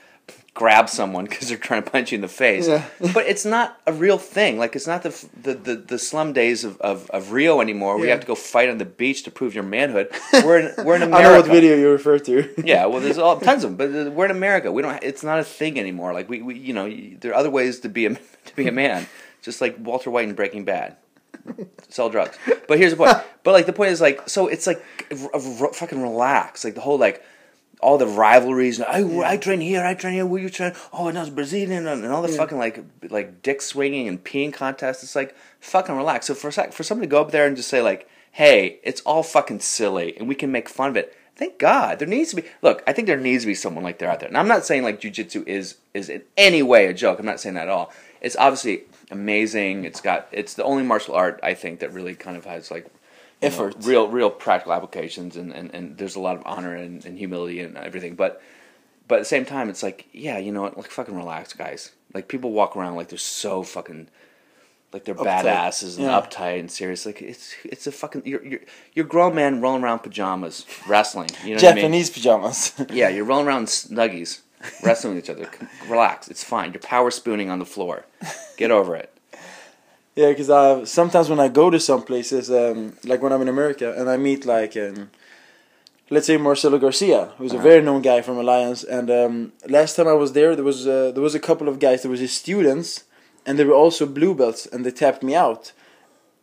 grab 0.54 0.88
someone 0.90 1.26
because 1.26 1.50
they're 1.50 1.58
trying 1.58 1.84
to 1.84 1.92
punch 1.92 2.12
you 2.14 2.16
in 2.16 2.22
the 2.22 2.28
face. 2.30 2.68
Yeah. 2.68 2.86
but 3.14 3.26
it's 3.28 3.44
not 3.46 3.78
a 3.86 3.92
real 3.94 4.18
thing. 4.18 4.58
Like 4.58 4.76
it's 4.76 4.88
not 4.88 5.04
the 5.04 5.10
the, 5.40 5.54
the, 5.54 5.76
the 5.76 6.00
slum 6.00 6.32
days 6.34 6.64
of, 6.64 6.80
of, 6.82 7.10
of 7.12 7.32
Rio 7.32 7.60
anymore. 7.62 7.98
where 7.98 8.06
you 8.06 8.12
have 8.12 8.22
to 8.22 8.28
go 8.28 8.36
fight 8.36 8.70
on 8.70 8.78
the 8.78 8.86
beach 8.86 9.24
to 9.24 9.32
prove 9.32 9.54
your 9.54 9.66
manhood. 9.66 10.10
We're 10.34 10.60
in 10.60 10.86
we're 10.86 10.96
in 10.96 11.04
I 11.04 11.06
America. 11.06 11.30
know 11.30 11.42
what 11.42 11.46
video 11.48 11.76
you 11.76 11.90
refer 11.92 12.18
to. 12.20 12.54
Yeah, 12.66 12.86
well, 12.88 13.02
there's 13.02 13.18
all 13.20 13.40
tons 13.40 13.64
of 13.64 13.78
them, 13.78 13.92
but 13.92 14.08
uh, 14.08 14.12
we're 14.12 14.26
in 14.26 14.32
America. 14.32 14.72
We 14.72 14.82
don't. 14.82 15.04
It's 15.04 15.24
not 15.24 15.40
a 15.40 15.44
thing 15.44 15.78
anymore. 15.80 16.14
Like 16.14 16.30
we, 16.30 16.42
we 16.42 16.58
you 16.58 16.74
know, 16.74 16.90
there 17.20 17.32
are 17.32 17.36
other 17.36 17.52
ways 17.52 17.82
to 17.82 17.90
be 17.90 18.06
a 18.08 18.16
to 18.16 18.56
be 18.56 18.68
a 18.68 18.72
man. 18.72 19.08
Just 19.42 19.62
like 19.62 19.76
Walter 19.78 20.10
White 20.10 20.28
in 20.28 20.34
Breaking 20.34 20.66
Bad, 20.66 20.96
sell 21.90 22.10
drugs. 22.10 22.38
But 22.68 22.80
here's 22.80 22.92
the 22.92 22.98
point. 22.98 23.18
But 23.44 23.52
like 23.52 23.68
the 23.68 23.74
point 23.74 23.92
is 23.92 24.02
like, 24.02 24.28
so 24.28 24.48
it's 24.48 24.66
like 24.66 24.84
r- 25.12 25.30
r- 25.34 25.74
fucking 25.74 26.02
relax. 26.02 26.64
Like 26.64 26.74
the 26.74 26.82
whole 26.82 26.98
like 26.98 27.24
all 27.82 27.98
the 27.98 28.08
rivalries. 28.08 28.82
I, 28.82 29.04
I 29.24 29.38
train 29.38 29.62
here. 29.62 29.84
I 29.84 29.94
train 29.94 30.14
here. 30.14 30.26
Where 30.26 30.42
you 30.42 30.50
train? 30.50 30.74
Oh, 30.94 31.08
and 31.08 31.18
I 31.18 31.22
was 31.22 31.30
Brazilian 31.30 31.88
and, 31.88 32.04
and 32.04 32.14
all 32.14 32.22
the 32.22 32.30
fucking 32.30 32.58
like 32.58 32.84
like 33.10 33.42
dick 33.42 33.62
swinging 33.62 34.08
and 34.08 34.24
peeing 34.24 34.54
contests. 34.54 35.04
It's 35.04 35.16
like 35.16 35.36
fucking 35.60 35.96
relax. 35.96 36.28
So 36.28 36.34
for 36.34 36.50
a 36.50 36.52
sec, 36.52 36.74
for 36.74 36.84
somebody 36.84 37.08
to 37.08 37.12
go 37.12 37.22
up 37.22 37.32
there 37.32 37.48
and 37.48 37.56
just 37.56 37.70
say 37.70 37.82
like, 37.82 38.10
hey, 38.32 38.80
it's 38.84 39.02
all 39.02 39.24
fucking 39.24 39.60
silly 39.60 40.18
and 40.18 40.28
we 40.28 40.36
can 40.36 40.52
make 40.52 40.70
fun 40.70 40.90
of 40.90 40.98
it. 40.98 41.16
Thank 41.36 41.60
God. 41.60 42.00
There 42.00 42.08
needs 42.08 42.30
to 42.30 42.38
be 42.38 42.44
look, 42.62 42.82
I 42.88 42.94
think 42.94 43.08
there 43.08 43.18
needs 43.18 43.44
to 43.44 43.48
be 43.48 43.56
someone 43.56 43.84
like 43.84 44.00
that 44.00 44.10
out 44.10 44.20
there. 44.22 44.30
And 44.30 44.38
I'm 44.38 44.48
not 44.48 44.66
saying 44.66 44.84
like 44.84 45.02
jujitsu 45.02 45.46
is 45.48 45.76
is 45.94 46.10
in 46.10 46.24
any 46.38 46.64
way 46.64 46.88
a 46.88 46.94
joke. 46.94 47.20
I'm 47.20 47.26
not 47.26 47.40
saying 47.40 47.56
that 47.56 47.68
at 47.68 47.70
all. 47.70 47.92
It's 48.22 48.38
obviously 48.38 48.84
amazing. 49.12 49.84
It's 49.84 50.02
got 50.02 50.28
it's 50.32 50.54
the 50.54 50.64
only 50.64 50.84
martial 50.84 51.14
art 51.14 51.40
I 51.44 51.54
think 51.54 51.80
that 51.80 51.94
really 51.94 52.16
kind 52.16 52.38
of 52.38 52.46
has 52.46 52.72
like 52.72 52.88
you 53.42 53.50
know, 53.50 53.54
Effort. 53.56 53.76
real 53.82 54.08
real 54.08 54.30
practical 54.30 54.74
applications 54.74 55.36
and, 55.36 55.52
and, 55.52 55.74
and 55.74 55.98
there's 55.98 56.16
a 56.16 56.20
lot 56.20 56.36
of 56.38 56.44
honor 56.46 56.76
and, 56.76 57.06
and 57.06 57.18
humility 57.18 57.60
and 57.60 57.78
everything. 57.78 58.16
But 58.16 58.42
but 59.08 59.16
at 59.16 59.20
the 59.22 59.26
same 59.26 59.46
time 59.46 59.70
it's 59.70 59.84
like, 59.84 60.08
yeah, 60.14 60.38
you 60.38 60.52
know 60.52 60.62
what, 60.64 60.78
like 60.78 60.90
fucking 60.90 61.16
relax, 61.16 61.54
guys. 61.54 61.92
Like 62.14 62.28
people 62.28 62.52
walk 62.52 62.76
around 62.76 62.96
like 62.96 63.10
they're 63.10 63.18
so 63.20 63.62
fucking 63.64 64.08
like 64.94 65.04
they're 65.04 65.16
Uptight. 65.16 65.44
badasses 65.44 65.98
and 65.98 66.06
Yeah. 66.06 66.22
uptight 66.22 66.60
and 66.60 66.72
serious. 66.72 67.06
Like 67.06 67.22
it's 67.22 67.54
it's 67.66 67.86
a 67.88 67.92
fucking 67.92 68.22
you're 68.26 68.44
you're 68.46 68.62
you're 68.94 69.06
grown 69.06 69.36
man 69.36 69.60
rolling 69.62 69.84
around 69.84 70.00
pajamas 70.00 70.66
wrestling. 70.88 71.30
You 71.44 71.50
know 71.50 71.56
what 71.56 71.64
I 71.66 71.68
mean? 71.74 71.76
Japanese 71.84 72.10
pajamas. 72.10 72.74
Yeah, 72.92 73.10
you're 73.10 73.26
rolling 73.26 73.48
around 73.48 73.66
snuggies, 73.66 74.42
wrestling 74.82 75.16
with 75.16 75.26
each 75.26 75.30
other. 75.30 75.50
Relax, 75.90 76.30
it's 76.30 76.44
fine. 76.44 76.72
You're 76.72 76.80
power 76.82 77.12
spooning 77.12 77.50
on 77.50 77.60
the 77.60 77.66
floor. 77.66 78.06
Get 78.58 78.72
over 78.72 78.96
it. 78.96 79.12
Yeah, 80.16 80.30
because 80.30 80.50
uh, 80.50 80.86
sometimes 80.86 81.30
when 81.30 81.40
I 81.42 81.50
go 81.50 81.70
to 81.70 81.80
some 81.80 82.02
places, 82.04 82.50
um, 82.50 82.94
like 83.04 83.22
when 83.22 83.34
I'm 83.34 83.42
in 83.42 83.50
America, 83.50 83.94
and 83.98 84.10
I 84.10 84.16
meet 84.16 84.46
like, 84.46 84.78
um, 84.78 85.10
let's 86.10 86.28
say 86.28 86.38
Marcelo 86.38 86.78
Garcia, 86.78 87.32
who's 87.38 87.52
a 87.52 87.56
Uh-huh. 87.56 87.64
very 87.70 87.82
known 87.84 88.02
guy 88.02 88.22
from 88.22 88.38
Alliance. 88.38 88.84
And 88.86 89.10
um, 89.12 89.52
last 89.68 89.96
time 89.98 90.08
I 90.08 90.14
was 90.14 90.32
there, 90.32 90.56
there 90.56 90.64
was 90.64 90.88
uh, 90.88 91.12
there 91.14 91.22
was 91.24 91.36
a 91.36 91.40
couple 91.40 91.68
of 91.68 91.80
guys. 91.80 92.02
There 92.02 92.12
was 92.12 92.22
his 92.22 92.32
students, 92.32 93.04
and 93.46 93.60
they 93.60 93.66
were 93.66 93.74
also 93.84 94.06
blue 94.06 94.34
belts, 94.34 94.66
and 94.72 94.86
they 94.86 94.92
tapped 94.92 95.22
me 95.22 95.36
out. 95.36 95.74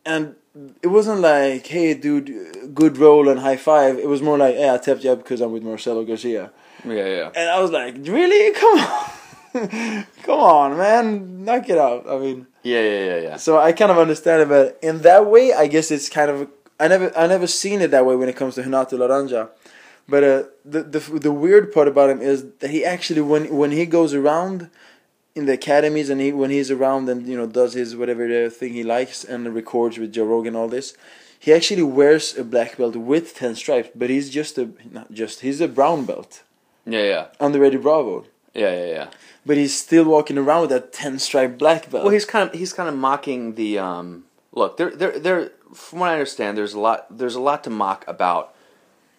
And 0.05 0.35
it 0.83 0.87
wasn't 0.97 1.21
like, 1.21 1.65
"Hey, 1.75 1.95
dude, 1.95 2.29
good 2.75 2.97
roll 2.99 3.27
and 3.31 3.39
high 3.39 3.57
five. 3.57 3.97
It 3.97 4.07
was 4.07 4.21
more 4.21 4.37
like, 4.37 4.55
"Hey, 4.55 4.69
I 4.69 4.77
tapped 4.77 5.03
you 5.03 5.11
out 5.11 5.17
because 5.23 5.41
I'm 5.41 5.51
with 5.51 5.63
Marcelo 5.63 6.03
Garcia." 6.05 6.51
Yeah, 6.85 7.07
yeah. 7.17 7.29
And 7.39 7.49
I 7.49 7.59
was 7.63 7.71
like, 7.71 7.95
"Really? 8.17 8.53
Come 8.53 8.77
on, 8.79 9.09
come 10.23 10.39
on, 10.39 10.77
man, 10.77 11.45
knock 11.45 11.69
it 11.69 11.77
out." 11.77 12.09
I 12.09 12.17
mean. 12.17 12.47
Yeah, 12.63 12.81
yeah, 12.81 13.05
yeah, 13.05 13.19
yeah. 13.19 13.35
So 13.37 13.57
I 13.59 13.73
kind 13.73 13.91
of 13.91 13.97
understand 13.97 14.41
it, 14.43 14.49
but 14.49 14.79
in 14.81 15.01
that 15.01 15.25
way, 15.25 15.53
I 15.53 15.67
guess 15.67 15.91
it's 15.91 16.09
kind 16.09 16.31
of 16.31 16.49
I 16.79 16.87
never 16.87 17.11
I 17.17 17.27
never 17.27 17.47
seen 17.47 17.81
it 17.81 17.91
that 17.91 18.05
way 18.05 18.15
when 18.15 18.29
it 18.29 18.35
comes 18.35 18.55
to 18.55 18.61
Renato 18.63 18.97
Laranja. 18.97 19.49
But 20.07 20.23
uh, 20.23 20.43
the 20.65 20.83
the 20.83 20.99
the 20.99 21.31
weird 21.31 21.71
part 21.73 21.87
about 21.87 22.09
him 22.09 22.21
is 22.21 22.45
that 22.59 22.69
he 22.69 22.83
actually 22.85 23.21
when 23.21 23.55
when 23.55 23.71
he 23.71 23.85
goes 23.85 24.13
around 24.13 24.69
in 25.35 25.45
the 25.45 25.53
academies 25.53 26.09
and 26.09 26.21
he 26.21 26.31
when 26.31 26.51
he's 26.51 26.71
around 26.71 27.09
and 27.09 27.27
you 27.27 27.37
know 27.37 27.47
does 27.47 27.73
his 27.73 27.95
whatever 27.95 28.49
thing 28.49 28.73
he 28.73 28.83
likes 28.83 29.23
and 29.23 29.53
records 29.53 29.97
with 29.97 30.13
Joe 30.13 30.25
Rogan 30.25 30.49
and 30.49 30.57
all 30.57 30.67
this, 30.69 30.95
he 31.39 31.51
actually 31.53 31.83
wears 31.83 32.37
a 32.37 32.43
black 32.43 32.77
belt 32.77 32.95
with 32.95 33.33
ten 33.35 33.55
stripes, 33.55 33.89
but 33.95 34.09
he's 34.09 34.29
just 34.29 34.57
a 34.57 34.69
not 34.91 35.11
just 35.11 35.41
he's 35.41 35.59
a 35.61 35.67
brown 35.67 36.05
belt 36.05 36.43
Yeah, 36.85 37.03
yeah. 37.03 37.25
on 37.39 37.51
the 37.51 37.59
Eddie 37.65 37.77
Bravo. 37.77 38.25
Yeah, 38.53 38.73
yeah, 38.75 38.85
yeah. 38.97 39.07
But 39.45 39.57
he's 39.57 39.77
still 39.77 40.05
walking 40.05 40.37
around 40.37 40.61
with 40.61 40.69
that 40.71 40.93
ten 40.93 41.19
stripe 41.19 41.57
black 41.57 41.89
belt. 41.89 42.03
Well, 42.03 42.13
he's 42.13 42.25
kind 42.25 42.49
of 42.49 42.55
he's 42.55 42.73
kind 42.73 42.87
of 42.87 42.95
mocking 42.95 43.55
the 43.55 43.77
um 43.79 44.25
look, 44.53 44.77
there 44.77 44.91
there 44.91 45.19
there 45.19 45.51
from 45.73 45.99
what 45.99 46.09
I 46.09 46.13
understand, 46.13 46.57
there's 46.57 46.73
a 46.73 46.79
lot 46.79 47.05
there's 47.17 47.35
a 47.35 47.41
lot 47.41 47.63
to 47.65 47.69
mock 47.69 48.05
about 48.07 48.53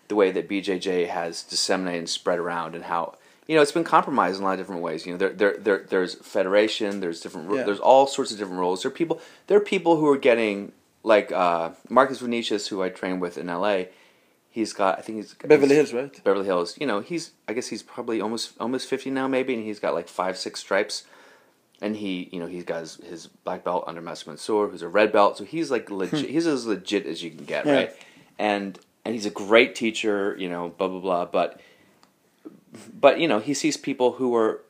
the 0.08 0.14
way 0.14 0.30
that 0.30 0.48
BJJ 0.48 1.08
has 1.08 1.42
disseminated 1.42 1.98
and 2.00 2.08
spread 2.08 2.38
around 2.38 2.74
and 2.74 2.84
how 2.84 3.16
you 3.46 3.54
know 3.54 3.62
it's 3.62 3.72
been 3.72 3.84
compromised 3.84 4.36
in 4.38 4.42
a 4.42 4.46
lot 4.46 4.52
of 4.52 4.58
different 4.60 4.82
ways. 4.82 5.04
You 5.06 5.12
know, 5.12 5.18
there 5.18 5.32
there, 5.32 5.56
there 5.58 5.86
there's 5.88 6.14
federation, 6.14 7.00
there's 7.00 7.20
different 7.20 7.52
Yeah. 7.54 7.64
there's 7.64 7.80
all 7.80 8.06
sorts 8.06 8.32
of 8.32 8.38
different 8.38 8.60
roles. 8.60 8.82
There 8.82 8.90
are 8.90 8.94
people 8.94 9.20
there 9.46 9.58
are 9.58 9.66
people 9.74 9.96
who 9.96 10.08
are 10.08 10.18
getting 10.18 10.72
like 11.02 11.30
uh, 11.32 11.70
Marcus 11.90 12.20
Vinicius, 12.20 12.68
who 12.68 12.82
I 12.82 12.88
train 12.88 13.20
with 13.20 13.36
in 13.36 13.48
LA. 13.48 13.84
He's 14.54 14.72
got 14.72 14.98
I 15.00 15.02
think 15.02 15.16
he's 15.18 15.34
Beverly 15.34 15.74
Hills, 15.74 15.92
right? 15.92 16.12
Beverly 16.22 16.44
Hills. 16.46 16.78
You 16.80 16.86
know, 16.86 17.00
he's 17.00 17.32
I 17.48 17.52
guess 17.54 17.66
he's 17.66 17.82
probably 17.82 18.20
almost 18.20 18.52
almost 18.60 18.88
fifty 18.88 19.10
now, 19.10 19.26
maybe, 19.26 19.52
and 19.54 19.64
he's 19.64 19.80
got 19.80 19.94
like 19.94 20.08
five 20.08 20.36
six 20.38 20.60
stripes. 20.60 21.04
And 21.82 21.96
he, 21.96 22.28
you 22.32 22.38
know, 22.38 22.46
he's 22.46 22.62
got 22.64 22.80
his, 22.80 22.94
his 23.10 23.26
black 23.26 23.64
belt 23.64 23.82
under 23.88 24.00
Master 24.00 24.30
Mansour, 24.30 24.68
who's 24.68 24.80
a 24.82 24.88
red 24.88 25.10
belt. 25.10 25.36
So 25.38 25.44
he's 25.44 25.72
like 25.72 25.90
legit. 25.90 26.30
he's 26.30 26.46
as 26.46 26.66
legit 26.66 27.04
as 27.04 27.20
you 27.22 27.30
can 27.32 27.44
get, 27.44 27.64
Hmm. 27.64 27.68
Yeah. 27.68 27.74
right? 27.74 27.96
And 28.38 28.78
and 29.04 29.12
he's 29.14 29.26
a 29.26 29.30
great 29.30 29.74
teacher, 29.74 30.36
you 30.38 30.48
know, 30.48 30.68
blah 30.78 30.86
blah 30.86 31.00
blah. 31.00 31.24
But 31.24 31.60
but 33.00 33.18
you 33.18 33.26
know, 33.26 33.40
he 33.40 33.54
sees 33.54 33.76
people 33.76 34.12
who 34.12 34.36
are 34.36 34.60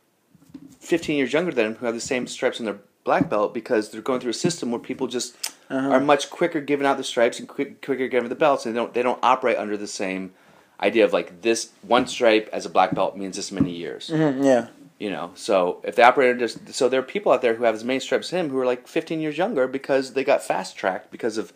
fifteen 0.80 1.16
years 1.18 1.32
younger 1.34 1.52
than 1.52 1.66
him 1.66 1.74
who 1.74 1.84
have 1.86 1.94
the 1.94 2.00
same 2.00 2.26
stripes 2.26 2.58
on 2.58 2.64
their 2.64 2.78
black 3.04 3.28
belt 3.28 3.52
because 3.52 3.90
they're 3.90 4.00
going 4.00 4.20
through 4.20 4.30
a 4.30 4.34
system 4.34 4.70
where 4.70 4.80
people 4.80 5.06
just 5.06 5.36
Uh-huh. 5.70 5.90
are 5.90 6.00
much 6.00 6.28
quicker 6.30 6.60
giving 6.60 6.86
out 6.86 6.96
the 6.98 7.04
stripes 7.04 7.38
and 7.38 7.48
quick, 7.48 7.80
quicker 7.84 8.06
giving 8.08 8.28
the 8.28 8.34
belts, 8.34 8.66
and 8.66 8.74
they 8.74 8.78
don't 8.78 8.92
they 8.94 9.02
don't 9.02 9.18
operate 9.22 9.56
under 9.56 9.76
the 9.76 9.86
same 9.86 10.32
idea 10.80 11.04
of 11.04 11.12
like 11.12 11.40
this 11.42 11.70
one 11.82 12.06
stripe 12.06 12.48
as 12.52 12.66
a 12.66 12.68
black 12.68 12.94
belt 12.94 13.16
means 13.16 13.36
this 13.36 13.50
many 13.50 13.70
years. 13.70 14.10
Mhm, 14.12 14.44
yeah. 14.44 14.66
You 14.98 15.10
know, 15.10 15.32
so 15.34 15.80
if 15.82 15.96
the 15.96 16.02
operator 16.02 16.36
just 16.36 16.72
so 16.74 16.88
there 16.88 17.00
are 17.00 17.04
people 17.04 17.32
out 17.32 17.42
there 17.42 17.54
who 17.54 17.64
have 17.64 17.74
as 17.74 17.82
many 17.84 17.98
stripes 18.00 18.26
as 18.32 18.38
him 18.38 18.50
who 18.50 18.58
are 18.58 18.66
like 18.66 18.86
15 18.86 19.20
years 19.20 19.36
younger 19.38 19.66
because 19.66 20.12
they 20.12 20.22
got 20.24 20.42
fast 20.42 20.76
tracked 20.76 21.10
because 21.10 21.36
of 21.38 21.52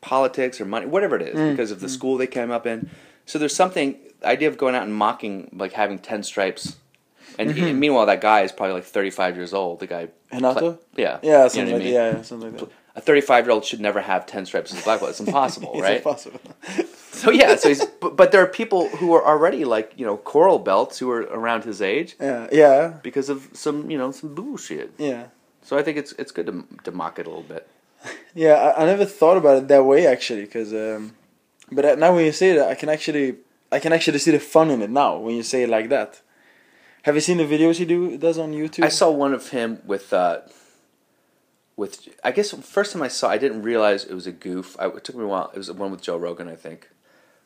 politics 0.00 0.60
or 0.60 0.64
money, 0.64 0.86
whatever 0.86 1.16
it 1.16 1.22
is, 1.22 1.38
Mm, 1.38 1.50
because 1.52 1.70
of 1.70 1.80
the 1.80 1.88
school 1.88 2.16
they 2.16 2.26
came 2.26 2.50
up 2.50 2.66
in. 2.66 2.88
So 3.26 3.38
there's 3.38 3.54
something 3.56 3.96
the 4.20 4.26
idea 4.28 4.48
of 4.48 4.58
going 4.58 4.74
out 4.74 4.82
and 4.82 4.94
mocking 4.94 5.48
like 5.56 5.72
having 5.72 5.98
10 5.98 6.22
stripes, 6.22 6.76
and 7.38 7.50
he- 7.52 7.72
meanwhile 7.72 8.06
that 8.06 8.20
guy 8.20 8.42
is 8.42 8.52
probably 8.52 8.74
like 8.74 8.84
35 8.84 9.36
years 9.36 9.52
old. 9.54 9.80
The 9.80 9.86
guy, 9.86 10.08
Renato? 10.32 10.78
yeah, 10.96 11.18
Yeah, 11.22 11.30
You 11.30 11.32
know 11.32 11.48
something 11.48 11.64
what 11.66 11.68
I 11.68 11.72
like 11.74 11.82
mean? 11.84 11.92
yeah, 11.94 12.16
yeah, 12.16 12.22
something 12.22 12.52
like 12.52 12.60
that. 12.60 12.70
A 13.00 13.02
35 13.02 13.44
year 13.46 13.52
old 13.52 13.64
should 13.64 13.80
never 13.80 14.00
have 14.02 14.26
10 14.26 14.44
stripes 14.44 14.72
as 14.74 14.80
a 14.80 14.84
black 14.84 15.00
belt. 15.00 15.10
It's 15.10 15.20
impossible, 15.20 15.72
It's 15.74 15.82
right? 15.82 15.96
impossible. 15.96 16.40
So 17.22 17.30
yeah, 17.32 17.56
so 17.56 17.68
he's 17.68 17.84
but, 18.02 18.16
but 18.16 18.30
there 18.32 18.40
are 18.40 18.46
people 18.60 18.88
who 18.98 19.12
are 19.16 19.24
already 19.32 19.64
like 19.64 19.88
you 20.00 20.06
know 20.06 20.16
coral 20.16 20.58
belts 20.58 20.98
who 21.00 21.10
are 21.10 21.22
around 21.38 21.64
his 21.64 21.82
age 21.82 22.10
yeah, 22.20 22.46
yeah, 22.62 22.94
because 23.02 23.28
of 23.28 23.48
some 23.52 23.90
you 23.90 23.98
know 24.00 24.10
some 24.12 24.30
bullshit. 24.34 24.88
yeah. 24.96 25.24
So 25.66 25.76
I 25.78 25.82
think 25.84 25.98
it's 25.98 26.12
it's 26.22 26.32
good 26.36 26.46
to 26.50 26.54
to 26.84 26.90
mock 26.92 27.18
it 27.18 27.26
a 27.26 27.30
little 27.30 27.50
bit. 27.54 27.64
Yeah, 28.44 28.54
I, 28.54 28.82
I 28.82 28.86
never 28.86 29.04
thought 29.18 29.36
about 29.42 29.56
it 29.60 29.68
that 29.68 29.84
way 29.84 30.06
actually, 30.14 30.44
because 30.48 30.72
um, 30.72 31.02
but 31.76 31.84
uh, 31.84 31.94
now 31.96 32.14
when 32.14 32.24
you 32.24 32.32
say 32.42 32.50
that, 32.56 32.66
I 32.74 32.76
can 32.80 32.88
actually 32.88 33.28
I 33.76 33.78
can 33.80 33.92
actually 33.92 34.20
see 34.24 34.30
the 34.30 34.38
fun 34.54 34.70
in 34.70 34.80
it 34.80 34.90
now 34.90 35.18
when 35.18 35.34
you 35.38 35.42
say 35.42 35.64
it 35.64 35.68
like 35.68 35.88
that. 35.96 36.22
Have 37.02 37.14
you 37.16 37.20
seen 37.28 37.38
the 37.38 37.44
videos 37.54 37.76
he 37.82 37.84
do 37.84 38.16
does 38.16 38.38
on 38.38 38.52
YouTube? 38.52 38.84
I 38.84 38.88
saw 39.00 39.10
one 39.24 39.34
of 39.34 39.44
him 39.50 39.68
with 39.84 40.12
uh 40.12 40.38
with 41.80 42.08
I 42.22 42.30
guess 42.30 42.52
first 42.52 42.92
time 42.92 43.02
I 43.02 43.08
saw 43.08 43.30
I 43.30 43.38
didn't 43.38 43.62
realize 43.62 44.04
it 44.04 44.14
was 44.14 44.26
a 44.26 44.32
goof. 44.32 44.76
I, 44.78 44.86
it 44.88 45.02
took 45.02 45.16
me 45.16 45.24
a 45.24 45.26
while. 45.26 45.50
It 45.54 45.58
was 45.58 45.72
one 45.72 45.90
with 45.90 46.02
Joe 46.02 46.18
Rogan, 46.18 46.46
I 46.46 46.54
think, 46.54 46.90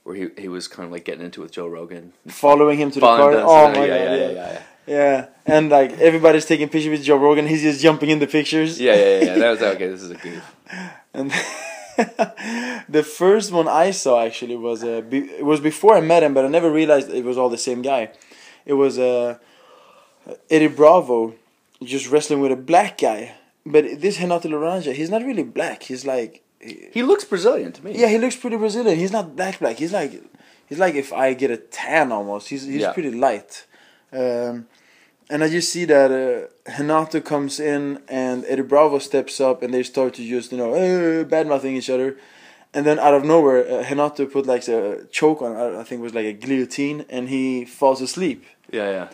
where 0.02 0.16
he 0.16 0.24
he 0.36 0.48
was 0.48 0.66
kind 0.66 0.84
of 0.86 0.92
like 0.92 1.04
getting 1.04 1.24
into 1.24 1.40
it 1.40 1.44
with 1.44 1.52
Joe 1.52 1.68
Rogan. 1.68 2.12
following 2.26 2.76
him 2.78 2.90
to 2.90 3.00
the 3.00 3.06
car. 3.06 3.32
Oh 3.32 3.70
my 3.70 3.86
yeah, 3.86 3.86
god, 3.86 3.94
yeah, 3.94 4.16
yeah, 4.16 4.30
yeah, 4.30 4.62
yeah, 4.86 5.26
and 5.46 5.70
like 5.70 5.92
everybody's 6.08 6.46
taking 6.52 6.68
pictures 6.68 6.90
with 6.90 7.04
Joe 7.04 7.16
Rogan. 7.16 7.46
He's 7.46 7.62
just 7.62 7.80
jumping 7.80 8.10
in 8.10 8.18
the 8.18 8.26
pictures. 8.26 8.80
yeah, 8.80 8.96
yeah, 8.96 9.24
yeah. 9.26 9.34
That 9.38 9.50
was 9.50 9.62
okay. 9.62 9.88
This 9.88 10.02
is 10.02 10.10
a 10.10 10.20
goof. 10.26 10.44
And 11.16 11.30
the 12.88 13.04
first 13.04 13.52
one 13.52 13.68
I 13.68 13.92
saw 13.92 14.14
actually 14.26 14.56
was 14.56 14.82
uh, 14.82 15.00
be- 15.00 15.30
it 15.40 15.44
was 15.44 15.60
before 15.60 15.94
I 15.96 16.00
met 16.00 16.24
him, 16.24 16.34
but 16.34 16.44
I 16.44 16.48
never 16.48 16.68
realized 16.68 17.08
it 17.08 17.24
was 17.24 17.38
all 17.38 17.48
the 17.48 17.64
same 17.68 17.82
guy. 17.82 18.10
It 18.66 18.72
was 18.72 18.98
uh, 18.98 19.38
Eddie 20.50 20.74
Bravo 20.80 21.34
just 21.80 22.10
wrestling 22.10 22.40
with 22.40 22.50
a 22.50 22.56
black 22.56 22.98
guy. 22.98 23.36
But 23.66 24.00
this 24.00 24.20
Renato 24.20 24.48
Laranja, 24.48 24.92
he's 24.92 25.10
not 25.10 25.22
really 25.24 25.42
black. 25.42 25.84
He's 25.84 26.04
like, 26.04 26.42
He 26.60 27.02
looks 27.02 27.24
Brazilian 27.24 27.72
to 27.72 27.84
me. 27.84 27.92
yeah, 27.98 28.08
he 28.08 28.18
looks 28.18 28.36
pretty 28.36 28.56
Brazilian. 28.56 28.98
He's 28.98 29.12
not 29.12 29.36
black 29.36 29.58
black. 29.58 29.76
He's 29.76 29.92
like, 29.92 30.12
he's 30.68 30.78
like 30.78 30.94
if 30.94 31.12
I 31.12 31.34
get 31.34 31.50
a 31.50 31.56
tan 31.56 32.12
almost. 32.12 32.48
He's 32.48 32.64
he's 32.64 32.82
Yeah. 32.82 32.92
pretty 32.92 33.10
light. 33.10 33.66
Um, 34.12 34.66
and 35.30 35.42
I 35.42 35.48
just 35.48 35.72
see 35.72 35.86
that 35.86 36.10
uh, 36.12 37.20
comes 37.20 37.58
in 37.58 38.00
and 38.08 38.44
Eddie 38.46 38.62
Bravo 38.62 38.98
steps 38.98 39.40
up 39.40 39.62
and 39.62 39.72
they 39.72 39.82
start 39.82 40.14
to 40.14 40.22
just 40.28 40.52
you 40.52 40.58
know 40.58 40.74
uh, 40.74 41.24
bad 41.24 41.46
mouthing 41.46 41.76
each 41.76 41.90
other, 41.90 42.16
and 42.74 42.84
then 42.86 42.98
out 42.98 43.14
of 43.14 43.24
nowhere 43.24 43.60
uh, 43.66 43.82
put 44.26 44.46
like 44.46 44.68
a 44.68 45.06
choke 45.10 45.40
on 45.42 45.56
I 45.56 45.80
I 45.80 45.84
think 45.84 46.00
it 46.00 46.04
was 46.04 46.14
like 46.14 46.26
a 46.26 46.32
guillotine 46.34 47.04
and 47.08 47.28
he 47.28 47.64
falls 47.64 48.00
asleep. 48.02 48.44
yeah, 48.70 48.90
yeah. 48.90 49.08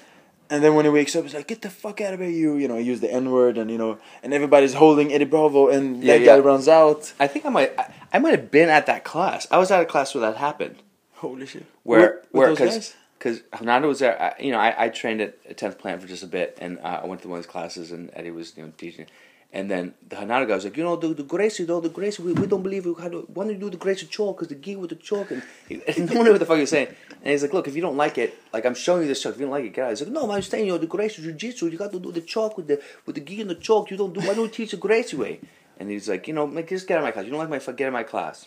And 0.51 0.65
then 0.65 0.75
when 0.75 0.85
he 0.85 0.91
wakes 0.91 1.15
up, 1.15 1.23
he's 1.23 1.35
like, 1.35 1.47
"Get 1.47 1.63
the 1.63 1.71
fuck 1.71 2.01
out 2.01 2.13
of 2.13 2.21
here, 2.21 2.29
you!" 2.29 2.57
You 2.57 2.67
know, 2.67 2.77
he 2.77 2.83
used 2.83 3.03
the 3.03 3.13
N 3.13 3.31
word, 3.31 3.57
and 3.57 3.71
you 3.71 3.79
know, 3.79 3.99
and 4.23 4.35
everybody's 4.35 4.75
holding 4.75 5.13
Eddie 5.13 5.25
Bravo, 5.25 5.69
and 5.69 6.03
Yeah, 6.03 6.19
that 6.19 6.25
guy 6.25 6.39
runs 6.41 6.67
out. 6.67 7.13
I 7.21 7.29
think 7.29 7.47
I 7.47 7.51
might 7.51 7.73
I, 7.79 7.95
I 8.13 8.19
might 8.19 8.33
have 8.33 8.51
been 8.51 8.69
at 8.69 8.87
that 8.87 9.05
class. 9.05 9.47
I 9.51 9.59
was 9.59 9.71
at 9.71 9.81
a 9.81 9.87
class 9.87 10.13
where 10.13 10.23
that 10.23 10.37
happened. 10.37 10.83
Holy 11.15 11.47
shit! 11.47 11.67
where 11.85 12.23
where 12.33 12.51
because 12.51 12.95
because 13.17 13.43
Renato 13.61 13.87
was 13.87 14.01
there. 14.01 14.21
I, 14.21 14.43
you 14.43 14.51
know, 14.51 14.59
I, 14.59 14.87
I 14.87 14.89
trained 14.89 15.21
at 15.21 15.39
at 15.49 15.57
Tenth 15.57 15.79
Planet 15.79 16.01
for 16.03 16.09
just 16.09 16.25
a 16.25 16.27
bit, 16.27 16.59
and 16.61 16.81
uh, 16.81 17.01
I 17.03 17.07
went 17.07 17.23
to 17.23 17.29
one 17.29 17.39
of 17.39 17.45
his 17.45 17.51
classes, 17.51 17.93
and 17.93 18.11
Eddie 18.15 18.33
was 18.33 18.57
you 18.57 18.65
know 18.65 18.73
teaching. 18.77 19.07
And 19.53 19.69
then 19.69 19.95
the 20.09 20.17
Renato 20.17 20.47
guy 20.47 20.55
was 20.55 20.65
like, 20.65 20.77
you 20.77 20.85
know, 20.85 20.95
the, 20.95 21.09
the 21.09 21.25
Gracie, 21.25 21.65
though, 21.65 21.81
the 21.81 21.89
Gracie, 21.89 22.23
we, 22.23 22.33
we 22.35 22.47
don't 22.47 22.63
believe 22.63 22.87
you. 22.87 22.95
How 22.95 23.09
to, 23.09 23.23
why 23.35 23.45
don't 23.45 23.55
you 23.55 23.59
do 23.59 23.71
the 23.71 23.77
Gracie 23.77 24.07
choke? 24.07 24.37
Because 24.37 24.49
the 24.49 24.55
gi 24.55 24.77
with 24.77 24.91
the 24.91 24.97
choke. 24.97 25.33
And, 25.33 25.43
he, 25.69 25.77
one 25.77 26.25
knew 26.25 26.31
what 26.31 26.39
the 26.39 26.47
fuck 26.47 26.57
he 26.57 26.61
was 26.61 26.71
saying. 26.71 26.89
And 27.23 27.33
he's 27.33 27.43
like, 27.43 27.53
look, 27.53 27.67
if 27.67 27.75
you 27.75 27.83
don't 27.83 27.97
like 27.97 28.17
it, 28.17 28.39
like, 28.53 28.65
I'm 28.65 28.75
showing 28.75 29.03
you 29.03 29.09
this 29.09 29.21
choke. 29.21 29.35
If 29.35 29.41
you 29.41 29.47
don't 29.47 29.53
like 29.53 29.65
it, 29.65 29.75
get 29.75 29.87
out. 29.87 29.91
He's 29.91 30.03
like, 30.03 30.11
no, 30.11 30.31
I'm 30.31 30.43
saying, 30.43 30.67
you 30.67 30.73
know, 30.73 30.79
the 30.79 30.87
Gracie 30.87 31.23
Jiu 31.23 31.33
Jitsu, 31.33 31.67
you 31.67 31.79
got 31.79 31.91
to 31.91 31.99
do 31.99 32.13
the 32.13 32.21
choke 32.21 32.57
with 32.57 32.69
the 32.69 32.81
with 33.07 33.17
the 33.17 33.21
gi 33.21 33.41
and 33.41 33.51
the 33.51 33.57
choke. 33.57 33.91
You 33.91 33.97
don't 33.97 34.15
do, 34.15 34.21
why 34.21 34.35
don't 34.35 34.45
you 34.45 34.49
teach 34.49 34.71
the 34.71 34.77
Gracie 34.77 35.17
way? 35.17 35.41
And 35.79 35.91
he's 35.91 36.09
like, 36.09 36.29
you 36.29 36.35
know, 36.35 36.45
like, 36.45 36.69
just 36.69 36.87
get 36.87 36.99
out 36.99 37.01
of 37.01 37.05
my 37.07 37.11
class. 37.11 37.25
You 37.25 37.33
don't 37.33 37.41
like 37.41 37.49
my, 37.49 37.59
get 37.59 37.87
out 37.87 37.89
of 37.89 37.93
my 37.93 38.05
class. 38.05 38.47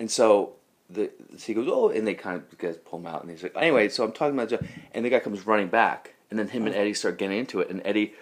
And 0.00 0.10
so 0.10 0.54
the 0.88 1.10
so 1.36 1.46
he 1.46 1.54
goes, 1.54 1.68
oh, 1.70 1.90
and 1.90 2.06
they 2.06 2.14
kind 2.14 2.36
of 2.36 2.58
guys 2.58 2.76
pull 2.78 2.98
him 2.98 3.06
out, 3.06 3.22
and 3.22 3.30
he's 3.30 3.42
like, 3.42 3.54
anyway, 3.56 3.88
so 3.88 4.02
I'm 4.04 4.12
talking 4.12 4.38
about, 4.38 4.60
and 4.92 5.04
the 5.04 5.10
guy 5.10 5.20
comes 5.20 5.46
running 5.46 5.68
back, 5.68 6.14
and 6.30 6.38
then 6.38 6.48
him 6.48 6.66
and 6.66 6.74
Eddie 6.74 6.94
start 6.94 7.18
getting 7.18 7.38
into 7.38 7.60
it, 7.60 7.70
and 7.70 7.80
Eddie 7.84 8.14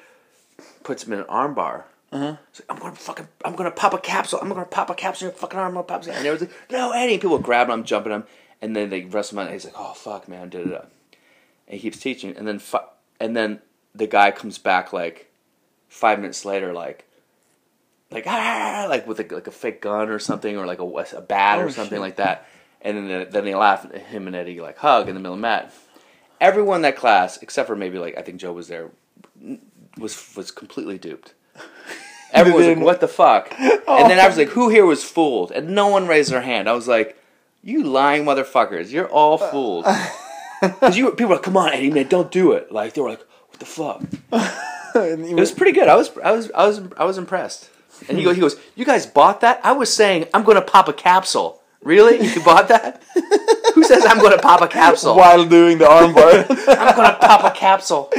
puts 0.88 1.04
him 1.04 1.12
in 1.12 1.18
an 1.18 1.26
armbar. 1.26 1.84
Uh-huh. 2.10 2.24
Like, 2.24 2.38
I'm 2.70 2.78
gonna 2.78 2.94
fucking, 2.94 3.28
I'm 3.44 3.54
gonna 3.54 3.70
pop 3.70 3.92
a 3.92 3.98
capsule, 3.98 4.38
I'm 4.40 4.48
gonna 4.48 4.64
pop 4.64 4.88
a 4.88 4.94
capsule 4.94 5.28
in 5.28 5.32
your 5.32 5.38
fucking 5.38 5.58
arm, 5.58 5.68
I'm 5.68 5.74
gonna 5.74 5.84
pop, 5.84 6.06
a-" 6.06 6.08
and 6.08 6.16
everyone's 6.26 6.40
like, 6.40 6.70
no, 6.70 6.92
Eddie, 6.92 7.18
people 7.18 7.38
grab 7.38 7.68
him, 7.68 7.84
jumping 7.84 8.12
him, 8.12 8.24
and 8.62 8.74
then 8.74 8.88
they 8.88 9.02
wrestle 9.04 9.38
him, 9.38 9.44
and 9.44 9.52
he's 9.52 9.66
like, 9.66 9.74
oh 9.76 9.92
fuck, 9.92 10.26
man, 10.28 10.48
da 10.48 10.64
da 10.64 10.70
da, 10.70 10.76
and 11.66 11.74
he 11.74 11.78
keeps 11.80 11.98
teaching, 11.98 12.34
and 12.34 12.48
then 12.48 12.58
fu- 12.58 12.78
and 13.20 13.36
then 13.36 13.60
the 13.94 14.06
guy 14.06 14.30
comes 14.30 14.56
back 14.56 14.92
like 14.94 15.30
five 15.88 16.18
minutes 16.18 16.44
later, 16.46 16.72
like. 16.72 17.04
Like 18.10 18.24
ah, 18.26 18.86
like 18.88 19.06
with 19.06 19.20
a, 19.20 19.34
like 19.34 19.46
a 19.48 19.50
fake 19.50 19.82
gun 19.82 20.08
or 20.08 20.18
something, 20.18 20.56
or 20.56 20.64
like 20.64 20.78
a, 20.78 20.84
a 20.84 21.20
bat 21.20 21.58
Oh, 21.58 21.64
or 21.64 21.70
something 21.70 21.96
shit. 21.96 22.00
like 22.00 22.16
that, 22.16 22.46
and 22.80 22.96
then 22.96 23.06
they- 23.06 23.24
then 23.26 23.44
they 23.44 23.54
laugh. 23.54 23.84
and 23.84 23.92
Him 24.00 24.26
and 24.26 24.34
Eddie 24.34 24.62
like 24.62 24.78
hug 24.78 25.10
in 25.10 25.14
the 25.14 25.20
middle 25.20 25.34
of 25.34 25.38
the 25.38 25.42
mat. 25.42 25.70
Everyone 26.40 26.76
in 26.76 26.82
that 26.88 26.96
class, 26.96 27.36
except 27.42 27.66
for 27.66 27.76
maybe 27.76 27.98
like 27.98 28.16
I 28.16 28.22
think 28.22 28.40
Joe 28.40 28.54
was 28.54 28.66
there, 28.68 28.88
was 29.96 30.34
was 30.36 30.50
completely 30.50 30.98
duped. 30.98 31.34
Everyone 32.32 32.60
was 32.60 32.68
like, 32.68 32.84
"What 32.84 33.00
the 33.00 33.08
fuck?" 33.08 33.54
And 33.58 34.10
then 34.10 34.18
I 34.18 34.24
oh. 34.24 34.28
was 34.28 34.36
like, 34.36 34.48
"Who 34.50 34.68
here 34.68 34.84
was 34.84 35.04
fooled?" 35.04 35.50
And 35.52 35.70
no 35.70 35.88
one 35.88 36.06
raised 36.06 36.30
their 36.30 36.42
hand. 36.42 36.68
I 36.68 36.72
was 36.72 36.88
like, 36.88 37.16
"You 37.62 37.84
lying 37.84 38.24
motherfuckers! 38.24 38.90
You're 38.90 39.08
all 39.08 39.42
uh. 39.42 39.50
fooled." 39.50 39.86
Because 40.60 40.96
you 40.98 41.10
people 41.10 41.28
were 41.28 41.34
like, 41.36 41.44
"Come 41.44 41.56
on, 41.56 41.72
Eddie, 41.72 41.90
man, 41.90 42.08
don't 42.08 42.30
do 42.30 42.52
it!" 42.52 42.70
Like 42.70 42.94
they 42.94 43.00
were 43.00 43.10
like, 43.10 43.24
"What 43.48 43.58
the 43.58 43.66
fuck?" 43.66 44.02
It 44.94 45.36
was 45.36 45.52
pretty 45.52 45.72
good. 45.72 45.88
I 45.88 45.94
was 45.94 46.10
I 46.22 46.32
was 46.32 46.50
I 46.52 46.66
was 46.66 46.80
I 46.96 47.04
was 47.04 47.18
impressed. 47.18 47.70
And 48.08 48.16
he 48.16 48.24
goes, 48.24 48.36
he 48.36 48.40
goes, 48.40 48.56
"You 48.74 48.84
guys 48.84 49.06
bought 49.06 49.40
that?" 49.40 49.60
I 49.64 49.72
was 49.72 49.92
saying, 49.92 50.26
"I'm 50.34 50.44
going 50.44 50.56
to 50.56 50.62
pop 50.62 50.88
a 50.88 50.92
capsule." 50.92 51.62
Really? 51.82 52.26
You 52.26 52.42
bought 52.42 52.68
that? 52.68 53.02
Who 53.74 53.84
says 53.84 54.04
I'm 54.04 54.18
going 54.18 54.32
to 54.32 54.42
pop 54.42 54.60
a 54.62 54.68
capsule? 54.68 55.16
while 55.16 55.44
doing 55.46 55.78
the 55.78 55.84
armbar. 55.84 56.44
I'm 56.68 56.96
going 56.96 57.10
to 57.10 57.18
pop 57.20 57.44
a 57.44 57.56
capsule. 57.56 58.10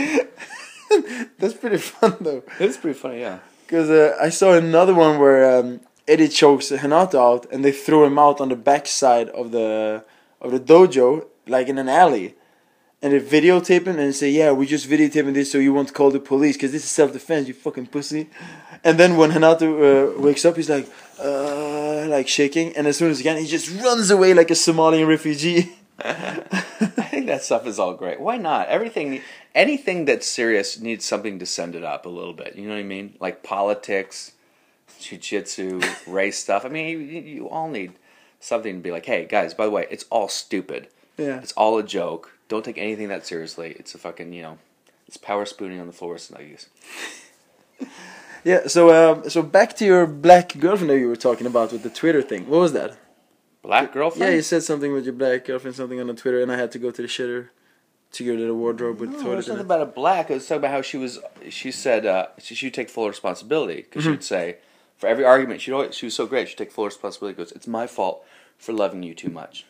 That's 1.40 1.54
pretty 1.54 1.78
fun 1.78 2.18
though. 2.22 2.44
It's 2.60 2.78
pretty 2.78 2.98
funny, 2.98 3.22
yeah. 3.22 3.40
Because 3.66 3.90
uh, 3.90 4.18
I 4.20 4.30
saw 4.30 4.54
another 4.54 4.96
one 4.96 5.20
where 5.20 5.60
um, 5.60 5.82
Eddie 6.08 6.28
chokes 6.28 6.72
Renato 6.72 7.20
out, 7.20 7.46
and 7.52 7.64
they 7.64 7.72
throw 7.72 8.06
him 8.06 8.18
out 8.18 8.42
on 8.42 8.50
the 8.50 8.56
backside 8.56 9.30
of 9.30 9.52
the 9.52 10.04
of 10.42 10.52
the 10.52 10.60
dojo, 10.60 11.28
like 11.48 11.68
in 11.68 11.78
an 11.78 11.90
alley, 11.90 12.36
and 13.02 13.14
they 13.14 13.20
videotape 13.20 13.86
him 13.86 14.00
and 14.00 14.16
say, 14.16 14.30
"Yeah, 14.30 14.52
we 14.52 14.66
just 14.66 14.90
videotaping 14.90 15.34
this 15.34 15.52
so 15.52 15.58
you 15.60 15.74
won't 15.74 15.94
call 15.94 16.10
the 16.10 16.20
police 16.20 16.56
because 16.56 16.72
this 16.72 16.84
is 16.84 16.90
self 16.90 17.14
defense, 17.14 17.48
you 17.48 17.54
fucking 17.54 17.88
pussy." 17.88 18.30
And 18.84 18.98
then 18.98 19.18
when 19.18 19.32
Renato 19.32 19.68
uh, 19.68 20.20
wakes 20.20 20.46
up, 20.46 20.56
he's 20.56 20.70
like, 20.70 20.88
uh, 21.22 22.06
like 22.08 22.28
shaking, 22.28 22.76
and 22.76 22.88
as 22.88 22.98
soon 22.98 23.12
as 23.12 23.20
he 23.20 23.24
can, 23.24 23.38
he 23.38 23.46
just 23.46 23.70
runs 23.84 24.10
away 24.10 24.34
like 24.34 24.50
a 24.50 24.56
Somalian 24.56 25.08
refugee. 25.08 25.74
I 26.00 27.08
think 27.12 27.28
that 27.28 27.44
stuff 27.44 27.68
is 27.68 27.78
all 27.78 27.94
great. 27.94 28.20
Why 28.22 28.38
not? 28.38 28.68
Everything, 28.70 29.22
anything 29.56 30.06
that's 30.06 30.28
serious 30.28 30.80
needs 30.80 31.06
something 31.06 31.40
to 31.40 31.46
send 31.46 31.76
it 31.76 31.84
up 31.84 32.06
a 32.06 32.10
little 32.10 32.34
bit. 32.34 32.56
You 32.56 32.68
know 32.68 32.74
what 32.74 32.80
I 32.80 32.84
mean? 32.84 33.16
Like 33.20 33.44
politics, 33.44 34.34
jujitsu, 35.00 35.84
race 36.08 36.40
stuff. 36.40 36.66
I 36.66 36.70
mean, 36.70 37.00
you, 37.10 37.22
you 37.22 37.50
all 37.50 37.70
need 37.70 37.94
something 38.40 38.76
to 38.76 38.82
be 38.82 38.92
like, 38.92 39.06
hey, 39.06 39.26
guys, 39.26 39.54
by 39.54 39.66
the 39.66 39.72
way, 39.72 39.88
it's 39.90 40.06
all 40.10 40.28
stupid. 40.28 40.88
Yeah. 41.18 41.40
It's 41.40 41.54
all 41.54 41.78
a 41.78 41.84
joke. 41.84 42.38
Don't 42.48 42.66
take 42.66 42.78
anything 42.78 43.10
that 43.10 43.26
seriously. 43.26 43.76
It's 43.78 43.94
a 43.94 43.98
fucking, 43.98 44.34
you 44.34 44.42
know, 44.42 44.58
it's 45.08 45.18
power 45.18 45.46
spooning 45.46 45.80
on 45.80 45.88
the 45.88 45.94
floor 45.94 46.16
Snuggies. 46.16 46.68
Yeah. 48.46 48.68
So, 48.68 48.90
um, 48.90 49.30
so 49.30 49.42
back 49.42 49.76
to 49.76 49.86
your 49.86 50.08
black 50.08 50.58
girlfriend 50.58 50.90
that 50.92 51.00
you 51.00 51.10
were 51.10 51.18
talking 51.18 51.46
about 51.46 51.74
with 51.74 51.84
the 51.84 51.90
Twitter 51.90 52.22
thing. 52.22 52.48
What 52.48 52.62
was 52.62 52.72
that? 52.72 52.98
Black 53.62 53.92
girlfriend? 53.92 54.30
Yeah, 54.30 54.36
you 54.38 54.42
said 54.42 54.64
something 54.64 54.94
with 54.94 55.04
your 55.04 55.14
black 55.14 55.44
girlfriend, 55.44 55.76
something 55.76 56.00
on 56.00 56.08
the 56.08 56.14
Twitter, 56.14 56.42
and 56.42 56.50
I 56.50 56.58
had 56.58 56.72
to 56.72 56.80
go 56.80 56.90
to 56.90 57.02
the 57.02 57.08
shitter 57.10 57.50
to 58.14 58.38
to 58.38 58.46
the 58.48 58.54
wardrobe 58.56 59.00
with 59.00 59.12
No, 59.12 59.18
it 59.20 59.22
toilet. 59.24 59.36
was 59.36 59.50
it. 59.50 59.60
about 59.60 59.82
a 59.82 59.86
black. 59.86 60.30
It 60.32 60.36
was 60.36 60.48
talking 60.48 60.60
about 60.60 60.72
how 60.72 60.82
she 60.82 60.98
was. 60.98 61.20
She 61.50 61.72
said 61.72 62.06
uh, 62.06 62.28
she 62.40 62.56
should 62.56 62.74
take 62.74 62.90
full 62.90 63.08
responsibility 63.08 63.82
because 63.84 64.04
she 64.04 64.10
would 64.10 64.24
say 64.24 64.58
for 64.98 65.08
every 65.08 65.24
argument 65.26 65.62
she 65.62 65.72
always 65.72 65.96
she 65.96 66.06
was 66.08 66.16
so 66.16 66.26
great. 66.26 66.48
She'd 66.50 66.58
take 66.58 66.72
full 66.72 66.86
responsibility. 66.86 67.38
Goes, 67.38 67.52
it's 67.52 67.68
my 67.68 67.88
fault 67.88 68.24
for 68.58 68.74
loving 68.74 69.04
you 69.04 69.14
too 69.14 69.30
much. 69.30 69.66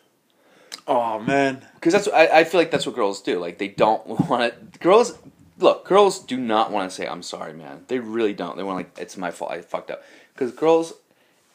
Oh 0.88 1.18
man, 1.20 1.64
Because 1.74 1.92
that's 1.92 2.08
I, 2.08 2.40
I 2.40 2.44
feel 2.44 2.60
like 2.60 2.70
that's 2.70 2.86
what 2.86 2.94
girls 2.94 3.20
do. 3.20 3.38
Like 3.38 3.58
they 3.58 3.68
don't 3.68 4.06
want 4.28 4.52
to. 4.72 4.78
Girls 4.78 5.18
look. 5.58 5.84
Girls 5.86 6.18
do 6.24 6.36
not 6.36 6.72
want 6.72 6.90
to 6.90 6.96
say 6.96 7.06
I'm 7.06 7.22
sorry, 7.22 7.52
man. 7.52 7.84
They 7.88 7.98
really 7.98 8.32
don't. 8.32 8.56
They 8.56 8.62
want 8.62 8.76
like 8.78 8.98
it's 8.98 9.16
my 9.16 9.30
fault. 9.30 9.50
I 9.52 9.60
fucked 9.60 9.90
up. 9.90 10.02
Because 10.32 10.52
girls, 10.52 10.94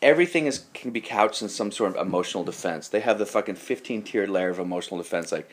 everything 0.02 0.46
is 0.46 0.66
can 0.76 0.92
be 0.92 1.02
couched 1.02 1.42
in 1.42 1.50
some 1.50 1.72
sort 1.72 1.96
of 1.96 2.06
emotional 2.08 2.44
defense. 2.44 2.88
They 2.88 3.00
have 3.00 3.18
the 3.18 3.26
fucking 3.26 3.56
fifteen 3.56 4.04
tiered 4.04 4.30
layer 4.30 4.50
of 4.50 4.60
emotional 4.60 5.00
defense. 5.00 5.32
Like 5.32 5.50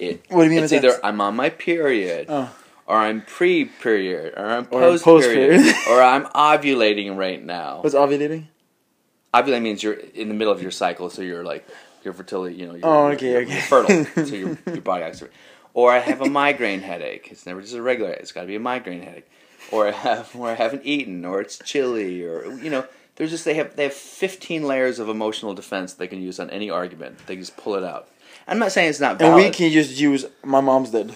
it. 0.00 0.24
What 0.28 0.44
do 0.44 0.50
you 0.50 0.56
mean 0.56 0.64
It's 0.64 0.72
either? 0.72 0.98
I'm 1.04 1.20
on 1.20 1.36
my 1.36 1.50
period, 1.50 2.26
Oh. 2.28 2.50
or 2.86 2.96
I'm 2.96 3.22
pre 3.22 3.64
period, 3.66 4.34
or 4.36 4.46
I'm 4.46 4.66
post 4.66 5.04
period, 5.04 5.60
or 5.90 6.02
I'm 6.02 6.24
ovulating 6.26 7.16
right 7.16 7.42
now. 7.44 7.80
What's 7.82 7.94
ovulating? 7.94 8.46
Ovulating 9.34 9.62
means 9.62 9.82
you're 9.82 9.92
in 9.94 10.28
the 10.28 10.34
middle 10.34 10.52
of 10.52 10.60
your 10.62 10.70
cycle, 10.72 11.08
so 11.10 11.22
you're 11.22 11.44
like 11.44 11.66
your 12.04 12.14
fertility. 12.14 12.56
You 12.56 12.66
know. 12.66 12.74
You're, 12.74 12.86
Oh, 12.86 13.10
you're- 13.10 13.16
okay, 13.44 13.52
you're 13.52 13.62
fertile, 13.62 14.04
so 14.26 14.34
your 14.34 14.58
your 14.66 14.80
body 14.80 15.04
acts. 15.04 15.22
Or 15.72 15.92
I 15.92 15.98
have 16.00 16.20
a 16.20 16.28
migraine 16.28 16.80
headache. 16.80 17.28
It's 17.30 17.46
never 17.46 17.60
just 17.60 17.74
a 17.74 17.82
regular. 17.82 18.10
It's 18.12 18.32
got 18.32 18.40
to 18.40 18.46
be 18.48 18.56
a 18.56 18.60
migraine 18.60 19.02
headache. 19.02 19.28
Or 19.70 19.86
I 19.86 19.92
have, 19.92 20.34
or 20.34 20.48
I 20.48 20.54
haven't 20.54 20.82
eaten, 20.84 21.24
or 21.24 21.40
it's 21.40 21.58
chilly, 21.58 22.24
or 22.24 22.52
you 22.54 22.70
know. 22.70 22.84
There's 23.16 23.30
just 23.30 23.44
they 23.44 23.54
have 23.54 23.76
they 23.76 23.84
have 23.84 23.92
15 23.92 24.64
layers 24.64 24.98
of 24.98 25.08
emotional 25.10 25.52
defense 25.54 25.92
they 25.92 26.08
can 26.08 26.22
use 26.22 26.40
on 26.40 26.48
any 26.50 26.70
argument. 26.70 27.18
They 27.26 27.34
can 27.34 27.42
just 27.42 27.56
pull 27.58 27.74
it 27.74 27.84
out. 27.84 28.08
I'm 28.48 28.58
not 28.58 28.72
saying 28.72 28.90
it's 28.90 29.00
not 29.00 29.20
And 29.22 29.34
we 29.34 29.50
can 29.50 29.70
just 29.70 29.98
use 29.98 30.24
my 30.44 30.60
mom's 30.60 30.90
dead. 30.90 31.10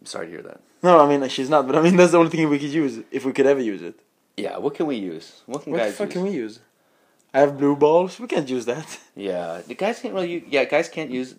I'm 0.00 0.06
sorry 0.06 0.26
to 0.26 0.32
hear 0.32 0.42
that. 0.42 0.60
No, 0.82 0.98
I 1.00 1.08
mean 1.08 1.28
she's 1.28 1.50
not, 1.50 1.66
but 1.66 1.76
I 1.76 1.82
mean 1.82 1.96
that's 1.96 2.12
the 2.12 2.18
only 2.18 2.30
thing 2.30 2.48
we 2.48 2.58
could 2.58 2.70
use 2.70 3.00
if 3.10 3.24
we 3.24 3.32
could 3.32 3.46
ever 3.46 3.60
use 3.60 3.82
it. 3.82 4.00
Yeah, 4.36 4.56
what 4.58 4.74
can 4.74 4.86
we 4.86 4.96
use? 4.96 5.42
What 5.46 5.62
can 5.62 5.72
What 5.72 5.78
the 5.78 5.84
guys 5.84 5.96
fuck 5.96 6.06
use? 6.06 6.12
can 6.14 6.22
we 6.22 6.30
use? 6.30 6.60
I 7.34 7.40
have 7.40 7.58
blue 7.58 7.76
balls. 7.76 8.18
We 8.18 8.26
can't 8.26 8.48
use 8.48 8.64
that. 8.66 8.98
Yeah, 9.16 9.60
the 9.66 9.74
guys 9.74 10.00
can't 10.00 10.14
really. 10.14 10.32
u- 10.32 10.44
Yeah, 10.48 10.64
guys 10.64 10.88
can't 10.88 11.10
use 11.10 11.34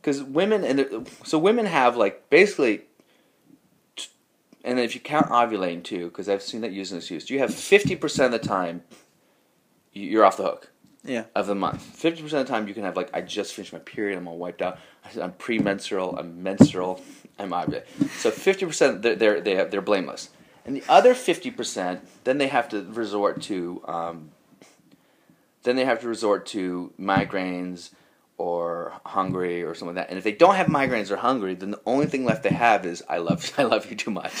because 0.00 0.22
women 0.22 0.64
and 0.64 1.06
so 1.24 1.38
women 1.38 1.66
have 1.66 1.96
like 1.96 2.30
basically, 2.30 2.82
and 4.64 4.78
if 4.80 4.94
you 4.94 5.00
count 5.00 5.26
ovulating 5.26 5.82
too, 5.84 6.06
because 6.06 6.28
I've 6.28 6.40
seen 6.42 6.62
that 6.62 6.72
used 6.72 6.92
in 6.92 6.98
this 6.98 7.10
use, 7.10 7.28
you 7.28 7.38
have 7.40 7.52
fifty 7.54 7.94
percent 7.96 8.32
of 8.34 8.40
the 8.40 8.48
time 8.48 8.82
you're 9.92 10.24
off 10.24 10.38
the 10.38 10.44
hook. 10.44 10.70
Yeah. 11.04 11.24
Of 11.34 11.46
the 11.46 11.54
month, 11.54 11.82
fifty 11.82 12.22
percent 12.22 12.42
of 12.42 12.46
the 12.46 12.52
time 12.52 12.68
you 12.68 12.74
can 12.74 12.84
have 12.84 12.96
like 12.96 13.10
I 13.12 13.22
just 13.22 13.54
finished 13.54 13.72
my 13.72 13.80
period, 13.80 14.16
I'm 14.18 14.28
all 14.28 14.38
wiped 14.38 14.62
out. 14.62 14.78
I'm 15.20 15.32
premenstrual, 15.32 16.16
I'm 16.16 16.42
menstrual, 16.42 17.02
I'm 17.38 17.50
ovulating. 17.50 18.08
So 18.18 18.30
fifty 18.30 18.66
percent 18.66 19.02
they're, 19.02 19.16
they're 19.16 19.40
they 19.40 19.56
have 19.56 19.70
they're 19.72 19.80
blameless, 19.80 20.30
and 20.64 20.76
the 20.76 20.84
other 20.88 21.14
fifty 21.14 21.50
percent 21.50 22.06
then 22.24 22.38
they 22.38 22.48
have 22.48 22.68
to 22.70 22.82
resort 22.82 23.42
to. 23.42 23.82
Um, 23.86 24.30
then 25.64 25.76
they 25.76 25.84
have 25.84 26.00
to 26.00 26.08
resort 26.08 26.46
to 26.46 26.92
migraines 27.00 27.90
or 28.36 28.92
hungry 29.06 29.62
or 29.62 29.74
something 29.74 29.94
like 29.94 30.06
that. 30.06 30.10
And 30.10 30.18
if 30.18 30.24
they 30.24 30.32
don't 30.32 30.56
have 30.56 30.66
migraines 30.66 31.10
or 31.10 31.16
hungry, 31.16 31.54
then 31.54 31.70
the 31.70 31.80
only 31.86 32.06
thing 32.06 32.24
left 32.24 32.42
they 32.42 32.50
have 32.50 32.84
is 32.84 33.02
I 33.08 33.18
love 33.18 33.52
I 33.58 33.62
love 33.64 33.88
you 33.90 33.96
too 33.96 34.10
much. 34.10 34.32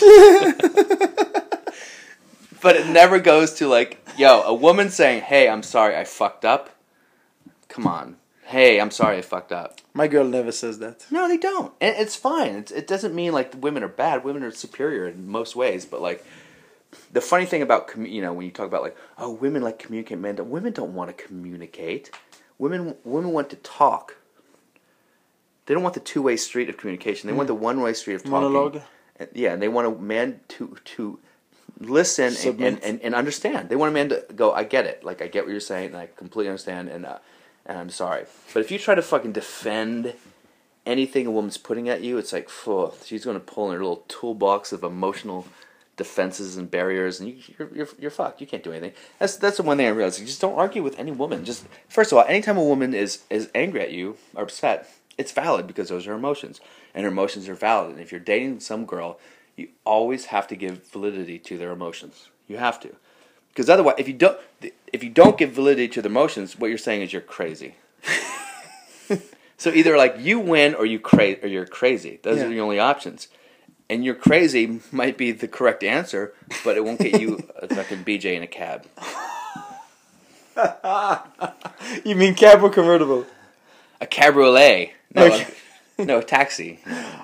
but 2.60 2.76
it 2.76 2.86
never 2.88 3.18
goes 3.20 3.54
to 3.54 3.68
like, 3.68 4.01
yo, 4.16 4.42
a 4.42 4.54
woman 4.54 4.90
saying, 4.90 5.22
"Hey, 5.22 5.48
I'm 5.48 5.62
sorry, 5.62 5.96
I 5.96 6.04
fucked 6.04 6.44
up." 6.44 6.70
Come 7.68 7.86
on. 7.86 8.16
Hey, 8.44 8.80
I'm 8.80 8.90
sorry, 8.90 9.18
I 9.18 9.22
fucked 9.22 9.52
up. 9.52 9.80
My 9.94 10.08
girl 10.08 10.24
never 10.24 10.52
says 10.52 10.78
that. 10.80 11.06
No, 11.10 11.26
they 11.26 11.38
don't. 11.38 11.72
And 11.80 11.96
it's 11.96 12.16
fine. 12.16 12.54
It's, 12.56 12.70
it 12.72 12.86
doesn't 12.86 13.14
mean 13.14 13.32
like 13.32 13.52
the 13.52 13.56
women 13.56 13.82
are 13.82 13.88
bad. 13.88 14.24
Women 14.24 14.42
are 14.42 14.50
superior 14.50 15.08
in 15.08 15.26
most 15.26 15.56
ways, 15.56 15.86
but 15.86 16.02
like 16.02 16.24
the 17.12 17.20
funny 17.20 17.46
thing 17.46 17.62
about 17.62 17.88
commu- 17.88 18.10
you 18.10 18.20
know 18.20 18.32
when 18.32 18.44
you 18.44 18.52
talk 18.52 18.66
about 18.66 18.82
like 18.82 18.96
oh 19.18 19.30
women 19.30 19.62
like 19.62 19.78
communicate 19.78 20.18
men 20.18 20.36
don't 20.36 20.50
women 20.50 20.72
don't 20.72 20.94
want 20.94 21.16
to 21.16 21.24
communicate 21.24 22.10
women 22.58 22.94
women 23.04 23.30
want 23.32 23.50
to 23.50 23.56
talk 23.56 24.16
they 25.66 25.74
don't 25.74 25.82
want 25.82 25.94
the 25.94 26.00
two-way 26.00 26.36
street 26.36 26.68
of 26.68 26.76
communication 26.76 27.28
they 27.28 27.32
want 27.32 27.46
mm. 27.46 27.48
the 27.48 27.54
one-way 27.54 27.92
street 27.92 28.14
of 28.14 28.22
talking 28.22 28.32
Monologue. 28.32 28.82
And- 29.16 29.30
yeah 29.32 29.52
and 29.52 29.62
they 29.62 29.68
want 29.68 29.86
a 29.86 29.90
man 30.02 30.40
to 30.48 30.76
to 30.84 31.18
listen 31.78 32.34
and, 32.46 32.60
and, 32.60 32.84
and, 32.84 33.00
and 33.02 33.14
understand 33.14 33.68
they 33.68 33.76
want 33.76 33.90
a 33.90 33.92
man 33.92 34.08
to 34.08 34.24
go 34.36 34.52
i 34.52 34.62
get 34.62 34.86
it 34.86 35.02
like 35.02 35.20
i 35.22 35.26
get 35.26 35.44
what 35.44 35.50
you're 35.50 35.60
saying 35.60 35.86
and 35.86 35.96
i 35.96 36.08
completely 36.16 36.48
understand 36.48 36.88
and 36.88 37.04
uh, 37.04 37.18
and 37.66 37.78
i'm 37.78 37.90
sorry 37.90 38.24
but 38.52 38.60
if 38.60 38.70
you 38.70 38.78
try 38.78 38.94
to 38.94 39.02
fucking 39.02 39.32
defend 39.32 40.14
anything 40.84 41.26
a 41.26 41.30
woman's 41.30 41.58
putting 41.58 41.88
at 41.88 42.02
you 42.02 42.18
it's 42.18 42.32
like 42.32 42.48
phew, 42.48 42.92
she's 43.04 43.24
going 43.24 43.36
to 43.36 43.40
pull 43.40 43.66
in 43.66 43.72
her 43.72 43.82
little 43.82 44.04
toolbox 44.08 44.72
of 44.72 44.84
emotional 44.84 45.46
defenses 45.96 46.56
and 46.56 46.70
barriers, 46.70 47.20
and 47.20 47.28
you, 47.28 47.36
you're, 47.58 47.68
you're 47.74 47.88
you're 47.98 48.10
fucked. 48.10 48.40
You 48.40 48.46
can't 48.46 48.62
do 48.62 48.72
anything. 48.72 48.92
That's 49.18 49.36
that's 49.36 49.58
the 49.58 49.62
one 49.62 49.76
thing 49.76 49.86
I 49.86 49.90
realized. 49.90 50.20
You 50.20 50.26
just 50.26 50.40
don't 50.40 50.58
argue 50.58 50.82
with 50.82 50.98
any 50.98 51.12
woman. 51.12 51.44
Just 51.44 51.66
first 51.88 52.12
of 52.12 52.18
all, 52.18 52.24
anytime 52.24 52.56
a 52.56 52.64
woman 52.64 52.94
is 52.94 53.22
is 53.30 53.50
angry 53.54 53.80
at 53.82 53.92
you 53.92 54.16
or 54.34 54.44
upset, 54.44 54.88
it's 55.18 55.32
valid 55.32 55.66
because 55.66 55.88
those 55.88 56.06
are 56.06 56.14
emotions, 56.14 56.60
and 56.94 57.04
her 57.04 57.10
emotions 57.10 57.48
are 57.48 57.54
valid. 57.54 57.92
And 57.92 58.00
if 58.00 58.10
you're 58.10 58.20
dating 58.20 58.60
some 58.60 58.86
girl, 58.86 59.18
you 59.62 59.68
always 59.84 60.26
have 60.26 60.46
to 60.48 60.56
give 60.56 60.86
validity 60.90 61.38
to 61.38 61.56
their 61.58 61.70
emotions. 61.70 62.28
You 62.48 62.56
have 62.58 62.78
to, 62.80 62.90
because 63.48 63.68
otherwise, 63.70 63.96
if 63.98 64.06
you 64.08 64.14
don't 64.14 64.38
if 64.92 65.02
you 65.02 65.10
don't 65.10 65.36
give 65.38 65.50
validity 65.52 65.88
to 65.94 66.02
their 66.02 66.10
emotions, 66.10 66.58
what 66.58 66.68
you're 66.68 66.78
saying 66.78 67.02
is 67.02 67.12
you're 67.12 67.22
crazy. 67.22 67.74
so 69.56 69.70
either 69.70 69.96
like 69.96 70.16
you 70.18 70.38
win 70.40 70.74
or 70.74 70.84
you 70.86 70.98
cra- 70.98 71.38
or 71.42 71.48
you're 71.48 71.66
crazy. 71.66 72.18
Those 72.22 72.38
Yeah. 72.38 72.46
are 72.46 72.50
the 72.50 72.60
only 72.60 72.78
options 72.78 73.28
and 73.90 74.04
you're 74.04 74.14
crazy 74.14 74.80
might 74.90 75.16
be 75.18 75.32
the 75.32 75.48
correct 75.48 75.82
answer, 75.84 76.32
but 76.64 76.76
it 76.76 76.84
won't 76.84 76.98
get 77.00 77.20
you 77.20 77.42
a 77.56 77.68
fucking 77.68 78.04
BJ 78.04 78.34
in 78.36 78.42
a 78.42 78.46
cab. 78.46 78.86
You 82.04 82.14
mean 82.14 82.34
cab 82.34 82.62
or 82.62 82.70
convertible? 82.70 83.26
A 84.00 84.06
cabriolet. 84.06 84.90
No, 85.14 85.26
Okay. 85.26 85.46
a, 85.98 86.04
no, 86.04 86.18
a 86.18 86.22
taxi. 86.22 86.80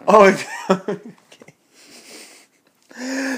Oh, 0.07 0.35
okay. 0.79 1.01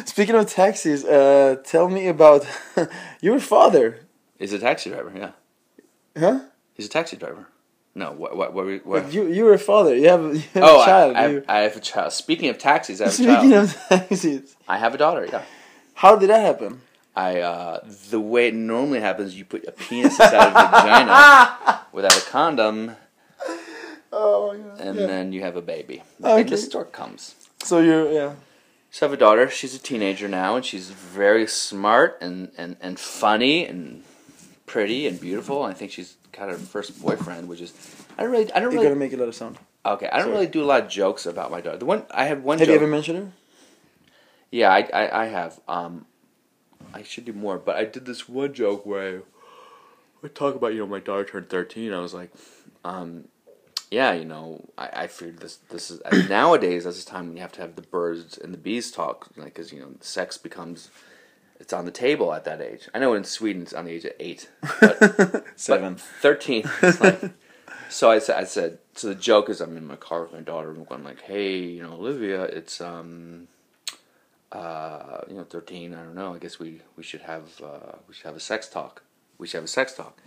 Speaking 0.07 0.35
of 0.35 0.47
taxis, 0.47 1.05
uh, 1.05 1.57
tell 1.65 1.89
me 1.89 2.09
about 2.09 2.47
your 3.21 3.39
father. 3.41 4.01
He's 4.39 4.53
a 4.53 4.59
taxi 4.59 4.91
driver, 4.91 5.13
yeah. 5.15 5.31
Huh? 6.19 6.41
He's 6.75 6.87
a 6.87 6.89
taxi 6.89 7.17
driver. 7.17 7.47
No, 7.95 8.13
what, 8.13 8.37
what, 8.37 8.55
what, 8.55 8.67
what, 8.67 8.87
what? 8.87 9.13
You, 9.13 9.27
you're 9.31 9.53
a 9.53 9.59
father. 9.59 9.95
You 9.97 10.09
have, 10.09 10.23
you 10.35 10.41
have 10.55 10.63
Oh, 10.63 10.83
a 10.83 10.85
child. 10.85 11.17
I, 11.17 11.21
I, 11.23 11.27
You- 11.29 11.35
have, 11.37 11.45
I 11.49 11.59
have 11.61 11.77
a 11.77 11.81
child. 11.81 12.13
Speaking 12.13 12.49
of 12.49 12.57
taxis, 12.59 13.01
I 13.01 13.05
have 13.07 13.15
a 13.15 13.17
child. 13.25 13.41
Speaking 13.41 13.59
of 13.59 13.77
taxis, 14.09 14.57
I 14.69 14.79
have 14.79 14.95
a 14.95 14.99
daughter, 14.99 15.27
yeah. 15.27 15.43
how 15.95 16.17
did 16.17 16.31
that 16.31 16.41
happen? 16.41 16.81
I, 17.17 17.41
uh, 17.41 17.85
the 18.11 18.21
way 18.21 18.49
it 18.49 18.55
normally 18.55 19.01
happens, 19.01 19.35
you 19.37 19.45
put 19.45 19.67
a 19.67 19.73
penis 19.73 20.13
inside 20.19 20.49
a 20.49 20.51
vagina 20.53 21.81
without 21.93 22.17
a 22.17 22.21
condom, 22.31 22.97
Oh, 24.13 24.53
yeah. 24.53 24.89
and 24.89 24.99
then 24.99 25.33
you 25.33 25.43
have 25.43 25.57
a 25.57 25.63
baby. 25.63 26.03
Okay. 26.23 26.41
And 26.41 26.49
the 26.49 26.57
stork 26.57 26.93
comes. 26.93 27.35
So 27.63 27.81
you're, 27.81 28.11
yeah. 28.11 28.35
So 28.91 29.07
I 29.07 29.09
have 29.09 29.13
a 29.15 29.21
daughter. 29.21 29.49
She's 29.51 29.75
a 29.75 29.79
teenager 29.79 30.29
now, 30.29 30.57
and 30.57 30.65
she's 30.65 30.91
very 30.91 31.47
smart 31.47 32.19
and, 32.21 32.51
and, 32.59 32.77
and 32.81 32.99
funny 32.99 33.65
and 33.67 34.03
pretty 34.67 35.07
and 35.07 35.21
beautiful. 35.21 35.63
I 35.63 35.75
think 35.75 35.93
she's 35.93 36.17
got 36.33 36.49
her 36.49 36.57
first 36.57 37.01
boyfriend, 37.01 37.49
which 37.49 37.61
is 37.61 37.73
I 38.19 38.23
don't 38.23 38.33
really 38.33 38.53
I 38.53 38.61
don't 38.61 38.73
You're 38.73 38.81
really 38.81 38.85
gonna 38.87 38.99
make 39.01 39.13
a 39.13 39.17
lot 39.17 39.29
of 39.29 39.35
sound. 39.35 39.59
okay. 39.87 40.09
I 40.09 40.17
don't 40.17 40.27
Sorry. 40.27 40.33
really 40.35 40.47
do 40.49 40.63
a 40.63 40.67
lot 40.67 40.83
of 40.83 40.89
jokes 40.89 41.25
about 41.27 41.51
my 41.51 41.61
daughter. 41.61 41.79
The 41.79 41.85
one 41.87 42.05
I 42.11 42.25
have 42.25 42.43
one 42.43 42.59
Have 42.59 42.67
joke. 42.67 42.73
you 42.75 42.81
ever 42.81 42.91
mentioned 42.91 43.19
her? 43.19 43.33
Yeah, 44.51 44.71
I, 44.73 44.89
I, 44.93 45.23
I 45.23 45.27
have. 45.27 45.61
Um, 45.69 46.07
I 46.93 47.05
should 47.05 47.25
do 47.25 47.33
more, 47.33 47.59
but 47.59 47.77
I 47.77 47.85
did 47.85 48.05
this 48.07 48.29
one 48.29 48.53
joke 48.53 48.85
where 48.85 49.19
I 49.19 49.21
would 50.23 50.35
talk 50.35 50.57
about, 50.57 50.73
you 50.73 50.81
know, 50.81 50.87
my 50.87 50.99
daughter 50.99 51.25
turned 51.25 51.49
13. 51.49 51.93
I 51.93 52.01
was 52.01 52.13
like, 52.13 52.33
um, 52.85 53.29
yeah, 53.91 54.13
you 54.13 54.25
know, 54.25 54.69
I, 54.79 54.89
I 54.93 55.07
figured 55.07 55.39
this, 55.39 55.57
this 55.69 55.91
is, 55.91 56.01
nowadays, 56.29 56.85
that's 56.85 57.05
the 57.05 57.11
time 57.11 57.29
when 57.29 57.37
you 57.37 57.43
have 57.43 57.53
to 57.53 57.61
have 57.61 57.77
the 57.77 57.83
birds 57.83 58.39
and 58.39 58.55
the 58.55 58.59
bees 58.59 58.91
talk, 58.91 59.29
like, 59.37 59.47
because, 59.47 59.73
you 59.73 59.81
know, 59.81 59.93
sex 60.01 60.39
becomes, 60.39 60.91
it's 61.59 61.73
on 61.73 61.85
the 61.85 61.91
table 61.91 62.33
at 62.33 62.45
that 62.45 62.61
age. 62.61 62.89
I 62.95 62.99
know 62.99 63.15
in 63.15 63.25
Sweden 63.25 63.63
it's 63.63 63.73
on 63.73 63.85
the 63.85 63.93
age 63.93 64.05
of 64.05 64.13
8, 64.19 64.49
but, 64.81 65.45
Seven. 65.57 65.95
but 65.95 66.01
13. 66.01 66.69
is 66.83 67.01
like, 67.01 67.21
so 67.89 68.11
I 68.11 68.21
said, 68.21 68.37
I 68.37 68.45
said, 68.45 68.79
so 68.95 69.09
the 69.09 69.15
joke 69.15 69.49
is 69.51 69.61
I'm 69.61 69.77
in 69.77 69.87
my 69.87 69.97
car 69.97 70.23
with 70.23 70.33
my 70.33 70.41
daughter, 70.41 70.71
and 70.71 70.87
I'm 70.91 71.05
like, 71.05 71.23
hey, 71.23 71.59
you 71.59 71.83
know, 71.83 71.95
Olivia, 71.95 72.45
it's, 72.45 72.81
um, 72.81 73.49
uh, 74.53 75.21
you 75.29 75.35
know, 75.37 75.45
thirteen. 75.45 75.95
I 75.95 76.03
don't 76.03 76.15
know. 76.15 76.35
I 76.35 76.39
guess 76.39 76.59
we 76.59 76.81
we 76.97 77.03
should 77.03 77.21
have 77.23 77.61
uh, 77.63 77.97
we 78.09 78.15
should 78.15 78.27
have 78.27 78.37
a 78.37 78.41
sex 78.41 78.69
talk. 78.69 79.03
We 79.39 79.47
should 79.47 79.59
have 79.59 79.65
a 79.65 79.69
sex 79.69 79.95
talk. 79.95 80.19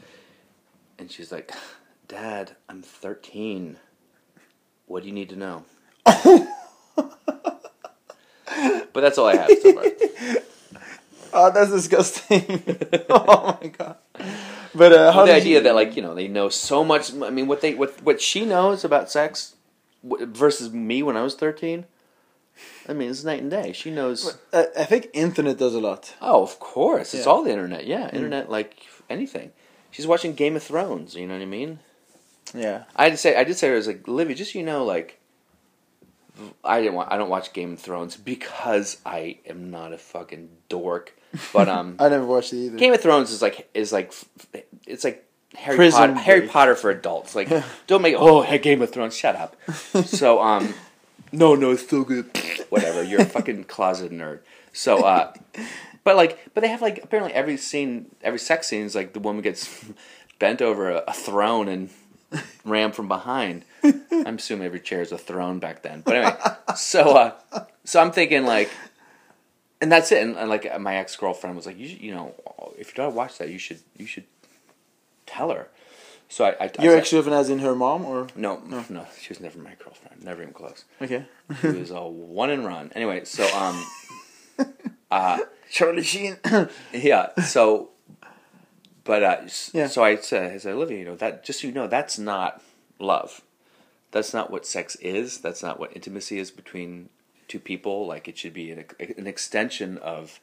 And 0.98 1.12
she's 1.12 1.32
like, 1.32 1.52
Dad, 2.14 2.56
I'm 2.70 2.84
thirteen. 2.84 3.78
What 4.86 5.02
do 5.02 5.10
you 5.10 5.16
need 5.16 5.30
to 5.30 5.36
know? 5.36 5.66
but 6.06 6.46
that's 8.94 9.18
all 9.18 9.26
I 9.26 9.36
have 9.36 9.50
so 9.60 9.74
far. 9.74 9.86
Oh, 11.36 11.50
that's 11.52 11.72
disgusting. 11.72 12.46
oh 13.10 13.58
my 13.60 13.68
god. 13.70 13.98
But 14.76 14.94
uh, 14.94 15.26
the 15.26 15.34
idea 15.34 15.58
you, 15.58 15.64
that 15.64 15.74
like 15.74 15.96
you 15.96 16.04
know 16.04 16.14
they 16.14 16.28
know 16.28 16.50
so 16.50 16.84
much. 16.84 17.12
I 17.12 17.32
mean, 17.32 17.48
what 17.48 17.62
they 17.62 17.74
what 17.74 18.00
what 18.04 18.22
she 18.22 18.46
knows 18.46 18.84
about 18.84 19.10
sex 19.10 19.56
versus 20.04 20.72
me 20.72 21.02
when 21.02 21.18
I 21.18 21.24
was 21.24 21.34
thirteen. 21.34 21.86
I 22.88 22.94
mean, 22.94 23.10
it's 23.10 23.24
night 23.24 23.42
and 23.42 23.50
day. 23.50 23.74
She 23.74 23.90
knows. 23.90 24.38
Uh, 24.54 24.66
I 24.78 24.84
think 24.84 25.08
internet 25.14 25.58
does 25.58 25.74
a 25.74 25.80
lot. 25.80 26.14
Oh, 26.22 26.44
of 26.44 26.60
course. 26.60 27.16
It's 27.16 27.26
all 27.26 27.44
the 27.44 27.50
internet. 27.50 27.88
Yeah, 27.88 28.12
internet 28.14 28.52
like 28.52 28.86
anything. 29.10 29.54
She's 29.90 30.06
watching 30.06 30.36
Game 30.36 30.56
of 30.56 30.62
Thrones. 30.62 31.16
You 31.16 31.26
know 31.26 31.34
what 31.34 31.42
I 31.42 31.46
mean? 31.46 31.80
Yeah. 32.54 32.84
I 32.96 33.10
did 33.10 33.18
say 33.18 33.36
I 33.36 33.44
did 33.44 33.58
say 33.58 33.72
it 33.72 33.76
was 33.76 33.88
like, 33.88 34.08
Livy, 34.08 34.34
just 34.34 34.54
so 34.54 34.60
you 34.60 34.66
know, 34.66 34.86
like 34.86 35.20
I 36.64 36.82
didn't 36.82 36.96
want. 36.96 37.12
I 37.12 37.18
don't 37.18 37.30
watch 37.30 37.54
Game 37.54 37.74
of 37.74 37.80
Thrones 37.80 38.18
because 38.18 38.98
I 39.06 39.38
am 39.46 39.70
not 39.70 39.94
a 39.94 39.98
fucking 39.98 40.50
dork. 40.70 41.14
But 41.52 41.70
um, 41.70 41.96
I 42.00 42.10
never 42.10 42.26
watched 42.26 42.54
it 42.54 42.66
either. 42.66 42.78
Game 42.78 42.94
of 42.94 43.02
Thrones 43.02 43.32
is 43.32 43.42
like 43.42 43.70
is 43.74 43.92
like 43.92 44.14
it's 44.88 45.04
like 45.04 45.28
Harry 45.56 45.76
Prison 45.76 46.14
Potter, 46.14 46.14
Harry 46.24 46.48
Potter 46.48 46.76
for 46.76 46.90
adults. 46.90 47.36
Like, 47.36 47.50
don't 47.88 48.02
make 48.02 48.16
oh 48.18 48.42
hey, 48.42 48.58
Game 48.58 48.82
of 48.82 48.92
Thrones. 48.92 49.16
Shut 49.16 49.36
up. 49.36 49.56
so 50.06 50.42
um, 50.42 50.74
no, 51.32 51.56
no, 51.56 51.72
it's 51.72 51.84
still 51.84 52.04
good. 52.04 52.26
Whatever. 52.70 53.04
You're 53.04 53.22
a 53.22 53.26
fucking 53.26 53.66
closet 53.66 54.12
nerd. 54.12 54.40
So 54.72 55.04
uh, 55.04 55.34
but 56.04 56.16
like, 56.16 56.40
but 56.56 56.62
they 56.62 56.70
have 56.70 56.82
like 56.82 57.00
apparently 57.04 57.34
every 57.34 57.58
scene, 57.58 58.08
every 58.24 58.40
sex 58.40 58.68
scene 58.68 58.86
is 58.86 58.96
like 58.96 59.14
the 59.14 59.20
woman 59.20 59.44
gets 59.44 59.86
bent 60.40 60.64
over 60.64 60.90
a, 60.90 61.04
a 61.08 61.14
throne 61.14 61.68
and 61.68 61.92
rammed 62.66 62.96
from 62.96 63.08
behind. 63.08 63.66
I'm 63.84 64.36
assuming 64.36 64.66
every 64.66 64.80
chair 64.80 65.02
is 65.02 65.12
a 65.12 65.18
throne 65.18 65.60
back 65.60 65.82
then. 65.82 66.02
But 66.02 66.16
anyway, 66.16 66.38
so 66.76 67.16
uh, 67.16 67.66
so 67.84 68.00
I'm 68.02 68.12
thinking 68.12 68.46
like, 68.46 68.70
and 69.82 69.92
that's 69.92 70.12
it. 70.12 70.24
And, 70.24 70.38
and 70.38 70.50
like 70.50 70.80
my 70.80 70.96
ex 70.96 71.16
girlfriend 71.16 71.56
was 71.56 71.66
like, 71.66 71.78
you 71.78 71.88
should, 71.88 72.02
you 72.02 72.14
know, 72.14 72.34
if 72.78 72.96
your 72.96 73.06
daughter 73.06 73.16
watched 73.16 73.40
that, 73.40 73.50
you 73.50 73.58
should 73.60 73.80
you 73.98 74.06
should 74.06 74.26
tell 75.26 75.50
her. 75.52 75.68
So 76.30 76.46
I, 76.46 76.66
I, 76.66 76.84
Your 76.84 76.98
ex 76.98 77.12
girlfriend 77.12 77.38
as 77.38 77.50
in 77.50 77.60
her 77.60 77.76
mom 77.76 78.06
or 78.06 78.28
no, 78.36 78.62
no, 78.68 79.06
she 79.22 79.30
was 79.30 79.40
never 79.40 79.60
my 79.60 79.76
girlfriend, 79.84 80.24
never 80.24 80.42
even 80.42 80.54
close. 80.54 80.86
okay. 81.02 81.26
She 81.62 81.68
was 81.68 81.92
a 81.92 82.02
one 82.02 82.50
and 82.50 82.66
run. 82.66 82.92
Anyway, 82.96 83.26
so 83.26 83.46
um, 83.56 83.86
uh, 85.12 85.40
Charlie 85.70 86.02
Sheen. 86.02 86.38
yeah. 86.92 87.36
So, 87.42 87.90
but 89.04 89.24
uh, 89.24 89.38
Yeah. 89.74 89.88
so 89.88 90.04
I 90.04 90.16
said, 90.18 90.54
I 90.54 90.58
said, 90.58 90.74
Olivia, 90.74 91.00
you 91.00 91.06
know 91.06 91.16
that 91.16 91.44
just 91.44 91.62
so 91.62 91.68
you 91.68 91.74
know, 91.74 91.88
that's 91.88 92.18
not 92.18 92.62
love. 93.00 93.42
That's 94.12 94.34
not 94.34 94.52
what 94.52 94.66
sex 94.66 94.96
is. 95.02 95.40
That's 95.40 95.64
not 95.64 95.80
what 95.80 95.96
intimacy 95.96 96.38
is 96.40 96.52
between 96.52 97.10
two 97.48 97.60
people. 97.60 98.06
Like 98.08 98.28
it 98.28 98.38
should 98.38 98.54
be 98.54 98.72
an, 98.72 98.86
an 99.18 99.28
extension 99.28 99.98
of 99.98 100.40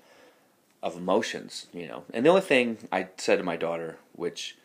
of 0.82 0.96
emotions, 0.96 1.66
you 1.72 1.86
know. 1.86 2.04
And 2.12 2.24
the 2.24 2.30
only 2.30 2.40
thing 2.42 2.88
I 2.90 3.08
said 3.16 3.36
to 3.36 3.42
my 3.44 3.56
daughter, 3.56 3.96
which 4.14 4.56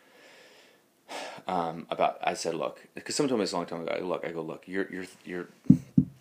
um, 1.48 1.86
about 1.90 2.18
I 2.24 2.34
said, 2.34 2.56
look, 2.56 2.82
because 2.96 3.16
someone 3.16 3.30
told 3.30 3.40
me 3.40 3.44
this 3.44 3.52
a 3.52 3.58
long 3.58 3.66
time 3.66 3.82
ago. 3.82 3.94
I 3.96 4.00
go, 4.00 4.08
look, 4.08 4.26
I 4.26 4.32
go, 4.32 4.42
look, 4.42 4.64
you're 4.68 4.92
you're 4.92 5.06
you're 5.24 5.48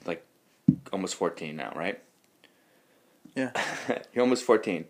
like 0.04 0.24
almost 0.92 1.14
fourteen 1.14 1.56
now, 1.56 1.72
right? 1.74 2.00
Yeah. 3.34 3.50
you're 4.14 4.22
almost 4.22 4.44
14. 4.44 4.84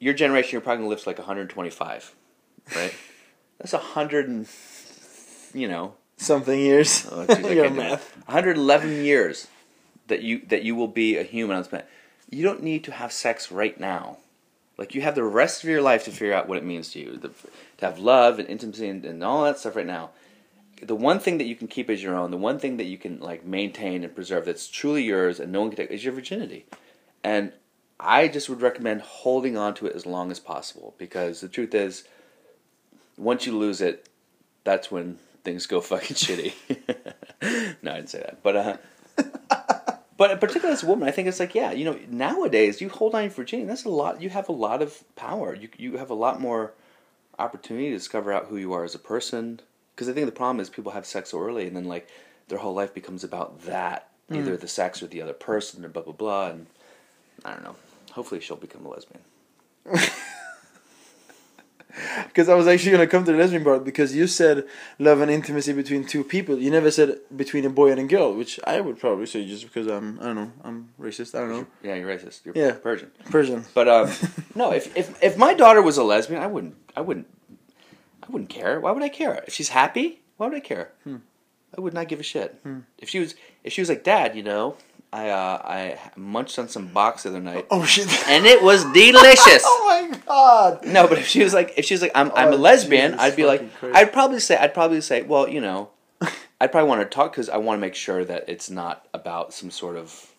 Your 0.00 0.14
generation, 0.14 0.50
you're 0.52 0.60
probably 0.62 0.78
gonna 0.78 0.88
live 0.88 1.02
to 1.02 1.08
like 1.08 1.18
125, 1.18 2.14
right? 2.74 2.94
That's 3.58 3.72
a 3.74 3.78
hundred 3.78 4.28
and, 4.28 4.48
you 5.54 5.68
know, 5.68 5.94
Something 6.16 6.58
years. 6.58 7.06
oh, 7.10 7.26
geez, 7.26 7.36
I 7.36 7.38
I 7.38 7.42
got 7.42 7.62
can't 7.62 7.74
do 7.74 7.80
math. 7.80 8.16
math. 8.16 8.26
111 8.26 9.04
years 9.04 9.46
that 10.08 10.22
you 10.22 10.40
that 10.48 10.62
you 10.64 10.74
will 10.74 10.88
be 10.88 11.16
a 11.16 11.22
human 11.22 11.56
on 11.56 11.62
this 11.62 11.68
planet. 11.68 11.88
You 12.28 12.42
don't 12.42 12.62
need 12.62 12.84
to 12.84 12.92
have 12.92 13.12
sex 13.12 13.50
right 13.52 13.78
now. 13.78 14.16
Like 14.78 14.94
you 14.94 15.02
have 15.02 15.14
the 15.14 15.24
rest 15.24 15.62
of 15.62 15.68
your 15.70 15.82
life 15.82 16.04
to 16.04 16.10
figure 16.10 16.32
out 16.32 16.48
what 16.48 16.56
it 16.56 16.64
means 16.64 16.90
to 16.92 17.00
you, 17.00 17.16
the, 17.18 17.28
to 17.78 17.86
have 17.86 17.98
love 17.98 18.38
and 18.38 18.48
intimacy 18.48 18.88
and, 18.88 19.04
and 19.04 19.22
all 19.22 19.44
that 19.44 19.58
stuff 19.58 19.76
right 19.76 19.86
now. 19.86 20.10
The 20.82 20.94
one 20.96 21.18
thing 21.18 21.36
that 21.36 21.44
you 21.44 21.54
can 21.54 21.68
keep 21.68 21.90
as 21.90 22.02
your 22.02 22.14
own, 22.16 22.30
the 22.30 22.38
one 22.38 22.58
thing 22.58 22.78
that 22.78 22.84
you 22.84 22.96
can 22.96 23.20
like 23.20 23.44
maintain 23.44 24.02
and 24.04 24.14
preserve 24.14 24.46
that's 24.46 24.68
truly 24.68 25.02
yours 25.02 25.38
and 25.38 25.52
no 25.52 25.60
one 25.60 25.68
can 25.70 25.76
take 25.76 25.90
is 25.90 26.02
your 26.02 26.14
virginity. 26.14 26.64
And 27.22 27.52
I 28.02 28.28
just 28.28 28.48
would 28.48 28.62
recommend 28.62 29.02
holding 29.02 29.56
on 29.56 29.74
to 29.74 29.86
it 29.86 29.94
as 29.94 30.06
long 30.06 30.30
as 30.30 30.40
possible 30.40 30.94
because 30.98 31.40
the 31.40 31.48
truth 31.48 31.74
is, 31.74 32.04
once 33.16 33.46
you 33.46 33.56
lose 33.56 33.80
it, 33.80 34.08
that's 34.64 34.90
when 34.90 35.18
things 35.44 35.66
go 35.66 35.80
fucking 35.80 36.16
shitty. 36.16 36.54
no, 37.82 37.92
I 37.92 37.96
didn't 37.96 38.10
say 38.10 38.20
that, 38.20 38.42
but 38.42 38.56
uh, 38.56 38.76
but 40.16 40.40
particularly 40.40 40.72
as 40.72 40.82
a 40.82 40.86
woman, 40.86 41.08
I 41.08 41.12
think 41.12 41.28
it's 41.28 41.40
like 41.40 41.54
yeah, 41.54 41.72
you 41.72 41.84
know, 41.84 41.98
nowadays 42.08 42.80
you 42.80 42.88
hold 42.88 43.14
on 43.14 43.22
your 43.22 43.30
virginity. 43.30 43.68
That's 43.68 43.84
a 43.84 43.90
lot. 43.90 44.20
You 44.20 44.30
have 44.30 44.48
a 44.48 44.52
lot 44.52 44.82
of 44.82 45.04
power. 45.16 45.54
You 45.54 45.68
you 45.76 45.98
have 45.98 46.10
a 46.10 46.14
lot 46.14 46.40
more 46.40 46.72
opportunity 47.38 47.90
to 47.90 47.96
discover 47.96 48.32
out 48.32 48.46
who 48.46 48.56
you 48.56 48.72
are 48.72 48.84
as 48.84 48.94
a 48.94 48.98
person. 48.98 49.60
Because 49.94 50.08
I 50.08 50.12
think 50.12 50.26
the 50.26 50.32
problem 50.32 50.60
is 50.60 50.70
people 50.70 50.92
have 50.92 51.04
sex 51.04 51.30
so 51.30 51.40
early, 51.40 51.66
and 51.66 51.76
then 51.76 51.84
like 51.84 52.08
their 52.48 52.58
whole 52.58 52.74
life 52.74 52.94
becomes 52.94 53.22
about 53.22 53.62
that, 53.62 54.08
either 54.32 54.56
the 54.56 54.68
sex 54.68 55.02
or 55.02 55.06
the 55.06 55.20
other 55.20 55.34
person, 55.34 55.84
or 55.84 55.88
blah 55.88 56.02
blah 56.02 56.14
blah. 56.14 56.48
And 56.48 56.66
I 57.44 57.52
don't 57.52 57.64
know. 57.64 57.76
Hopefully, 58.12 58.40
she'll 58.40 58.56
become 58.56 58.84
a 58.86 58.88
lesbian. 58.88 59.22
Because 62.28 62.48
I 62.48 62.54
was 62.54 62.68
actually 62.68 62.92
gonna 62.92 63.08
come 63.08 63.24
to 63.24 63.32
the 63.32 63.38
lesbian 63.38 63.64
part 63.64 63.84
because 63.84 64.14
you 64.14 64.28
said 64.28 64.64
love 65.00 65.20
and 65.20 65.30
intimacy 65.30 65.72
between 65.72 66.04
two 66.04 66.22
people. 66.22 66.56
You 66.56 66.70
never 66.70 66.90
said 66.90 67.18
between 67.34 67.64
a 67.64 67.70
boy 67.70 67.90
and 67.90 67.98
a 68.00 68.04
girl, 68.04 68.32
which 68.32 68.60
I 68.64 68.80
would 68.80 68.98
probably 69.00 69.26
say 69.26 69.44
just 69.44 69.64
because 69.64 69.88
I'm 69.88 70.18
I 70.20 70.24
don't 70.26 70.36
know 70.36 70.52
I'm 70.62 70.90
racist. 71.00 71.34
I 71.34 71.40
don't 71.40 71.50
know 71.50 71.66
Yeah, 71.82 71.96
you're 71.96 72.08
racist. 72.08 72.44
You're 72.44 72.54
Yeah. 72.56 72.72
Persian. 72.74 73.10
Persian. 73.28 73.64
But 73.74 73.88
um, 73.88 74.10
no, 74.54 74.70
if, 74.72 74.96
if 74.96 75.20
if 75.22 75.36
my 75.36 75.52
daughter 75.52 75.82
was 75.82 75.96
a 75.98 76.04
lesbian, 76.04 76.40
I 76.40 76.46
wouldn't. 76.46 76.76
I 76.96 77.00
wouldn't. 77.00 77.26
I 78.22 78.26
wouldn't 78.30 78.50
care. 78.50 78.78
Why 78.80 78.92
would 78.92 79.02
I 79.02 79.08
care? 79.08 79.42
If 79.48 79.54
she's 79.54 79.70
happy, 79.70 80.20
why 80.36 80.46
would 80.46 80.56
I 80.56 80.60
care? 80.60 80.92
I 81.76 81.80
would 81.80 81.92
not 81.94 82.06
give 82.06 82.20
a 82.20 82.24
shit. 82.24 82.60
If 82.98 83.08
she 83.08 83.18
was, 83.18 83.34
if 83.64 83.72
she 83.72 83.80
was 83.80 83.88
like, 83.88 84.04
Dad, 84.04 84.36
you 84.36 84.44
know, 84.44 84.76
I 85.12 85.28
uh, 85.30 85.62
I 85.64 85.98
munched 86.16 86.58
on 86.58 86.68
some 86.68 86.86
box 86.88 87.24
the 87.24 87.30
other 87.30 87.40
night, 87.40 87.66
Oh 87.70 87.84
shit! 87.84 88.06
and 88.28 88.46
it 88.46 88.62
was 88.62 88.84
delicious. 88.92 89.62
oh 89.66 90.08
my 90.10 90.18
god! 90.18 90.84
No, 90.86 91.08
but 91.08 91.18
if 91.18 91.26
she 91.26 91.42
was 91.42 91.52
like, 91.52 91.74
if 91.76 91.84
she 91.84 91.94
was 91.94 92.02
like, 92.02 92.12
I'm, 92.14 92.30
I'm 92.36 92.52
Oh, 92.52 92.54
a 92.54 92.56
lesbian, 92.56 93.12
Jesus 93.12 93.24
I'd 93.24 93.36
be 93.36 93.44
like, 93.44 93.60
fucking 93.60 93.76
Christ. 93.78 93.96
I'd 93.96 94.12
probably 94.12 94.40
say, 94.40 94.56
I'd 94.56 94.74
probably 94.74 95.00
say, 95.00 95.22
well, 95.22 95.48
you 95.48 95.60
know, 95.60 95.90
I'd 96.60 96.70
probably 96.70 96.88
want 96.88 97.00
to 97.02 97.12
talk 97.12 97.32
because 97.32 97.48
I 97.48 97.56
want 97.56 97.78
to 97.78 97.80
make 97.80 97.96
sure 97.96 98.24
that 98.24 98.44
it's 98.48 98.70
not 98.70 99.08
about 99.12 99.52
some 99.52 99.70
sort 99.70 99.96
of 99.96 100.32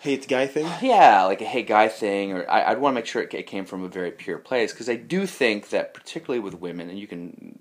Hate 0.00 0.28
guy 0.28 0.46
thing. 0.48 0.66
yeah, 0.82 1.22
like 1.24 1.40
a 1.40 1.46
hey 1.46 1.62
guy 1.62 1.88
thing, 1.88 2.32
or 2.32 2.50
I, 2.50 2.72
I'd 2.72 2.78
want 2.78 2.94
to 2.94 2.96
make 2.96 3.06
sure 3.06 3.22
it, 3.22 3.32
it 3.32 3.46
came 3.46 3.64
from 3.64 3.84
a 3.84 3.88
very 3.88 4.10
pure 4.10 4.38
place 4.38 4.72
because 4.72 4.88
I 4.88 4.96
do 4.96 5.24
think 5.24 5.70
that 5.70 5.94
particularly 5.94 6.40
with 6.40 6.54
women, 6.54 6.90
and 6.90 6.98
you 6.98 7.06
can 7.06 7.60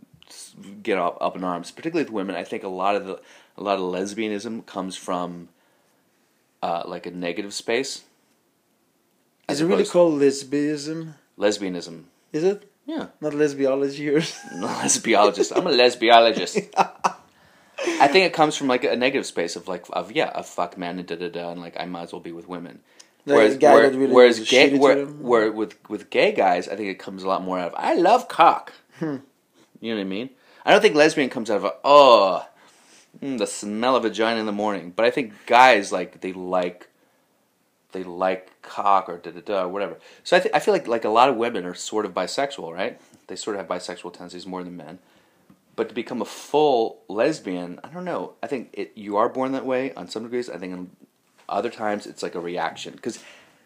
get 0.81 0.97
up, 0.97 1.17
up 1.21 1.35
in 1.35 1.43
arms, 1.43 1.69
particularly 1.69 2.05
with 2.05 2.11
women, 2.11 2.35
I 2.35 2.43
think 2.43 2.63
a 2.63 2.67
lot 2.69 2.95
of 2.95 3.05
the 3.05 3.21
a 3.55 3.61
lot 3.61 3.75
of 3.75 3.83
lesbianism 3.83 4.65
comes 4.65 4.95
from 4.95 5.49
uh, 6.63 6.83
like 6.87 7.05
a 7.05 7.11
negative 7.11 7.53
space. 7.53 8.03
Is 9.49 9.59
it 9.61 9.65
really 9.67 9.85
called 9.85 10.21
lesbianism? 10.21 11.13
lesbianism? 11.37 12.03
Is 12.31 12.43
it 12.43 12.59
Yeah, 12.85 13.07
not 13.19 13.33
lesbiology 13.33 14.07
or? 14.15 14.21
I'm 14.55 14.63
lesbiologist. 14.83 15.51
I'm 15.55 15.67
a 15.67 15.71
lesbiologist. 15.71 16.55
I 18.05 18.07
think 18.07 18.25
it 18.27 18.33
comes 18.33 18.55
from 18.55 18.67
like 18.67 18.83
a 18.85 18.95
negative 18.95 19.25
space 19.25 19.55
of 19.59 19.67
like 19.67 19.85
of 19.91 20.11
yeah, 20.11 20.29
of 20.29 20.45
fuck 20.47 20.77
man 20.77 20.99
and 20.99 21.07
da 21.07 21.15
da 21.15 21.29
da, 21.29 21.51
and 21.51 21.59
like 21.59 21.75
I 21.79 21.85
might 21.85 22.03
as 22.03 22.11
well 22.13 22.21
be 22.21 22.31
with 22.31 22.47
women. 22.47 22.79
Like 23.25 23.51
a 23.51 23.57
guy 23.57 23.73
where- 23.73 23.91
really 23.91 24.13
whereas 24.13 24.39
gay, 24.39 24.77
where, 24.77 25.05
where 25.05 25.51
with 25.51 25.73
with 25.89 26.09
gay 26.09 26.31
guys, 26.31 26.67
I 26.67 26.75
think 26.75 26.89
it 26.89 26.99
comes 26.99 27.23
a 27.23 27.27
lot 27.27 27.43
more 27.43 27.59
out 27.59 27.73
of 27.73 27.75
I 27.77 27.95
love 27.95 28.27
cock. 28.27 28.73
Hmm. 28.99 29.17
You 29.81 29.91
know 29.91 29.97
what 29.99 30.07
I 30.07 30.15
mean? 30.17 30.29
I 30.65 30.71
don't 30.71 30.81
think 30.81 30.95
lesbian 30.95 31.29
comes 31.29 31.49
out 31.51 31.57
of 31.57 31.65
a, 31.65 31.73
oh, 31.83 32.47
mm, 33.21 33.37
the 33.37 33.47
smell 33.47 33.95
of 33.95 34.03
vagina 34.03 34.39
in 34.39 34.45
the 34.45 34.51
morning. 34.51 34.93
But 34.95 35.05
I 35.05 35.11
think 35.11 35.33
guys 35.45 35.91
like 35.91 36.21
they 36.21 36.33
like 36.33 36.89
they 37.91 38.03
like 38.03 38.61
cock 38.61 39.07
or 39.07 39.17
da 39.17 39.31
da 39.31 39.41
da 39.41 39.63
or 39.63 39.67
whatever. 39.69 39.97
So 40.23 40.37
I 40.37 40.39
th- 40.39 40.53
I 40.53 40.59
feel 40.59 40.73
like 40.73 40.87
like 40.87 41.05
a 41.05 41.09
lot 41.09 41.29
of 41.29 41.35
women 41.35 41.65
are 41.65 41.73
sort 41.73 42.05
of 42.05 42.13
bisexual, 42.13 42.73
right? 42.73 42.99
They 43.27 43.35
sort 43.35 43.55
of 43.55 43.61
have 43.61 43.69
bisexual 43.69 44.13
tendencies 44.13 44.45
more 44.45 44.63
than 44.63 44.77
men. 44.77 44.99
But 45.75 45.89
to 45.89 45.95
become 45.95 46.21
a 46.21 46.25
full 46.25 47.01
lesbian, 47.07 47.79
I 47.83 47.87
don't 47.87 48.05
know. 48.05 48.33
I 48.43 48.47
think 48.47 48.69
it, 48.73 48.91
you 48.95 49.17
are 49.17 49.27
born 49.27 49.53
that 49.53 49.65
way 49.65 49.91
on 49.95 50.07
some 50.07 50.23
degrees. 50.23 50.49
I 50.49 50.57
think 50.57 50.73
in 50.73 50.91
other 51.49 51.69
times 51.69 52.05
it's 52.05 52.21
like 52.21 52.35
a 52.35 52.39
reaction 52.39 52.93
because 52.93 53.19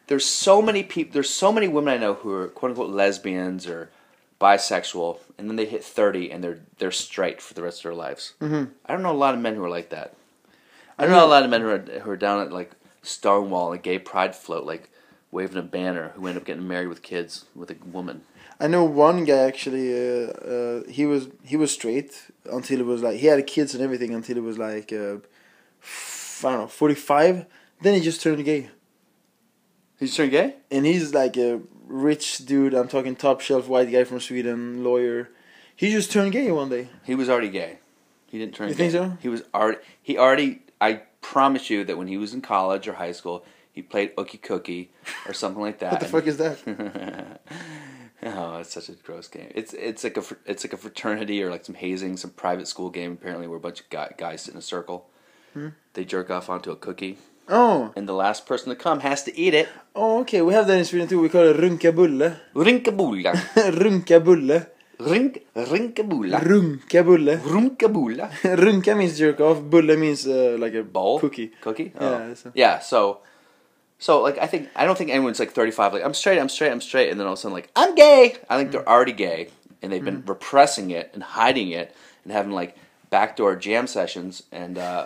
there's 0.08 0.26
so 0.26 0.62
many 0.62 0.84
people. 0.84 1.14
There's 1.14 1.30
so 1.30 1.52
many 1.52 1.68
women 1.68 1.94
I 1.94 1.98
know 1.98 2.14
who 2.14 2.32
are 2.32 2.48
quote 2.48 2.72
unquote 2.72 2.92
lesbians 2.92 3.68
or 3.68 3.90
bisexual, 4.40 5.20
and 5.38 5.50
then 5.50 5.56
they 5.56 5.66
hit 5.66 5.84
thirty 5.84 6.32
and 6.32 6.44
they're 6.44 6.60
they're 6.78 6.92
straight 6.92 7.42
for 7.42 7.54
the 7.54 7.62
rest 7.64 7.80
of 7.80 7.84
their 7.84 7.94
lives. 7.94 8.34
Mm-hmm. 8.42 8.72
I 8.86 8.94
don't 8.94 9.04
know 9.04 9.12
a 9.12 9.14
lot 9.14 9.34
of 9.34 9.40
men 9.42 9.56
who 9.56 9.64
are 9.64 9.70
like 9.70 9.90
that. 9.90 10.14
I 10.98 11.04
don't 11.04 11.12
know 11.14 11.26
a 11.26 11.28
lot 11.28 11.44
of 11.44 11.50
men 11.50 11.62
who 11.62 11.70
are 11.70 11.80
who 12.02 12.10
are 12.12 12.18
down 12.18 12.42
at 12.42 12.52
like 12.52 12.72
Stonewall, 13.04 13.72
a 13.74 13.78
gay 13.78 14.00
pride 14.00 14.36
float, 14.36 14.66
like 14.66 14.90
waving 15.32 15.58
a 15.58 15.62
banner, 15.62 16.12
who 16.16 16.28
end 16.28 16.38
up 16.38 16.46
getting 16.46 16.68
married 16.68 16.88
with 16.88 17.02
kids 17.02 17.46
with 17.56 17.70
a 17.72 17.76
woman. 17.86 18.22
I 18.60 18.68
know 18.68 18.84
one 18.84 19.24
guy 19.24 19.38
actually. 19.38 19.94
Uh, 19.94 20.32
uh, 20.32 20.84
he 20.90 21.06
was 21.06 21.28
he 21.44 21.56
was 21.56 21.72
straight 21.72 22.32
until 22.52 22.78
he 22.78 22.84
was 22.84 23.04
like 23.04 23.18
he 23.18 23.28
had 23.28 23.46
kids 23.46 23.74
and 23.76 23.84
everything 23.84 24.14
until 24.16 24.36
he 24.36 24.42
was 24.42 24.58
like 24.58 24.92
uh, 24.92 25.18
f- 25.82 26.42
I 26.46 26.52
don't 26.52 26.62
know 26.62 26.68
forty 26.68 26.96
five. 26.96 27.46
Then 27.82 27.94
he 27.94 28.02
just 28.02 28.22
turned 28.24 28.44
gay, 28.44 28.72
He's 30.00 30.16
turned 30.16 30.32
gay. 30.32 30.56
and 30.72 30.86
he's 30.86 31.14
like 31.14 31.38
a 31.38 31.60
rich 31.88 32.46
dude. 32.46 32.74
I'm 32.74 32.88
talking 32.88 33.16
top 33.16 33.42
shelf 33.42 33.68
white 33.68 33.92
guy 33.92 34.04
from 34.04 34.20
Sweden, 34.20 34.84
lawyer. 34.84 35.30
He 35.76 35.92
just 35.92 36.12
turned 36.12 36.32
gay 36.32 36.52
one 36.52 36.70
day. 36.70 36.90
He 37.04 37.16
was 37.16 37.30
already 37.30 37.50
gay. 37.50 37.80
He 38.28 38.40
didn't 38.40 38.56
turn. 38.56 38.70
You 38.70 38.76
gay. 38.76 38.90
think 38.90 38.94
so? 38.94 39.18
He 39.22 39.30
was 39.30 39.44
already. 39.54 39.80
He 40.02 40.18
already. 40.18 40.62
I 40.80 41.02
promise 41.22 41.70
you 41.70 41.84
that 41.86 41.98
when 41.98 42.08
he 42.08 42.18
was 42.18 42.34
in 42.34 42.42
college 42.42 42.88
or 42.88 42.94
high 42.94 43.12
school, 43.12 43.46
he 43.72 43.82
played 43.82 44.16
Ookie 44.16 44.42
Cookie 44.42 44.92
or 45.28 45.34
something 45.34 45.62
like 45.62 45.80
that. 45.80 45.94
What 45.94 46.02
the 46.02 46.08
fuck 46.08 46.28
is 46.28 46.38
that? 46.38 46.60
oh, 48.24 48.58
it's 48.58 48.74
such 48.74 48.90
a 48.90 48.94
gross 48.94 49.28
game. 49.28 49.52
It's 49.54 49.74
it's 49.74 50.04
like 50.04 50.18
a 50.18 50.24
it's 50.46 50.64
like 50.64 50.74
a 50.74 50.78
fraternity 50.78 51.42
or 51.44 51.52
like 51.52 51.66
some 51.66 51.76
hazing, 51.76 52.18
some 52.18 52.32
private 52.32 52.68
school 52.68 52.90
game 52.90 53.14
apparently 53.14 53.48
where 53.48 53.58
a 53.58 53.62
bunch 53.62 53.82
of 53.82 53.90
guy, 53.90 54.14
guys 54.18 54.42
sit 54.42 54.54
in 54.54 54.58
a 54.58 54.64
circle. 54.64 55.10
Hmm? 55.54 55.70
they 55.94 56.06
jerk 56.06 56.30
off 56.30 56.50
onto 56.50 56.72
a 56.72 56.76
cookie, 56.76 57.18
Oh, 57.50 57.94
and 57.96 58.08
the 58.10 58.14
last 58.14 58.46
person 58.46 58.70
to 58.70 58.76
come 58.76 59.00
has 59.02 59.24
to 59.24 59.38
eat 59.40 59.54
it. 59.54 59.70
oh, 59.96 60.20
okay. 60.22 60.42
We 60.42 60.54
have 60.54 60.68
that 60.68 60.78
in 60.78 60.86
Sweden 60.86 61.08
too. 61.08 61.22
We 61.22 61.30
call 61.30 61.44
it 61.48 61.58
runka 61.58 61.96
bulle. 61.96 62.36
Rinkabulla. 62.56 63.32
runka 63.82 64.24
bulle. 64.24 64.68
Rink, 65.00 65.46
rinkabulla. 65.56 66.40
Runka 66.42 67.06
bulle. 67.06 67.38
Runkabulla. 67.38 68.32
runka 68.64 68.98
means 68.98 69.18
jerk 69.18 69.40
off. 69.40 69.62
Bulle 69.62 69.96
means 69.96 70.26
uh, 70.28 70.58
like 70.60 70.74
a 70.74 70.84
Bowl? 70.84 71.20
cookie. 71.20 71.52
Cookie? 71.62 71.92
Yeah, 71.96 72.28
Oh. 72.32 72.34
so- 72.34 72.52
Yeah, 72.56 72.80
so 72.80 73.20
so 74.00 74.22
like 74.22 74.38
I 74.40 74.48
think 74.48 74.70
I 74.76 74.86
don't 74.86 74.98
think 74.98 75.12
anyone's 75.12 75.40
like 75.40 75.52
35 75.52 75.94
like 75.94 76.04
I'm 76.04 76.14
straight, 76.16 76.40
I'm 76.40 76.50
straight, 76.50 76.72
I'm 76.72 76.82
straight 76.82 77.10
and 77.12 77.20
then 77.20 77.28
all 77.28 77.34
of 77.34 77.40
a 77.40 77.42
sudden 77.42 77.54
like 77.54 77.70
I'm 77.76 77.96
gay. 77.96 78.36
I 78.50 78.58
think 78.58 78.72
they're 78.72 78.88
already 78.90 79.14
gay 79.14 79.50
and 79.82 79.92
they've 79.94 80.04
been 80.04 80.24
repressing 80.26 80.90
it 80.92 81.12
and 81.14 81.22
hiding 81.24 81.70
it 81.72 81.96
and 82.24 82.34
having 82.34 82.52
like 82.52 82.76
backdoor 83.10 83.56
jam 83.56 83.88
sessions 83.88 84.44
and 84.52 84.78
uh 84.78 85.06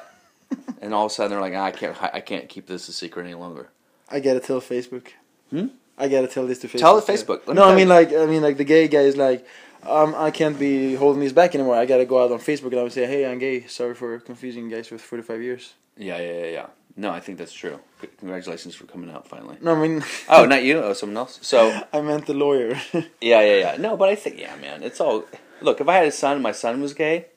and 0.81 0.93
all 0.93 1.05
of 1.05 1.11
a 1.11 1.13
sudden 1.15 1.31
they're 1.31 1.41
like 1.41 1.53
"Ah, 1.55 1.65
I 1.65 1.71
can't 1.71 1.95
I 2.01 2.19
can't 2.21 2.49
keep 2.49 2.67
this 2.67 2.87
a 2.89 2.93
secret 2.93 3.23
any 3.25 3.35
longer. 3.35 3.69
I 4.09 4.19
gotta 4.19 4.39
tell 4.39 4.61
Facebook. 4.61 5.07
Hmm? 5.49 5.67
I 5.97 6.07
gotta 6.07 6.27
tell 6.27 6.47
this 6.47 6.59
to 6.59 6.67
Facebook. 6.67 6.79
Tell 6.79 6.99
the 6.99 7.11
Facebook. 7.13 7.47
Let 7.47 7.55
No, 7.55 7.63
I 7.65 7.71
mean 7.75 7.87
you. 7.87 7.93
like 7.93 8.13
I 8.13 8.25
mean 8.25 8.41
like 8.41 8.57
the 8.57 8.63
gay 8.63 8.87
guy 8.87 9.01
is 9.01 9.17
like, 9.17 9.45
um, 9.83 10.13
I 10.17 10.31
can't 10.31 10.57
be 10.59 10.95
holding 10.95 11.21
this 11.21 11.33
back 11.33 11.53
anymore. 11.55 11.75
I 11.75 11.85
gotta 11.85 12.05
go 12.05 12.23
out 12.23 12.31
on 12.31 12.39
Facebook 12.39 12.71
and 12.71 12.79
I 12.79 12.83
would 12.83 12.93
say, 12.93 13.05
hey, 13.05 13.25
I'm 13.29 13.39
gay. 13.39 13.65
Sorry 13.67 13.93
for 13.95 14.19
confusing 14.19 14.69
you 14.69 14.75
guys 14.75 14.89
with 14.91 15.01
45 15.01 15.41
years. 15.41 15.73
Yeah, 15.97 16.17
yeah, 16.17 16.33
yeah, 16.39 16.45
yeah. 16.45 16.65
No, 16.97 17.11
I 17.11 17.19
think 17.21 17.37
that's 17.37 17.53
true. 17.53 17.79
Congratulations 18.19 18.75
for 18.75 18.85
coming 18.85 19.09
out 19.09 19.27
finally. 19.27 19.57
No, 19.61 19.75
I 19.75 19.87
mean. 19.87 20.03
Oh, 20.27 20.45
not 20.53 20.63
you. 20.63 20.79
Oh, 20.79 20.93
someone 20.93 21.17
else. 21.17 21.39
So 21.41 21.81
I 21.93 22.01
meant 22.01 22.25
the 22.25 22.33
lawyer. 22.33 22.75
Yeah, 22.93 23.41
yeah, 23.41 23.55
yeah. 23.57 23.77
No, 23.77 23.95
but 23.95 24.09
I 24.09 24.15
think, 24.15 24.39
yeah, 24.39 24.55
man, 24.57 24.83
it's 24.83 24.99
all. 24.99 25.25
Look, 25.61 25.79
if 25.79 25.87
I 25.87 25.95
had 25.97 26.07
a 26.07 26.11
son 26.11 26.33
and 26.33 26.43
my 26.43 26.51
son 26.51 26.81
was 26.81 26.93
gay, 26.93 27.27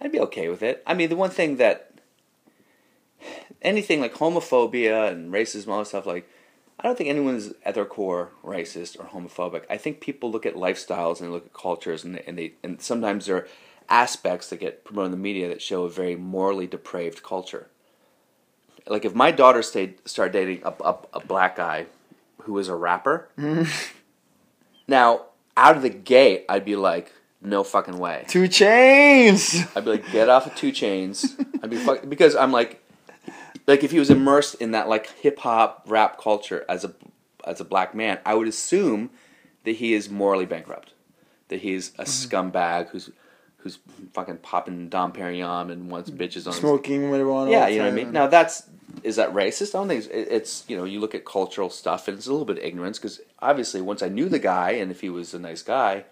I'd 0.00 0.12
be 0.12 0.20
okay 0.20 0.48
with 0.48 0.62
it. 0.62 0.82
I 0.86 0.94
mean, 0.94 1.08
the 1.08 1.16
one 1.16 1.30
thing 1.30 1.56
that. 1.56 1.90
Anything 3.64 4.00
like 4.00 4.14
homophobia 4.14 5.10
and 5.10 5.32
racism, 5.32 5.68
all 5.68 5.78
that 5.78 5.86
stuff, 5.86 6.06
like, 6.06 6.28
I 6.78 6.82
don't 6.82 6.98
think 6.98 7.08
anyone's 7.08 7.54
at 7.64 7.74
their 7.74 7.84
core 7.84 8.30
racist 8.44 8.98
or 8.98 9.04
homophobic. 9.04 9.64
I 9.70 9.76
think 9.76 10.00
people 10.00 10.30
look 10.30 10.44
at 10.44 10.54
lifestyles 10.54 11.20
and 11.20 11.32
look 11.32 11.46
at 11.46 11.54
cultures, 11.54 12.04
and, 12.04 12.18
and, 12.26 12.36
they, 12.36 12.54
and 12.62 12.80
sometimes 12.80 13.26
there 13.26 13.36
are 13.36 13.48
aspects 13.88 14.50
that 14.50 14.60
get 14.60 14.84
promoted 14.84 15.06
in 15.06 15.18
the 15.18 15.22
media 15.22 15.48
that 15.48 15.62
show 15.62 15.84
a 15.84 15.90
very 15.90 16.16
morally 16.16 16.66
depraved 16.66 17.22
culture. 17.22 17.68
Like, 18.86 19.04
if 19.04 19.14
my 19.14 19.30
daughter 19.30 19.62
stayed, 19.62 20.06
started 20.06 20.32
dating 20.32 20.62
a, 20.64 20.74
a, 20.84 20.98
a 21.14 21.20
black 21.20 21.56
guy 21.56 21.86
who 22.42 22.52
was 22.52 22.68
a 22.68 22.74
rapper, 22.76 23.28
now, 24.88 25.22
out 25.56 25.76
of 25.76 25.82
the 25.82 25.90
gate, 25.90 26.44
I'd 26.48 26.64
be 26.66 26.76
like, 26.76 27.12
no 27.40 27.62
fucking 27.62 27.98
way. 27.98 28.24
2 28.28 28.44
Chainz. 28.44 29.68
I'd 29.76 29.84
be 29.84 29.92
like, 29.92 30.10
get 30.10 30.28
off 30.28 30.46
of 30.46 30.54
2 30.56 30.72
Chainz. 30.72 31.34
I'd 31.62 31.70
be 31.70 31.76
fuck 31.76 32.08
because 32.08 32.34
I'm 32.34 32.52
like, 32.52 32.82
like 33.66 33.82
if 33.82 33.90
he 33.90 33.98
was 33.98 34.10
immersed 34.10 34.56
in 34.56 34.72
that 34.72 34.88
like 34.88 35.10
hip 35.18 35.38
hop 35.40 35.84
rap 35.86 36.20
culture 36.20 36.64
as 36.68 36.84
a 36.84 36.94
as 37.46 37.60
a 37.60 37.64
black 37.64 37.94
man, 37.94 38.18
I 38.24 38.34
would 38.34 38.48
assume 38.48 39.10
that 39.64 39.76
he 39.76 39.94
is 39.94 40.08
morally 40.08 40.46
bankrupt, 40.46 40.92
that 41.48 41.60
he's 41.60 41.90
a 41.98 42.04
scumbag 42.04 42.88
who's 42.88 43.10
who's 43.58 43.78
fucking 44.12 44.38
popping 44.38 44.90
Dom 44.90 45.12
Perignon 45.12 45.72
and 45.72 45.90
wants 45.90 46.10
bitches 46.10 46.46
on 46.46 46.52
his 46.52 46.60
Smoking 46.60 47.02
marijuana. 47.02 47.50
yeah, 47.50 47.66
you 47.66 47.78
know 47.78 47.84
what 47.84 47.92
I 47.92 47.96
mean. 47.96 48.12
Now 48.12 48.26
that's 48.26 48.64
is 49.02 49.16
that 49.16 49.32
racist? 49.32 49.74
I 49.74 49.78
don't 49.78 49.88
think 49.88 50.04
it's, 50.04 50.30
it's 50.30 50.64
you 50.68 50.76
know 50.76 50.84
you 50.84 51.00
look 51.00 51.14
at 51.14 51.24
cultural 51.24 51.70
stuff 51.70 52.06
and 52.06 52.16
it's 52.16 52.26
a 52.26 52.30
little 52.30 52.44
bit 52.44 52.58
of 52.58 52.64
ignorance 52.64 52.98
because 52.98 53.20
obviously 53.40 53.80
once 53.80 54.02
I 54.02 54.08
knew 54.08 54.28
the 54.28 54.38
guy 54.38 54.72
and 54.72 54.90
if 54.90 55.00
he 55.00 55.08
was 55.08 55.34
a 55.34 55.38
nice 55.38 55.62
guy, 55.62 56.04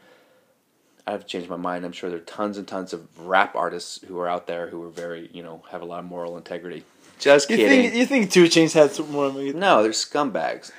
I've 1.06 1.26
changed 1.26 1.50
my 1.50 1.56
mind. 1.56 1.84
I'm 1.84 1.92
sure 1.92 2.08
there 2.08 2.18
are 2.18 2.22
tons 2.22 2.56
and 2.56 2.66
tons 2.66 2.92
of 2.92 3.18
rap 3.18 3.54
artists 3.54 4.00
who 4.06 4.18
are 4.18 4.28
out 4.28 4.46
there 4.46 4.68
who 4.68 4.82
are 4.84 4.90
very 4.90 5.28
you 5.32 5.42
know 5.42 5.62
have 5.70 5.82
a 5.82 5.84
lot 5.84 6.00
of 6.00 6.06
moral 6.06 6.36
integrity. 6.36 6.84
Just 7.22 7.48
You 7.50 7.56
kidding. 7.56 7.82
think 7.82 7.94
you 7.94 8.04
think 8.06 8.30
2 8.32 8.44
Chainz 8.44 8.72
had 8.74 8.90
some 8.92 9.10
more? 9.12 9.30
no, 9.30 9.82
they're 9.82 9.92
scumbags. 9.92 10.70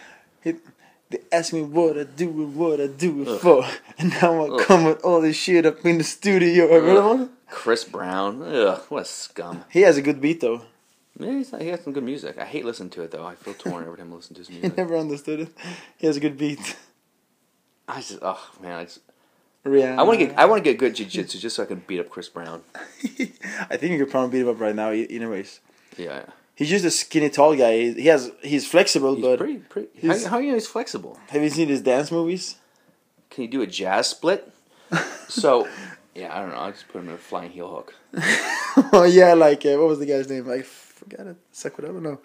They 0.43 1.19
ask 1.31 1.53
me 1.53 1.61
what 1.61 1.97
I 1.97 2.03
do 2.05 2.27
and 2.29 2.55
what 2.55 2.81
I 2.81 2.87
do 2.87 3.21
it 3.21 3.27
Ugh. 3.27 3.39
for, 3.39 3.65
and 3.99 4.09
now 4.21 4.45
I 4.45 4.49
Ugh. 4.49 4.61
come 4.67 4.83
with 4.85 5.03
all 5.05 5.21
this 5.21 5.35
shit 5.37 5.63
up 5.65 5.85
in 5.85 5.99
the 5.99 6.03
studio. 6.03 7.01
One? 7.03 7.29
Chris 7.49 7.83
Brown, 7.83 8.41
ugh, 8.41 8.81
what 8.89 9.03
a 9.03 9.05
scum. 9.05 9.63
He 9.69 9.81
has 9.81 9.95
a 9.95 10.01
good 10.01 10.19
beat 10.19 10.41
though. 10.41 10.63
Yeah, 11.19 11.31
he's, 11.33 11.51
he 11.51 11.67
has 11.67 11.81
some 11.83 11.93
good 11.93 12.03
music. 12.03 12.39
I 12.39 12.45
hate 12.45 12.65
listening 12.65 12.89
to 12.91 13.03
it 13.03 13.11
though. 13.11 13.25
I 13.25 13.35
feel 13.35 13.53
torn 13.53 13.83
every 13.85 13.97
time 13.99 14.11
I 14.11 14.15
listen 14.15 14.33
to 14.35 14.39
his 14.39 14.47
He 14.49 14.55
music. 14.55 14.75
never 14.75 14.97
understood 14.97 15.39
it. 15.41 15.49
He 15.97 16.07
has 16.07 16.17
a 16.17 16.19
good 16.19 16.37
beat. 16.37 16.75
I 17.87 17.97
just, 18.01 18.17
oh 18.23 18.49
man, 18.59 18.71
I, 18.79 18.83
just, 18.85 18.99
Rihanna. 19.65 19.99
I 19.99 20.03
want 20.03 20.19
to 20.19 20.25
get, 20.25 20.37
I 20.39 20.45
want 20.45 20.63
to 20.63 20.69
get 20.69 20.79
good 20.79 20.95
jiu-jitsu 20.95 21.37
just 21.37 21.55
so 21.57 21.63
I 21.63 21.67
can 21.67 21.83
beat 21.85 21.99
up 21.99 22.09
Chris 22.09 22.27
Brown. 22.27 22.63
I 23.03 23.77
think 23.77 23.91
you 23.91 23.99
could 23.99 24.09
probably 24.09 24.31
beat 24.39 24.41
him 24.47 24.49
up 24.49 24.59
right 24.59 24.75
now. 24.75 24.89
Anyways, 24.89 25.59
Yeah. 25.97 26.23
he's 26.55 26.69
just 26.69 26.85
a 26.85 26.91
skinny, 26.91 27.29
tall 27.29 27.55
guy. 27.55 27.77
He 27.77 27.93
he 28.03 28.07
has 28.07 28.31
he's 28.41 28.67
flexible, 28.67 29.15
He's 29.15 29.23
but 29.25 29.37
pretty, 29.39 29.57
pretty. 29.57 29.89
he's- 29.95 30.23
how, 30.25 30.31
how 30.31 30.37
you 30.39 30.49
know 30.49 30.53
he's 30.55 30.67
flexible? 30.67 31.17
have 31.29 31.41
you 31.43 31.49
seen 31.49 31.67
his 31.69 31.81
dance 31.81 32.11
movies? 32.11 32.57
Can 33.29 33.43
he 33.43 33.47
do 33.47 33.61
a 33.61 33.67
jazz 33.67 34.09
split? 34.09 34.51
so, 35.27 35.67
yeah, 36.13 36.35
I 36.35 36.39
don't 36.41 36.49
know. 36.51 36.59
I 36.59 36.71
just 36.71 36.87
put 36.87 36.99
him 37.01 37.09
in 37.09 37.15
a 37.15 37.17
flying 37.17 37.49
heel 37.51 37.69
hook. 37.69 37.95
oh 38.93 39.03
yeah, 39.09 39.33
like 39.33 39.65
uh, 39.65 39.75
what 39.77 39.87
was 39.87 39.99
the 39.99 40.05
guy's 40.05 40.29
name? 40.29 40.49
I 40.49 40.61
forgot 40.61 41.27
it. 41.27 41.37
Sakuraba, 41.53 41.99
no. 42.01 42.19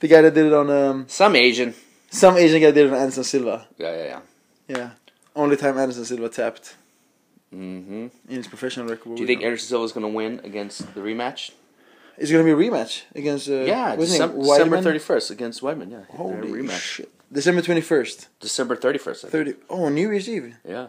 The 0.00 0.08
guy 0.08 0.20
that 0.22 0.34
did 0.34 0.46
it 0.46 0.52
on 0.52 0.70
um 0.70 1.04
Some 1.08 1.34
Asian. 1.36 1.74
some 2.10 2.36
Asian 2.36 2.60
guy 2.60 2.70
did 2.70 2.86
it 2.86 2.92
on 2.92 2.98
Anderson 2.98 3.24
Silva. 3.24 3.66
Yeah, 3.78 3.96
yeah, 3.96 4.04
yeah. 4.06 4.20
Yeah, 4.66 4.90
only 5.36 5.56
time 5.56 5.76
Anderson 5.78 6.04
Silva 6.04 6.28
tapped 6.28 6.76
Mm-hmm. 7.54 8.06
in 8.28 8.36
his 8.36 8.48
professional 8.48 8.86
record. 8.88 9.14
Do 9.16 9.20
you 9.22 9.26
think 9.28 9.42
Anderson 9.44 9.68
Silva's 9.68 9.92
going 9.92 10.02
to 10.06 10.12
win 10.12 10.40
against 10.42 10.92
the 10.94 11.00
rematch? 11.00 11.52
It's 12.18 12.30
gonna 12.30 12.44
be 12.44 12.50
a 12.50 12.56
rematch 12.56 13.02
against? 13.14 13.48
Uh, 13.48 13.60
yeah, 13.64 13.94
what's 13.94 14.10
his 14.10 14.18
name? 14.20 14.28
December, 14.40 14.76
December 14.76 14.98
31st 14.98 15.30
against 15.30 15.60
Weidman. 15.62 15.90
Yeah, 15.90 16.02
Holy 16.16 16.48
rematch. 16.48 16.80
shit! 16.80 17.10
December 17.32 17.62
twenty 17.62 17.80
first, 17.80 18.28
December 18.40 18.76
31st. 18.76 19.28
Thirty. 19.28 19.54
Oh, 19.68 19.88
New 19.88 20.10
Year's 20.10 20.28
Eve. 20.28 20.54
Yeah. 20.68 20.88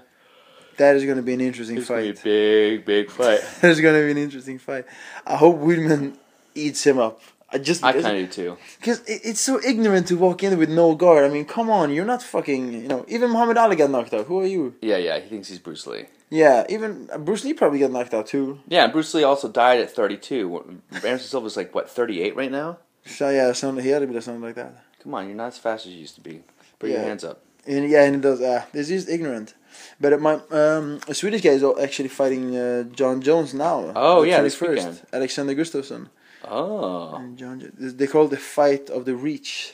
That 0.78 0.98
is 0.98 1.06
gonna 1.06 1.22
be 1.22 1.34
an 1.34 1.42
interesting 1.42 1.78
It's 1.78 1.88
gonna 1.88 2.02
be 2.02 2.10
a 2.10 2.14
fight. 2.14 2.24
big, 2.24 2.86
big 2.86 3.10
fight. 3.10 3.40
That 3.62 3.72
is 3.72 3.80
gonna 3.82 4.02
be 4.02 4.12
an 4.12 4.18
interesting 4.18 4.60
fight. 4.60 4.86
I 5.26 5.38
hope 5.38 5.58
Weidman 5.60 6.16
eats 6.54 6.86
him 6.86 7.00
up. 7.00 7.22
I 7.50 7.58
just 7.60 7.82
I 7.84 7.94
kind 7.94 8.06
of 8.06 8.12
do 8.12 8.28
too. 8.28 8.58
Because 8.80 9.00
it, 9.08 9.22
it's 9.24 9.40
so 9.40 9.62
ignorant 9.64 10.08
to 10.08 10.18
walk 10.18 10.44
in 10.44 10.58
with 10.58 10.70
no 10.70 10.94
guard. 10.96 11.24
I 11.24 11.30
mean, 11.30 11.46
come 11.46 11.70
on, 11.70 11.94
you're 11.94 12.04
not 12.06 12.22
fucking. 12.22 12.74
You 12.74 12.88
know, 12.90 13.06
even 13.08 13.30
Muhammad 13.32 13.58
Ali 13.58 13.78
got 13.78 13.90
knocked 13.90 14.14
out. 14.14 14.26
Who 14.26 14.40
are 14.42 14.46
you? 14.46 14.76
Yeah, 14.82 14.98
yeah. 14.98 15.18
He 15.20 15.30
thinks 15.30 15.48
he's 15.48 15.60
Bruce 15.60 15.88
Lee. 15.88 16.06
Yeah, 16.30 16.66
even 16.70 17.10
uh, 17.12 17.18
Bruce 17.18 17.44
Lee 17.44 17.54
probably 17.54 17.80
got 17.80 17.92
knocked 17.92 18.14
out 18.14 18.28
too. 18.28 18.60
Yeah, 18.68 18.88
Bruce 18.88 19.14
Lee 19.14 19.24
also 19.24 19.48
died 19.48 19.80
at 19.80 19.92
32. 19.92 20.82
Anderson 20.94 21.20
Silva's 21.20 21.56
like 21.56 21.74
what 21.76 21.90
38 21.90 22.36
right 22.36 22.52
now. 22.52 22.80
So 23.06 23.30
yeah, 23.30 23.52
something 23.54 23.84
he 23.84 23.92
had 23.92 24.00
to 24.00 24.08
be 24.08 24.20
something 24.22 24.42
like 24.42 24.56
that. 24.56 24.84
Come 25.04 25.14
on, 25.14 25.28
you're 25.28 25.36
not 25.36 25.48
as 25.48 25.58
fast 25.60 25.86
as 25.86 25.92
you 25.94 26.00
used 26.00 26.16
to 26.16 26.22
be. 26.22 26.42
Put 26.80 26.90
your 26.90 27.00
hands 27.00 27.24
up. 27.24 27.42
And 27.68 27.90
yeah, 27.90 28.04
and 28.04 28.16
it 28.16 28.22
does. 28.22 28.42
Uh, 28.42 28.66
this 28.72 28.90
is 28.90 29.08
ignorant. 29.08 29.54
But 30.00 30.14
uh, 30.14 30.18
my 30.18 30.34
um, 30.52 31.00
a 31.08 31.14
Swedish 31.14 31.42
guy 31.42 31.52
is 31.52 31.64
actually 31.64 32.10
fighting 32.10 32.56
uh, 32.56 32.84
Jon 32.84 33.22
Jones 33.22 33.54
now. 33.54 33.92
Oh, 33.96 34.24
yeah, 34.24 34.42
this 34.42 34.56
21st. 34.60 34.70
weekend. 34.70 35.02
Alexander 35.14 35.56
Gustafsson. 35.56 36.08
Oh, 36.48 37.16
And 37.16 37.38
Jon, 37.38 37.72
they 37.78 38.08
call 38.08 38.26
it 38.26 38.30
the 38.30 38.38
fight 38.38 38.90
of 38.90 39.06
the 39.06 39.16
reach, 39.16 39.74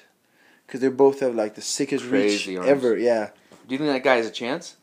because 0.65 0.79
they 0.81 0.87
both 0.87 1.19
have 1.19 1.35
like 1.35 1.55
the 1.55 1.61
sickest 1.61 2.07
Crazy 2.07 2.51
reach 2.51 2.59
arms. 2.59 2.69
ever. 2.69 2.97
Yeah. 2.97 3.31
do 3.67 3.75
you 3.75 3.77
think 3.77 3.89
that 3.91 4.03
guy 4.03 4.15
has 4.17 4.27
a 4.27 4.31
chance? 4.31 4.77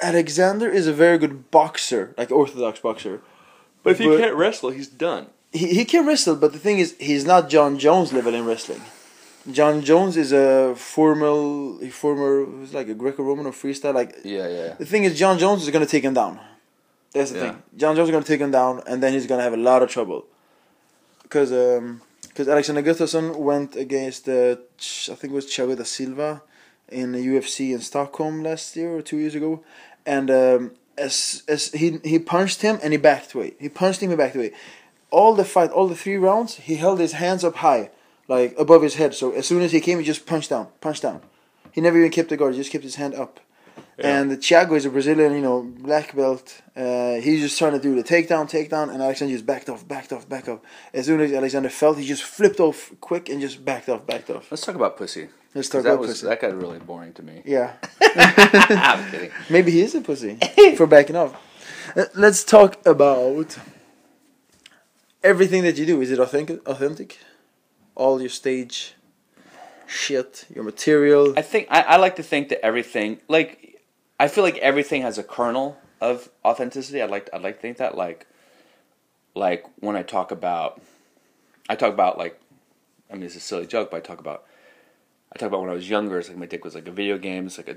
Alexander 0.00 0.68
is 0.68 0.86
a 0.86 0.92
very 0.92 1.18
good 1.18 1.50
boxer, 1.50 2.14
like 2.16 2.30
orthodox 2.30 2.80
boxer. 2.80 3.20
But 3.82 3.90
if 3.92 3.98
he 3.98 4.06
But- 4.08 4.18
can't 4.20 4.34
wrestle, 4.36 4.70
he's 4.70 4.88
done. 4.88 5.26
He 5.52 5.66
he 5.78 5.84
can 5.84 6.06
wrestle, 6.06 6.36
but 6.36 6.52
the 6.54 6.58
thing 6.58 6.78
is, 6.78 6.94
he's 6.98 7.26
not 7.26 7.50
Jon 7.50 7.78
Jones 7.78 8.10
level 8.12 8.34
in 8.34 8.46
wrestling. 8.46 8.80
Jon 9.50 9.82
Jones 9.82 10.16
is 10.16 10.32
a 10.32 10.74
formal, 10.76 11.78
a 11.82 11.90
former, 11.90 12.44
who's 12.46 12.72
like 12.72 12.88
a 12.88 12.94
Greco-Roman 12.94 13.44
or 13.44 13.52
freestyle. 13.52 13.92
Like 13.92 14.12
Yeah, 14.24 14.48
yeah. 14.48 14.74
the 14.78 14.86
thing 14.86 15.04
is, 15.04 15.18
Jon 15.18 15.38
Jones 15.38 15.62
is 15.64 15.70
gonna 15.70 15.84
take 15.94 16.04
him 16.04 16.14
down. 16.14 16.40
That's 17.12 17.32
the 17.32 17.38
Yeah. 17.38 17.44
thing. 17.50 17.62
Jon 17.76 17.94
Jones 17.96 18.08
is 18.08 18.12
gonna 18.12 18.24
take 18.32 18.40
him 18.40 18.50
down, 18.50 18.82
and 18.86 19.02
then 19.02 19.12
he's 19.12 19.26
gonna 19.26 19.42
have 19.42 19.52
a 19.60 19.62
lot 19.70 19.82
of 19.82 19.90
trouble. 19.90 20.24
Because 21.22 21.52
um, 21.52 22.00
because 22.28 22.48
Alexander 22.48 22.82
Gustafsson 22.82 23.36
went 23.36 23.76
against 23.76 24.26
uh, 24.28 24.56
Ch- 24.78 25.10
I 25.12 25.14
think 25.18 25.32
it 25.34 25.36
was 25.40 25.46
Thiago 25.46 25.76
da 25.76 25.84
Silva 25.84 26.40
in 26.92 27.12
the 27.12 27.18
UFC 27.18 27.72
in 27.74 27.80
Stockholm 27.80 28.42
last 28.42 28.76
year 28.76 28.94
or 28.94 29.02
two 29.02 29.16
years 29.16 29.34
ago, 29.34 29.62
and 30.06 30.30
um, 30.30 30.72
as 30.98 31.42
as 31.48 31.72
he 31.72 31.98
he 32.04 32.18
punched 32.18 32.62
him 32.62 32.78
and 32.82 32.92
he 32.92 32.98
backed 32.98 33.34
away. 33.34 33.54
He 33.58 33.68
punched 33.68 34.00
him 34.00 34.10
and 34.10 34.18
backed 34.18 34.36
away. 34.36 34.52
All 35.10 35.34
the 35.34 35.44
fight, 35.44 35.70
all 35.70 35.88
the 35.88 35.96
three 35.96 36.16
rounds, 36.16 36.56
he 36.56 36.76
held 36.76 36.98
his 36.98 37.12
hands 37.12 37.44
up 37.44 37.56
high, 37.56 37.90
like 38.28 38.54
above 38.58 38.82
his 38.82 38.94
head. 38.94 39.14
So 39.14 39.32
as 39.32 39.46
soon 39.46 39.62
as 39.62 39.72
he 39.72 39.80
came, 39.80 39.98
he 39.98 40.04
just 40.04 40.26
punched 40.26 40.50
down, 40.50 40.68
punched 40.80 41.02
down. 41.02 41.20
He 41.70 41.80
never 41.80 41.98
even 41.98 42.10
kept 42.10 42.28
the 42.28 42.36
guard; 42.36 42.54
he 42.54 42.60
just 42.60 42.72
kept 42.72 42.84
his 42.84 42.96
hand 42.96 43.14
up. 43.14 43.40
And 43.98 44.32
Thiago 44.32 44.76
is 44.76 44.84
a 44.84 44.90
Brazilian, 44.90 45.32
you 45.34 45.40
know, 45.40 45.62
black 45.62 46.16
belt. 46.16 46.62
Uh, 46.74 47.14
he's 47.14 47.40
just 47.40 47.58
trying 47.58 47.72
to 47.72 47.78
do 47.78 47.94
the 47.94 48.02
takedown, 48.02 48.50
takedown, 48.50 48.92
and 48.92 49.02
Alexander 49.02 49.32
just 49.34 49.46
backed 49.46 49.68
off, 49.68 49.86
backed 49.86 50.12
off, 50.12 50.28
backed 50.28 50.48
off. 50.48 50.60
As 50.92 51.06
soon 51.06 51.20
as 51.20 51.32
Alexander 51.32 51.68
felt, 51.68 51.98
he 51.98 52.06
just 52.06 52.22
flipped 52.22 52.58
off 52.58 52.92
quick 53.00 53.28
and 53.28 53.40
just 53.40 53.64
backed 53.64 53.88
off, 53.88 54.06
backed 54.06 54.30
off. 54.30 54.50
Let's 54.50 54.64
talk 54.64 54.74
about 54.74 54.96
pussy. 54.96 55.28
Let's 55.54 55.68
talk 55.68 55.82
that 55.82 55.90
about 55.90 56.00
was 56.00 56.10
pussy. 56.10 56.26
that 56.26 56.40
got 56.40 56.54
really 56.54 56.78
boring 56.78 57.12
to 57.14 57.22
me. 57.22 57.42
Yeah, 57.44 57.74
I'm 58.16 59.10
kidding. 59.10 59.30
maybe 59.50 59.70
he 59.70 59.82
is 59.82 59.94
a 59.94 60.00
pussy 60.00 60.38
for 60.76 60.86
backing 60.86 61.16
off. 61.16 61.36
Uh, 61.94 62.04
let's 62.14 62.42
talk 62.42 62.84
about 62.86 63.58
everything 65.22 65.62
that 65.64 65.76
you 65.76 65.86
do 65.86 66.00
is 66.00 66.10
it 66.10 66.18
authentic? 66.18 66.66
Authentic? 66.66 67.18
All 67.94 68.20
your 68.20 68.30
stage 68.30 68.94
shit, 69.86 70.46
your 70.54 70.64
material. 70.64 71.34
I 71.36 71.42
think 71.42 71.66
I, 71.70 71.82
I 71.82 71.96
like 71.96 72.16
to 72.16 72.22
think 72.22 72.48
that 72.48 72.64
everything 72.64 73.20
like 73.28 73.80
I 74.18 74.28
feel 74.28 74.44
like 74.44 74.56
everything 74.58 75.02
has 75.02 75.18
a 75.18 75.22
kernel 75.22 75.76
of 76.00 76.30
authenticity. 76.44 77.02
I'd 77.02 77.10
like 77.10 77.28
I'd 77.32 77.42
like 77.42 77.56
to 77.56 77.60
think 77.60 77.76
that 77.76 77.96
like 77.96 78.26
like 79.34 79.64
when 79.80 79.96
I 79.96 80.02
talk 80.02 80.30
about 80.30 80.80
I 81.68 81.74
talk 81.76 81.92
about 81.92 82.16
like 82.16 82.40
I 83.10 83.14
mean 83.14 83.24
it's 83.24 83.36
a 83.36 83.40
silly 83.40 83.66
joke, 83.66 83.90
but 83.90 83.98
I 83.98 84.00
talk 84.00 84.18
about 84.20 84.44
I 85.34 85.38
talk 85.38 85.48
about 85.48 85.60
when 85.62 85.70
I 85.70 85.74
was 85.74 85.88
younger. 85.88 86.18
It's 86.18 86.28
like 86.28 86.36
my 86.36 86.46
dick 86.46 86.62
was 86.64 86.74
like 86.74 86.86
a 86.86 86.92
video 86.92 87.16
game. 87.16 87.46
It's 87.46 87.56
like 87.56 87.68
a 87.68 87.76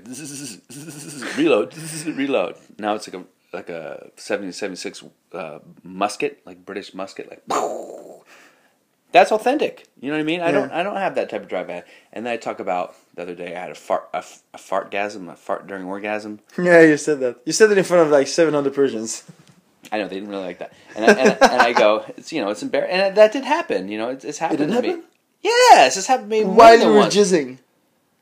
reload, 1.38 1.74
reload. 2.06 2.56
Now 2.78 2.94
it's 2.94 3.08
like 3.08 3.22
a 3.22 3.24
like 3.52 3.70
a 3.70 4.10
1776 4.16 5.04
uh, 5.32 5.60
musket, 5.82 6.42
like 6.44 6.66
British 6.66 6.92
musket, 6.92 7.30
like 7.30 7.42
that's 9.12 9.32
authentic. 9.32 9.88
You 10.00 10.10
know 10.10 10.16
what 10.16 10.20
I 10.20 10.24
mean? 10.24 10.42
I 10.42 10.50
don't 10.50 10.70
I 10.70 10.82
don't 10.82 10.96
have 10.96 11.14
that 11.14 11.30
type 11.30 11.42
of 11.42 11.48
drive. 11.48 11.70
And 12.12 12.26
then 12.26 12.32
I 12.32 12.36
talk 12.36 12.60
about 12.60 12.94
the 13.14 13.22
other 13.22 13.34
day 13.34 13.56
I 13.56 13.60
had 13.60 13.70
a 13.70 13.74
fart 13.74 14.10
a, 14.12 14.22
a 14.52 14.58
fartgasm, 14.58 15.32
a 15.32 15.36
fart 15.36 15.66
during 15.66 15.84
orgasm. 15.86 16.40
Yeah, 16.58 16.82
you 16.82 16.98
said 16.98 17.20
that. 17.20 17.38
You 17.46 17.52
said 17.52 17.70
it 17.70 17.78
in 17.78 17.84
front 17.84 18.02
of 18.02 18.12
like 18.12 18.28
700 18.28 18.74
Persians. 18.74 19.24
I 19.92 19.98
know 19.98 20.08
they 20.08 20.16
didn't 20.16 20.30
really 20.30 20.44
like 20.44 20.58
that, 20.58 20.72
and 20.96 21.04
I, 21.04 21.08
and, 21.12 21.42
and 21.42 21.62
I 21.62 21.72
go, 21.72 22.04
it's 22.16 22.32
you 22.32 22.42
know, 22.42 22.50
it's 22.50 22.60
embarrassing, 22.60 22.92
and 22.92 23.16
that 23.16 23.32
did 23.32 23.44
happen. 23.44 23.86
You 23.86 23.98
know, 23.98 24.08
it's, 24.08 24.24
it's 24.24 24.38
happened 24.38 24.58
did 24.58 24.82
to 24.82 24.82
me. 24.82 25.02
Yes, 25.42 25.96
it's 25.96 26.06
happened 26.06 26.30
to 26.30 26.38
me 26.38 26.44
While 26.44 26.78
you 26.78 26.88
were 26.88 26.98
once. 26.98 27.14
jizzing. 27.16 27.58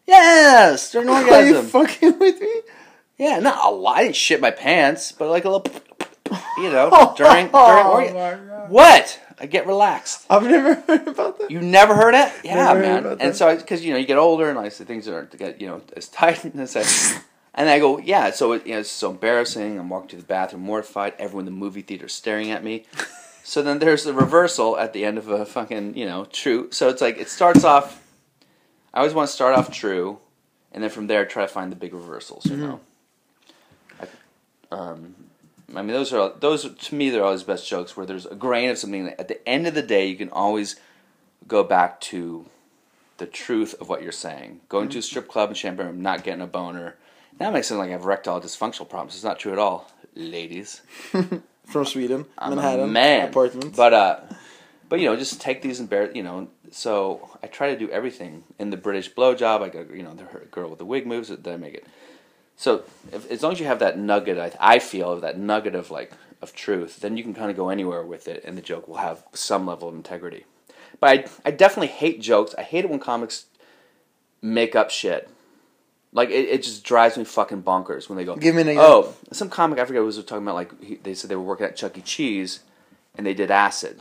yes, 0.06 0.90
during 0.92 1.08
Are 1.10 1.22
you 1.22 1.56
orgasm. 1.56 1.66
fucking 1.66 2.18
with 2.18 2.40
me? 2.40 2.60
yeah, 3.18 3.38
not 3.40 3.64
a 3.64 3.74
lot. 3.74 3.96
I 3.98 4.02
didn't 4.04 4.16
shit 4.16 4.40
my 4.40 4.50
pants, 4.50 5.12
but 5.12 5.28
like 5.28 5.44
a 5.44 5.50
little, 5.50 5.66
you 6.58 6.70
know, 6.70 6.90
during 7.16 7.48
during 7.48 7.50
Oh 7.54 7.92
orgasm. 7.94 8.48
God. 8.48 8.70
What? 8.70 9.20
I 9.40 9.46
get 9.46 9.66
relaxed. 9.66 10.26
I've 10.30 10.44
never 10.44 10.74
heard 10.86 11.08
about 11.08 11.38
that. 11.38 11.50
You 11.50 11.60
never 11.60 11.94
heard 11.94 12.14
it? 12.14 12.32
Yeah, 12.44 12.54
Never 12.56 12.74
heard 12.78 12.82
man. 12.82 12.98
about 13.00 13.12
And 13.20 13.32
that. 13.32 13.36
so, 13.36 13.56
because 13.56 13.84
you 13.84 13.92
know, 13.92 13.98
you 13.98 14.06
get 14.06 14.18
older, 14.18 14.48
and 14.48 14.56
like 14.56 14.72
so 14.72 14.84
things 14.84 15.08
aren't 15.08 15.30
to 15.32 15.36
get 15.36 15.60
you 15.60 15.66
know 15.66 15.82
as 15.96 16.08
tight 16.08 16.44
as 16.44 16.76
I. 16.76 17.20
And 17.56 17.68
I 17.68 17.78
go, 17.78 17.98
yeah. 17.98 18.30
So 18.32 18.52
it, 18.52 18.66
you 18.66 18.74
know, 18.74 18.80
it's 18.80 18.90
so 18.90 19.10
embarrassing. 19.12 19.78
I'm 19.78 19.88
walking 19.88 20.08
to 20.10 20.16
the 20.16 20.22
bathroom, 20.24 20.62
mortified. 20.62 21.14
Everyone 21.20 21.46
in 21.46 21.52
the 21.54 21.58
movie 21.58 21.82
theater 21.82 22.06
is 22.06 22.12
staring 22.12 22.50
at 22.50 22.64
me. 22.64 22.84
So 23.46 23.62
then 23.62 23.78
there's 23.78 24.04
the 24.04 24.14
reversal 24.14 24.78
at 24.78 24.94
the 24.94 25.04
end 25.04 25.18
of 25.18 25.28
a 25.28 25.44
fucking 25.44 25.96
you 25.96 26.06
know 26.06 26.24
true. 26.24 26.68
So 26.72 26.88
it's 26.88 27.02
like 27.02 27.18
it 27.18 27.28
starts 27.28 27.62
off. 27.62 28.02
I 28.92 28.98
always 28.98 29.12
want 29.12 29.28
to 29.28 29.34
start 29.34 29.54
off 29.54 29.70
true, 29.70 30.18
and 30.72 30.82
then 30.82 30.90
from 30.90 31.08
there 31.08 31.26
try 31.26 31.42
to 31.42 31.48
find 31.48 31.70
the 31.70 31.76
big 31.76 31.92
reversals. 31.92 32.46
You 32.46 32.56
know. 32.56 32.80
I, 34.00 34.06
um, 34.74 35.14
I 35.76 35.82
mean, 35.82 35.88
those 35.88 36.12
are 36.14 36.32
those 36.40 36.74
to 36.74 36.94
me. 36.94 37.10
They're 37.10 37.22
always 37.22 37.42
best 37.42 37.68
jokes 37.68 37.96
where 37.96 38.06
there's 38.06 38.24
a 38.24 38.34
grain 38.34 38.70
of 38.70 38.78
something. 38.78 39.04
That 39.04 39.20
at 39.20 39.28
the 39.28 39.46
end 39.46 39.66
of 39.66 39.74
the 39.74 39.82
day, 39.82 40.06
you 40.06 40.16
can 40.16 40.30
always 40.30 40.76
go 41.46 41.62
back 41.62 42.00
to 42.00 42.46
the 43.18 43.26
truth 43.26 43.74
of 43.78 43.90
what 43.90 44.02
you're 44.02 44.10
saying. 44.10 44.60
Going 44.70 44.88
to 44.88 45.00
a 45.00 45.02
strip 45.02 45.28
club 45.28 45.50
in 45.50 45.54
Champagne, 45.54 45.88
I'm 45.88 46.02
not 46.02 46.24
getting 46.24 46.40
a 46.40 46.46
boner. 46.46 46.96
That 47.36 47.52
makes 47.52 47.66
it 47.66 47.68
sound 47.70 47.80
like 47.80 47.90
I 47.90 47.92
have 47.92 48.04
erectile 48.04 48.40
dysfunctional 48.40 48.88
problems. 48.88 49.14
It's 49.14 49.24
not 49.24 49.38
true 49.38 49.52
at 49.52 49.58
all, 49.58 49.90
ladies. 50.14 50.80
From 51.66 51.84
Sweden, 51.84 52.26
I'm 52.38 52.50
Manhattan, 52.50 52.92
man. 52.92 53.28
apartment. 53.28 53.74
But 53.76 53.92
uh, 53.92 54.20
but 54.88 55.00
you 55.00 55.06
know, 55.06 55.16
just 55.16 55.40
take 55.40 55.62
these 55.62 55.80
and 55.80 55.88
bear. 55.88 56.10
You 56.12 56.22
know, 56.22 56.48
so 56.70 57.30
I 57.42 57.46
try 57.46 57.72
to 57.72 57.78
do 57.78 57.90
everything 57.90 58.44
in 58.58 58.70
the 58.70 58.76
British 58.76 59.12
blowjob. 59.12 59.62
I 59.62 59.68
got 59.68 59.90
you 59.90 60.02
know 60.02 60.14
the 60.14 60.24
girl 60.50 60.70
with 60.70 60.78
the 60.78 60.84
wig 60.84 61.06
moves. 61.06 61.28
Then 61.28 61.54
I 61.54 61.56
make 61.56 61.74
it. 61.74 61.86
So 62.56 62.84
if, 63.12 63.30
as 63.30 63.42
long 63.42 63.52
as 63.52 63.60
you 63.60 63.66
have 63.66 63.80
that 63.80 63.98
nugget, 63.98 64.38
I, 64.38 64.74
I 64.74 64.78
feel 64.78 65.10
of 65.10 65.22
that 65.22 65.38
nugget 65.38 65.74
of 65.74 65.90
like 65.90 66.12
of 66.40 66.54
truth, 66.54 67.00
then 67.00 67.16
you 67.16 67.22
can 67.24 67.34
kind 67.34 67.50
of 67.50 67.56
go 67.56 67.70
anywhere 67.70 68.04
with 68.04 68.28
it, 68.28 68.44
and 68.44 68.56
the 68.56 68.62
joke 68.62 68.86
will 68.86 68.98
have 68.98 69.24
some 69.32 69.66
level 69.66 69.88
of 69.88 69.94
integrity. 69.94 70.44
But 71.00 71.10
I 71.44 71.48
I 71.48 71.50
definitely 71.50 71.88
hate 71.88 72.20
jokes. 72.20 72.54
I 72.56 72.62
hate 72.62 72.84
it 72.84 72.90
when 72.90 73.00
comics 73.00 73.46
make 74.40 74.76
up 74.76 74.90
shit. 74.90 75.28
Like 76.14 76.30
it, 76.30 76.48
it 76.48 76.62
just 76.62 76.84
drives 76.84 77.18
me 77.18 77.24
fucking 77.24 77.64
bonkers 77.64 78.08
when 78.08 78.16
they 78.16 78.24
go. 78.24 78.36
Give 78.36 78.54
me 78.54 78.62
an 78.62 78.68
example. 78.68 79.14
Oh, 79.14 79.14
some 79.32 79.50
comic 79.50 79.80
I 79.80 79.84
forget 79.84 80.00
was 80.02 80.16
talking 80.24 80.44
about 80.44 80.54
like 80.54 80.82
he, 80.82 80.94
they 80.94 81.12
said 81.12 81.28
they 81.28 81.36
were 81.36 81.42
working 81.42 81.66
at 81.66 81.76
Chuck 81.76 81.98
E. 81.98 82.00
Cheese, 82.00 82.60
and 83.16 83.26
they 83.26 83.34
did 83.34 83.50
acid. 83.50 84.00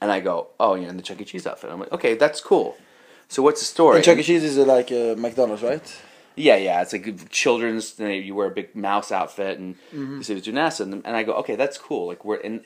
And 0.00 0.10
I 0.10 0.20
go, 0.20 0.48
oh, 0.58 0.74
you're 0.74 0.88
in 0.88 0.96
the 0.96 1.02
Chuck 1.02 1.20
E. 1.20 1.24
Cheese 1.24 1.46
outfit. 1.46 1.70
I'm 1.70 1.80
like, 1.80 1.92
okay, 1.92 2.14
that's 2.14 2.40
cool. 2.40 2.76
So 3.28 3.42
what's 3.42 3.60
the 3.60 3.66
story? 3.66 3.96
And 3.96 4.04
Chuck 4.04 4.18
E. 4.18 4.22
Cheese 4.22 4.44
is 4.44 4.56
uh, 4.56 4.64
like 4.64 4.92
uh, 4.92 5.16
McDonald's, 5.18 5.62
right? 5.62 6.02
Yeah, 6.36 6.56
yeah, 6.56 6.80
it's 6.80 6.92
like 6.92 7.28
children's. 7.30 7.98
You, 7.98 8.06
you 8.06 8.34
wear 8.34 8.46
a 8.46 8.50
big 8.50 8.74
mouse 8.76 9.10
outfit, 9.10 9.58
and 9.58 9.74
you 9.92 10.22
say 10.22 10.34
it 10.34 10.36
was 10.36 10.44
doing 10.44 10.58
acid, 10.58 10.88
and, 10.88 11.04
and 11.04 11.16
I 11.16 11.24
go, 11.24 11.34
okay, 11.34 11.56
that's 11.56 11.76
cool. 11.76 12.06
Like 12.06 12.24
we're 12.24 12.40
and 12.40 12.64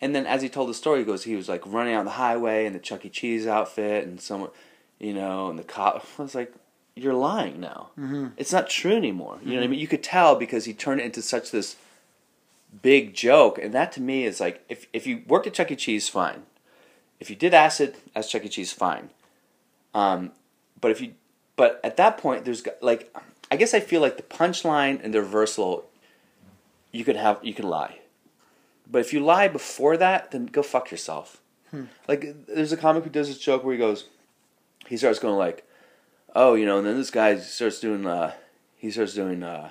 and 0.00 0.14
then 0.16 0.26
as 0.26 0.42
he 0.42 0.48
told 0.48 0.68
the 0.68 0.74
story, 0.74 0.98
he 0.98 1.04
goes, 1.04 1.22
he 1.22 1.36
was 1.36 1.48
like 1.48 1.62
running 1.64 1.94
on 1.94 2.04
the 2.04 2.10
highway 2.12 2.66
in 2.66 2.72
the 2.72 2.78
Chuck 2.80 3.04
E. 3.04 3.08
Cheese 3.08 3.46
outfit, 3.46 4.04
and 4.04 4.20
someone, 4.20 4.50
you 4.98 5.14
know, 5.14 5.48
and 5.48 5.58
the 5.58 5.64
cop. 5.64 6.04
I 6.18 6.22
was 6.22 6.34
like, 6.34 6.52
you're 6.96 7.14
lying 7.14 7.60
now. 7.60 7.90
Mm-hmm. 7.98 8.28
It's 8.36 8.52
not 8.52 8.68
true 8.68 8.96
anymore. 8.96 9.38
You 9.44 9.50
know 9.50 9.56
what 9.58 9.64
I 9.64 9.66
mean? 9.68 9.78
You 9.78 9.86
could 9.86 10.02
tell 10.02 10.34
because 10.34 10.64
he 10.64 10.72
turned 10.72 11.00
it 11.00 11.04
into 11.04 11.22
such 11.22 11.50
this 11.50 11.76
big 12.82 13.14
joke, 13.14 13.58
and 13.58 13.72
that 13.74 13.92
to 13.92 14.00
me 14.00 14.24
is 14.24 14.40
like, 14.40 14.64
if 14.68 14.86
if 14.92 15.06
you 15.06 15.22
worked 15.28 15.46
at 15.46 15.54
Chuck 15.54 15.70
E. 15.70 15.76
Cheese, 15.76 16.08
fine. 16.08 16.42
If 17.20 17.30
you 17.30 17.36
did 17.36 17.54
acid 17.54 17.96
as 18.14 18.28
Chuck 18.28 18.44
E. 18.44 18.48
Cheese, 18.48 18.72
fine. 18.72 19.10
Um, 19.94 20.32
but 20.80 20.90
if 20.90 21.00
you, 21.00 21.12
but 21.54 21.80
at 21.84 21.96
that 21.98 22.18
point, 22.18 22.44
there's 22.44 22.62
like, 22.80 23.14
I 23.50 23.56
guess 23.56 23.72
I 23.74 23.80
feel 23.80 24.00
like 24.00 24.16
the 24.16 24.22
punchline 24.22 25.02
and 25.02 25.14
the 25.14 25.20
reversal, 25.20 25.86
you 26.92 27.04
can 27.04 27.16
have, 27.16 27.38
you 27.42 27.54
can 27.54 27.66
lie. 27.66 28.00
But 28.90 29.00
if 29.00 29.12
you 29.12 29.20
lie 29.20 29.48
before 29.48 29.96
that, 29.96 30.30
then 30.30 30.46
go 30.46 30.62
fuck 30.62 30.90
yourself. 30.90 31.40
Like, 32.08 32.46
there's 32.46 32.72
a 32.72 32.76
comic 32.76 33.04
who 33.04 33.10
does 33.10 33.28
this 33.28 33.38
joke 33.38 33.62
where 33.62 33.74
he 33.74 33.78
goes, 33.78 34.06
he 34.86 34.96
starts 34.96 35.18
going 35.18 35.36
like, 35.36 35.66
oh, 36.36 36.54
you 36.54 36.66
know, 36.66 36.78
and 36.78 36.86
then 36.86 36.96
this 36.98 37.10
guy 37.10 37.36
starts 37.38 37.80
doing, 37.80 38.06
uh, 38.06 38.32
he 38.76 38.90
starts 38.90 39.14
doing, 39.14 39.42
uh, 39.42 39.70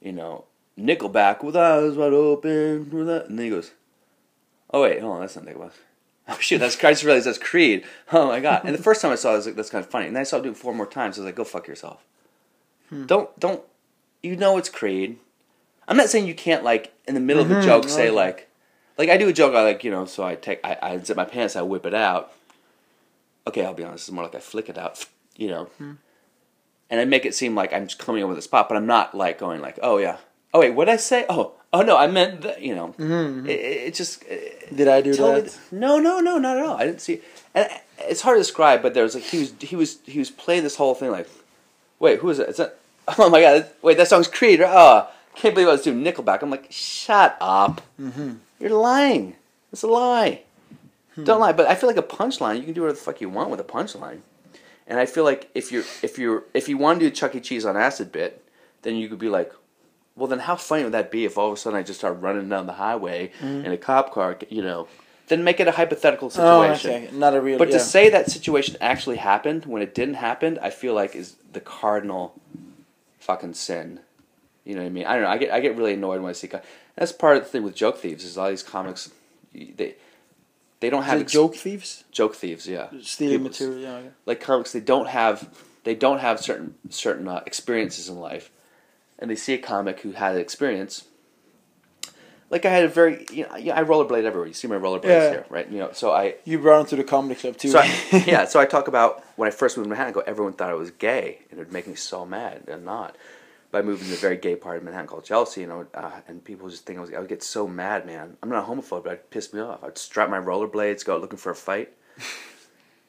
you 0.00 0.12
know, 0.12 0.46
Nickelback 0.78 1.44
with 1.44 1.54
eyes 1.54 1.94
wide 1.94 2.12
open, 2.12 2.90
with 2.90 3.06
that, 3.06 3.26
and 3.26 3.38
then 3.38 3.44
he 3.44 3.50
goes, 3.50 3.70
oh 4.72 4.82
wait, 4.82 5.00
hold 5.00 5.14
on, 5.14 5.20
that's 5.20 5.36
not 5.36 5.44
Nickelback. 5.44 5.72
Oh 6.26 6.38
shit, 6.40 6.58
that's 6.58 6.82
I 6.82 6.92
just 6.92 7.04
realized 7.04 7.26
that's 7.26 7.36
Creed. 7.36 7.84
Oh 8.10 8.28
my 8.28 8.40
god! 8.40 8.62
And 8.64 8.74
the 8.74 8.82
first 8.82 9.02
time 9.02 9.12
I 9.12 9.14
saw 9.14 9.28
it, 9.28 9.32
I 9.32 9.36
was 9.36 9.46
like, 9.46 9.56
"That's 9.56 9.68
kind 9.68 9.84
of 9.84 9.90
funny." 9.90 10.06
And 10.06 10.16
then 10.16 10.22
I 10.22 10.24
saw 10.24 10.38
it 10.38 10.42
do 10.42 10.52
it 10.52 10.56
four 10.56 10.72
more 10.72 10.86
times. 10.86 11.18
I 11.18 11.20
was 11.20 11.26
like, 11.26 11.34
"Go 11.34 11.44
fuck 11.44 11.68
yourself." 11.68 12.02
Don't 13.04 13.38
don't. 13.38 13.62
You 14.22 14.34
know 14.34 14.56
it's 14.56 14.70
Creed. 14.70 15.18
I'm 15.86 15.98
not 15.98 16.08
saying 16.08 16.26
you 16.26 16.34
can't 16.34 16.64
like 16.64 16.94
in 17.06 17.12
the 17.12 17.20
middle 17.20 17.42
of 17.42 17.50
a 17.50 17.60
joke 17.60 17.90
say 17.90 18.10
like, 18.10 18.48
like 18.96 19.10
I 19.10 19.18
do 19.18 19.28
a 19.28 19.34
joke. 19.34 19.54
I 19.54 19.62
like 19.64 19.84
you 19.84 19.90
know, 19.90 20.06
so 20.06 20.24
I 20.24 20.34
take 20.34 20.60
I, 20.64 20.78
I 20.80 20.98
zip 20.98 21.18
my 21.18 21.26
pants, 21.26 21.56
I 21.56 21.60
whip 21.60 21.84
it 21.84 21.92
out. 21.92 22.32
Okay, 23.46 23.62
I'll 23.62 23.74
be 23.74 23.84
honest. 23.84 24.08
It's 24.08 24.12
more 24.12 24.24
like 24.24 24.34
I 24.34 24.40
flick 24.40 24.70
it 24.70 24.78
out. 24.78 25.04
You 25.36 25.48
know, 25.48 25.68
and 26.90 27.00
I 27.00 27.04
make 27.04 27.24
it 27.26 27.34
seem 27.34 27.54
like 27.54 27.72
I'm 27.72 27.86
just 27.86 27.98
coming 27.98 28.22
over 28.22 28.34
the 28.34 28.42
spot, 28.42 28.68
but 28.68 28.76
I'm 28.76 28.86
not 28.86 29.14
like 29.14 29.38
going 29.38 29.60
like, 29.60 29.78
"Oh 29.82 29.98
yeah." 29.98 30.18
Oh 30.52 30.60
wait, 30.60 30.70
what 30.70 30.84
did 30.84 30.92
I 30.92 30.96
say? 30.98 31.26
Oh, 31.28 31.54
oh 31.72 31.82
no, 31.82 31.96
I 31.96 32.06
meant 32.06 32.42
the, 32.42 32.56
you 32.60 32.76
know. 32.76 32.94
It, 32.96 33.50
it, 33.50 33.86
it 33.88 33.94
just 33.94 34.22
it, 34.24 34.74
Did 34.76 34.86
I 34.86 35.00
do 35.00 35.12
that? 35.14 35.40
th- 35.46 35.56
no, 35.72 35.98
no, 35.98 36.20
no, 36.20 36.38
not 36.38 36.56
at 36.56 36.64
all. 36.64 36.76
I 36.76 36.84
didn't 36.86 37.00
see. 37.00 37.20
And 37.54 37.68
it's 37.98 38.20
hard 38.20 38.36
to 38.36 38.40
describe, 38.40 38.80
but 38.80 38.94
there 38.94 39.02
was 39.02 39.16
like 39.16 39.24
he 39.24 39.40
was 39.40 39.54
he 39.58 39.74
was 39.74 39.98
he 40.06 40.20
was 40.20 40.30
playing 40.30 40.62
this 40.62 40.76
whole 40.76 40.94
thing 40.94 41.10
like, 41.10 41.28
wait, 41.98 42.20
who 42.20 42.30
is 42.30 42.38
it? 42.38 42.48
Is 42.48 42.56
that? 42.58 42.78
Oh 43.18 43.28
my 43.28 43.40
god! 43.40 43.66
Wait, 43.82 43.96
that 43.98 44.08
song's 44.08 44.28
Creed. 44.28 44.62
Oh, 44.62 45.08
can't 45.34 45.54
believe 45.54 45.68
I 45.68 45.72
was 45.72 45.82
doing 45.82 46.02
Nickelback. 46.02 46.40
I'm 46.42 46.50
like, 46.50 46.68
shut 46.70 47.36
up. 47.40 47.82
Mm-hmm. 48.00 48.34
You're 48.60 48.70
lying. 48.70 49.36
It's 49.72 49.82
a 49.82 49.88
lie. 49.88 50.42
Hmm. 51.14 51.24
Don't 51.24 51.40
lie. 51.40 51.52
But 51.52 51.66
I 51.66 51.74
feel 51.74 51.88
like 51.88 51.98
a 51.98 52.02
punchline. 52.02 52.58
You 52.58 52.62
can 52.62 52.72
do 52.72 52.82
whatever 52.82 52.96
the 52.96 53.04
fuck 53.04 53.20
you 53.20 53.28
want 53.28 53.50
with 53.50 53.60
a 53.60 53.64
punchline. 53.64 54.20
And 54.86 54.98
I 55.00 55.06
feel 55.06 55.24
like 55.24 55.50
if 55.54 55.72
you're 55.72 55.84
if 56.02 56.18
you're 56.18 56.44
if 56.52 56.68
you 56.68 56.76
want 56.78 57.00
to 57.00 57.08
do 57.08 57.14
Chuck 57.14 57.34
E. 57.34 57.40
Cheese 57.40 57.64
on 57.64 57.76
acid 57.76 58.12
bit, 58.12 58.44
then 58.82 58.96
you 58.96 59.08
could 59.08 59.18
be 59.18 59.28
like, 59.30 59.52
well, 60.16 60.26
then 60.28 60.40
how 60.40 60.56
funny 60.56 60.84
would 60.84 60.92
that 60.92 61.10
be 61.10 61.24
if 61.24 61.38
all 61.38 61.48
of 61.48 61.54
a 61.54 61.56
sudden 61.56 61.78
I 61.78 61.82
just 61.82 61.98
start 62.00 62.20
running 62.20 62.48
down 62.48 62.66
the 62.66 62.74
highway 62.74 63.30
in 63.40 63.66
a 63.66 63.76
cop 63.78 64.12
car, 64.12 64.38
you 64.50 64.62
know? 64.62 64.86
Then 65.28 65.42
make 65.42 65.58
it 65.58 65.66
a 65.66 65.72
hypothetical 65.72 66.28
Mm-hmm. 66.28 66.40
Oh, 66.40 66.74
situation. 66.74 67.04
okay. 67.08 67.16
Not 67.16 67.34
a 67.34 67.40
real. 67.40 67.56
But 67.58 67.68
yeah. 67.68 67.78
to 67.78 67.80
say 67.80 68.10
that 68.10 68.30
situation 68.30 68.76
actually 68.80 69.16
happened 69.16 69.64
when 69.64 69.80
it 69.80 69.94
didn't 69.94 70.14
happen, 70.14 70.58
I 70.60 70.68
feel 70.68 70.92
like 70.92 71.16
is 71.16 71.36
the 71.50 71.60
cardinal 71.60 72.38
fucking 73.20 73.54
sin. 73.54 74.00
You 74.64 74.74
know 74.74 74.82
what 74.82 74.86
I 74.86 74.90
mean? 74.90 75.06
I 75.06 75.14
don't 75.14 75.22
know. 75.22 75.28
I 75.30 75.38
get 75.38 75.50
I 75.50 75.60
get 75.60 75.76
really 75.76 75.94
annoyed 75.94 76.20
when 76.20 76.28
I 76.30 76.32
see. 76.34 76.48
co- 76.48 76.60
That's 76.96 77.12
part 77.12 77.36
of 77.38 77.44
the 77.44 77.48
thing 77.48 77.62
with 77.62 77.74
joke 77.74 77.98
thieves 77.98 78.22
is 78.24 78.36
all 78.38 78.50
these 78.50 78.62
comics, 78.62 79.10
they 79.54 79.94
they 80.84 80.90
don't 80.90 81.04
have 81.04 81.20
ex- 81.22 81.32
joke 81.32 81.54
thieves 81.56 82.04
joke 82.12 82.34
thieves. 82.34 82.66
Yeah, 82.68 82.88
stealing 83.02 83.38
People- 83.38 83.50
material. 83.50 83.78
Yeah, 83.80 83.96
okay. 84.00 84.08
like 84.26 84.40
comics 84.40 84.72
they 84.72 84.80
don't 84.92 85.08
have 85.08 85.48
they 85.84 85.94
don't 85.94 86.20
have 86.20 86.40
certain 86.40 86.74
certain 86.90 87.26
uh, 87.28 87.40
experiences 87.46 88.08
in 88.08 88.16
life 88.30 88.50
and 89.18 89.30
they 89.30 89.36
see 89.36 89.54
a 89.54 89.58
comic 89.58 90.00
who 90.00 90.12
had 90.12 90.34
an 90.34 90.40
experience 90.40 91.04
like 92.50 92.64
i 92.66 92.70
had 92.70 92.84
a 92.84 92.88
very 92.88 93.26
you 93.32 93.44
know 93.46 93.56
yeah, 93.56 93.78
i 93.78 93.82
rollerblade 93.82 94.24
everywhere 94.24 94.46
you 94.46 94.52
see 94.54 94.68
my 94.68 94.76
rollerblades 94.76 95.04
Yeah. 95.24 95.30
here 95.30 95.46
right 95.48 95.68
you 95.70 95.78
know 95.78 95.90
so 95.92 96.12
i 96.12 96.34
You 96.44 96.58
brought 96.58 96.80
him 96.80 96.86
to 96.86 96.96
the 96.96 97.04
comedy 97.04 97.34
club 97.40 97.56
too. 97.56 97.70
so 97.70 97.78
I, 97.78 97.86
yeah 98.26 98.44
so 98.44 98.60
i 98.60 98.66
talk 98.66 98.86
about 98.88 99.22
when 99.36 99.46
i 99.46 99.50
first 99.50 99.76
moved 99.76 99.86
to 99.86 99.88
manhattan 99.90 100.12
I 100.12 100.14
go 100.14 100.20
everyone 100.26 100.52
thought 100.54 100.70
i 100.70 100.74
was 100.74 100.90
gay 100.90 101.38
and 101.50 101.58
it 101.58 101.62
would 101.64 101.72
make 101.72 101.86
me 101.86 101.94
so 101.94 102.24
mad 102.26 102.64
and 102.68 102.84
not 102.84 103.16
But 103.74 103.84
moving 103.84 104.06
to 104.06 104.14
a 104.14 104.16
very 104.18 104.36
gay 104.36 104.54
part 104.54 104.76
of 104.76 104.84
Manhattan 104.84 105.08
called 105.08 105.24
Chelsea, 105.24 105.64
and 105.64 105.72
I 105.72 105.76
would, 105.78 105.88
uh, 105.94 106.12
and 106.28 106.44
people 106.44 106.68
just 106.68 106.86
think 106.86 106.96
I 106.96 107.00
was 107.00 107.12
I 107.12 107.18
would 107.18 107.28
get 107.28 107.42
so 107.42 107.66
mad, 107.66 108.06
man. 108.06 108.36
I'm 108.40 108.48
not 108.48 108.62
a 108.62 108.66
homophobe, 108.72 109.02
but 109.02 109.12
it 109.14 109.30
piss 109.30 109.52
me 109.52 109.58
off. 109.60 109.82
I'd 109.82 109.98
strap 109.98 110.30
my 110.30 110.38
rollerblades, 110.38 111.04
go 111.04 111.16
out 111.16 111.20
looking 111.20 111.38
for 111.40 111.50
a 111.50 111.56
fight. 111.56 111.90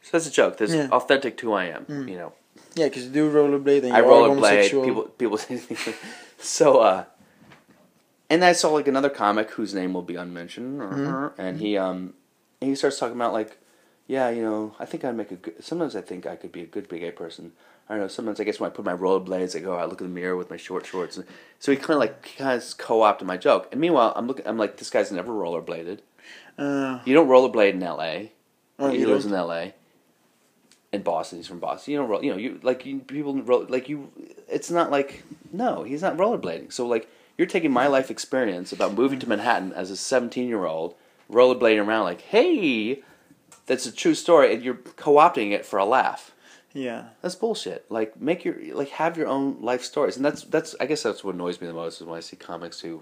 so 0.02 0.10
that's 0.12 0.26
a 0.26 0.32
joke. 0.32 0.58
That's 0.58 0.74
Yeah. 0.74 0.88
authentic 0.92 1.38
to 1.38 1.46
who 1.46 1.54
I 1.54 1.66
am. 1.66 1.86
You 2.10 2.18
know, 2.18 2.34
Yeah, 2.74 2.86
because 2.88 3.06
you 3.06 3.12
do 3.12 3.32
rollerblade 3.32 3.84
and 3.84 3.94
I 3.94 4.02
rollerblade. 4.02 4.28
homosexual. 4.30 4.86
People, 5.20 5.38
people. 5.38 5.38
so, 6.40 6.80
uh, 6.80 7.04
and 8.32 8.44
I 8.44 8.54
saw 8.54 8.72
like 8.72 8.88
another 8.88 9.12
comic 9.12 9.52
whose 9.52 9.76
name 9.76 9.94
will 9.94 10.02
be 10.02 10.16
unmentioned, 10.16 10.82
Mm-hmm. 10.82 11.40
and 11.40 11.60
he 11.60 11.78
um, 11.78 12.16
and 12.60 12.72
he 12.72 12.76
starts 12.76 12.98
talking 12.98 13.16
about 13.18 13.34
like, 13.34 13.60
yeah, 14.08 14.32
you 14.32 14.42
know, 14.42 14.74
I 14.80 14.86
think 14.86 15.06
I'd 15.06 15.16
make 15.16 15.30
a 15.30 15.36
good. 15.36 15.64
Sometimes 15.64 15.96
I 15.96 16.02
think 16.02 16.26
I 16.26 16.36
could 16.36 16.52
be 16.52 16.62
a 16.64 16.66
good 16.66 16.90
big 16.90 17.02
gay 17.02 17.12
person. 17.12 17.52
I 17.88 17.94
don't 17.94 18.02
know. 18.02 18.08
Sometimes 18.08 18.40
I 18.40 18.44
guess 18.46 18.60
when 18.60 18.70
I 18.72 18.74
put 18.74 18.84
my 18.86 18.94
rollerblades, 18.96 19.56
I 19.56 19.60
go 19.60 19.78
out, 19.78 19.90
look 19.90 20.02
in 20.02 20.08
the 20.08 20.14
mirror 20.14 20.36
with 20.36 20.50
my 20.50 20.58
short 20.58 20.86
shorts, 20.86 21.18
and 21.18 21.26
so 21.60 21.72
he 21.72 21.78
kind 21.78 21.92
of 21.92 22.00
like 22.00 22.36
kind 22.38 22.60
of 22.62 22.78
co-opted 22.78 23.28
my 23.28 23.38
joke. 23.38 23.68
And 23.72 23.80
meanwhile, 23.80 24.12
I'm 24.16 24.26
looking. 24.28 24.48
I'm 24.48 24.58
like, 24.58 24.78
this 24.78 24.90
guy's 24.90 25.12
never 25.12 25.32
rollerbladed. 25.32 26.00
Uh, 26.58 27.00
You 27.06 27.14
don't 27.14 27.28
rollerblade 27.28 27.74
in 27.74 27.84
L.A. 27.84 28.32
oh, 28.80 28.90
he 28.90 29.06
lives 29.06 29.26
don't? 29.26 29.34
in 29.34 29.40
L.A. 29.40 29.74
In 30.92 31.02
Boston, 31.04 31.40
he's 31.40 31.48
from 31.48 31.60
Boston. 31.60 31.92
You 31.94 32.00
don't 32.00 32.10
roll. 32.10 32.24
You 32.24 32.32
know, 32.32 32.38
you 32.38 32.60
like 32.64 32.86
you 32.86 33.00
people 33.00 33.36
roll 33.44 33.66
like 33.70 33.88
you. 33.90 34.10
It's 34.50 34.72
not 34.72 34.90
like 34.90 35.24
no, 35.52 35.84
he's 35.84 36.02
not 36.02 36.18
rollerblading. 36.18 36.72
So 36.74 36.88
like 36.88 37.08
you're 37.38 37.48
taking 37.48 37.72
my 37.72 37.88
life 37.88 38.10
experience 38.10 38.72
about 38.72 38.94
moving 38.94 39.20
to 39.20 39.28
Manhattan 39.30 39.74
as 39.74 39.92
a 39.92 39.98
17 39.98 40.48
year 40.48 40.66
old, 40.66 40.96
rollerblading 41.30 41.86
around 41.86 42.06
like, 42.06 42.22
hey, 42.22 43.02
that's 43.66 43.86
a 43.86 43.92
true 43.92 44.16
story, 44.16 44.54
and 44.54 44.64
you're 44.64 44.76
co-opting 44.76 45.52
it 45.52 45.66
for 45.66 45.78
a 45.78 45.86
laugh. 45.86 46.32
Yeah. 46.76 47.06
That's 47.22 47.36
bullshit. 47.36 47.90
Like 47.90 48.22
make 48.22 48.44
your 48.44 48.56
like 48.76 48.90
have 48.90 49.18
your 49.18 49.28
own 49.28 49.62
life 49.62 49.82
stories, 49.82 50.18
and 50.18 50.26
that's 50.26 50.44
that's 50.44 50.76
I 50.80 50.86
guess 50.86 51.02
that's 51.02 51.24
what 51.24 51.34
annoys 51.34 51.60
me 51.60 51.68
the 51.68 51.74
most 51.74 52.02
is 52.02 52.06
when 52.06 52.18
I 52.18 52.20
see 52.20 52.36
comics 52.36 52.82
who, 52.82 53.02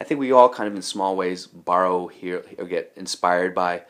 I 0.00 0.04
think 0.04 0.18
we 0.18 0.32
all 0.32 0.48
kind 0.48 0.68
of 0.68 0.74
in 0.74 0.82
small 0.82 1.16
ways 1.16 1.46
borrow 1.46 2.08
here 2.08 2.44
or 2.58 2.66
get 2.66 2.92
inspired 2.96 3.54
by, 3.54 3.82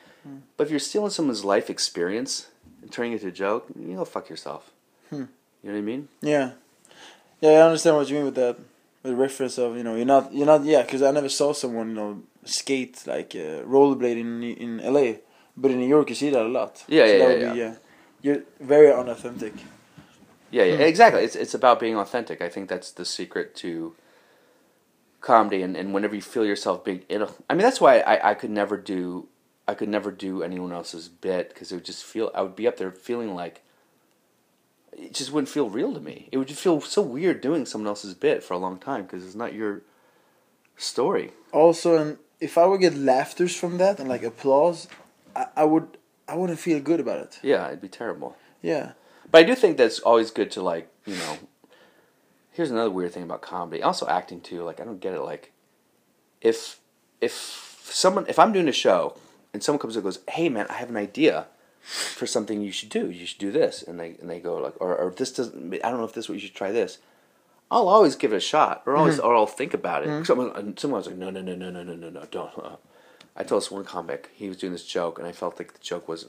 but 0.57 0.65
if 0.65 0.71
you're 0.71 0.79
stealing 0.79 1.11
someone's 1.11 1.45
life 1.45 1.71
experience 1.71 2.49
and 2.83 2.93
turning 2.93 3.13
it 3.15 3.23
to 3.23 3.29
a 3.29 3.33
joke, 3.33 3.67
you 3.79 3.97
go 3.97 4.05
fuck 4.05 4.29
yourself. 4.29 4.71
Hmm. 5.09 5.25
You 5.63 5.71
know 5.71 5.73
what 5.73 5.79
I 5.79 5.81
mean? 5.81 6.09
Yeah. 6.21 6.51
Yeah, 7.41 7.51
I 7.51 7.63
understand 7.63 7.97
what 7.97 8.09
you 8.11 8.17
mean 8.17 8.27
with 8.27 8.35
that. 8.35 8.59
With 9.03 9.15
reference 9.15 9.59
of 9.59 9.77
you 9.77 9.85
know 9.85 9.95
you're 9.95 10.05
not 10.05 10.35
you're 10.35 10.45
not 10.45 10.65
yeah 10.65 10.83
because 10.83 11.03
I 11.03 11.13
never 11.13 11.29
saw 11.29 11.53
someone 11.53 11.91
you 11.91 11.95
know 11.95 12.23
skate 12.45 13.05
like 13.07 13.33
uh, 13.35 13.63
rollerblade 13.63 14.21
in 14.21 14.43
in 14.43 14.81
L.A. 14.81 15.21
But 15.57 15.71
in 15.71 15.79
New 15.79 15.89
York 15.89 16.11
you 16.11 16.17
see 16.17 16.31
that 16.31 16.43
a 16.43 16.49
lot. 16.49 16.85
Yeah, 16.89 17.05
yeah, 17.05 17.19
that 17.19 17.19
yeah, 17.19 17.27
would 17.29 17.43
yeah. 17.43 17.53
Be, 17.53 17.59
yeah. 17.59 17.75
You're 18.29 18.43
very 18.61 18.93
unauthentic. 18.93 19.55
Yeah, 20.51 20.65
yeah, 20.65 20.77
Hmm. 20.77 20.83
exactly. 20.83 21.23
It's 21.25 21.35
it's 21.35 21.55
about 21.55 21.81
being 21.81 21.97
authentic. 21.97 22.43
I 22.43 22.51
think 22.51 22.69
that's 22.69 22.91
the 22.91 23.05
secret 23.07 23.57
to 23.57 23.95
comedy, 25.23 25.63
and, 25.63 25.75
and 25.77 25.95
whenever 25.95 26.15
you 26.15 26.21
feel 26.23 26.45
yourself 26.45 26.85
being, 26.85 27.03
in 27.09 27.23
a, 27.23 27.29
I 27.49 27.55
mean, 27.55 27.63
that's 27.63 27.81
why 27.81 28.01
I, 28.01 28.31
I 28.31 28.35
could 28.35 28.51
never 28.51 28.77
do, 28.77 29.29
I 29.67 29.75
could 29.75 29.89
never 29.89 30.11
do 30.11 30.43
anyone 30.43 30.73
else's 30.73 31.09
bit 31.09 31.49
because 31.49 31.73
it 31.73 31.77
would 31.77 31.85
just 31.85 32.05
feel, 32.05 32.31
I 32.35 32.43
would 32.43 32.55
be 32.55 32.69
up 32.69 32.77
there 32.77 32.93
feeling 32.93 33.35
like, 33.35 33.63
it 34.93 35.15
just 35.15 35.33
wouldn't 35.33 35.49
feel 35.49 35.69
real 35.71 35.93
to 35.95 36.01
me. 36.01 36.29
It 36.31 36.39
would 36.39 36.49
just 36.49 36.61
feel 36.61 36.81
so 36.81 37.03
weird 37.03 37.41
doing 37.41 37.67
someone 37.67 37.89
else's 37.89 38.15
bit 38.15 38.45
for 38.45 38.55
a 38.55 38.59
long 38.59 38.79
time 38.79 39.03
because 39.05 39.25
it's 39.25 39.35
not 39.35 39.55
your 39.55 39.83
story. 40.77 41.33
Also, 41.53 41.97
and 41.97 42.19
if 42.41 42.57
I 42.57 42.67
would 42.67 42.81
get 42.81 42.95
laughters 42.95 43.57
from 43.57 43.79
that 43.79 43.99
and 43.99 44.09
like 44.09 44.23
applause, 44.23 44.87
I, 45.35 45.47
I 45.57 45.65
would 45.65 45.99
I 46.29 46.37
wouldn't 46.37 46.59
feel 46.59 46.81
good 46.81 47.01
about 47.01 47.21
it. 47.21 47.41
Yeah, 47.43 47.67
it'd 47.69 47.81
be 47.81 47.89
terrible. 47.89 48.37
Yeah. 48.63 48.93
But 49.31 49.41
I 49.41 49.45
do 49.45 49.55
think 49.55 49.77
that's 49.77 49.99
always 50.01 50.31
good 50.31 50.51
to 50.53 50.63
like, 50.63 50.89
you 51.07 51.17
know. 51.17 51.39
Here's 52.53 52.71
another 52.71 52.91
weird 52.91 53.13
thing 53.13 53.23
about 53.23 53.41
comedy. 53.41 53.83
Also 53.83 54.07
acting 54.07 54.41
too. 54.41 54.63
Like 54.63 54.81
I 54.81 54.85
don't 54.85 55.01
get 55.01 55.15
it. 55.15 55.21
Like, 55.21 55.53
if 56.41 56.81
if 57.21 57.33
someone 57.85 58.27
if 58.29 58.39
I'm 58.39 58.53
doing 58.53 58.69
a 58.69 58.73
show 58.73 59.17
and 59.53 59.63
someone 59.63 59.79
comes 59.79 59.97
and 59.97 60.05
goes, 60.05 60.21
"Hey 60.29 60.49
man, 60.49 60.67
I 60.69 60.75
have 60.75 60.91
an 60.91 60.97
idea 60.97 61.47
for 61.81 62.27
something 62.27 62.61
you 62.61 62.73
should 62.73 62.91
do. 62.91 63.11
You 63.11 63.27
should 63.27 63.39
do 63.39 63.53
this," 63.53 63.83
and 63.83 63.99
they 63.99 64.17
and 64.21 64.29
they 64.29 64.41
go 64.41 64.57
like, 64.57 64.75
or 64.81 64.97
or 64.97 65.11
this 65.11 65.33
doesn't. 65.33 65.75
I 65.85 65.89
don't 65.89 65.99
know 65.99 66.05
if 66.05 66.15
this. 66.15 66.25
is 66.25 66.29
What 66.29 66.35
you 66.35 66.41
should 66.41 66.55
try 66.55 66.73
this. 66.73 66.99
I'll 67.71 67.89
always 67.89 68.17
give 68.17 68.33
it 68.33 68.37
a 68.37 68.41
shot, 68.41 68.83
or 68.87 68.97
always, 68.97 69.19
mm-hmm. 69.19 69.27
or 69.27 69.37
I'll 69.37 69.47
think 69.47 69.75
about 69.75 70.03
it. 70.03 70.09
Mm-hmm. 70.09 70.25
Someone, 70.25 70.51
and 70.57 70.79
someone 70.79 70.99
was 70.99 71.07
like, 71.07 71.17
"No, 71.17 71.31
no, 71.31 71.43
no, 71.43 71.55
no, 71.55 71.71
no, 71.71 71.83
no, 71.83 71.95
no, 71.95 72.11
no, 72.11 72.25
don't." 72.31 72.59
Uh, 72.59 72.77
I 73.39 73.45
told 73.45 73.63
this 73.63 73.71
one 73.71 73.85
comic 73.85 74.31
he 74.35 74.49
was 74.49 74.57
doing 74.59 74.73
this 74.73 74.85
joke, 74.85 75.19
and 75.19 75.27
I 75.27 75.33
felt 75.33 75.59
like 75.59 75.73
the 75.73 75.79
joke 75.79 76.09
was. 76.09 76.27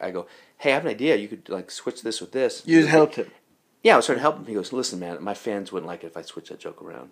I 0.00 0.10
go, 0.10 0.26
"Hey, 0.58 0.70
I 0.70 0.74
have 0.74 0.84
an 0.84 0.90
idea. 0.90 1.16
You 1.16 1.26
could 1.26 1.48
like 1.48 1.70
switch 1.70 2.02
this 2.02 2.20
with 2.20 2.32
this." 2.32 2.62
You 2.66 2.80
just 2.80 2.90
helped 2.90 3.16
him. 3.16 3.30
Yeah, 3.82 3.94
I 3.94 3.96
was 3.96 4.06
trying 4.06 4.18
to 4.18 4.22
help 4.22 4.36
him. 4.38 4.46
He 4.46 4.54
goes, 4.54 4.72
"Listen, 4.72 4.98
man, 5.00 5.22
my 5.22 5.34
fans 5.34 5.72
wouldn't 5.72 5.86
like 5.88 6.04
it 6.04 6.08
if 6.08 6.16
I 6.16 6.22
switched 6.22 6.50
that 6.50 6.60
joke 6.60 6.82
around." 6.82 7.10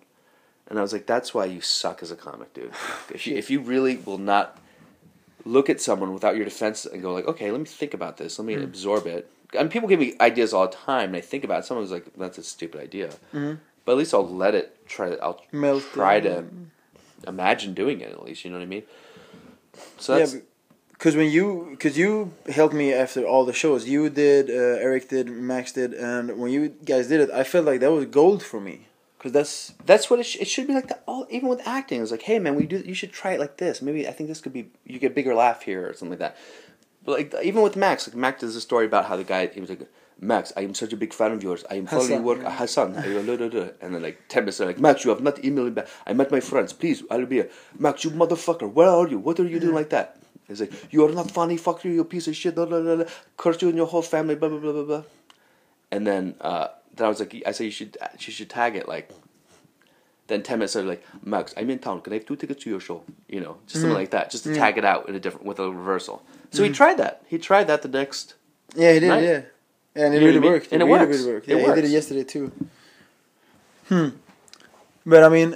And 0.67 0.77
I 0.77 0.81
was 0.83 0.93
like, 0.93 1.07
"That's 1.07 1.33
why 1.33 1.45
you 1.45 1.61
suck 1.61 2.01
as 2.03 2.11
a 2.11 2.15
comic, 2.15 2.53
dude. 2.53 2.71
If 3.13 3.25
you 3.27 3.35
if 3.35 3.49
you 3.49 3.59
really 3.59 3.97
will 3.97 4.19
not 4.19 4.59
look 5.45 5.69
at 5.69 5.81
someone 5.81 6.13
without 6.13 6.35
your 6.37 6.45
defense 6.45 6.85
and 6.85 7.01
go 7.01 7.11
like, 7.13 7.27
okay, 7.27 7.51
let 7.51 7.59
me 7.59 7.65
think 7.65 7.93
about 7.93 8.15
this. 8.17 8.39
Let 8.39 8.45
me 8.45 8.55
Mm. 8.55 8.63
absorb 8.63 9.05
it. 9.07 9.29
And 9.59 9.69
people 9.69 9.89
give 9.89 9.99
me 9.99 10.15
ideas 10.21 10.53
all 10.53 10.67
the 10.67 10.73
time, 10.75 11.09
and 11.09 11.17
I 11.17 11.21
think 11.21 11.43
about 11.43 11.59
it. 11.59 11.65
Someone's 11.65 11.91
like, 11.91 12.05
that's 12.15 12.37
a 12.37 12.43
stupid 12.43 12.79
idea, 12.79 13.09
Mhm. 13.33 13.57
but 13.83 13.91
at 13.91 13.97
least 13.97 14.13
I'll 14.13 14.27
let 14.45 14.55
it 14.55 14.87
try. 14.87 15.09
to 15.09 15.17
I'll 15.21 15.41
Melt 15.51 15.83
try 15.91 16.21
to 16.21 16.45
imagine 17.27 17.73
doing 17.73 17.99
it 18.01 18.11
at 18.11 18.23
least. 18.23 18.45
You 18.45 18.51
know 18.51 18.57
what 18.57 18.63
I 18.63 18.67
mean? 18.67 18.83
So 19.97 20.13
Yeah, 20.13 20.19
that's 20.25 20.37
because 20.91 21.15
when 21.17 21.29
you, 21.29 21.67
because 21.71 21.97
you 21.97 22.31
helped 22.47 22.73
me 22.73 22.93
after 22.93 23.25
all 23.25 23.43
the 23.43 23.53
shows, 23.53 23.87
you 23.87 24.09
did, 24.09 24.49
uh, 24.49 24.53
Eric 24.87 25.09
did, 25.09 25.27
Max 25.29 25.73
did, 25.73 25.93
and 25.93 26.39
when 26.39 26.51
you 26.51 26.69
guys 26.69 27.07
did 27.09 27.19
it, 27.19 27.29
I 27.29 27.43
felt 27.43 27.65
like 27.65 27.81
that 27.81 27.91
was 27.91 28.05
gold 28.05 28.41
for 28.41 28.61
me. 28.61 28.87
Because 29.17 29.31
that's 29.31 29.73
that's 29.85 30.09
what 30.09 30.19
it, 30.19 30.25
sh- 30.25 30.41
it 30.41 30.49
should 30.49 30.67
be 30.67 30.73
like. 30.73 30.87
That 30.89 31.03
all 31.05 31.25
even 31.29 31.47
with 31.47 31.65
acting, 31.65 32.01
it's 32.01 32.11
like, 32.11 32.23
hey 32.23 32.39
man, 32.39 32.55
we 32.55 32.65
do. 32.65 32.77
You 32.77 32.93
should 32.93 33.13
try 33.13 33.31
it 33.31 33.39
like 33.39 33.55
this. 33.55 33.81
Maybe 33.81 34.05
I 34.05 34.11
think 34.11 34.27
this 34.27 34.41
could 34.41 34.51
be. 34.51 34.69
You 34.85 34.99
get 34.99 35.11
a 35.11 35.15
bigger 35.15 35.33
laugh 35.33 35.61
here 35.61 35.87
or 35.89 35.93
something 35.93 36.19
like 36.19 36.19
that. 36.19 36.37
But 37.05 37.11
like 37.19 37.35
even 37.41 37.61
with 37.61 37.77
Max, 37.77 38.05
like 38.05 38.17
Max 38.17 38.41
does 38.41 38.55
a 38.57 38.61
story 38.61 38.85
about 38.85 39.05
how 39.05 39.15
the 39.15 39.23
guy 39.23 39.47
he 39.47 39.61
was 39.61 39.69
like, 39.69 39.89
Max, 40.23 40.53
I 40.55 40.61
am 40.61 40.73
such 40.73 40.93
a 40.93 40.97
big 40.97 41.13
fan 41.13 41.31
of 41.31 41.43
yours. 41.43 41.63
I 41.69 41.75
am 41.75 41.85
following 41.85 42.11
your 42.11 42.21
work, 42.21 42.41
yeah. 42.41 42.55
Hassan. 42.55 42.95
And 42.95 43.05
then 43.05 44.01
like 44.01 44.19
ten 44.29 44.43
minutes, 44.43 44.59
later, 44.59 44.71
like 44.71 44.79
Max, 44.79 45.03
you 45.03 45.09
have 45.11 45.21
not 45.21 45.35
emailed 45.37 45.65
me 45.65 45.71
back. 45.71 45.87
I 46.07 46.13
met 46.13 46.31
my 46.31 46.39
friends. 46.39 46.73
Please, 46.73 47.03
I'll 47.11 47.25
be 47.25 47.35
here. 47.37 47.49
Max, 47.77 48.03
you 48.03 48.11
motherfucker, 48.11 48.71
where 48.71 48.89
are 48.89 49.07
you? 49.07 49.19
What 49.19 49.39
are 49.39 49.47
you 49.47 49.59
doing 49.59 49.75
like 49.75 49.89
that? 49.89 50.17
He's 50.47 50.61
like, 50.61 50.73
you 50.91 51.05
are 51.05 51.11
not 51.11 51.31
funny. 51.31 51.57
Fuck 51.57 51.83
you, 51.85 51.91
you 51.91 52.03
piece 52.03 52.27
of 52.27 52.35
shit. 52.35 52.55
Blah, 52.55 52.65
blah, 52.65 52.81
blah, 52.81 52.95
blah. 52.97 53.05
Curse 53.37 53.61
you 53.61 53.69
and 53.69 53.77
your 53.77 53.87
whole 53.87 54.01
family. 54.01 54.35
Blah 54.35 54.49
blah 54.49 54.59
blah 54.59 54.71
blah 54.71 54.83
blah. 54.83 55.03
And 55.91 56.05
then 56.07 56.35
uh, 56.41 56.67
then 56.95 57.05
I 57.05 57.09
was 57.09 57.19
like, 57.19 57.43
I 57.45 57.51
said 57.51 57.65
you 57.65 57.71
should 57.71 57.97
uh, 58.01 58.07
you 58.19 58.31
should 58.33 58.49
tag 58.49 58.75
it 58.75 58.87
like. 58.87 59.09
Then 60.27 60.41
ten 60.41 60.59
minutes 60.59 60.75
later, 60.75 60.87
like 60.87 61.05
Max, 61.23 61.53
I'm 61.57 61.69
in 61.69 61.79
town. 61.79 61.99
Can 62.01 62.13
I 62.13 62.15
have 62.17 62.25
two 62.25 62.37
tickets 62.37 62.63
to 62.63 62.69
your 62.69 62.79
show? 62.79 63.03
You 63.27 63.41
know, 63.41 63.57
just 63.67 63.81
something 63.81 63.91
mm. 63.91 63.99
like 63.99 64.11
that, 64.11 64.31
just 64.31 64.45
to 64.45 64.51
Yeah. 64.51 64.59
tag 64.59 64.77
it 64.77 64.85
out 64.85 65.09
in 65.09 65.15
a 65.15 65.19
different 65.19 65.45
with 65.45 65.59
a 65.59 65.69
reversal. 65.69 66.23
So 66.51 66.63
he 66.63 66.69
mm. 66.69 66.73
tried 66.75 66.97
that. 66.97 67.23
He 67.27 67.37
tried 67.37 67.65
that 67.67 67.81
the 67.81 67.89
next. 67.89 68.35
yeah, 68.73 68.93
he 68.93 68.99
did, 69.01 69.07
yeah, 69.07 69.19
yeah, 69.19 69.41
and 69.95 70.13
it 70.13 70.21
You 70.21 70.27
really 70.27 70.37
I 70.37 70.41
mean? 70.41 70.51
worked. 70.51 70.71
And 70.71 70.81
it 70.81 70.85
really, 70.85 70.99
works. 71.05 71.17
really 71.19 71.33
worked. 71.33 71.47
It 71.47 71.57
Yeah, 71.57 71.67
he 71.67 71.75
did 71.75 71.85
it 71.85 71.91
yesterday 71.91 72.23
too. 72.23 72.51
Hmm. 73.89 74.09
But 75.05 75.23
I 75.23 75.29
mean, 75.29 75.55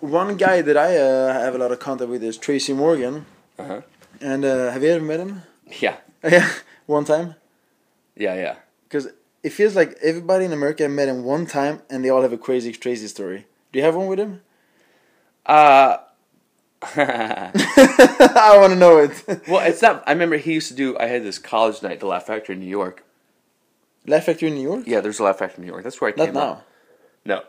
one 0.00 0.36
guy 0.36 0.62
that 0.62 0.76
I 0.76 0.96
uh, 0.96 1.32
have 1.34 1.54
a 1.54 1.58
lot 1.58 1.72
of 1.72 1.78
contact 1.78 2.10
with 2.10 2.22
is 2.24 2.36
Tracy 2.38 2.72
Morgan, 2.72 3.26
Uh 3.58 3.64
huh. 3.64 3.80
and 4.20 4.44
uh, 4.44 4.70
have 4.72 4.82
you 4.82 4.90
ever 4.90 5.04
met 5.04 5.20
him? 5.20 5.42
Yeah. 5.80 5.96
Yeah, 6.22 6.48
one 6.86 7.04
time. 7.04 7.34
Yeah. 8.16 8.34
Yeah. 8.34 8.56
Because 8.88 9.08
it 9.42 9.50
feels 9.52 9.74
like 9.74 9.96
everybody 10.02 10.44
in 10.44 10.52
America 10.52 10.86
met 10.88 11.08
him 11.08 11.24
one 11.24 11.46
time, 11.46 11.80
and 11.88 12.04
they 12.04 12.10
all 12.10 12.20
have 12.22 12.32
a 12.32 12.38
crazy, 12.38 12.72
crazy 12.74 13.08
story. 13.08 13.46
Do 13.72 13.78
you 13.78 13.84
have 13.84 13.94
one 13.96 14.06
with 14.06 14.18
him? 14.18 14.40
Uh. 15.46 15.96
I 16.96 18.56
want 18.58 18.72
to 18.72 18.78
know 18.78 18.98
it. 18.98 19.12
well, 19.48 19.60
it's 19.66 19.82
not. 19.82 20.02
I 20.06 20.12
remember 20.12 20.36
he 20.38 20.52
used 20.54 20.68
to 20.68 20.74
do. 20.74 20.96
I 20.98 21.06
had 21.06 21.22
this 21.24 21.38
college 21.38 21.82
night, 21.82 22.00
the 22.00 22.06
Laugh 22.06 22.26
Factory 22.26 22.54
in 22.54 22.60
New 22.60 22.66
York. 22.68 23.04
Laugh 24.06 24.24
Factory 24.24 24.48
in 24.48 24.54
New 24.54 24.62
York? 24.62 24.84
Yeah, 24.86 25.00
there's 25.00 25.18
a 25.18 25.24
Laugh 25.24 25.38
Factory 25.38 25.62
in 25.62 25.66
New 25.66 25.72
York. 25.72 25.84
That's 25.84 26.00
where 26.00 26.10
I 26.10 26.14
Not 26.16 26.24
came 26.26 26.34
now. 26.34 26.40
up. 26.40 26.66
No, 27.24 27.42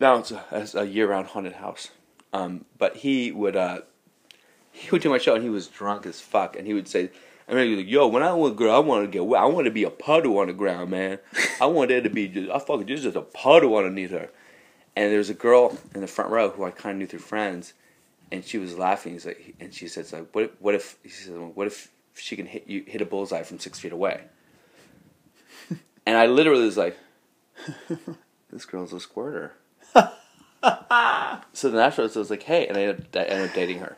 now 0.00 0.16
it's 0.16 0.30
a, 0.30 0.44
it's 0.52 0.74
a 0.74 0.86
year-round 0.86 1.28
haunted 1.28 1.54
house. 1.54 1.90
Um, 2.32 2.64
but 2.78 2.96
he 2.96 3.30
would 3.32 3.56
uh, 3.56 3.80
he 4.72 4.90
would 4.90 5.02
do 5.02 5.10
my 5.10 5.18
show, 5.18 5.34
and 5.34 5.42
he 5.42 5.50
was 5.50 5.66
drunk 5.66 6.06
as 6.06 6.20
fuck, 6.20 6.56
and 6.56 6.66
he 6.66 6.74
would 6.74 6.88
say, 6.88 7.10
"I 7.48 7.54
mean, 7.54 7.64
he 7.64 7.70
was 7.70 7.78
like, 7.84 7.90
yo, 7.90 8.06
when 8.06 8.22
I 8.22 8.32
want 8.32 8.54
a 8.54 8.56
girl, 8.56 8.74
I 8.74 8.78
want 8.78 9.04
to 9.04 9.10
get 9.10 9.24
wet. 9.26 9.42
I 9.42 9.46
want 9.46 9.64
to 9.66 9.70
be 9.70 9.84
a 9.84 9.90
puddle 9.90 10.38
on 10.38 10.46
the 10.48 10.52
ground, 10.52 10.90
man. 10.90 11.18
I 11.60 11.66
want 11.66 11.88
there 11.88 12.00
to 12.02 12.10
be 12.10 12.28
just, 12.28 12.50
I 12.50 12.58
fucking 12.58 12.86
just, 12.86 13.02
just 13.02 13.16
a 13.16 13.22
puddle 13.22 13.76
underneath 13.76 14.10
her." 14.10 14.30
And 14.96 15.10
there 15.12 15.18
was 15.18 15.30
a 15.30 15.34
girl 15.34 15.78
in 15.94 16.00
the 16.00 16.06
front 16.06 16.30
row 16.30 16.50
who 16.50 16.64
I 16.64 16.70
kind 16.70 16.94
of 16.94 16.98
knew 16.98 17.06
through 17.06 17.20
friends, 17.20 17.72
and 18.32 18.44
she 18.44 18.58
was 18.58 18.76
laughing. 18.76 19.12
He's 19.12 19.26
like, 19.26 19.54
and 19.60 19.72
she 19.72 19.88
said, 19.88 20.10
"Like, 20.12 20.28
what? 20.34 20.44
If, 20.44 20.50
what 20.60 20.74
if?" 20.74 20.98
He 21.02 21.08
said, 21.10 21.34
"What 21.54 21.66
if 21.66 21.90
she 22.14 22.36
can 22.36 22.46
hit 22.46 22.66
you, 22.66 22.84
hit 22.86 23.00
a 23.00 23.06
bullseye 23.06 23.42
from 23.42 23.58
six 23.58 23.78
feet 23.78 23.92
away?" 23.92 24.22
And 26.08 26.16
I 26.16 26.24
literally 26.26 26.64
was 26.64 26.78
like, 26.78 26.96
"This 28.50 28.64
girl's 28.64 28.94
a 28.94 29.00
squirter." 29.00 29.52
so 31.52 31.70
then 31.70 31.80
afterwards, 31.80 32.16
I 32.16 32.20
was 32.20 32.30
like, 32.30 32.44
"Hey," 32.44 32.66
and 32.66 32.76
I 32.78 32.82
ended 32.82 33.00
up, 33.14 33.22
I 33.22 33.24
ended 33.24 33.48
up 33.50 33.54
dating 33.54 33.80
her. 33.80 33.96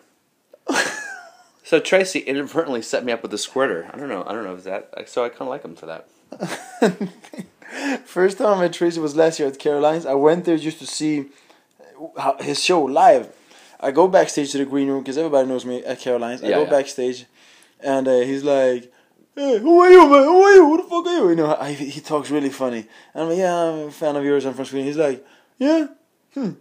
so 1.63 1.79
Tracy 1.79 2.19
inadvertently 2.19 2.83
set 2.83 3.05
me 3.05 3.13
up 3.13 3.23
with 3.23 3.33
a 3.33 3.39
squirter. 3.39 3.89
I 3.93 3.97
don't 3.97 4.09
know. 4.09 4.25
I 4.27 4.33
don't 4.33 4.45
know 4.45 4.55
if 4.55 4.65
that. 4.65 5.09
So 5.09 5.25
I 5.25 5.29
kind 5.29 5.43
of 5.43 5.49
like 5.49 5.65
him 5.65 5.77
for 5.77 5.87
that. 5.87 6.09
First 8.05 8.39
time 8.39 8.59
I 8.59 8.61
met 8.63 8.73
Tracy 8.73 8.99
was 8.99 9.15
last 9.15 9.39
year 9.39 9.49
at 9.49 9.59
Caroline's. 9.61 10.05
I 10.05 10.15
went 10.15 10.45
there 10.45 10.59
just 10.59 10.81
to 10.81 10.87
see 10.87 11.27
his 12.41 12.63
show 12.63 12.83
live. 12.83 13.33
I 13.79 13.93
go 13.93 14.09
backstage 14.09 14.51
to 14.53 14.59
the 14.59 14.65
green 14.65 14.89
room 14.89 15.03
because 15.03 15.17
everybody 15.17 15.49
knows 15.49 15.65
me 15.65 15.85
at 15.85 16.01
Caroline's. 16.01 16.43
I 16.43 16.49
Yeah, 16.49 16.57
go 16.57 16.65
yeah. 16.65 16.71
backstage, 16.71 17.27
and 17.81 18.07
uh, 18.09 18.21
he's 18.21 18.43
like, 18.45 18.93
"Hey, 19.35 19.59
who 19.59 19.81
are 19.81 19.91
you, 19.91 20.09
man? 20.09 20.25
Who 20.25 20.43
are 20.43 20.55
you? 20.55 20.65
Who 20.65 20.77
the 20.79 20.89
fuck 20.89 21.07
are 21.07 21.17
you?" 21.17 21.29
You 21.31 21.37
know, 21.37 21.55
I, 21.55 21.73
he 21.73 22.01
talks 22.01 22.31
really 22.31 22.51
funny. 22.51 22.87
And 23.15 23.23
I'm 23.23 23.29
like, 23.29 23.39
"Yeah, 23.39 23.55
I'm 23.55 23.89
a 23.89 23.91
fan 23.91 24.17
of 24.17 24.25
yours. 24.25 24.45
I'm 24.45 24.55
from 24.55 24.65
Sweden." 24.65 24.87
He's 24.87 24.97
like, 24.97 25.25
"Yeah, 25.59 25.87
hmm." 26.35 26.53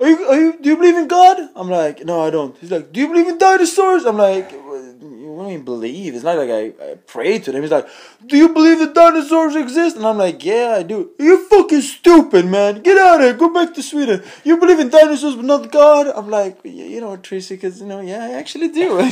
Are 0.00 0.08
you, 0.08 0.24
are 0.24 0.40
you, 0.40 0.58
do 0.58 0.70
you 0.70 0.76
believe 0.76 0.96
in 0.96 1.08
God? 1.08 1.50
I'm 1.54 1.68
like, 1.68 2.06
no, 2.06 2.22
I 2.22 2.30
don't. 2.30 2.56
He's 2.56 2.70
like, 2.70 2.90
do 2.90 3.00
you 3.00 3.08
believe 3.08 3.28
in 3.28 3.36
dinosaurs? 3.36 4.06
I'm 4.06 4.16
like, 4.16 4.50
what 4.50 5.46
do 5.46 5.52
you 5.52 5.58
believe? 5.58 6.14
It's 6.14 6.24
not 6.24 6.38
like 6.38 6.48
I, 6.48 6.92
I 6.92 6.94
pray 7.06 7.38
to 7.38 7.52
them. 7.52 7.60
He's 7.60 7.70
like, 7.70 7.86
do 8.24 8.38
you 8.38 8.48
believe 8.48 8.78
that 8.78 8.94
dinosaurs 8.94 9.56
exist? 9.56 9.96
And 9.96 10.06
I'm 10.06 10.16
like, 10.16 10.42
yeah, 10.42 10.76
I 10.78 10.84
do. 10.84 11.10
You're 11.18 11.38
fucking 11.48 11.82
stupid, 11.82 12.46
man. 12.46 12.80
Get 12.80 12.96
out 12.96 13.16
of 13.16 13.26
here. 13.26 13.34
Go 13.34 13.52
back 13.52 13.74
to 13.74 13.82
Sweden. 13.82 14.22
You 14.42 14.56
believe 14.56 14.80
in 14.80 14.88
dinosaurs 14.88 15.36
but 15.36 15.44
not 15.44 15.70
God? 15.70 16.06
I'm 16.06 16.30
like, 16.30 16.60
yeah, 16.64 16.84
you 16.84 17.02
know, 17.02 17.10
what, 17.10 17.22
Tracy, 17.22 17.56
because, 17.56 17.82
you 17.82 17.86
know, 17.86 18.00
yeah, 18.00 18.24
I 18.24 18.32
actually 18.32 18.68
do. 18.68 18.98
and 19.00 19.10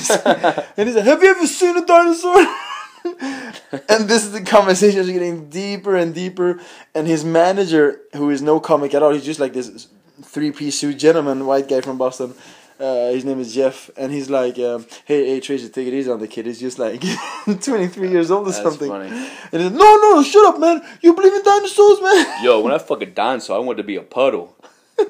he's 0.89 0.97
like, 0.97 1.05
have 1.05 1.23
you 1.23 1.31
ever 1.31 1.47
seen 1.47 1.77
a 1.77 1.85
dinosaur? 1.85 2.47
and 3.05 4.09
this 4.09 4.25
is 4.25 4.33
the 4.33 4.43
conversation 4.43 5.01
is 5.01 5.11
getting 5.11 5.49
deeper 5.49 5.97
and 5.97 6.15
deeper. 6.15 6.61
And 6.95 7.07
his 7.07 7.25
manager, 7.25 8.01
who 8.15 8.31
is 8.31 8.43
no 8.43 8.61
comic 8.61 8.95
at 8.95 9.03
all, 9.03 9.13
he's 9.13 9.25
just 9.25 9.41
like 9.41 9.53
this 9.53 9.89
three 10.23 10.51
piece 10.51 10.79
suit 10.79 10.99
gentleman, 10.99 11.47
white 11.47 11.69
guy 11.69 11.81
from 11.81 11.99
Boston. 11.99 12.35
Uh, 12.81 13.11
his 13.11 13.25
name 13.25 13.41
is 13.41 13.53
Jeff, 13.53 13.91
and 13.97 14.13
he's 14.13 14.31
like, 14.31 14.57
um, 14.61 14.87
"Hey, 15.05 15.27
hey, 15.27 15.41
Tracy, 15.41 15.69
take 15.69 15.89
it 15.89 15.95
easy 15.95 16.09
on 16.11 16.21
the 16.21 16.29
kid. 16.29 16.47
He's 16.47 16.61
just 16.61 16.79
like 16.79 17.03
23 17.61 18.09
years 18.09 18.31
old 18.31 18.47
or 18.47 18.53
That's 18.53 18.63
something." 18.63 18.89
funny. 18.89 19.09
And 19.09 19.63
he's, 19.63 19.71
like, 19.73 19.73
no, 19.73 19.97
no, 19.97 20.23
shut 20.23 20.47
up, 20.47 20.61
man. 20.61 20.81
You 21.03 21.13
believe 21.13 21.35
in 21.35 21.43
dinosaurs, 21.43 22.01
man? 22.01 22.27
Yo, 22.45 22.61
when 22.61 22.73
I 22.73 22.79
fuck 22.79 23.03
a 23.03 23.07
dinosaur, 23.07 23.57
I 23.57 23.59
want 23.59 23.79
to 23.79 23.85
be 23.85 23.97
a 23.97 24.03
puddle. 24.03 24.57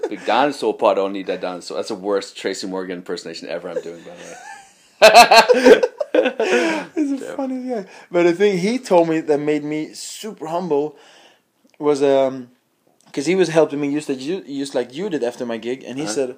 Big 0.08 0.24
dinosaur 0.24 0.72
puddle. 0.74 1.04
I 1.04 1.06
don't 1.06 1.12
need 1.12 1.26
that 1.26 1.42
dinosaur. 1.42 1.76
That's 1.76 1.88
the 1.88 1.94
worst 1.94 2.38
Tracy 2.38 2.66
Morgan 2.66 2.98
impersonation 2.98 3.48
ever. 3.48 3.68
I'm 3.68 3.82
doing 3.82 4.02
by 4.02 4.14
the 4.14 5.82
way. 5.82 5.82
He's 6.94 7.10
the 7.20 7.34
funniest 7.36 7.68
guy. 7.86 7.92
But 8.10 8.24
the 8.24 8.32
thing 8.32 8.58
he 8.58 8.78
told 8.78 9.08
me 9.08 9.20
that 9.20 9.38
made 9.38 9.64
me 9.64 9.92
super 9.94 10.46
humble 10.46 10.96
was 11.78 12.02
um, 12.02 12.50
because 13.06 13.26
he 13.26 13.34
was 13.34 13.48
helping 13.48 13.80
me 13.80 13.92
just 13.94 14.08
like 14.08 14.20
you, 14.20 14.42
just 14.42 14.74
like 14.74 14.94
you 14.94 15.08
did 15.10 15.22
after 15.24 15.46
my 15.46 15.56
gig, 15.58 15.84
and 15.84 15.98
he 15.98 16.04
Uh-huh. 16.04 16.12
said, 16.14 16.36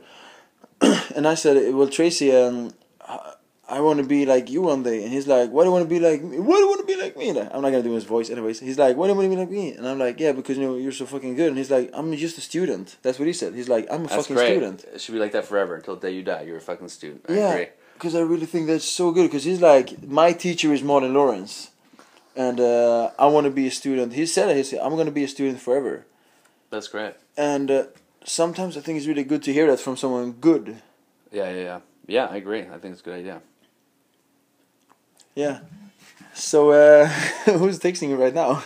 and 1.16 1.26
I 1.26 1.34
said, 1.34 1.74
well, 1.74 1.88
Tracy, 1.88 2.32
um, 2.34 2.72
I- 3.06 3.80
want 3.80 4.00
to 4.00 4.04
be 4.06 4.26
like 4.26 4.50
you 4.50 4.62
one 4.62 4.82
day, 4.82 5.04
and 5.04 5.12
he's 5.12 5.28
like, 5.28 5.50
why 5.50 5.62
do 5.62 5.68
you 5.68 5.72
want 5.72 5.84
to 5.84 5.88
be 5.88 6.00
like 6.00 6.22
me? 6.22 6.38
Why 6.40 6.56
do 6.56 6.60
you 6.62 6.68
want 6.68 6.80
to 6.80 6.86
be 6.86 7.00
like 7.00 7.16
me? 7.16 7.32
Like, 7.32 7.50
I'm 7.54 7.62
not 7.62 7.70
gonna 7.70 7.84
do 7.84 7.94
his 7.94 8.02
voice 8.04 8.28
anyways. 8.28 8.58
He's 8.60 8.78
like, 8.78 8.96
why 8.96 9.06
do 9.06 9.12
you 9.12 9.18
want 9.18 9.30
to 9.30 9.36
be 9.36 9.40
like 9.40 9.50
me? 9.50 9.72
And 9.76 9.86
I'm 9.86 9.98
like, 9.98 10.18
yeah, 10.18 10.32
because 10.32 10.58
you 10.58 10.64
know 10.64 10.76
you're 10.76 10.90
so 10.92 11.06
fucking 11.06 11.36
good. 11.36 11.48
And 11.48 11.56
he's 11.56 11.70
like, 11.70 11.88
I'm 11.94 12.12
just 12.16 12.36
a 12.36 12.40
student. 12.40 12.96
That's 13.02 13.18
what 13.20 13.26
he 13.28 13.32
said. 13.32 13.54
He's 13.54 13.68
like, 13.68 13.86
I'm 13.88 14.04
a 14.04 14.08
That's 14.08 14.16
fucking 14.26 14.36
great. 14.36 14.50
student. 14.54 14.84
It 14.92 15.00
should 15.00 15.12
be 15.12 15.20
like 15.20 15.32
that 15.32 15.44
forever 15.44 15.76
until 15.76 15.94
the 15.94 16.08
day 16.08 16.14
you 16.14 16.22
die. 16.22 16.42
You're 16.42 16.56
a 16.56 16.60
fucking 16.60 16.88
student. 16.88 17.24
I 17.28 17.34
yeah, 17.34 17.52
agree. 17.52 17.66
Because 18.00 18.14
I 18.14 18.20
really 18.20 18.46
think 18.46 18.66
that's 18.66 18.86
so 18.86 19.12
good. 19.12 19.24
Because 19.24 19.44
he's 19.44 19.60
like, 19.60 20.02
my 20.02 20.32
teacher 20.32 20.72
is 20.72 20.82
Martin 20.82 21.12
Lawrence, 21.12 21.70
and 22.34 22.58
uh, 22.58 23.10
I 23.18 23.26
want 23.26 23.44
to 23.44 23.50
be 23.50 23.66
a 23.66 23.70
student. 23.70 24.14
He 24.14 24.24
said, 24.24 24.56
he 24.56 24.62
said, 24.62 24.80
I'm 24.80 24.96
gonna 24.96 25.10
be 25.10 25.24
a 25.24 25.28
student 25.28 25.60
forever. 25.60 26.06
That's 26.70 26.88
great. 26.88 27.14
And 27.36 27.70
uh, 27.70 27.84
sometimes 28.24 28.76
I 28.78 28.80
think 28.80 28.96
it's 28.96 29.06
really 29.06 29.24
good 29.24 29.42
to 29.42 29.52
hear 29.52 29.66
that 29.66 29.80
from 29.80 29.96
someone 29.96 30.32
good. 30.32 30.80
Yeah, 31.30 31.50
yeah, 31.50 31.62
yeah. 31.62 31.80
Yeah, 32.06 32.26
I 32.26 32.36
agree. 32.36 32.62
I 32.62 32.78
think 32.78 32.92
it's 32.92 33.02
a 33.02 33.04
good 33.04 33.18
idea. 33.18 33.42
Yeah. 35.34 35.60
So 36.32 36.70
uh, 36.70 37.06
who's 37.44 37.78
texting 37.78 38.08
you 38.08 38.16
right 38.16 38.34
now? 38.34 38.64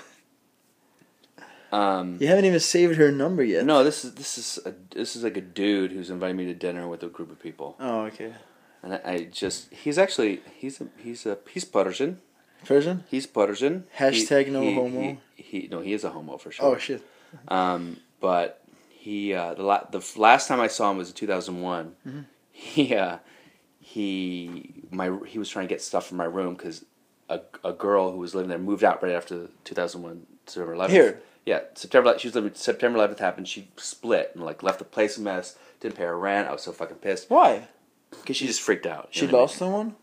Um, 1.72 2.18
You 2.20 2.28
haven't 2.28 2.44
even 2.44 2.60
saved 2.60 2.96
her 2.96 3.10
number 3.10 3.42
yet. 3.42 3.66
No, 3.66 3.82
this 3.82 4.04
is 4.04 4.14
this 4.14 4.38
is 4.38 4.64
a, 4.64 4.72
this 4.94 5.16
is 5.16 5.24
like 5.24 5.36
a 5.36 5.40
dude 5.40 5.90
who's 5.90 6.08
inviting 6.08 6.36
me 6.36 6.44
to 6.46 6.54
dinner 6.54 6.86
with 6.86 7.02
a 7.02 7.08
group 7.08 7.32
of 7.32 7.42
people, 7.42 7.74
Oh, 7.80 8.02
okay. 8.02 8.32
And 8.84 8.94
I, 8.94 9.00
I 9.04 9.18
just 9.24 9.72
he's 9.72 9.98
actually 9.98 10.40
he's 10.56 10.80
a 10.80 10.86
he's 10.98 11.26
a 11.26 11.38
he's 11.50 11.64
Persian. 11.64 12.20
Persian? 12.64 13.02
He's 13.10 13.26
Persian. 13.26 13.84
Hashtag 13.98 14.44
He- 14.46 14.50
no 14.52 14.60
he- 14.62 14.74
homo. 14.74 15.00
He, 15.34 15.42
he 15.60 15.68
no, 15.70 15.80
he 15.80 15.92
is 15.92 16.04
a 16.04 16.10
homo 16.10 16.36
for 16.38 16.52
sure. 16.52 16.66
Oh 16.66 16.78
shit. 16.78 17.02
Um, 17.48 17.96
but 18.20 18.62
he 18.90 19.34
uh, 19.34 19.54
the 19.54 19.62
la- 19.64 19.84
the 19.90 20.02
last 20.16 20.46
time 20.48 20.60
I 20.60 20.68
saw 20.68 20.90
him 20.90 20.98
was 20.98 21.08
in 21.08 21.14
two 21.14 21.26
thousand 21.26 21.60
one. 21.62 21.94
Mm-hmm. 22.06 22.20
He 22.52 22.94
uh, 22.94 23.18
he 23.80 24.84
my 24.90 25.10
he 25.26 25.38
was 25.38 25.48
trying 25.48 25.66
to 25.66 25.74
get 25.74 25.82
stuff 25.82 26.06
from 26.06 26.16
my 26.16 26.24
room 26.24 26.54
because 26.54 26.84
a 27.28 27.40
a 27.64 27.72
girl 27.72 28.10
who 28.12 28.18
was 28.18 28.34
living 28.34 28.48
there 28.48 28.58
moved 28.58 28.84
out 28.84 29.02
right 29.02 29.12
after 29.12 29.48
two 29.64 29.74
thousand 29.74 30.02
one 30.02 30.26
September 30.46 30.74
eleventh. 30.74 30.92
Here? 30.94 31.20
yeah, 31.44 31.60
September. 31.74 32.18
She 32.18 32.28
was 32.28 32.34
living. 32.34 32.52
September 32.54 32.96
eleventh 32.98 33.18
happened. 33.20 33.48
She 33.48 33.68
split 33.76 34.30
and 34.34 34.44
like 34.44 34.62
left 34.62 34.78
the 34.78 34.84
place 34.84 35.18
a 35.18 35.20
mess. 35.20 35.56
Didn't 35.80 35.96
pay 35.96 36.04
her 36.04 36.18
rent. 36.18 36.48
I 36.48 36.52
was 36.52 36.62
so 36.62 36.72
fucking 36.72 36.96
pissed 36.96 37.28
Why? 37.28 37.68
Because 38.20 38.36
she 38.36 38.46
just 38.46 38.60
freaked 38.60 38.86
out. 38.86 39.08
She 39.10 39.22
know 39.22 39.28
I 39.28 39.32
mean? 39.32 39.40
lost 39.40 39.56
someone? 39.56 39.96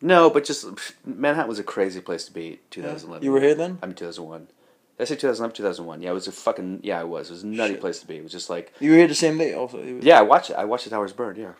No, 0.00 0.28
but 0.30 0.44
just 0.44 0.66
Manhattan 1.04 1.48
was 1.48 1.58
a 1.58 1.64
crazy 1.64 2.00
place 2.00 2.24
to 2.26 2.32
be. 2.32 2.60
Two 2.70 2.82
thousand 2.82 3.08
eleven. 3.08 3.24
You 3.24 3.32
were 3.32 3.40
here 3.40 3.54
then? 3.54 3.78
I 3.82 3.86
mean, 3.86 3.94
two 3.94 4.04
thousand 4.04 4.24
one. 4.24 4.48
Did 4.96 5.02
I 5.02 5.06
say 5.06 5.16
2011, 5.16 5.56
2001? 5.56 6.02
Yeah, 6.02 6.10
it 6.10 6.14
was 6.14 6.28
a 6.28 6.32
fucking 6.32 6.80
yeah. 6.84 7.00
It 7.00 7.08
was. 7.08 7.28
It 7.28 7.32
was 7.32 7.42
a 7.42 7.46
nutty 7.48 7.74
Shit. 7.74 7.80
place 7.80 7.98
to 8.00 8.06
be. 8.06 8.16
It 8.16 8.22
was 8.22 8.30
just 8.30 8.48
like 8.48 8.72
You 8.78 8.90
were 8.92 8.96
here 8.98 9.08
the 9.08 9.14
same 9.14 9.38
day 9.38 9.52
also. 9.52 9.82
Yeah. 9.82 10.20
I 10.20 10.22
watched 10.22 10.50
it. 10.50 10.54
I 10.56 10.64
watched 10.66 10.84
the 10.84 10.90
towers 10.90 11.12
burn. 11.12 11.36
Yeah, 11.36 11.52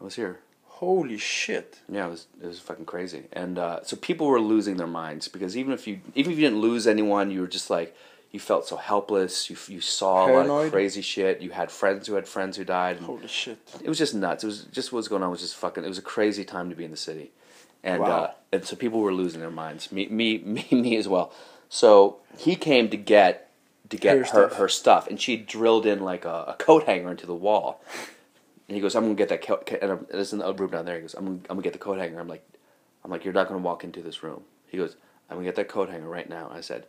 I 0.00 0.04
was 0.04 0.14
here. 0.14 0.38
Holy 0.64 1.18
shit. 1.18 1.80
Yeah, 1.90 2.06
it 2.06 2.10
was 2.10 2.26
it 2.40 2.46
was 2.46 2.60
fucking 2.60 2.86
crazy. 2.86 3.24
And 3.32 3.58
uh, 3.58 3.80
so 3.82 3.96
people 3.96 4.26
were 4.28 4.40
losing 4.40 4.76
their 4.76 4.86
minds 4.86 5.28
because 5.28 5.56
even 5.56 5.72
if 5.72 5.86
you 5.86 6.00
even 6.14 6.32
if 6.32 6.38
you 6.38 6.44
didn't 6.44 6.60
lose 6.60 6.86
anyone, 6.86 7.30
you 7.30 7.40
were 7.40 7.48
just 7.48 7.68
like 7.68 7.94
you 8.30 8.38
felt 8.40 8.66
so 8.66 8.76
helpless. 8.76 9.48
You 9.50 9.56
you 9.68 9.80
saw 9.80 10.26
a 10.28 10.44
lot 10.44 10.64
of 10.66 10.70
crazy 10.72 11.00
shit. 11.02 11.40
You 11.40 11.50
had 11.50 11.70
friends 11.70 12.06
who 12.06 12.14
had 12.14 12.28
friends 12.28 12.56
who 12.56 12.64
died. 12.64 12.98
Holy 12.98 13.26
shit. 13.28 13.58
it 13.82 13.88
was 13.88 13.98
just 13.98 14.14
nuts. 14.14 14.44
It 14.44 14.46
was 14.46 14.64
just 14.64 14.92
what 14.92 14.98
was 14.98 15.08
going 15.08 15.22
on 15.22 15.30
was 15.30 15.40
just 15.40 15.56
fucking. 15.56 15.84
It 15.84 15.88
was 15.88 15.98
a 15.98 16.02
crazy 16.02 16.44
time 16.44 16.68
to 16.70 16.76
be 16.76 16.84
in 16.84 16.90
the 16.90 16.96
city, 16.96 17.30
and 17.82 18.02
Wow. 18.02 18.06
uh, 18.10 18.30
and 18.52 18.64
so 18.64 18.76
people 18.76 19.00
were 19.00 19.12
losing 19.14 19.40
their 19.40 19.50
minds. 19.50 19.90
Me 19.92 20.06
me 20.08 20.38
me 20.44 20.66
me 20.70 20.96
as 20.96 21.08
well. 21.08 21.32
So 21.68 22.18
he 22.36 22.54
came 22.54 22.88
to 22.90 22.96
get 22.96 23.50
to 23.90 23.96
get 23.96 24.12
Her 24.16 24.18
her 24.18 24.26
stuff. 24.26 24.52
her 24.58 24.68
stuff, 24.68 25.06
and 25.08 25.20
she 25.20 25.36
drilled 25.36 25.86
in 25.86 26.00
like 26.00 26.24
a, 26.24 26.44
a 26.48 26.56
coat 26.58 26.84
hanger 26.84 27.10
into 27.10 27.26
the 27.26 27.34
wall. 27.34 27.82
And 28.68 28.74
he 28.74 28.82
goes, 28.82 28.94
"I'm 28.94 29.04
gonna 29.04 29.14
get 29.14 29.30
that 29.30 29.40
coat." 29.40 29.66
And 29.80 29.92
I'm, 29.92 30.06
there's 30.10 30.34
a 30.34 30.52
room 30.52 30.70
down 30.70 30.84
there. 30.84 30.96
He 30.96 31.00
goes, 31.00 31.14
"I'm 31.14 31.24
gonna, 31.24 31.38
I'm 31.48 31.56
gonna 31.56 31.62
get 31.62 31.72
the 31.72 31.78
coat 31.78 31.98
hanger." 31.98 32.20
I'm 32.20 32.28
like, 32.28 32.46
"I'm 33.02 33.10
like, 33.10 33.24
you're 33.24 33.32
not 33.32 33.48
gonna 33.48 33.60
walk 33.60 33.82
into 33.84 34.02
this 34.02 34.22
room." 34.22 34.42
He 34.66 34.76
goes, 34.76 34.96
"I'm 35.30 35.36
gonna 35.38 35.46
get 35.46 35.56
that 35.56 35.68
coat 35.68 35.88
hanger 35.88 36.08
right 36.08 36.28
now." 36.28 36.50
I 36.52 36.60
said, 36.60 36.84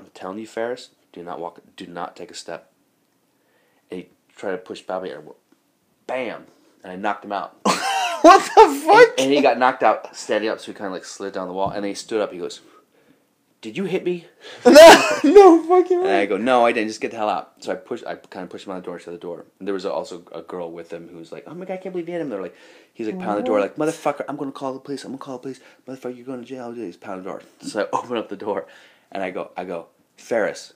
"I'm 0.00 0.10
telling 0.14 0.38
you, 0.38 0.46
Ferris, 0.46 0.90
do 1.12 1.22
not 1.22 1.38
walk, 1.38 1.60
do 1.76 1.86
not 1.86 2.16
take 2.16 2.30
a 2.30 2.34
step." 2.34 2.72
And 3.90 4.00
he 4.00 4.08
tried 4.34 4.52
to 4.52 4.58
push 4.58 4.80
Bobby, 4.80 5.10
and 5.10 5.28
bam, 6.06 6.46
and 6.82 6.92
I 6.92 6.96
knocked 6.96 7.24
him 7.24 7.32
out. 7.32 7.56
what 8.22 8.42
the 8.54 8.82
fuck? 8.84 9.20
and 9.20 9.32
he 9.32 9.40
got 9.40 9.58
knocked 9.58 9.82
out 9.82 10.16
standing 10.16 10.50
up, 10.50 10.60
so 10.60 10.66
he 10.66 10.72
kind 10.72 10.86
of 10.86 10.92
like 10.92 11.04
slid 11.04 11.32
down 11.32 11.48
the 11.48 11.54
wall, 11.54 11.70
and 11.70 11.84
then 11.84 11.90
he 11.90 11.94
stood 11.94 12.20
up. 12.20 12.32
He 12.32 12.38
goes, 12.38 12.60
"Did 13.60 13.76
you 13.76 13.84
hit 13.84 14.04
me?" 14.04 14.26
no, 14.66 15.04
no 15.24 15.62
fucking 15.68 15.98
And 15.98 16.08
I 16.08 16.26
go, 16.26 16.36
"No, 16.36 16.64
I 16.64 16.72
didn't. 16.72 16.88
Just 16.88 17.00
get 17.00 17.10
the 17.10 17.16
hell 17.16 17.28
out." 17.28 17.52
So 17.60 17.72
I 17.72 17.74
push, 17.76 18.02
I 18.04 18.14
kind 18.16 18.44
of 18.44 18.50
pushed 18.50 18.66
him 18.66 18.72
on 18.72 18.80
the 18.80 18.84
door 18.84 18.98
to 18.98 19.10
the 19.10 19.18
door. 19.18 19.44
And 19.58 19.68
there 19.68 19.74
was 19.74 19.86
also 19.86 20.24
a 20.32 20.42
girl 20.42 20.70
with 20.70 20.92
him 20.92 21.08
who 21.08 21.18
was 21.18 21.32
like, 21.32 21.44
"Oh 21.46 21.54
my 21.54 21.64
god, 21.64 21.74
I 21.74 21.76
can't 21.78 21.92
believe 21.92 22.08
you 22.08 22.12
hit 22.12 22.22
him." 22.22 22.30
They're 22.30 22.42
like, 22.42 22.56
he's 22.92 23.06
like 23.06 23.18
pounding 23.18 23.44
the 23.44 23.48
door, 23.48 23.60
like, 23.60 23.76
"Motherfucker, 23.76 24.24
I'm 24.28 24.36
gonna 24.36 24.52
call 24.52 24.72
the 24.72 24.80
police. 24.80 25.04
I'm 25.04 25.12
gonna 25.12 25.18
call 25.18 25.38
the 25.38 25.42
police. 25.42 25.60
Motherfucker, 25.86 26.16
you're 26.16 26.26
going 26.26 26.40
to 26.40 26.46
jail." 26.46 26.72
He's 26.72 26.96
pounding 26.96 27.24
the 27.24 27.30
door. 27.30 27.42
So 27.60 27.82
I 27.82 27.88
open 27.96 28.16
up 28.16 28.28
the 28.28 28.36
door, 28.36 28.66
and 29.12 29.22
I 29.22 29.30
go, 29.30 29.50
I 29.56 29.64
go, 29.64 29.86
Ferris, 30.16 30.74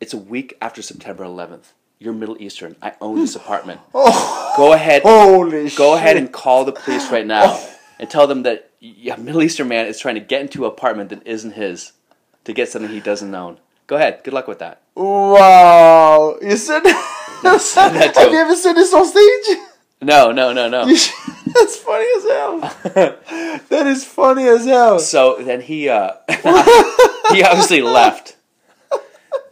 it's 0.00 0.14
a 0.14 0.18
week 0.18 0.56
after 0.60 0.82
September 0.82 1.24
11th. 1.24 1.72
You're 1.98 2.14
Middle 2.14 2.40
Eastern. 2.40 2.76
I 2.80 2.94
own 3.00 3.20
this 3.20 3.36
apartment. 3.42 3.80
Oh, 3.94 4.54
Go 4.56 4.72
ahead. 4.72 5.02
holy 5.02 5.68
shit. 5.68 5.78
Go 5.78 5.94
ahead 5.94 6.16
and 6.16 6.32
call 6.32 6.64
the 6.64 6.72
police 6.72 7.10
right 7.10 7.26
now 7.26 7.62
and 7.98 8.08
tell 8.08 8.26
them 8.26 8.42
that 8.44 8.70
a 8.82 9.16
Middle 9.18 9.42
Eastern 9.42 9.68
man 9.68 9.86
is 9.86 9.98
trying 10.00 10.14
to 10.14 10.20
get 10.20 10.40
into 10.40 10.64
an 10.64 10.70
apartment 10.70 11.10
that 11.10 11.26
isn't 11.26 11.52
his 11.52 11.92
to 12.44 12.52
get 12.52 12.68
something 12.70 12.90
he 12.90 13.00
doesn't 13.00 13.34
own. 13.34 13.58
Go 13.86 13.96
ahead. 13.96 14.20
Good 14.24 14.32
luck 14.32 14.48
with 14.48 14.60
that. 14.60 14.80
Wow. 14.94 16.38
You 16.40 16.56
said 16.56 16.82
said 17.58 17.90
that 17.90 18.14
Have 18.16 18.32
you 18.32 18.38
ever 18.38 18.56
said 18.56 18.74
this 18.74 18.94
on 18.94 19.06
stage? 19.06 19.58
No, 20.02 20.30
no, 20.32 20.52
no, 20.54 20.68
no. 20.68 20.84
That's 20.86 21.76
funny 21.76 22.06
as 22.16 22.24
hell. 22.24 22.60
that 23.68 23.86
is 23.86 24.04
funny 24.04 24.46
as 24.48 24.64
hell. 24.64 24.98
So 24.98 25.36
then 25.42 25.60
he 25.60 25.88
uh, 25.90 26.12
he 27.32 27.42
obviously 27.42 27.82
left. 27.82 28.36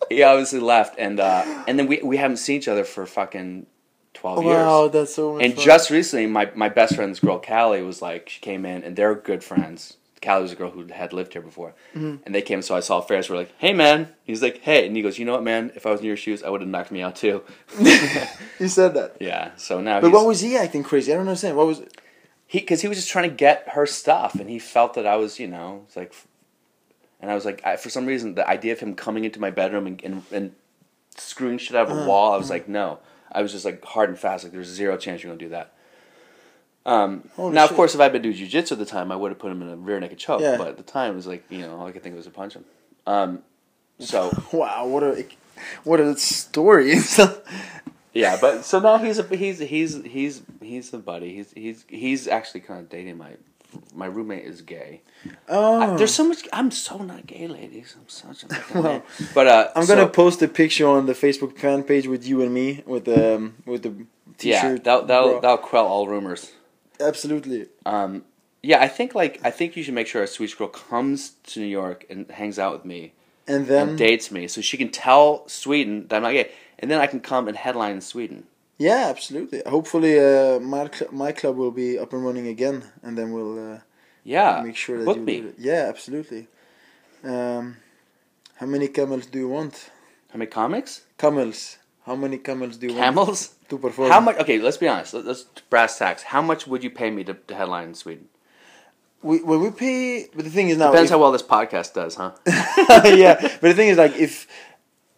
He 0.08 0.22
obviously 0.22 0.60
left, 0.60 0.98
and 0.98 1.20
uh, 1.20 1.64
and 1.66 1.78
then 1.78 1.86
we 1.86 2.00
we 2.02 2.16
haven't 2.16 2.38
seen 2.38 2.56
each 2.56 2.68
other 2.68 2.84
for 2.84 3.04
fucking 3.04 3.66
twelve 4.14 4.42
Wow, 4.42 4.82
years. 4.84 4.92
that's 4.92 5.14
so 5.14 5.34
much 5.34 5.44
And 5.44 5.54
fun. 5.54 5.64
just 5.64 5.90
recently, 5.90 6.26
my 6.26 6.50
my 6.54 6.68
best 6.70 6.94
friend's 6.96 7.20
girl 7.20 7.38
Callie 7.40 7.82
was 7.82 8.00
like, 8.00 8.28
she 8.30 8.40
came 8.40 8.64
in, 8.64 8.82
and 8.84 8.96
they're 8.96 9.14
good 9.14 9.44
friends. 9.44 9.96
Callie 10.24 10.42
was 10.42 10.52
a 10.52 10.56
girl 10.56 10.70
who 10.70 10.84
had 10.86 11.12
lived 11.12 11.34
here 11.34 11.42
before, 11.42 11.74
Mm-hmm. 11.94 12.22
and 12.24 12.34
they 12.34 12.40
came. 12.42 12.62
So 12.62 12.74
I 12.74 12.80
saw 12.80 13.00
Ferris. 13.02 13.28
We're 13.28 13.36
like, 13.36 13.52
"Hey, 13.58 13.74
man." 13.74 14.08
He's 14.24 14.40
like, 14.42 14.62
"Hey," 14.62 14.86
and 14.86 14.96
he 14.96 15.02
goes, 15.02 15.18
"You 15.18 15.26
know 15.26 15.32
what, 15.32 15.44
man? 15.44 15.72
If 15.76 15.84
I 15.84 15.90
was 15.90 16.00
in 16.00 16.06
your 16.06 16.16
shoes, 16.16 16.42
I 16.42 16.48
would 16.48 16.62
have 16.62 16.70
knocked 16.70 16.90
me 16.90 17.02
out 17.02 17.14
too." 17.16 17.42
he 18.58 18.66
said 18.68 18.94
that. 18.94 19.16
yeah. 19.20 19.50
So 19.56 19.80
now, 19.82 20.00
But 20.00 20.10
what 20.12 20.26
was 20.26 20.40
he 20.40 20.56
acting 20.56 20.82
crazy? 20.84 21.12
I 21.12 21.16
don't 21.16 21.28
understand. 21.28 21.56
What 21.56 21.66
was 21.66 21.82
he? 22.46 22.60
Because 22.60 22.80
he 22.80 22.88
was 22.88 22.96
just 22.96 23.10
trying 23.10 23.28
to 23.28 23.36
get 23.36 23.68
her 23.74 23.84
stuff, 23.84 24.34
and 24.36 24.48
he 24.48 24.58
felt 24.58 24.94
that 24.94 25.06
I 25.06 25.16
was, 25.16 25.38
you 25.38 25.46
know, 25.46 25.82
it's 25.86 25.96
like 25.96 26.14
and 27.20 27.30
I 27.30 27.34
was 27.34 27.44
like, 27.44 27.60
I, 27.64 27.76
for 27.76 27.90
some 27.90 28.06
reason, 28.06 28.34
the 28.34 28.48
idea 28.48 28.72
of 28.72 28.80
him 28.80 28.94
coming 28.94 29.24
into 29.24 29.40
my 29.40 29.50
bedroom 29.50 29.86
and 29.86 30.02
and, 30.04 30.22
and 30.32 30.52
screwing 31.16 31.58
shit 31.58 31.76
out 31.76 31.86
of 31.90 31.96
a 31.96 32.00
Uh-huh. 32.00 32.08
wall, 32.08 32.32
I 32.32 32.36
was 32.36 32.50
like, 32.50 32.68
no. 32.68 32.98
I 33.30 33.42
was 33.42 33.52
just 33.52 33.64
like 33.64 33.84
hard 33.84 34.08
and 34.08 34.18
fast, 34.18 34.44
like 34.44 34.52
there's 34.52 34.68
zero 34.68 34.96
chance 34.96 35.22
you're 35.22 35.30
gonna 35.30 35.38
do 35.38 35.50
that. 35.50 35.72
Um, 36.86 37.28
Holy 37.36 37.52
now, 37.52 37.64
of 37.64 37.70
shit. 37.70 37.76
course, 37.76 37.94
if 37.94 38.00
I'd 38.00 38.12
been 38.12 38.22
doing 38.22 38.34
jujitsu 38.34 38.72
at 38.72 38.78
the 38.78 38.86
time, 38.86 39.12
I 39.12 39.16
would 39.16 39.30
have 39.30 39.38
put 39.38 39.52
him 39.52 39.60
in 39.60 39.68
a 39.68 39.76
rear 39.76 40.00
naked 40.00 40.18
choke. 40.18 40.40
Yeah. 40.40 40.56
But 40.56 40.68
at 40.68 40.76
the 40.78 40.82
time, 40.82 41.12
it 41.12 41.16
was 41.16 41.26
like 41.26 41.44
you 41.50 41.58
know, 41.58 41.76
all 41.78 41.86
I 41.86 41.92
could 41.92 42.02
think 42.02 42.14
of 42.14 42.16
was 42.18 42.24
to 42.26 42.30
punch 42.32 42.54
him. 42.54 42.64
Um, 43.06 43.40
so 43.98 44.30
Wow, 44.52 44.86
what 44.86 45.02
a 45.02 45.26
what 45.84 46.00
a 46.00 46.16
story! 46.16 46.94
yeah, 48.14 48.38
but 48.40 48.64
so 48.64 48.78
now 48.78 48.96
he's 48.98 49.18
a 49.18 49.24
he's 49.36 49.58
he's 49.58 50.02
he's 50.04 50.42
he's 50.62 50.90
the 50.90 50.98
buddy. 50.98 51.34
He's 51.34 51.52
he's 51.52 51.84
he's 51.88 52.26
actually 52.28 52.60
kind 52.60 52.80
of 52.80 52.88
dating 52.88 53.18
my 53.18 53.32
my 53.94 54.06
roommate 54.06 54.44
is 54.44 54.62
gay. 54.62 55.02
oh, 55.48 55.80
I- 55.80 55.96
there's 55.96 56.14
so 56.14 56.24
much. 56.28 56.46
I'm 56.52 56.70
so 56.70 56.98
not 56.98 57.26
gay, 57.26 57.46
ladies. 57.48 57.94
I'm 57.98 58.08
such 58.08 58.44
a 58.44 58.48
Well, 58.74 58.82
man. 58.82 59.02
But 59.34 59.46
uh, 59.46 59.70
I'm 59.76 59.84
so- 59.84 59.94
gonna 59.96 60.08
post 60.08 60.42
a 60.42 60.48
picture 60.48 60.86
on 60.88 61.06
the 61.06 61.12
Facebook 61.14 61.58
fan 61.58 61.82
page 61.82 62.06
with 62.06 62.26
you 62.26 62.42
and 62.42 62.52
me 62.54 62.82
with 62.86 63.04
the 63.04 63.36
um, 63.36 63.54
with 63.66 63.82
the 63.82 63.94
yeah 64.40 64.60
t-shirt. 64.62 64.84
that 64.84 65.06
that'll 65.08 65.30
bra. 65.32 65.40
that'll 65.40 65.58
quell 65.58 65.86
all 65.86 66.06
rumors. 66.08 66.52
Absolutely. 67.00 67.66
Um, 67.86 68.24
yeah, 68.62 68.80
I 68.82 68.88
think 68.88 69.14
like 69.14 69.40
I 69.44 69.50
think 69.50 69.76
you 69.76 69.82
should 69.82 69.94
make 69.94 70.06
sure 70.06 70.22
a 70.22 70.26
Swedish 70.26 70.54
girl 70.56 70.68
comes 70.68 71.30
to 71.48 71.60
New 71.60 71.66
York 71.66 72.04
and 72.10 72.28
hangs 72.30 72.58
out 72.58 72.72
with 72.72 72.84
me 72.84 73.12
And 73.46 73.66
then 73.66 73.90
and 73.90 73.98
dates 73.98 74.30
me, 74.30 74.48
so 74.48 74.60
she 74.60 74.76
can 74.76 74.90
tell 74.90 75.46
Sweden 75.48 76.06
that 76.08 76.16
I'm 76.16 76.22
not 76.22 76.32
gay, 76.32 76.50
and 76.78 76.90
then 76.90 77.00
I 77.00 77.06
can 77.06 77.20
come 77.20 77.48
and 77.48 77.56
headline 77.56 77.94
in 77.94 78.00
Sweden. 78.00 78.44
Yeah, 78.78 79.06
absolutely. 79.08 79.62
Hopefully, 79.66 80.18
uh, 80.18 80.60
my 80.60 80.88
cl- 80.90 81.12
my 81.12 81.32
club 81.32 81.56
will 81.56 81.70
be 81.72 81.98
up 81.98 82.12
and 82.12 82.24
running 82.24 82.46
again, 82.46 82.84
and 83.02 83.16
then 83.18 83.32
we'll 83.32 83.74
uh, 83.74 83.78
Yeah, 84.24 84.62
make 84.64 84.76
sure 84.76 85.04
that 85.04 85.16
you 85.16 85.22
me. 85.22 85.40
do 85.40 85.48
it. 85.48 85.54
Yeah, 85.58 85.86
absolutely. 85.88 86.46
Um, 87.24 87.76
how 88.56 88.66
many 88.66 88.88
camels 88.88 89.26
do 89.26 89.38
you 89.38 89.48
want? 89.48 89.90
How 90.32 90.38
many 90.38 90.50
comics? 90.50 91.02
Camels. 91.16 91.78
How 92.06 92.14
many 92.16 92.38
camels 92.38 92.76
do 92.76 92.86
you 92.86 92.92
want? 92.94 93.04
Camels? 93.04 93.54
To 93.68 93.76
perform. 93.78 94.10
How 94.10 94.20
much? 94.20 94.36
Okay, 94.38 94.58
let's 94.58 94.78
be 94.78 94.88
honest. 94.88 95.12
Let- 95.14 95.26
Let's 95.26 95.42
brass 95.70 95.98
tacks. 95.98 96.22
How 96.22 96.40
much 96.40 96.66
would 96.66 96.82
you 96.82 96.90
pay 96.90 97.10
me 97.10 97.22
to, 97.24 97.34
to 97.34 97.54
headline 97.54 97.88
in 97.88 97.94
Sweden? 97.94 98.28
We 99.22 99.42
when 99.42 99.60
we 99.60 99.70
pay, 99.72 100.28
but 100.34 100.44
the 100.44 100.50
thing 100.50 100.68
is 100.68 100.78
now. 100.78 100.90
Depends 100.92 101.10
if- 101.10 101.14
how 101.14 101.20
well 101.20 101.32
this 101.32 101.42
podcast 101.42 101.92
does, 101.94 102.14
huh? 102.14 102.32
yeah, 103.24 103.34
but 103.60 103.68
the 103.70 103.74
thing 103.74 103.88
is 103.88 103.98
like 103.98 104.14
if, 104.16 104.46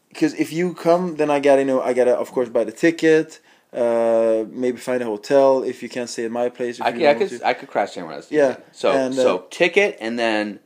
because 0.09 0.33
if 0.35 0.53
you 0.53 0.73
come, 0.75 1.17
then 1.17 1.31
I 1.31 1.39
gotta 1.39 1.61
you 1.63 1.67
know 1.67 1.81
I 1.83 1.93
gotta 1.93 2.15
of 2.17 2.33
course 2.33 2.49
buy 2.49 2.65
the 2.65 2.73
ticket. 2.73 3.41
Uh, 3.73 4.45
maybe 4.51 4.79
find 4.79 5.01
a 5.01 5.05
hotel 5.05 5.63
if 5.63 5.81
you 5.83 5.89
can't 5.89 6.11
stay 6.11 6.25
at 6.25 6.31
my 6.31 6.49
place. 6.49 6.81
If 6.81 6.87
I, 6.87 6.89
you 6.89 6.95
could, 6.95 7.07
I 7.07 7.15
could 7.15 7.29
to. 7.29 7.47
I 7.47 7.55
could 7.55 7.69
crash 7.69 7.97
when 7.97 8.07
I 8.07 8.21
Yeah, 8.29 8.57
So 8.73 8.91
and, 8.91 9.15
uh, 9.15 9.23
so 9.23 9.47
ticket 9.51 9.97
and 10.01 10.19
then 10.19 10.59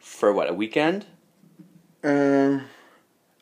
for 0.00 0.32
what 0.32 0.50
a 0.50 0.54
weekend? 0.54 1.06
Um, 2.02 2.64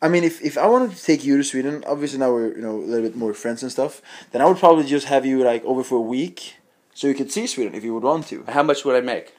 I 0.02 0.08
mean, 0.08 0.24
if, 0.24 0.42
if 0.42 0.58
I 0.58 0.66
wanted 0.66 0.94
to 0.94 1.02
take 1.02 1.24
you 1.24 1.38
to 1.38 1.44
Sweden, 1.44 1.82
obviously 1.86 2.18
now 2.18 2.32
we're 2.32 2.54
you 2.56 2.62
know 2.62 2.76
a 2.76 2.86
little 2.90 3.08
bit 3.08 3.16
more 3.16 3.32
friends 3.32 3.62
and 3.62 3.72
stuff. 3.72 4.02
Then 4.32 4.42
I 4.42 4.46
would 4.46 4.58
probably 4.58 4.84
just 4.84 5.06
have 5.06 5.24
you 5.24 5.42
like 5.42 5.64
over 5.64 5.82
for 5.82 5.96
a 5.96 6.00
week, 6.16 6.56
so 6.94 7.06
you 7.06 7.14
could 7.14 7.32
see 7.32 7.46
Sweden 7.46 7.74
if 7.74 7.82
you 7.84 7.94
would 7.94 8.02
want 8.02 8.26
to. 8.28 8.44
How 8.48 8.62
much 8.62 8.84
would 8.84 8.96
I 8.96 9.00
make? 9.00 9.34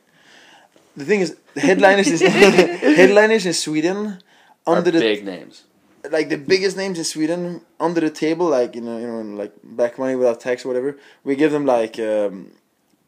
The 0.95 1.05
thing 1.05 1.19
is, 1.19 1.37
the 1.53 1.61
headliners 1.61 2.07
is 2.07 2.21
headliners 2.21 3.45
in 3.45 3.53
Sweden 3.53 4.23
Are 4.65 4.77
under 4.77 4.89
the 4.89 4.99
big 4.99 5.23
names. 5.23 5.63
Like 6.11 6.29
the 6.29 6.37
biggest 6.37 6.77
names 6.77 6.97
in 6.97 7.03
Sweden 7.03 7.61
under 7.79 7.99
the 8.01 8.09
table, 8.09 8.47
like 8.47 8.75
you 8.75 8.81
know 8.81 8.97
you 8.97 9.07
know 9.07 9.21
like 9.21 9.53
back 9.63 9.97
money 9.97 10.15
without 10.15 10.39
tax 10.39 10.65
or 10.65 10.69
whatever. 10.69 10.97
We 11.23 11.35
give 11.35 11.51
them 11.51 11.65
like 11.65 11.99
um, 11.99 12.51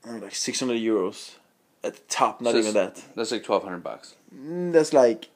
I 0.04 0.10
don't 0.10 0.20
know, 0.20 0.24
like 0.26 0.36
six 0.36 0.60
hundred 0.60 0.80
euros 0.82 1.36
at 1.84 1.96
the 1.96 2.02
top, 2.10 2.42
not 2.42 2.54
So 2.54 2.60
even 2.60 2.74
that. 2.74 3.02
That's 3.16 3.32
like 3.32 3.44
twelve 3.44 3.64
hundred 3.64 3.84
bucks. 3.84 4.16
Mm, 4.36 4.72
That's 4.72 4.94
like 4.94 5.30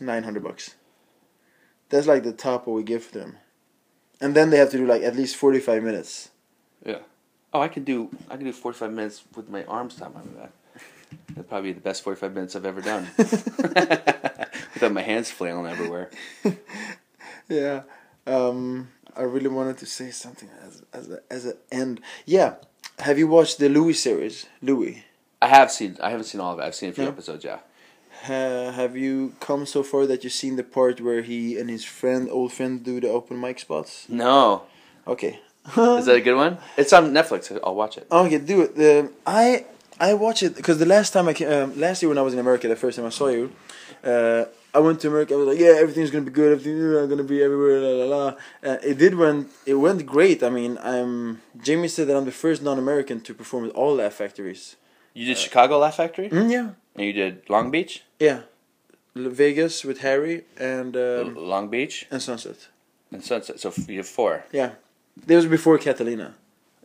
nine 0.00 0.22
hundred 0.24 0.44
bucks. 0.44 0.74
That's 1.88 2.06
like 2.06 2.22
the 2.24 2.32
top 2.32 2.66
what 2.66 2.74
we 2.74 2.82
give 2.82 3.12
them, 3.12 3.36
and 4.20 4.34
then 4.34 4.50
they 4.50 4.56
have 4.58 4.70
to 4.70 4.76
do 4.78 4.86
like 4.86 5.02
at 5.02 5.14
least 5.16 5.36
forty 5.36 5.60
five 5.60 5.82
minutes. 5.82 6.30
Yeah. 6.84 6.98
Oh, 7.52 7.60
I 7.60 7.68
can 7.68 7.84
do 7.84 8.10
I 8.30 8.36
can 8.36 8.44
do 8.44 8.52
forty 8.52 8.78
five 8.78 8.92
minutes 8.92 9.24
with 9.34 9.48
my 9.48 9.64
arms 9.64 9.94
tied 9.96 10.12
behind 10.12 10.34
my 10.34 10.42
back. 10.42 10.52
That'd 11.28 11.48
probably 11.48 11.70
be 11.70 11.74
the 11.74 11.80
best 11.80 12.02
forty 12.02 12.18
five 12.18 12.34
minutes 12.34 12.56
I've 12.56 12.66
ever 12.66 12.80
done. 12.80 13.06
Without 14.76 14.92
my 14.92 15.00
hands 15.02 15.30
flailing 15.30 15.66
everywhere. 15.66 16.10
Yeah, 17.48 17.82
um, 18.26 18.88
I 19.16 19.22
really 19.22 19.48
wanted 19.48 19.78
to 19.78 19.86
say 19.86 20.10
something 20.10 20.48
as 20.66 20.82
as 20.92 21.08
a, 21.08 21.20
as 21.30 21.44
an 21.44 21.54
end. 21.70 22.00
Yeah, 22.24 22.54
have 22.98 23.18
you 23.20 23.28
watched 23.28 23.58
the 23.58 23.68
Louie 23.68 23.92
series, 23.92 24.46
Louie? 24.60 25.04
I 25.40 25.46
have 25.46 25.70
seen 25.70 25.96
I 26.02 26.10
haven't 26.10 26.26
seen 26.26 26.40
all 26.40 26.52
of 26.54 26.58
it. 26.58 26.64
I've 26.64 26.74
seen 26.74 26.90
a 26.90 26.92
few 26.92 27.06
episodes, 27.06 27.44
yeah. 27.44 27.60
Ha, 28.22 28.72
have 28.72 28.96
you 28.96 29.34
come 29.38 29.64
so 29.64 29.84
far 29.84 30.06
that 30.06 30.24
you've 30.24 30.32
seen 30.32 30.56
the 30.56 30.64
part 30.64 31.00
where 31.00 31.22
he 31.22 31.56
and 31.58 31.70
his 31.70 31.84
friend, 31.84 32.28
old 32.30 32.52
friend, 32.52 32.82
do 32.82 33.00
the 33.00 33.08
open 33.08 33.40
mic 33.40 33.60
spots? 33.60 34.06
No. 34.08 34.62
Okay. 35.06 35.38
Is 35.76 36.06
that 36.06 36.16
a 36.16 36.20
good 36.20 36.36
one? 36.36 36.58
It's 36.76 36.92
on 36.92 37.12
Netflix. 37.12 37.56
I'll 37.62 37.74
watch 37.76 37.96
it. 37.96 38.06
Okay, 38.10 38.38
do 38.38 38.62
it. 38.62 38.74
The 38.74 39.12
I 39.24 39.66
I 40.00 40.14
watch 40.14 40.42
it 40.42 40.56
because 40.56 40.78
the 40.78 40.86
last 40.86 41.12
time 41.12 41.28
I 41.28 41.32
came, 41.32 41.48
um, 41.48 41.78
last 41.78 42.02
year 42.02 42.08
when 42.08 42.18
I 42.18 42.22
was 42.22 42.34
in 42.34 42.40
America, 42.40 42.66
the 42.66 42.76
first 42.76 42.96
time 42.96 43.06
I 43.06 43.10
saw 43.10 43.28
you, 43.28 43.52
uh, 44.04 44.46
I 44.76 44.80
went 44.86 45.00
to 45.02 45.08
America. 45.08 45.34
I 45.34 45.36
was 45.38 45.48
like, 45.52 45.58
yeah, 45.66 45.74
everything's 45.84 46.10
gonna 46.12 46.24
be 46.32 46.36
good. 46.42 46.50
Everything's 46.56 47.08
gonna 47.12 47.30
be 47.34 47.42
everywhere. 47.48 47.78
La 47.86 47.92
la 48.02 48.06
la. 48.16 48.26
Uh, 48.68 48.78
it 48.90 48.96
did 48.98 49.14
went. 49.22 49.42
It 49.72 49.74
went 49.86 50.00
great. 50.14 50.38
I 50.48 50.50
mean, 50.58 50.72
I'm. 50.92 51.40
Jamie 51.66 51.88
said 51.96 52.04
that 52.08 52.16
I'm 52.18 52.26
the 52.32 52.38
first 52.44 52.60
non-American 52.68 53.20
to 53.26 53.32
perform 53.40 53.62
at 53.68 53.72
all 53.80 53.92
Laugh 54.00 54.14
Factories. 54.22 54.62
You 55.18 55.24
did 55.30 55.38
Chicago 55.38 55.78
Laugh 55.78 55.96
Factory? 56.02 56.28
Mm, 56.28 56.50
yeah, 56.56 56.68
And 56.96 57.04
you 57.08 57.12
did 57.22 57.32
Long 57.48 57.70
Beach? 57.70 58.02
yeah. 58.20 58.40
Vegas 59.14 59.82
with 59.82 59.98
Harry 60.00 60.44
and 60.58 60.94
um, 60.94 61.34
Long 61.52 61.68
Beach? 61.70 62.06
and 62.10 62.20
Sunset. 62.20 62.68
And 63.10 63.24
Sunset. 63.24 63.58
So 63.58 63.72
you 63.88 63.96
have 64.02 64.06
four. 64.06 64.44
Yeah, 64.52 64.72
this 65.16 65.36
was 65.36 65.46
before 65.46 65.78
Catalina. 65.78 66.34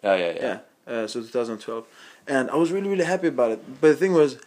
Oh, 0.02 0.16
yeah, 0.16 0.32
yeah. 0.36 0.60
Yeah, 0.88 0.94
uh, 0.94 1.08
so 1.08 1.20
2012, 1.22 1.86
and 2.28 2.50
I 2.50 2.56
was 2.56 2.72
really 2.72 2.88
really 2.88 3.04
happy 3.14 3.28
about 3.28 3.52
it. 3.52 3.60
But 3.82 3.88
the 3.90 3.96
thing 4.04 4.14
was, 4.14 4.38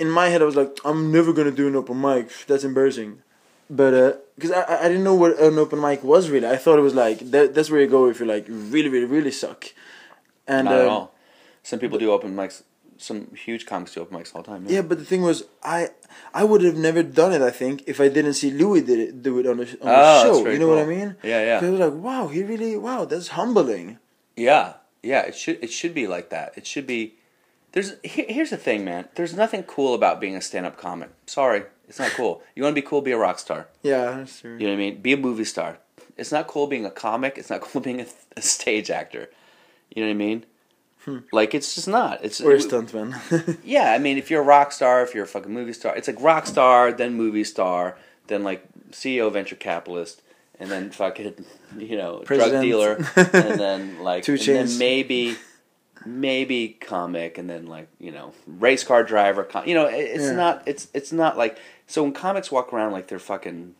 in 0.00 0.10
my 0.10 0.28
head, 0.28 0.42
I 0.42 0.46
was 0.46 0.56
like, 0.56 0.76
I'm 0.84 1.12
never 1.12 1.32
gonna 1.32 1.50
do 1.62 1.68
an 1.68 1.76
open 1.76 2.00
mic. 2.00 2.30
That's 2.46 2.64
embarrassing. 2.64 3.22
But 3.68 4.34
because 4.34 4.50
I 4.50 4.62
I 4.62 4.76
I 4.84 4.88
didn't 4.88 5.04
know 5.04 5.14
what 5.14 5.38
an 5.38 5.58
open 5.58 5.80
mic 5.80 6.02
was 6.02 6.30
really. 6.30 6.48
I 6.48 6.56
thought 6.56 6.78
it 6.78 6.82
was 6.82 6.94
like 6.94 7.18
that. 7.30 7.54
That's 7.54 7.70
where 7.70 7.80
you 7.80 7.86
go 7.86 8.08
if 8.08 8.18
you 8.20 8.26
like 8.26 8.46
really 8.48 8.88
really 8.88 9.06
really 9.06 9.30
suck. 9.30 9.60
And 10.48 10.64
Not 10.64 10.74
at 10.74 10.86
um, 10.86 10.90
all. 10.90 11.14
Some 11.62 11.78
people 11.78 11.98
do 11.98 12.10
open 12.10 12.34
mics. 12.34 12.62
Some 12.96 13.34
huge 13.34 13.64
comics 13.66 13.94
do 13.94 14.00
open 14.00 14.18
mics 14.18 14.34
all 14.34 14.42
the 14.42 14.50
time. 14.50 14.66
Yeah, 14.68 14.82
but 14.82 14.98
the 14.98 15.04
thing 15.04 15.22
was, 15.22 15.44
I 15.62 15.88
I 16.34 16.42
would 16.44 16.62
have 16.64 16.76
never 16.76 17.02
done 17.02 17.32
it. 17.32 17.42
I 17.42 17.50
think 17.50 17.84
if 17.86 18.00
I 18.00 18.08
didn't 18.08 18.34
see 18.34 18.50
Louis 18.50 18.82
did 18.82 18.98
it, 18.98 19.22
do 19.22 19.38
it 19.38 19.46
on 19.46 19.58
the, 19.58 19.64
on 19.64 19.78
Oh, 19.82 19.86
the 19.86 19.90
that's 19.92 20.22
show. 20.22 20.50
You 20.50 20.58
know 20.58 20.68
what 20.68 20.78
I 20.78 20.86
mean? 20.86 21.16
Yeah, 21.22 21.40
yeah. 21.48 21.66
I 21.66 21.70
was 21.70 21.80
like, 21.80 21.94
wow, 21.94 22.26
he 22.28 22.42
really 22.42 22.76
wow, 22.76 23.04
that's 23.04 23.28
humbling. 23.28 23.98
Yeah, 24.36 24.74
yeah. 25.02 25.22
It 25.30 25.36
should 25.36 25.58
it 25.62 25.70
should 25.70 25.94
be 25.94 26.06
like 26.08 26.30
that. 26.30 26.58
It 26.58 26.66
should 26.66 26.86
be. 26.86 27.14
There's 27.72 27.94
here, 28.02 28.26
here's 28.28 28.50
the 28.50 28.56
thing, 28.56 28.84
man. 28.84 29.08
There's 29.14 29.34
nothing 29.34 29.62
cool 29.62 29.94
about 29.94 30.20
being 30.20 30.34
a 30.36 30.40
stand-up 30.40 30.76
comic. 30.76 31.10
Sorry, 31.26 31.62
it's 31.88 31.98
not 31.98 32.10
cool. 32.12 32.42
You 32.54 32.62
want 32.64 32.74
to 32.74 32.80
be 32.82 32.86
cool, 32.86 33.00
be 33.00 33.12
a 33.12 33.18
rock 33.18 33.38
star. 33.38 33.68
Yeah, 33.82 34.16
that's 34.18 34.40
true. 34.40 34.54
You 34.54 34.66
know 34.66 34.72
what 34.72 34.72
I 34.74 34.76
mean? 34.76 35.00
Be 35.00 35.12
a 35.12 35.16
movie 35.16 35.44
star. 35.44 35.78
It's 36.16 36.32
not 36.32 36.48
cool 36.48 36.66
being 36.66 36.84
a 36.84 36.90
comic. 36.90 37.38
It's 37.38 37.50
not 37.50 37.60
cool 37.66 37.80
being 37.80 38.00
a, 38.00 38.06
a 38.36 38.42
stage 38.42 38.90
actor. 38.90 39.30
You 39.94 40.02
know 40.02 40.08
what 40.08 40.14
I 40.14 40.16
mean? 40.16 40.46
Hmm. 41.04 41.18
Like 41.32 41.54
it's 41.54 41.74
just 41.74 41.88
not. 41.88 42.22
It's 42.24 42.40
Or 42.40 42.52
a 42.52 42.58
stuntman. 42.58 43.58
yeah. 43.64 43.92
I 43.92 43.98
mean, 43.98 44.18
if 44.18 44.30
you're 44.30 44.42
a 44.42 44.44
rock 44.44 44.70
star, 44.72 45.02
if 45.02 45.14
you're 45.14 45.24
a 45.24 45.28
fucking 45.28 45.52
movie 45.52 45.72
star, 45.72 45.96
it's 45.96 46.08
like 46.08 46.20
rock 46.20 46.46
star, 46.46 46.92
then 46.92 47.14
movie 47.14 47.44
star, 47.44 47.96
then 48.26 48.44
like 48.44 48.66
CEO, 48.90 49.32
venture 49.32 49.56
capitalist, 49.56 50.20
and 50.58 50.70
then 50.70 50.90
fucking 50.90 51.46
you 51.78 51.96
know 51.96 52.22
drug 52.26 52.50
dealer, 52.60 52.96
and 53.16 53.58
then 53.58 54.00
like 54.00 54.24
Two 54.24 54.32
and 54.32 54.40
Chainz. 54.40 54.46
then 54.46 54.78
maybe 54.78 55.36
maybe 56.06 56.76
comic, 56.80 57.38
and 57.38 57.48
then 57.48 57.66
like 57.66 57.88
you 57.98 58.10
know 58.12 58.32
race 58.46 58.84
car 58.84 59.02
driver. 59.04 59.44
Com- 59.44 59.66
you 59.66 59.74
know, 59.74 59.86
it's 59.86 60.24
Yeah. 60.24 60.32
not. 60.32 60.62
It's 60.66 60.88
it's 60.94 61.12
not 61.12 61.36
like 61.38 61.58
so 61.86 62.02
when 62.02 62.12
comics 62.12 62.50
walk 62.50 62.72
around 62.72 62.92
like 62.92 63.08
they're 63.08 63.18
fucking 63.18 63.74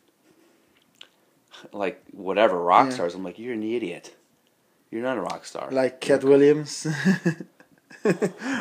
like 1.73 2.03
whatever 2.13 2.59
rock 2.63 2.87
Yeah. 2.89 2.95
stars. 2.95 3.15
I'm 3.15 3.25
like, 3.25 3.39
you're 3.39 3.55
an 3.55 3.63
idiot. 3.63 4.15
You're 4.91 5.03
not 5.03 5.19
a 5.19 5.21
rock 5.21 5.45
star. 5.45 5.69
like 5.71 6.01
Katt 6.01 6.25
Williams. 6.25 6.87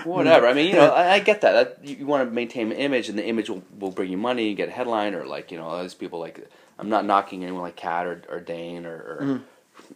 Whatever. 0.04 0.48
I 0.48 0.54
mean, 0.54 0.68
you 0.68 0.74
know, 0.74 0.90
I, 0.94 1.14
I 1.14 1.20
get 1.20 1.42
that. 1.42 1.52
that 1.80 1.86
you, 1.88 1.98
you 1.98 2.06
want 2.06 2.28
to 2.28 2.34
maintain 2.34 2.72
an 2.72 2.78
image, 2.78 3.10
and 3.10 3.18
the 3.18 3.26
image 3.26 3.50
will, 3.50 3.64
will 3.80 3.92
bring 3.92 4.12
you 4.12 4.18
money. 4.18 4.50
You 4.50 4.56
get 4.56 4.68
a 4.70 4.72
headline, 4.72 5.16
or 5.16 5.26
like 5.26 5.52
you 5.52 5.58
know, 5.58 5.76
those 5.78 5.94
people 5.94 6.20
like. 6.20 6.48
I'm 6.78 6.88
not 6.88 7.04
knocking 7.06 7.44
anyone 7.44 7.62
like 7.64 7.76
Katt 7.76 8.06
or, 8.08 8.22
or 8.30 8.40
Dane 8.40 8.86
or 8.86 8.96
or, 8.96 9.20
Mm. 9.22 9.42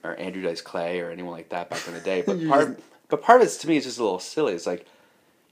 or 0.04 0.16
Andrew 0.20 0.42
Dice 0.42 0.60
Clay 0.62 1.00
or 1.00 1.10
anyone 1.12 1.32
like 1.32 1.48
that 1.50 1.70
back 1.70 1.88
in 1.88 1.94
the 1.94 2.02
day. 2.02 2.22
But 2.26 2.46
part, 2.48 2.80
but 3.14 3.22
part 3.22 3.42
of 3.42 3.48
it 3.48 3.52
to 3.52 3.68
me 3.68 3.78
is 3.78 3.84
just 3.84 4.00
a 4.00 4.04
little 4.04 4.18
silly. 4.18 4.54
It's 4.54 4.66
like 4.66 4.88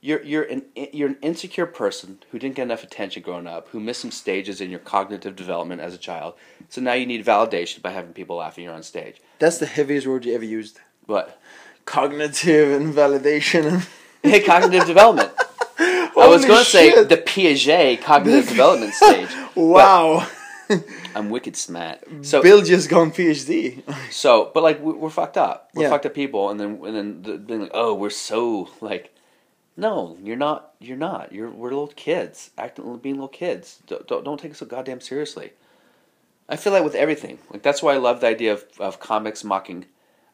you're 0.01 0.23
you're 0.23 0.41
an 0.41 0.63
you're 0.75 1.09
an 1.09 1.17
insecure 1.21 1.67
person 1.67 2.17
who 2.31 2.39
didn't 2.39 2.55
get 2.55 2.63
enough 2.63 2.83
attention 2.83 3.21
growing 3.21 3.45
up, 3.45 3.67
who 3.67 3.79
missed 3.79 4.01
some 4.01 4.09
stages 4.09 4.61
in 4.61 4.71
your 4.71 4.79
cognitive 4.79 5.35
development 5.35 5.79
as 5.79 5.93
a 5.93 5.99
child. 5.99 6.33
So 6.69 6.81
now 6.81 6.93
you 6.93 7.05
need 7.05 7.23
validation 7.23 7.83
by 7.83 7.91
having 7.91 8.13
people 8.13 8.37
laughing 8.37 8.63
you're 8.63 8.73
on 8.73 8.81
stage. 8.81 9.17
That's 9.37 9.59
the 9.59 9.67
heaviest 9.67 10.07
word 10.07 10.25
you 10.25 10.33
ever 10.33 10.43
used. 10.43 10.79
But 11.05 11.39
Cognitive 11.85 12.81
and 12.81 12.95
validation. 12.95 13.87
hey, 14.23 14.39
cognitive 14.39 14.87
development. 14.87 15.31
I 15.77 16.27
was 16.27 16.43
going 16.43 16.63
to 16.63 16.65
say 16.65 17.03
the 17.03 17.17
Piaget 17.17 18.01
cognitive 18.01 18.49
development 18.49 18.95
stage. 18.95 19.29
Wow. 19.55 20.27
I'm 21.15 21.29
wicked 21.29 21.55
smart. 21.55 21.99
So 22.21 22.41
Bill 22.41 22.61
just 22.61 22.89
gone 22.89 23.11
PhD. 23.11 23.81
So, 24.11 24.51
but 24.53 24.63
like 24.63 24.81
we- 24.81 24.93
we're 24.93 25.09
fucked 25.09 25.37
up. 25.37 25.69
We're 25.73 25.83
Yeah. 25.83 25.89
fucked 25.89 26.05
up 26.05 26.13
people, 26.13 26.49
and 26.49 26.59
then 26.59 26.79
and 26.85 26.95
then 26.95 27.21
the, 27.23 27.37
being 27.37 27.61
like, 27.61 27.71
oh, 27.73 27.93
we're 27.93 28.09
so 28.09 28.69
like, 28.81 29.13
no, 29.77 30.17
you're 30.21 30.35
not. 30.37 30.73
You're 30.79 30.97
not. 30.97 31.31
You're 31.31 31.49
we're 31.49 31.69
little 31.69 31.87
kids 31.87 32.51
acting, 32.57 32.85
like 32.91 33.01
being 33.01 33.15
little 33.15 33.27
kids. 33.27 33.79
Don't 33.87 34.05
don't, 34.07 34.23
don't 34.23 34.39
take 34.39 34.51
it 34.51 34.57
so 34.57 34.65
goddamn 34.65 35.01
seriously. 35.01 35.53
I 36.49 36.55
feel 36.57 36.73
like 36.73 36.83
with 36.83 36.95
everything, 36.95 37.39
like 37.51 37.61
that's 37.61 37.81
why 37.81 37.93
I 37.93 37.97
love 37.97 38.19
the 38.21 38.27
idea 38.27 38.53
of 38.53 38.65
of 38.79 38.99
comics 38.99 39.43
mocking. 39.43 39.85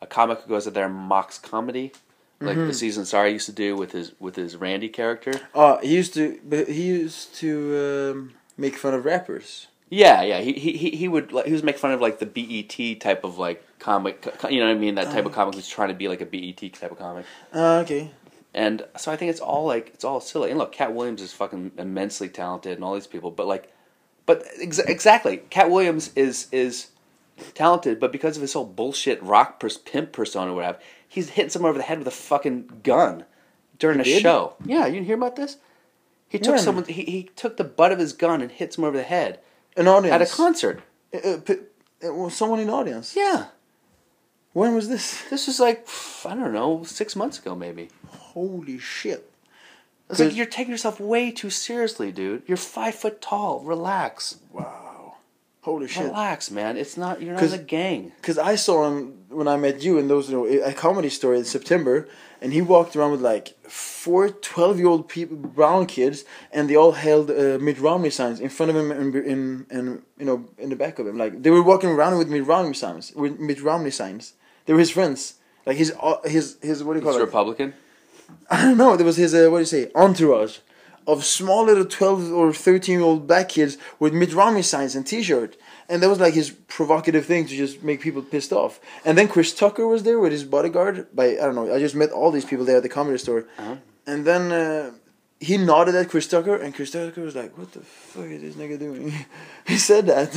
A 0.02 0.06
comic 0.08 0.41
who 0.41 0.49
goes 0.49 0.68
out 0.68 0.74
there 0.76 0.86
and 0.86 0.94
mocks 0.94 1.40
comedy, 1.40 1.91
like 2.40 2.56
Mm-hmm. 2.56 2.68
the 2.68 2.74
season 2.74 3.04
Sorry 3.06 3.32
used 3.34 3.48
to 3.48 3.52
do 3.52 3.76
with 3.76 3.91
his 3.94 4.12
with 4.20 4.36
his 4.36 4.56
Randy 4.56 4.90
character. 4.90 5.34
Oh, 5.56 5.80
he 5.82 5.95
used 5.95 6.14
to, 6.16 6.40
but 6.44 6.68
he 6.70 6.84
used 6.84 7.34
to 7.36 8.12
um, 8.14 8.34
make 8.58 8.76
fun 8.78 8.94
of 8.94 9.06
rappers. 9.06 9.68
Yeah, 9.89 10.22
yeah. 10.23 10.41
He 10.41 10.53
he 10.53 10.89
he, 10.91 11.07
would 11.07 11.31
like, 11.31 11.45
he 11.45 11.53
was 11.53 11.64
making 11.64 11.80
fun 11.80 11.91
of 11.91 12.01
like 12.01 12.19
the 12.19 12.26
BET 12.26 12.99
type 12.99 13.23
of 13.23 13.38
like 13.38 13.64
comic. 13.80 14.26
You 14.49 14.59
know 14.59 14.68
what 14.68 14.76
I 14.76 14.77
mean? 14.80 14.95
That 14.95 15.11
type 15.11 15.26
of 15.26 15.31
comic 15.31 15.55
who's 15.55 15.68
trying 15.68 15.89
to 15.89 15.93
be 15.93 16.07
like 16.07 16.22
a 16.22 16.26
BET 16.26 16.57
type 16.73 16.91
of 16.91 16.97
comic. 16.99 17.26
Uh, 17.53 17.80
okay. 17.85 18.11
And 18.53 18.85
so 18.97 19.11
I 19.11 19.15
think 19.15 19.30
it's 19.30 19.39
all 19.39 19.65
like 19.65 19.91
it's 19.93 20.03
all 20.03 20.19
silly. 20.19 20.49
And 20.49 20.57
look, 20.59 20.72
Katt 20.72 20.93
Williams 20.93 21.22
is 21.22 21.31
fucking 21.31 21.72
immensely 21.77 22.27
talented, 22.27 22.73
and 22.73 22.84
all 22.84 22.95
these 22.95 23.07
people. 23.07 23.31
But 23.31 23.47
like, 23.47 23.72
but 24.26 24.45
ex- 24.59 24.80
exactly, 24.80 25.38
Katt 25.49 25.69
Williams 25.69 26.11
is 26.15 26.47
is 26.51 26.88
talented, 27.53 27.99
but 27.99 28.11
because 28.11 28.35
of 28.35 28.41
his 28.41 28.53
whole 28.53 28.65
bullshit 28.65 29.22
rock 29.23 29.59
pers- 29.59 29.77
pimp 29.77 30.11
persona, 30.11 30.51
or 30.51 30.55
whatever, 30.55 30.80
he's 31.07 31.30
hitting 31.30 31.49
someone 31.49 31.69
over 31.69 31.77
the 31.77 31.84
head 31.85 31.99
with 31.99 32.07
a 32.07 32.11
fucking 32.11 32.81
gun 32.84 33.26
during 33.80 33.99
He 33.99 34.11
a 34.11 34.15
did? 34.15 34.22
show. 34.23 34.55
Yeah, 34.65 34.85
you 34.88 34.93
didn't 34.93 35.05
hear 35.05 35.15
about 35.18 35.35
this? 35.35 35.57
He 36.27 36.39
took 36.39 36.55
When? 36.55 36.64
someone. 36.64 36.85
He, 36.85 37.03
he 37.03 37.23
took 37.35 37.57
the 37.57 37.64
butt 37.64 37.91
of 37.91 37.99
his 37.99 38.11
gun 38.11 38.41
and 38.41 38.51
hit 38.51 38.73
someone 38.73 38.89
over 38.89 38.97
the 38.97 39.03
head 39.03 39.39
An 39.78 39.88
audience. 39.88 40.14
at 40.14 40.22
a 40.22 40.36
concert. 40.36 40.82
Uh, 41.14 41.18
uh, 41.18 41.38
p- 41.40 41.54
uh, 42.04 42.14
well, 42.14 42.30
someone 42.30 42.60
in 42.60 42.68
the 42.68 42.74
audience. 42.74 43.16
Yeah, 43.16 43.45
When 44.54 44.74
was 44.76 44.90
this? 44.90 45.24
this 45.30 45.48
was 45.48 45.60
like 45.60 45.88
I 46.26 46.36
don't 46.36 46.54
know, 46.54 46.84
six 46.84 47.16
months 47.16 47.40
ago 47.40 47.56
maybe. 47.56 47.90
Holy 48.10 48.78
shit. 48.80 49.32
It's 50.10 50.20
like 50.22 50.36
you're 50.36 50.45
taking 50.45 50.72
yourself 50.72 50.99
way 51.02 51.32
too 51.32 51.49
seriously, 51.49 52.12
dude. 52.14 52.44
You're 52.48 52.56
five 52.58 52.95
foot 52.95 53.22
tall. 53.22 53.60
Relax. 53.60 54.38
Wow. 54.54 54.86
Holy 55.61 55.88
shit. 55.88 56.05
Relax, 56.05 56.49
man. 56.49 56.77
It's 56.77 56.95
not. 56.95 57.21
You're 57.21 57.34
not 57.34 57.39
'Cause- 57.41 57.53
in 57.53 57.59
a 57.59 57.63
gang. 57.63 58.11
Because 58.21 58.38
I 58.38 58.55
saw 58.55 58.88
him 58.88 59.13
when 59.29 59.47
I 59.49 59.57
met 59.57 59.81
you 59.84 59.97
in 59.97 60.07
those, 60.07 60.29
you 60.29 60.35
know, 60.38 60.45
a 60.63 60.71
comedy 60.73 61.09
store 61.09 61.34
in 61.35 61.43
September, 61.43 62.07
and 62.41 62.53
he 62.53 62.61
walked 62.61 62.95
around 62.95 63.11
with 63.11 63.21
like 63.21 63.47
four 63.69 64.29
12 64.29 64.77
year 64.79 64.88
old 64.88 65.09
people, 65.09 65.35
brown 65.35 65.85
kids, 65.85 66.23
and 66.53 66.69
they 66.69 66.75
all 66.77 66.93
held 66.93 67.29
uh, 67.29 67.57
Mitt 67.59 67.79
Romney 67.79 68.09
signs 68.09 68.39
in 68.39 68.47
front 68.49 68.69
of 68.69 68.75
him 68.77 68.91
and 68.91 69.13
in, 69.15 69.65
in, 69.69 70.01
you 70.17 70.25
know, 70.25 70.45
in 70.57 70.69
the 70.69 70.75
back 70.77 70.99
of 70.99 71.07
him. 71.07 71.17
Like, 71.17 71.43
they 71.43 71.49
were 71.51 71.63
walking 71.63 71.89
around 71.89 72.17
with 72.17 72.29
Mitt 72.29 72.45
Romney 72.45 72.73
signs, 72.73 73.11
with 73.13 73.38
Mitt 73.39 73.61
Romney 73.61 73.91
signs. 73.91 74.34
They 74.65 74.73
were 74.73 74.79
his 74.79 74.91
friends. 74.91 75.34
Like, 75.65 75.75
his, 75.77 75.91
uh, 76.01 76.21
his, 76.23 76.57
his, 76.61 76.81
what 76.84 76.93
do 76.93 76.99
you 77.01 77.05
It's 77.05 77.11
call 77.13 77.21
it? 77.21 77.25
Republican. 77.25 77.73
I 78.49 78.61
don't 78.63 78.77
know. 78.77 78.95
There 78.95 79.05
was 79.05 79.17
his 79.17 79.34
uh, 79.34 79.49
what 79.51 79.57
do 79.57 79.61
you 79.61 79.65
say 79.65 79.91
entourage 79.95 80.59
of 81.07 81.23
small 81.23 81.63
little 81.65 81.85
twelve 81.85 82.31
or 82.31 82.53
thirteen 82.53 82.97
year 82.99 83.07
old 83.07 83.25
black 83.27 83.49
kids 83.49 83.77
with 83.99 84.13
Mitt 84.13 84.34
Romney 84.34 84.61
signs 84.61 84.93
and 84.95 85.07
T-shirt, 85.07 85.55
and 85.89 86.03
that 86.03 86.09
was 86.09 86.19
like 86.19 86.34
his 86.35 86.51
provocative 86.51 87.25
thing 87.25 87.47
to 87.47 87.55
just 87.55 87.81
make 87.81 88.01
people 88.01 88.21
pissed 88.21 88.51
off. 88.53 88.79
And 89.05 89.17
then 89.17 89.27
Chris 89.27 89.53
Tucker 89.55 89.88
was 89.88 90.03
there 90.03 90.19
with 90.19 90.31
his 90.34 90.43
bodyguard. 90.43 91.07
By 91.15 91.27
I 91.41 91.45
don't 91.47 91.55
know. 91.55 91.73
I 91.73 91.79
just 91.79 91.95
met 91.95 92.11
all 92.11 92.29
these 92.31 92.45
people 92.45 92.65
there 92.65 92.77
at 92.77 92.84
the 92.84 92.89
comedy 92.89 93.17
store, 93.17 93.45
Uh-huh. 93.57 93.77
and 94.05 94.25
then. 94.25 94.51
Uh, 94.51 94.91
he 95.39 95.55
nodded 95.55 95.93
at 95.93 96.09
Chris 96.09 96.27
Tucker, 96.27 96.55
and 96.55 96.73
Chris 96.73 96.89
Tucker 96.89 97.21
was 97.21 97.35
like, 97.35 97.55
"What 97.59 97.71
the 97.71 97.81
fuck 97.81 98.25
is 98.25 98.41
this 98.41 98.55
nigga 98.55 98.79
doing?" 98.79 99.13
he 99.67 99.77
said 99.77 100.07
that. 100.07 100.34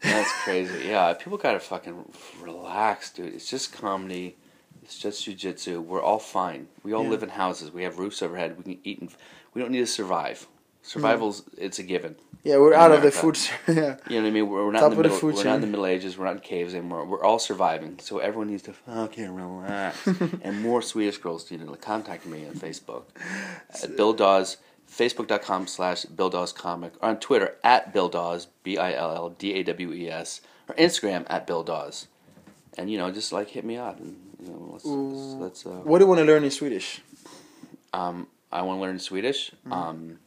That's 0.00 0.32
crazy. 0.44 0.86
Yeah, 0.86 1.12
people 1.14 1.38
gotta 1.38 1.58
fucking 1.58 2.12
relax, 2.40 3.10
dude. 3.10 3.34
It's 3.34 3.50
just 3.50 3.72
comedy. 3.72 4.36
It's 4.84 4.96
just 4.96 5.26
jujitsu. 5.26 5.82
We're 5.84 6.00
all 6.02 6.20
fine. 6.20 6.68
We 6.84 6.92
all 6.92 7.02
Yeah. 7.02 7.10
live 7.10 7.24
in 7.24 7.30
houses. 7.30 7.72
We 7.72 7.82
have 7.82 7.98
roofs 7.98 8.22
overhead. 8.22 8.56
We 8.56 8.62
can 8.62 8.78
eat 8.84 9.00
and 9.00 9.10
we 9.56 9.62
don't 9.62 9.70
need 9.72 9.80
to 9.80 9.86
survive. 9.86 10.46
Survival's 10.82 11.42
it's 11.56 11.78
a 11.78 11.82
given. 11.82 12.14
yeah, 12.44 12.58
we're 12.58 12.74
out 12.74 12.92
of 12.92 13.00
the 13.00 13.10
food. 13.10 13.38
yeah, 13.66 13.96
You 14.06 14.16
know 14.16 14.22
what 14.22 14.28
I 14.28 14.30
mean? 14.30 14.48
We're, 14.50 14.66
we're 14.66 14.72
not 14.72 14.80
Top 14.80 14.92
in 14.92 14.98
the 14.98 15.02
the 15.04 15.08
middle. 15.08 15.18
food 15.18 15.34
we're 15.36 15.44
not 15.44 15.54
in 15.54 15.60
the. 15.62 15.66
Middle 15.66 15.86
Ages. 15.86 16.18
We're 16.18 16.26
not 16.26 16.34
in 16.34 16.40
caves 16.40 16.74
anymore. 16.74 17.06
We're 17.06 17.24
all 17.24 17.38
surviving. 17.38 17.98
So 17.98 18.18
everyone 18.18 18.48
needs 18.50 18.64
to 18.64 18.74
fucking 18.74 19.34
relax. 19.34 20.06
and 20.42 20.60
more 20.60 20.82
Swedish 20.82 21.16
girls 21.16 21.50
need 21.50 21.66
to 21.66 21.76
contact 21.76 22.26
me 22.26 22.46
on 22.46 22.52
Facebook 22.52 23.04
at 23.82 23.96
Bill 23.96 24.12
Dawes. 24.12 24.58
Facebook.com 24.88 25.66
slash 25.66 26.04
Bill 26.04 26.28
Dawes 26.28 26.52
Comic. 26.52 26.92
Or 27.00 27.08
on 27.08 27.18
Twitter 27.18 27.56
at 27.64 27.94
Bill 27.94 28.10
Dawes, 28.10 28.46
B 28.62 28.76
I 28.76 28.92
L 28.92 29.10
L 29.16 29.30
D 29.30 29.54
A 29.54 29.62
W 29.62 29.92
E 29.94 30.10
S. 30.10 30.42
Or 30.68 30.74
Instagram 30.74 31.24
at 31.30 31.46
Bill 31.46 31.64
Dawes. 31.64 32.08
And, 32.76 32.90
you 32.90 32.98
know, 32.98 33.10
just 33.10 33.32
like 33.32 33.48
hit 33.48 33.64
me 33.64 33.78
up. 33.78 33.98
And, 33.98 34.16
you 34.38 34.50
know, 34.50 34.68
let's, 34.72 34.84
let's, 34.84 35.64
let's 35.64 35.66
uh, 35.66 35.80
what 35.82 35.98
do 35.98 36.04
you 36.04 36.08
want 36.08 36.20
to 36.20 36.24
learn 36.26 36.44
in 36.44 36.50
Swedish? 36.52 37.00
um, 37.94 38.26
I 38.52 38.62
want 38.62 38.78
to 38.80 38.86
learn 38.86 38.98
Swedish. 38.98 39.52
Mm-hmm. 39.66 39.72
Um, 39.72 40.18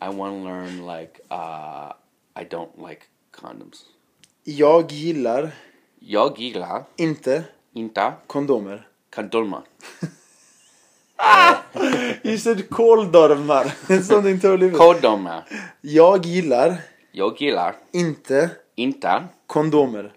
I 0.00 0.08
want 0.08 0.34
to 0.34 0.44
learn, 0.44 0.86
like, 0.86 1.20
uh, 1.30 1.92
I 2.36 2.44
don't 2.44 2.78
like 2.88 3.02
condoms. 3.30 3.84
Jag 4.44 4.92
gillar 4.92 5.50
Jag 5.98 6.38
gillar 6.38 6.84
inte 6.96 7.44
inte 7.72 8.12
kondomer. 8.26 8.88
kondomer. 9.14 9.60
You 12.22 12.38
said 12.38 12.68
kåldolmar. 12.70 13.64
It's 13.88 14.02
something 14.02 14.40
totally. 14.40 14.70
Kondomer. 14.70 15.44
Jag 15.80 16.26
gillar 16.26 16.80
Jag 17.12 17.40
gillar 17.40 17.76
inte 17.92 18.50
inte 18.74 19.24
kondomer. 19.46 20.12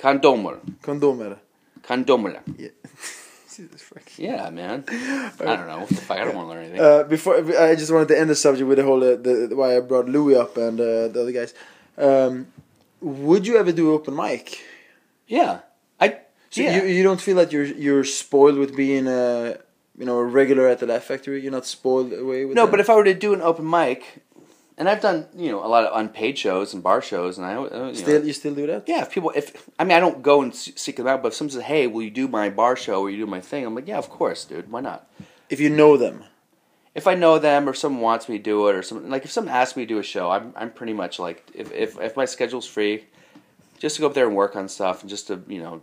kondomer. 0.00 0.58
Kondomer. 0.82 1.38
Kondomer. 1.86 2.40
Jesus 3.70 3.82
fuck. 3.82 4.18
Yeah, 4.18 4.50
man. 4.50 4.84
I 4.88 5.30
don't 5.38 5.66
know. 5.66 5.80
What 5.80 5.88
the 5.88 5.94
fuck? 5.96 6.18
I 6.18 6.24
don't 6.24 6.36
want 6.36 6.48
to 6.48 6.54
learn 6.54 6.64
anything. 6.64 6.80
Uh, 6.80 7.04
before 7.04 7.36
I 7.36 7.74
just 7.74 7.90
wanted 7.90 8.08
to 8.08 8.18
end 8.18 8.28
the 8.28 8.34
subject 8.34 8.68
with 8.68 8.78
the 8.78 8.84
whole 8.84 9.02
uh, 9.02 9.16
the, 9.16 9.50
why 9.54 9.76
I 9.76 9.80
brought 9.80 10.08
Louie 10.08 10.36
up 10.36 10.56
and 10.56 10.78
uh, 10.78 11.08
the 11.08 11.22
other 11.22 11.32
guys. 11.32 11.54
Um, 11.96 12.48
would 13.00 13.46
you 13.46 13.56
ever 13.56 13.72
do 13.72 13.92
open 13.92 14.14
mic? 14.14 14.60
yeah. 15.26 15.60
I. 15.98 16.18
So 16.50 16.60
yeah. 16.60 16.82
you 16.82 16.88
you 16.88 17.02
don't 17.02 17.20
feel 17.20 17.36
like 17.36 17.50
you're 17.52 17.64
you're 17.64 18.04
spoiled 18.04 18.58
with 18.58 18.76
being 18.76 19.06
a 19.06 19.58
you 19.96 20.04
know 20.04 20.18
a 20.18 20.24
regular 20.24 20.68
at 20.68 20.80
the 20.80 20.86
Laugh 20.86 21.04
Factory. 21.04 21.40
You're 21.40 21.52
not 21.52 21.66
spoiled 21.66 22.12
away 22.12 22.44
with. 22.44 22.56
no, 22.56 22.66
that? 22.66 22.70
but 22.70 22.80
if 22.80 22.90
I 22.90 22.94
were 22.94 23.04
to 23.04 23.14
do 23.14 23.32
an 23.32 23.40
open 23.40 23.68
mic, 23.68 24.22
and 24.78 24.88
I've 24.88 25.00
done 25.00 25.26
you 25.34 25.50
know 25.50 25.64
a 25.64 25.68
lot 25.68 25.84
of 25.84 25.98
unpaid 25.98 26.38
shows 26.38 26.74
and 26.74 26.82
bar 26.82 27.00
shows, 27.00 27.38
and 27.38 27.46
I 27.46 27.54
uh, 27.54 27.88
you 27.88 27.94
still 27.94 28.20
know, 28.20 28.26
you 28.26 28.32
still 28.32 28.54
do 28.54 28.66
that. 28.66 28.84
Yeah, 28.86 29.02
if 29.02 29.10
people, 29.10 29.32
if 29.34 29.68
I 29.78 29.84
mean, 29.84 29.96
I 29.96 30.00
don't 30.00 30.22
go 30.22 30.42
and 30.42 30.54
seek 30.54 30.96
them 30.96 31.06
out, 31.06 31.22
but 31.22 31.28
if 31.28 31.34
someone 31.34 31.52
says, 31.52 31.62
"Hey, 31.62 31.86
will 31.86 32.02
you 32.02 32.10
do 32.10 32.28
my 32.28 32.50
bar 32.50 32.76
show 32.76 33.02
or 33.02 33.10
you 33.10 33.18
do 33.18 33.26
my 33.26 33.40
thing?" 33.40 33.64
I'm 33.64 33.74
like, 33.74 33.88
"Yeah, 33.88 33.98
of 33.98 34.10
course, 34.10 34.44
dude. 34.44 34.70
Why 34.70 34.80
not?" 34.80 35.08
If 35.48 35.60
you 35.60 35.70
know 35.70 35.96
them. 35.96 36.24
If 36.94 37.06
I 37.06 37.14
know 37.14 37.38
them 37.38 37.68
or 37.68 37.74
someone 37.74 38.00
wants 38.00 38.26
me 38.26 38.38
to 38.38 38.42
do 38.42 38.68
it 38.68 38.74
or 38.74 38.82
something, 38.82 39.10
like 39.10 39.26
if 39.26 39.30
someone 39.30 39.54
asks 39.54 39.76
me 39.76 39.82
to 39.82 39.86
do 39.86 39.98
a 39.98 40.02
show, 40.02 40.30
I'm 40.30 40.54
I'm 40.56 40.70
pretty 40.70 40.94
much 40.94 41.18
like 41.18 41.46
if 41.54 41.70
if 41.72 42.00
if 42.00 42.16
my 42.16 42.24
schedule's 42.24 42.66
free, 42.66 43.04
just 43.78 43.96
to 43.96 44.00
go 44.00 44.06
up 44.06 44.14
there 44.14 44.26
and 44.26 44.34
work 44.34 44.56
on 44.56 44.66
stuff 44.66 45.02
and 45.02 45.10
just 45.10 45.26
to 45.26 45.42
you 45.46 45.62
know, 45.62 45.82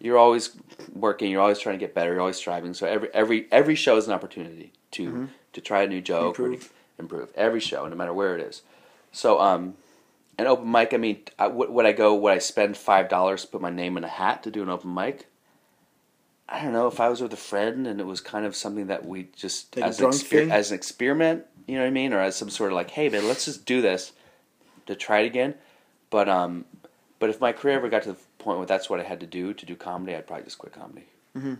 you're 0.00 0.18
always 0.18 0.56
working, 0.92 1.30
you're 1.30 1.40
always 1.40 1.60
trying 1.60 1.78
to 1.78 1.84
get 1.84 1.94
better, 1.94 2.10
you're 2.10 2.20
always 2.20 2.38
striving. 2.38 2.74
So 2.74 2.88
every 2.88 3.08
every 3.14 3.46
every 3.52 3.76
show 3.76 3.96
is 3.96 4.08
an 4.08 4.14
opportunity 4.14 4.72
to 4.92 5.28
to 5.52 5.60
try 5.60 5.82
a 5.82 5.86
new 5.86 6.00
joke 6.00 6.40
or 6.40 6.46
Improve. 6.46 6.72
Improve 7.00 7.30
every 7.34 7.60
show, 7.60 7.86
no 7.86 7.96
matter 7.96 8.12
where 8.12 8.36
it 8.36 8.40
is. 8.42 8.62
So 9.12 9.40
um, 9.40 9.74
an 10.38 10.46
open 10.46 10.70
mic. 10.70 10.94
I 10.94 10.96
mean, 10.96 11.20
I, 11.38 11.48
would, 11.48 11.86
I 11.86 11.92
go? 11.92 12.14
Would 12.14 12.32
I 12.32 12.38
spend 12.38 12.76
five 12.76 13.08
dollars 13.08 13.42
to 13.42 13.48
put 13.48 13.60
my 13.60 13.70
name 13.70 13.96
in 13.96 14.04
a 14.04 14.08
hat 14.08 14.42
to 14.44 14.50
do 14.50 14.62
an 14.62 14.68
open 14.70 14.94
mic? 14.94 15.26
I 16.48 16.62
don't 16.62 16.72
know. 16.72 16.86
If 16.88 16.98
I 16.98 17.08
was 17.08 17.20
with 17.20 17.32
a 17.32 17.36
friend 17.36 17.86
and 17.86 18.00
it 18.00 18.06
was 18.06 18.20
kind 18.20 18.44
of 18.44 18.56
something 18.56 18.88
that 18.88 19.06
we 19.06 19.28
just 19.36 19.76
Like 19.76 19.86
as 19.86 20.00
an, 20.00 20.06
exper- 20.06 20.50
as 20.50 20.70
an 20.70 20.76
experiment, 20.76 21.44
you 21.66 21.76
know 21.76 21.82
what 21.82 21.88
I 21.88 21.90
mean, 21.90 22.12
or 22.12 22.20
as 22.20 22.34
some 22.36 22.50
sort 22.50 22.72
of 22.72 22.76
like, 22.76 22.90
hey 22.90 23.08
man, 23.08 23.28
let's 23.28 23.44
just 23.44 23.64
do 23.64 23.80
this 23.80 24.12
to 24.86 24.94
try 24.96 25.20
it 25.20 25.26
again. 25.26 25.54
But 26.10 26.28
um, 26.28 26.64
but 27.20 27.30
if 27.30 27.40
my 27.40 27.52
career 27.52 27.76
ever 27.76 27.88
got 27.88 28.02
to 28.02 28.12
the 28.12 28.18
point 28.38 28.58
where 28.58 28.66
that's 28.66 28.90
what 28.90 28.98
I 28.98 29.04
had 29.04 29.20
to 29.20 29.26
do 29.26 29.54
to 29.54 29.66
do 29.66 29.76
comedy, 29.76 30.16
I'd 30.16 30.26
probably 30.26 30.44
just 30.44 30.58
quit 30.58 30.72
comedy. 30.72 31.06
Mhm. 31.36 31.58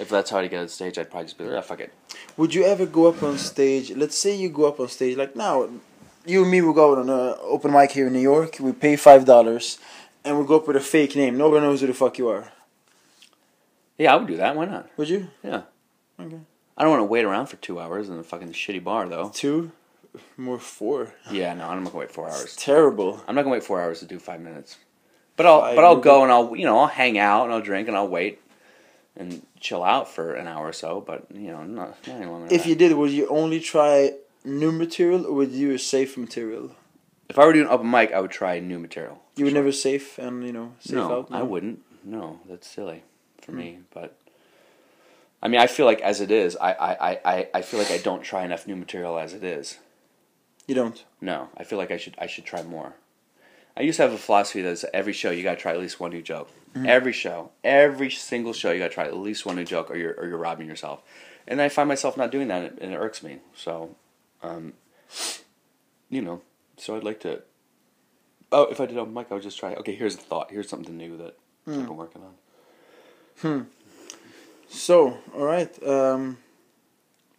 If 0.00 0.08
that's 0.08 0.30
how 0.30 0.40
to 0.40 0.48
get 0.48 0.60
on 0.60 0.68
stage, 0.68 0.96
I'd 0.98 1.10
probably 1.10 1.26
just 1.26 1.38
be 1.38 1.44
like, 1.44 1.54
oh, 1.58 1.62
fuck 1.62 1.80
it. 1.80 1.92
Would 2.36 2.54
you 2.54 2.64
ever 2.64 2.86
go 2.86 3.06
up 3.06 3.22
on 3.22 3.36
stage? 3.38 3.90
Let's 3.92 4.16
say 4.16 4.34
you 4.36 4.48
go 4.48 4.66
up 4.66 4.78
on 4.80 4.88
stage 4.88 5.16
like 5.16 5.34
now. 5.34 5.68
You 6.24 6.42
and 6.42 6.50
me 6.50 6.60
will 6.60 6.72
go 6.74 6.94
on 6.96 7.08
an 7.08 7.34
open 7.42 7.72
mic 7.72 7.92
here 7.92 8.06
in 8.06 8.12
New 8.12 8.20
York. 8.20 8.58
We 8.60 8.72
pay 8.72 8.96
five 8.96 9.24
dollars, 9.24 9.78
and 10.24 10.38
we 10.38 10.44
go 10.46 10.56
up 10.56 10.66
with 10.68 10.76
a 10.76 10.80
fake 10.80 11.16
name. 11.16 11.36
Nobody 11.38 11.64
knows 11.66 11.80
who 11.80 11.86
the 11.88 11.94
fuck 11.94 12.18
you 12.18 12.28
are. 12.28 12.52
Yeah, 13.96 14.12
I 14.14 14.16
would 14.16 14.28
do 14.28 14.36
that. 14.36 14.54
Why 14.54 14.66
not? 14.66 14.88
Would 14.96 15.08
you? 15.08 15.28
Yeah. 15.42 15.62
Okay. 16.20 16.38
I 16.76 16.82
don't 16.82 16.90
want 16.90 17.00
to 17.00 17.04
wait 17.06 17.24
around 17.24 17.46
for 17.46 17.56
two 17.56 17.80
hours 17.80 18.08
in 18.08 18.18
a 18.18 18.22
fucking 18.22 18.52
shitty 18.52 18.84
bar, 18.84 19.08
though. 19.08 19.30
Two, 19.34 19.72
more 20.36 20.58
four. 20.60 21.14
Yeah, 21.30 21.54
no, 21.54 21.66
I'm 21.68 21.82
not 21.82 21.92
gonna 21.92 22.00
wait 22.04 22.12
four 22.12 22.28
It's 22.28 22.40
hours. 22.40 22.56
terrible. 22.56 23.22
I'm 23.26 23.34
not 23.34 23.42
gonna 23.42 23.54
wait 23.54 23.64
four 23.64 23.80
hours 23.80 23.98
to 24.00 24.06
do 24.06 24.18
five 24.20 24.40
minutes. 24.40 24.76
But 25.36 25.46
I'll 25.46 25.60
Five 25.62 25.76
but 25.76 25.84
I'll 25.84 25.96
go 25.96 26.22
and 26.22 26.30
I'll 26.32 26.54
you 26.56 26.64
know 26.66 26.78
I'll 26.78 26.86
hang 26.86 27.18
out 27.18 27.44
and 27.44 27.52
I'll 27.52 27.60
drink 27.60 27.88
and 27.88 27.96
I'll 27.96 28.06
wait, 28.08 28.40
and 29.18 29.42
chill 29.60 29.82
out 29.84 30.08
for 30.08 30.34
an 30.34 30.46
hour 30.46 30.68
or 30.68 30.72
so. 30.72 31.00
But 31.00 31.26
you 31.34 31.48
know, 31.48 31.64
not, 31.64 32.06
not 32.06 32.16
any 32.16 32.26
longer. 32.26 32.48
If 32.50 32.66
you 32.66 32.74
did, 32.74 32.92
would 32.94 33.10
you 33.10 33.28
only 33.28 33.60
try 33.60 34.12
new 34.44 34.72
material 34.72 35.26
or 35.26 35.32
would 35.34 35.50
you 35.50 35.68
use 35.72 35.86
safe 35.86 36.16
material? 36.16 36.70
if 37.28 37.38
I 37.38 37.44
were 37.44 37.52
doing 37.52 37.68
open 37.68 37.90
mic, 37.90 38.12
I 38.12 38.20
would 38.20 38.30
try 38.30 38.58
new 38.58 38.78
material. 38.78 39.22
You 39.36 39.44
would 39.44 39.52
Sure. 39.52 39.60
never 39.60 39.72
safe 39.72 40.18
and 40.18 40.44
you 40.46 40.52
know 40.52 40.74
safe 40.80 40.96
no, 40.96 41.12
out. 41.12 41.28
I 41.30 41.42
wouldn't. 41.42 41.82
No, 42.04 42.40
that's 42.48 42.66
silly 42.66 43.02
for 43.42 43.52
hmm. 43.52 43.58
me. 43.58 43.78
But 43.92 44.16
I 45.42 45.48
mean, 45.48 45.60
I 45.60 45.66
feel 45.66 45.86
like 45.86 46.00
as 46.00 46.20
it 46.20 46.30
is, 46.30 46.56
I, 46.56 46.72
I, 46.72 47.10
I- 47.10 47.20
I, 47.24 47.48
I 47.54 47.62
feel 47.62 47.78
like 47.78 47.90
I 47.90 47.98
don't 47.98 48.22
try 48.22 48.44
enough 48.44 48.66
new 48.66 48.76
material 48.76 49.18
as 49.18 49.34
it 49.34 49.44
is. 49.44 49.78
You 50.66 50.74
don't. 50.74 51.02
No, 51.20 51.48
I 51.56 51.64
feel 51.64 51.78
like 51.78 51.90
I 51.90 51.96
should 51.96 52.14
I 52.18 52.26
should 52.26 52.44
try 52.44 52.62
more. 52.62 52.94
I 53.76 53.82
used 53.82 53.96
to 53.98 54.02
have 54.02 54.12
a 54.12 54.18
philosophy 54.18 54.62
that 54.62 54.84
every 54.92 55.12
show 55.12 55.30
you 55.30 55.42
gotta 55.42 55.60
try 55.60 55.72
at 55.72 55.78
least 55.78 56.00
one 56.00 56.10
new 56.10 56.22
joke. 56.22 56.50
Every 56.74 57.12
show, 57.12 57.50
every 57.64 58.10
single 58.10 58.52
show, 58.52 58.70
you 58.70 58.78
gotta 58.78 58.92
try 58.92 59.04
at 59.04 59.16
least 59.16 59.46
one 59.46 59.56
new 59.56 59.64
joke, 59.64 59.90
or 59.90 59.96
you're 59.96 60.14
or 60.14 60.28
you're 60.28 60.38
robbing 60.38 60.68
yourself. 60.68 61.02
And 61.46 61.62
I 61.62 61.68
find 61.68 61.88
myself 61.88 62.16
not 62.16 62.30
doing 62.30 62.48
that, 62.48 62.62
and 62.62 62.66
it, 62.66 62.78
and 62.82 62.92
it 62.92 62.96
irks 62.96 63.22
me. 63.22 63.38
So, 63.54 63.96
um, 64.42 64.74
you 66.10 66.20
know, 66.22 66.42
so 66.76 66.96
I'd 66.96 67.04
like 67.04 67.20
to. 67.20 67.42
Oh, 68.52 68.64
if 68.64 68.80
I 68.80 68.86
did 68.86 68.96
open 68.96 69.14
mic, 69.14 69.28
I 69.30 69.34
would 69.34 69.42
just 69.42 69.58
try. 69.58 69.74
Okay, 69.74 69.94
here's 69.94 70.14
a 70.14 70.18
thought. 70.18 70.50
Here's 70.50 70.68
something 70.68 70.96
new 70.96 71.16
that 71.16 71.38
I've 71.66 71.86
been 71.86 71.96
working 71.96 72.22
on. 72.22 72.34
Hmm. 73.40 73.68
So, 74.68 75.18
all 75.34 75.44
right. 75.44 75.82
Um, 75.82 76.38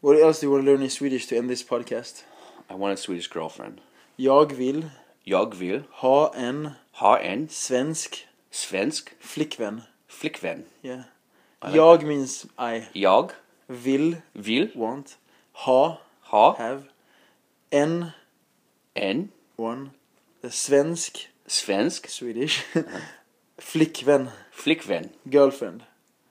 what 0.01 0.19
else 0.19 0.39
do 0.39 0.47
you 0.47 0.51
want 0.51 0.65
to 0.65 0.71
learn 0.71 0.81
in 0.81 0.89
Swedish 0.89 1.27
to 1.27 1.37
end 1.37 1.49
this 1.49 1.63
podcast? 1.63 2.23
I 2.69 2.75
want 2.75 2.93
a 2.93 2.97
Swedish 2.97 3.27
girlfriend. 3.27 3.81
Jag 4.17 4.53
vill 4.53 4.89
Jag 5.23 5.55
vill 5.55 5.83
ha 5.91 6.33
en 6.35 6.69
ha 6.91 7.19
en 7.19 7.49
svensk 7.49 8.27
svensk 8.51 9.13
flickvän. 9.19 9.81
flickvän. 10.07 10.63
Yeah. 10.83 11.01
Jag 11.73 12.03
means 12.03 12.45
I. 12.45 12.83
Jag 12.93 13.31
Vill, 13.67 14.15
vill 14.33 14.71
want. 14.75 15.17
Ha, 15.53 16.01
ha 16.21 16.55
have. 16.57 16.81
En, 17.69 18.05
en 18.93 19.29
one. 19.55 19.89
Svensk, 20.49 21.29
svensk 21.47 22.07
Swedish. 22.09 22.65
flickvän, 23.57 24.29
flickvän. 24.51 25.09
girlfriend. 25.23 25.83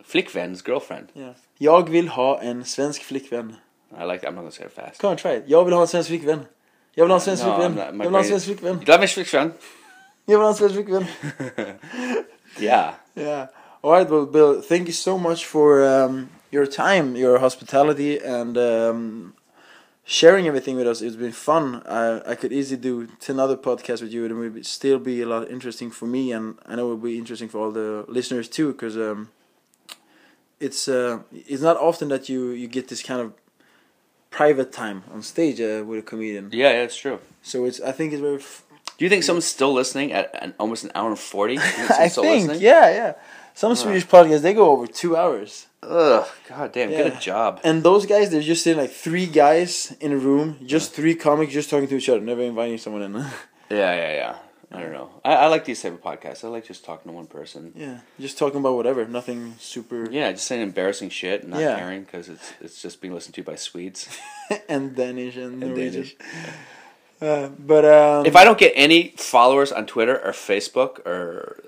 Flickvän's 0.04 0.62
girlfriend. 0.68 1.08
Yeah. 1.14 1.34
Jag 1.58 1.88
vill 1.90 2.08
ha 2.08 2.40
en 2.40 2.64
svensk 2.64 3.02
flickvän. 3.02 3.56
I 3.90 4.04
like 4.04 4.18
that. 4.18 4.24
I'm 4.24 4.34
not 4.34 4.36
gonna 4.36 4.50
say 4.50 4.66
it 4.66 4.72
fast. 4.72 5.00
Come 5.00 5.10
on, 5.10 5.16
try 5.16 5.30
it. 5.36 5.44
Jag 5.46 5.64
vill 5.64 5.74
ha 5.74 5.80
en 5.80 5.88
svensk 5.88 6.08
flickvän. 6.08 6.46
Jag 6.94 7.04
vill 7.04 7.10
ha 7.10 7.16
en 7.16 7.20
svensk 7.20 7.44
No, 7.44 7.54
flickvän. 7.54 7.72
Not- 7.74 8.04
Jag 8.04 8.04
vill 8.04 8.12
ha 8.12 8.18
en 8.18 8.24
svensk 8.24 8.46
flickvän. 8.46 8.72
Jag 8.72 8.78
vill 8.78 8.88
ha 8.88 9.02
en 9.02 9.08
svensk 9.08 9.14
flickvän. 9.14 9.52
Yeah. 12.59 12.94
Yeah. 13.16 13.48
All 13.82 13.92
right, 13.92 14.09
well, 14.09 14.26
Bill, 14.26 14.60
thank 14.60 14.86
you 14.86 14.92
so 14.92 15.18
much 15.18 15.44
for 15.46 15.84
um, 15.84 16.30
your 16.50 16.66
time, 16.66 17.16
your 17.16 17.38
hospitality, 17.38 18.18
and 18.18 18.56
um, 18.59 19.34
sharing 20.05 20.46
everything 20.46 20.76
with 20.76 20.86
us. 20.86 21.02
It's 21.02 21.16
been 21.16 21.32
fun. 21.32 21.82
I, 21.86 22.22
I 22.32 22.34
could 22.36 22.52
easily 22.52 22.80
do 22.80 23.06
10 23.20 23.40
other 23.40 23.56
podcasts 23.56 24.02
with 24.02 24.12
you, 24.12 24.24
and 24.24 24.32
it 24.32 24.50
would 24.50 24.66
still 24.66 24.98
be 24.98 25.22
a 25.22 25.26
lot 25.26 25.50
interesting 25.50 25.90
for 25.90 26.06
me, 26.06 26.32
and 26.32 26.59
I 26.66 26.76
know 26.76 26.88
it 26.92 26.96
would 26.96 27.05
be 27.05 27.18
interesting 27.18 27.48
for 27.48 27.59
all 27.59 27.72
the 27.72 28.05
listeners 28.09 28.48
too, 28.48 28.72
because 28.72 28.96
um, 28.96 29.30
it's 30.60 30.88
uh, 30.88 31.20
it's 31.32 31.62
not 31.62 31.76
often 31.76 32.09
that 32.09 32.28
you, 32.28 32.50
you 32.50 32.68
get 32.68 32.88
this 32.88 33.02
kind 33.02 33.20
of 33.20 33.32
private 34.30 34.72
time 34.72 35.05
on 35.12 35.22
stage 35.22 35.60
uh, 35.60 35.84
with 35.86 36.00
a 36.00 36.02
comedian. 36.02 36.50
Yeah, 36.52 36.70
yeah, 36.72 36.82
it's 36.82 36.96
true. 36.96 37.20
So 37.42 37.64
it's 37.64 37.80
I 37.80 37.92
think 37.92 38.12
it's 38.12 38.20
very. 38.22 38.40
Do 38.98 39.04
you 39.04 39.08
think 39.08 39.22
someone's 39.22 39.44
still 39.46 39.72
listening 39.72 40.12
at 40.12 40.30
an, 40.42 40.54
almost 40.58 40.84
an 40.84 40.90
hour 40.94 41.08
and 41.08 41.18
forty? 41.18 41.58
I 41.60 42.08
think, 42.08 42.16
listening? 42.16 42.60
yeah, 42.60 42.90
yeah. 42.90 43.12
Some 43.54 43.74
Swedish 43.74 44.06
podcasts 44.06 44.42
they 44.42 44.54
go 44.54 44.70
over 44.70 44.86
two 44.86 45.16
hours. 45.16 45.66
Ugh. 45.82 46.26
God 46.48 46.72
damn. 46.72 46.90
Get 46.90 47.06
Yeah. 47.06 47.16
a 47.18 47.20
job. 47.20 47.60
And 47.64 47.82
those 47.82 48.06
guys, 48.06 48.30
they're 48.30 48.40
just 48.42 48.62
sitting 48.64 48.80
like 48.80 48.90
three 48.92 49.26
guys 49.26 49.96
in 50.00 50.12
a 50.12 50.16
room, 50.16 50.58
just 50.66 50.92
three 50.92 51.14
comics, 51.14 51.52
just 51.52 51.70
talking 51.70 51.88
to 51.88 51.96
each 51.96 52.08
other, 52.08 52.20
never 52.20 52.42
inviting 52.42 52.78
someone 52.78 53.02
in. 53.02 53.14
Yeah, 53.70 53.94
yeah, 53.94 54.12
yeah. 54.14 54.36
I 54.72 54.80
don't 54.80 54.92
know. 54.92 55.10
I, 55.24 55.34
I 55.34 55.46
like 55.48 55.64
these 55.64 55.80
type 55.82 55.92
of 55.94 56.02
podcasts. 56.02 56.42
I 56.44 56.48
like 56.48 56.66
just 56.66 56.84
talking 56.84 57.10
to 57.10 57.14
one 57.16 57.26
person. 57.26 57.72
yeah, 57.76 57.98
just 58.20 58.36
talking 58.38 58.60
about 58.60 58.74
whatever, 58.76 59.06
nothing 59.06 59.54
super. 59.58 60.10
Yeah, 60.10 60.30
just 60.32 60.46
saying 60.46 60.62
embarrassing 60.62 61.10
shit 61.10 61.42
and 61.42 61.50
not 61.52 61.60
Yeah. 61.60 61.78
caring 61.78 62.02
because 62.04 62.28
it's 62.28 62.52
it's 62.60 62.80
just 62.82 63.00
being 63.00 63.12
listened 63.14 63.34
to 63.36 63.42
by 63.42 63.54
Swedes. 63.56 64.08
and 64.68 64.94
Danish 64.96 65.36
and, 65.36 65.62
And 65.62 65.74
Norwegian. 65.74 65.92
Danish. 66.02 66.16
Uh, 67.20 67.48
but 67.58 67.84
um, 67.84 68.26
If 68.26 68.36
I 68.36 68.44
don't 68.44 68.58
get 68.58 68.72
any 68.76 69.14
followers 69.16 69.72
on 69.72 69.86
Twitter 69.86 70.16
or 70.24 70.32
Facebook 70.32 71.00
or 71.06 71.62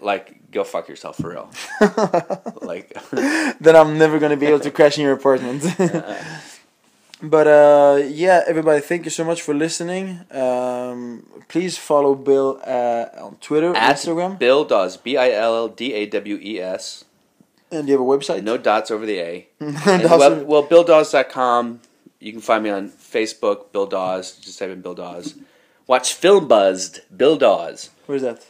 like, 0.00 0.50
go 0.50 0.64
fuck 0.64 0.88
yourself 0.88 1.16
for 1.16 1.30
real. 1.30 1.50
like, 2.62 2.96
then 3.60 3.76
I'm 3.76 3.98
never 3.98 4.18
gonna 4.18 4.36
be 4.36 4.46
able 4.46 4.60
to 4.60 4.70
crash 4.70 4.98
in 4.98 5.04
your 5.04 5.12
apartment. 5.14 5.62
but 7.22 7.46
uh, 7.46 8.02
yeah, 8.04 8.42
everybody, 8.46 8.80
thank 8.80 9.04
you 9.04 9.10
so 9.10 9.24
much 9.24 9.42
for 9.42 9.54
listening. 9.54 10.20
Um, 10.30 11.24
please 11.48 11.78
follow 11.78 12.14
Bill 12.14 12.60
uh, 12.66 13.06
on 13.18 13.36
Twitter, 13.40 13.74
at 13.76 13.96
Instagram, 13.96 14.38
Bill 14.38 14.64
Dawes, 14.64 14.96
B 14.96 15.16
I 15.16 15.30
L 15.30 15.54
L 15.56 15.68
D 15.68 15.94
A 15.94 16.06
W 16.06 16.38
E 16.42 16.60
S. 16.60 17.04
and 17.70 17.88
you 17.88 17.92
have 17.94 18.00
a 18.00 18.04
website. 18.04 18.42
No 18.42 18.56
dots 18.58 18.90
over 18.90 19.06
the 19.06 19.18
A. 19.18 19.46
And 19.60 19.76
And 19.86 20.02
the 20.02 20.10
also- 20.10 20.38
web, 20.38 20.46
well, 20.46 20.62
BillDawes.com. 20.66 21.80
You 22.20 22.32
can 22.32 22.40
find 22.40 22.64
me 22.64 22.70
on 22.70 22.88
Facebook, 22.90 23.72
Bill 23.72 23.86
Dawes. 23.86 24.36
Just 24.36 24.58
type 24.58 24.70
in 24.70 24.80
Bill 24.80 24.94
Dawes. 24.94 25.34
Watch 25.86 26.14
Film 26.14 26.48
Buzzed, 26.48 27.00
Bill 27.16 27.36
Dawes. 27.36 27.90
Where's 28.06 28.22
that? 28.22 28.46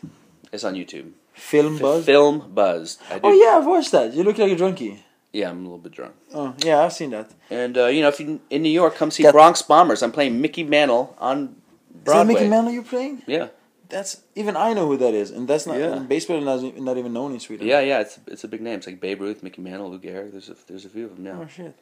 It's 0.53 0.65
on 0.65 0.75
YouTube. 0.75 1.11
Film 1.35 1.77
F- 1.77 1.83
Buzz. 1.83 2.05
Film 2.07 2.51
Buzzed. 2.55 3.01
I 3.11 3.15
do, 3.19 3.21
Oh 3.25 3.33
yeah, 3.33 3.59
I've 3.59 3.67
watched 3.67 3.93
that. 3.93 4.15
You 4.15 4.23
look 4.23 4.39
like 4.39 4.53
a 4.53 4.57
drunkie. 4.57 5.01
yeah, 5.33 5.51
I'm 5.51 5.59
a 5.61 5.63
little 5.63 5.79
bit 5.79 5.93
drunk. 5.93 6.15
Oh 6.33 6.55
yeah, 6.65 6.81
I've 6.83 6.93
seen 6.95 7.11
that. 7.11 7.31
And 7.51 7.77
uh, 7.77 7.87
you 7.87 8.01
know, 8.01 8.09
if 8.09 8.19
you 8.21 8.41
in 8.49 8.63
New 8.63 8.71
York, 8.71 8.95
come 8.95 9.11
see 9.11 9.23
Got- 9.25 9.33
Bronx 9.33 9.61
Bombers. 9.63 10.03
I'm 10.03 10.13
playing 10.13 10.41
Mickey 10.41 10.63
Mantle 10.65 11.15
on 11.19 11.57
Broadway. 12.05 12.05
Is 12.05 12.15
that 12.15 12.27
Mickey 12.41 12.49
Mantle 12.49 12.73
you're 12.73 12.83
playing? 12.85 13.23
Yeah, 13.27 13.49
That's 13.91 14.23
even 14.35 14.57
I 14.57 14.73
know 14.73 14.87
who 14.87 14.97
that 14.97 15.13
is, 15.13 15.31
and 15.31 15.47
that's 15.47 15.67
not 15.67 15.79
Yeah. 15.79 15.99
baseball 15.99 16.39
is 16.39 16.63
not, 16.63 16.79
not 16.79 16.97
even 16.97 17.13
known 17.13 17.33
in 17.33 17.41
Sweden. 17.41 17.67
yeah, 17.67 17.81
yeah. 17.81 18.01
It's 18.01 18.19
it's 18.29 18.45
a 18.45 18.49
big 18.49 18.63
name. 18.63 18.79
It's 18.79 18.87
like 18.87 19.01
Babe 19.01 19.21
Ruth, 19.21 19.43
Mickey 19.43 19.61
Mantle, 19.61 19.91
Lou 19.91 19.99
Gehrig. 19.99 20.33
There's 20.33 20.49
a 20.49 20.57
there's 20.69 20.87
a 20.87 20.89
few 20.89 21.05
of 21.05 21.17
them 21.17 21.25
now. 21.25 21.41
Oh 21.43 21.47
shit! 21.49 21.75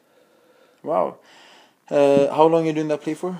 Wow. 0.83 1.17
Uh, 1.89 2.33
how 2.33 2.45
long 2.45 2.63
are 2.63 2.67
you 2.67 2.73
doing 2.73 2.87
that 2.89 3.01
play 3.01 3.13
for? 3.13 3.37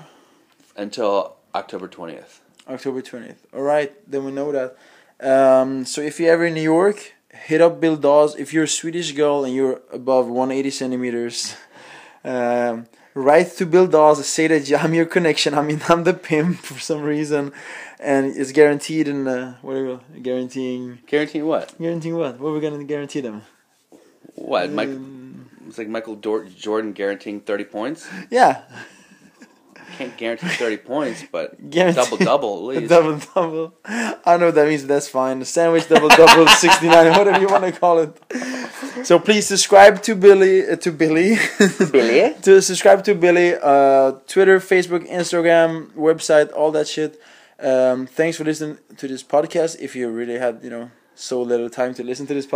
Until 0.76 1.36
October 1.54 1.88
twentieth. 1.88 2.40
October 2.68 3.02
twentieth. 3.02 3.46
All 3.52 3.62
right, 3.62 3.92
then 4.10 4.24
we 4.24 4.32
know 4.32 4.52
that. 4.52 4.76
Um, 5.18 5.84
so 5.84 6.00
if 6.00 6.20
you're 6.20 6.32
ever 6.32 6.46
in 6.46 6.54
New 6.54 6.62
York, 6.62 7.14
hit 7.30 7.60
up 7.60 7.80
Bill 7.80 7.96
Dawes. 7.96 8.36
If 8.36 8.52
you're 8.52 8.64
a 8.64 8.68
Swedish 8.68 9.12
girl 9.12 9.44
and 9.44 9.54
you're 9.54 9.80
above 9.92 10.26
180 10.28 10.70
centimeters, 10.70 11.56
um, 12.24 12.86
write 13.14 13.52
to 13.56 13.64
Bill 13.66 13.86
Dawes. 13.86 14.26
Say 14.28 14.46
that 14.48 14.70
I'm 14.84 14.92
your 14.92 15.06
connection. 15.06 15.54
I 15.54 15.62
mean, 15.62 15.80
I'm 15.88 16.04
the 16.04 16.12
pimp 16.14 16.58
for 16.58 16.78
some 16.78 17.00
reason, 17.02 17.52
and 17.98 18.26
it's 18.36 18.52
guaranteed. 18.52 19.08
And 19.08 19.26
uh, 19.26 19.52
what 19.62 19.76
are 19.76 20.00
we 20.12 20.20
guaranteeing? 20.20 20.98
Guaranteeing 21.06 21.46
what? 21.46 21.74
Guaranteeing 21.78 22.16
what? 22.16 22.38
What 22.38 22.50
are 22.50 22.52
we 22.52 22.60
gonna 22.60 22.84
guarantee 22.84 23.20
them? 23.22 23.42
What? 24.34 24.70
Mike, 24.70 24.90
Um, 24.90 25.15
it's 25.66 25.78
like 25.78 25.88
Michael 25.88 26.16
Dor- 26.16 26.44
Jordan 26.44 26.92
guaranteeing 26.92 27.40
thirty 27.40 27.64
points. 27.64 28.08
yeah, 28.30 28.62
Can't 29.98 30.16
guarantee 30.16 30.48
thirty 30.48 30.76
points, 30.76 31.24
but 31.30 31.70
Guarantee- 31.70 32.00
double 32.02 32.16
double 32.18 32.70
at 32.70 32.76
least. 32.78 32.90
double 32.94 33.18
double. 33.34 33.74
I 33.84 34.36
know 34.36 34.46
what 34.46 34.54
that 34.56 34.68
means. 34.68 34.82
but 34.82 34.88
That's 34.88 35.08
fine. 35.08 35.44
Sandwich 35.44 35.88
double 35.88 36.08
double 36.08 36.46
sixty 36.48 36.88
nine, 36.88 37.12
whatever 37.18 37.40
you 37.40 37.48
want 37.48 37.64
to 37.64 37.72
call 37.72 38.00
it. 38.00 38.12
So 39.04 39.18
please 39.18 39.46
subscribe 39.46 40.02
to 40.02 40.14
Billy 40.14 40.68
uh, 40.68 40.76
to 40.76 40.90
Billy. 40.92 41.36
Billy? 41.92 42.34
to 42.42 42.60
subscribe 42.60 43.04
to 43.04 43.14
Billy. 43.14 43.54
Uh, 43.54 44.12
Twitter, 44.26 44.58
Facebook, 44.58 45.08
Instagram, 45.08 45.90
website, 45.92 46.52
all 46.52 46.72
that 46.72 46.88
shit. 46.88 47.20
Um, 47.58 48.06
thanks 48.06 48.36
for 48.36 48.44
listening 48.44 48.78
to 48.98 49.08
this 49.08 49.22
podcast. 49.22 49.80
If 49.80 49.96
you 49.96 50.10
really 50.10 50.38
had 50.38 50.60
you 50.62 50.68
know 50.68 50.90
so 51.14 51.40
little 51.40 51.70
time 51.70 51.94
to 51.94 52.02
listen 52.04 52.26
to 52.26 52.34
this 52.34 52.44
podcast. 52.44 52.44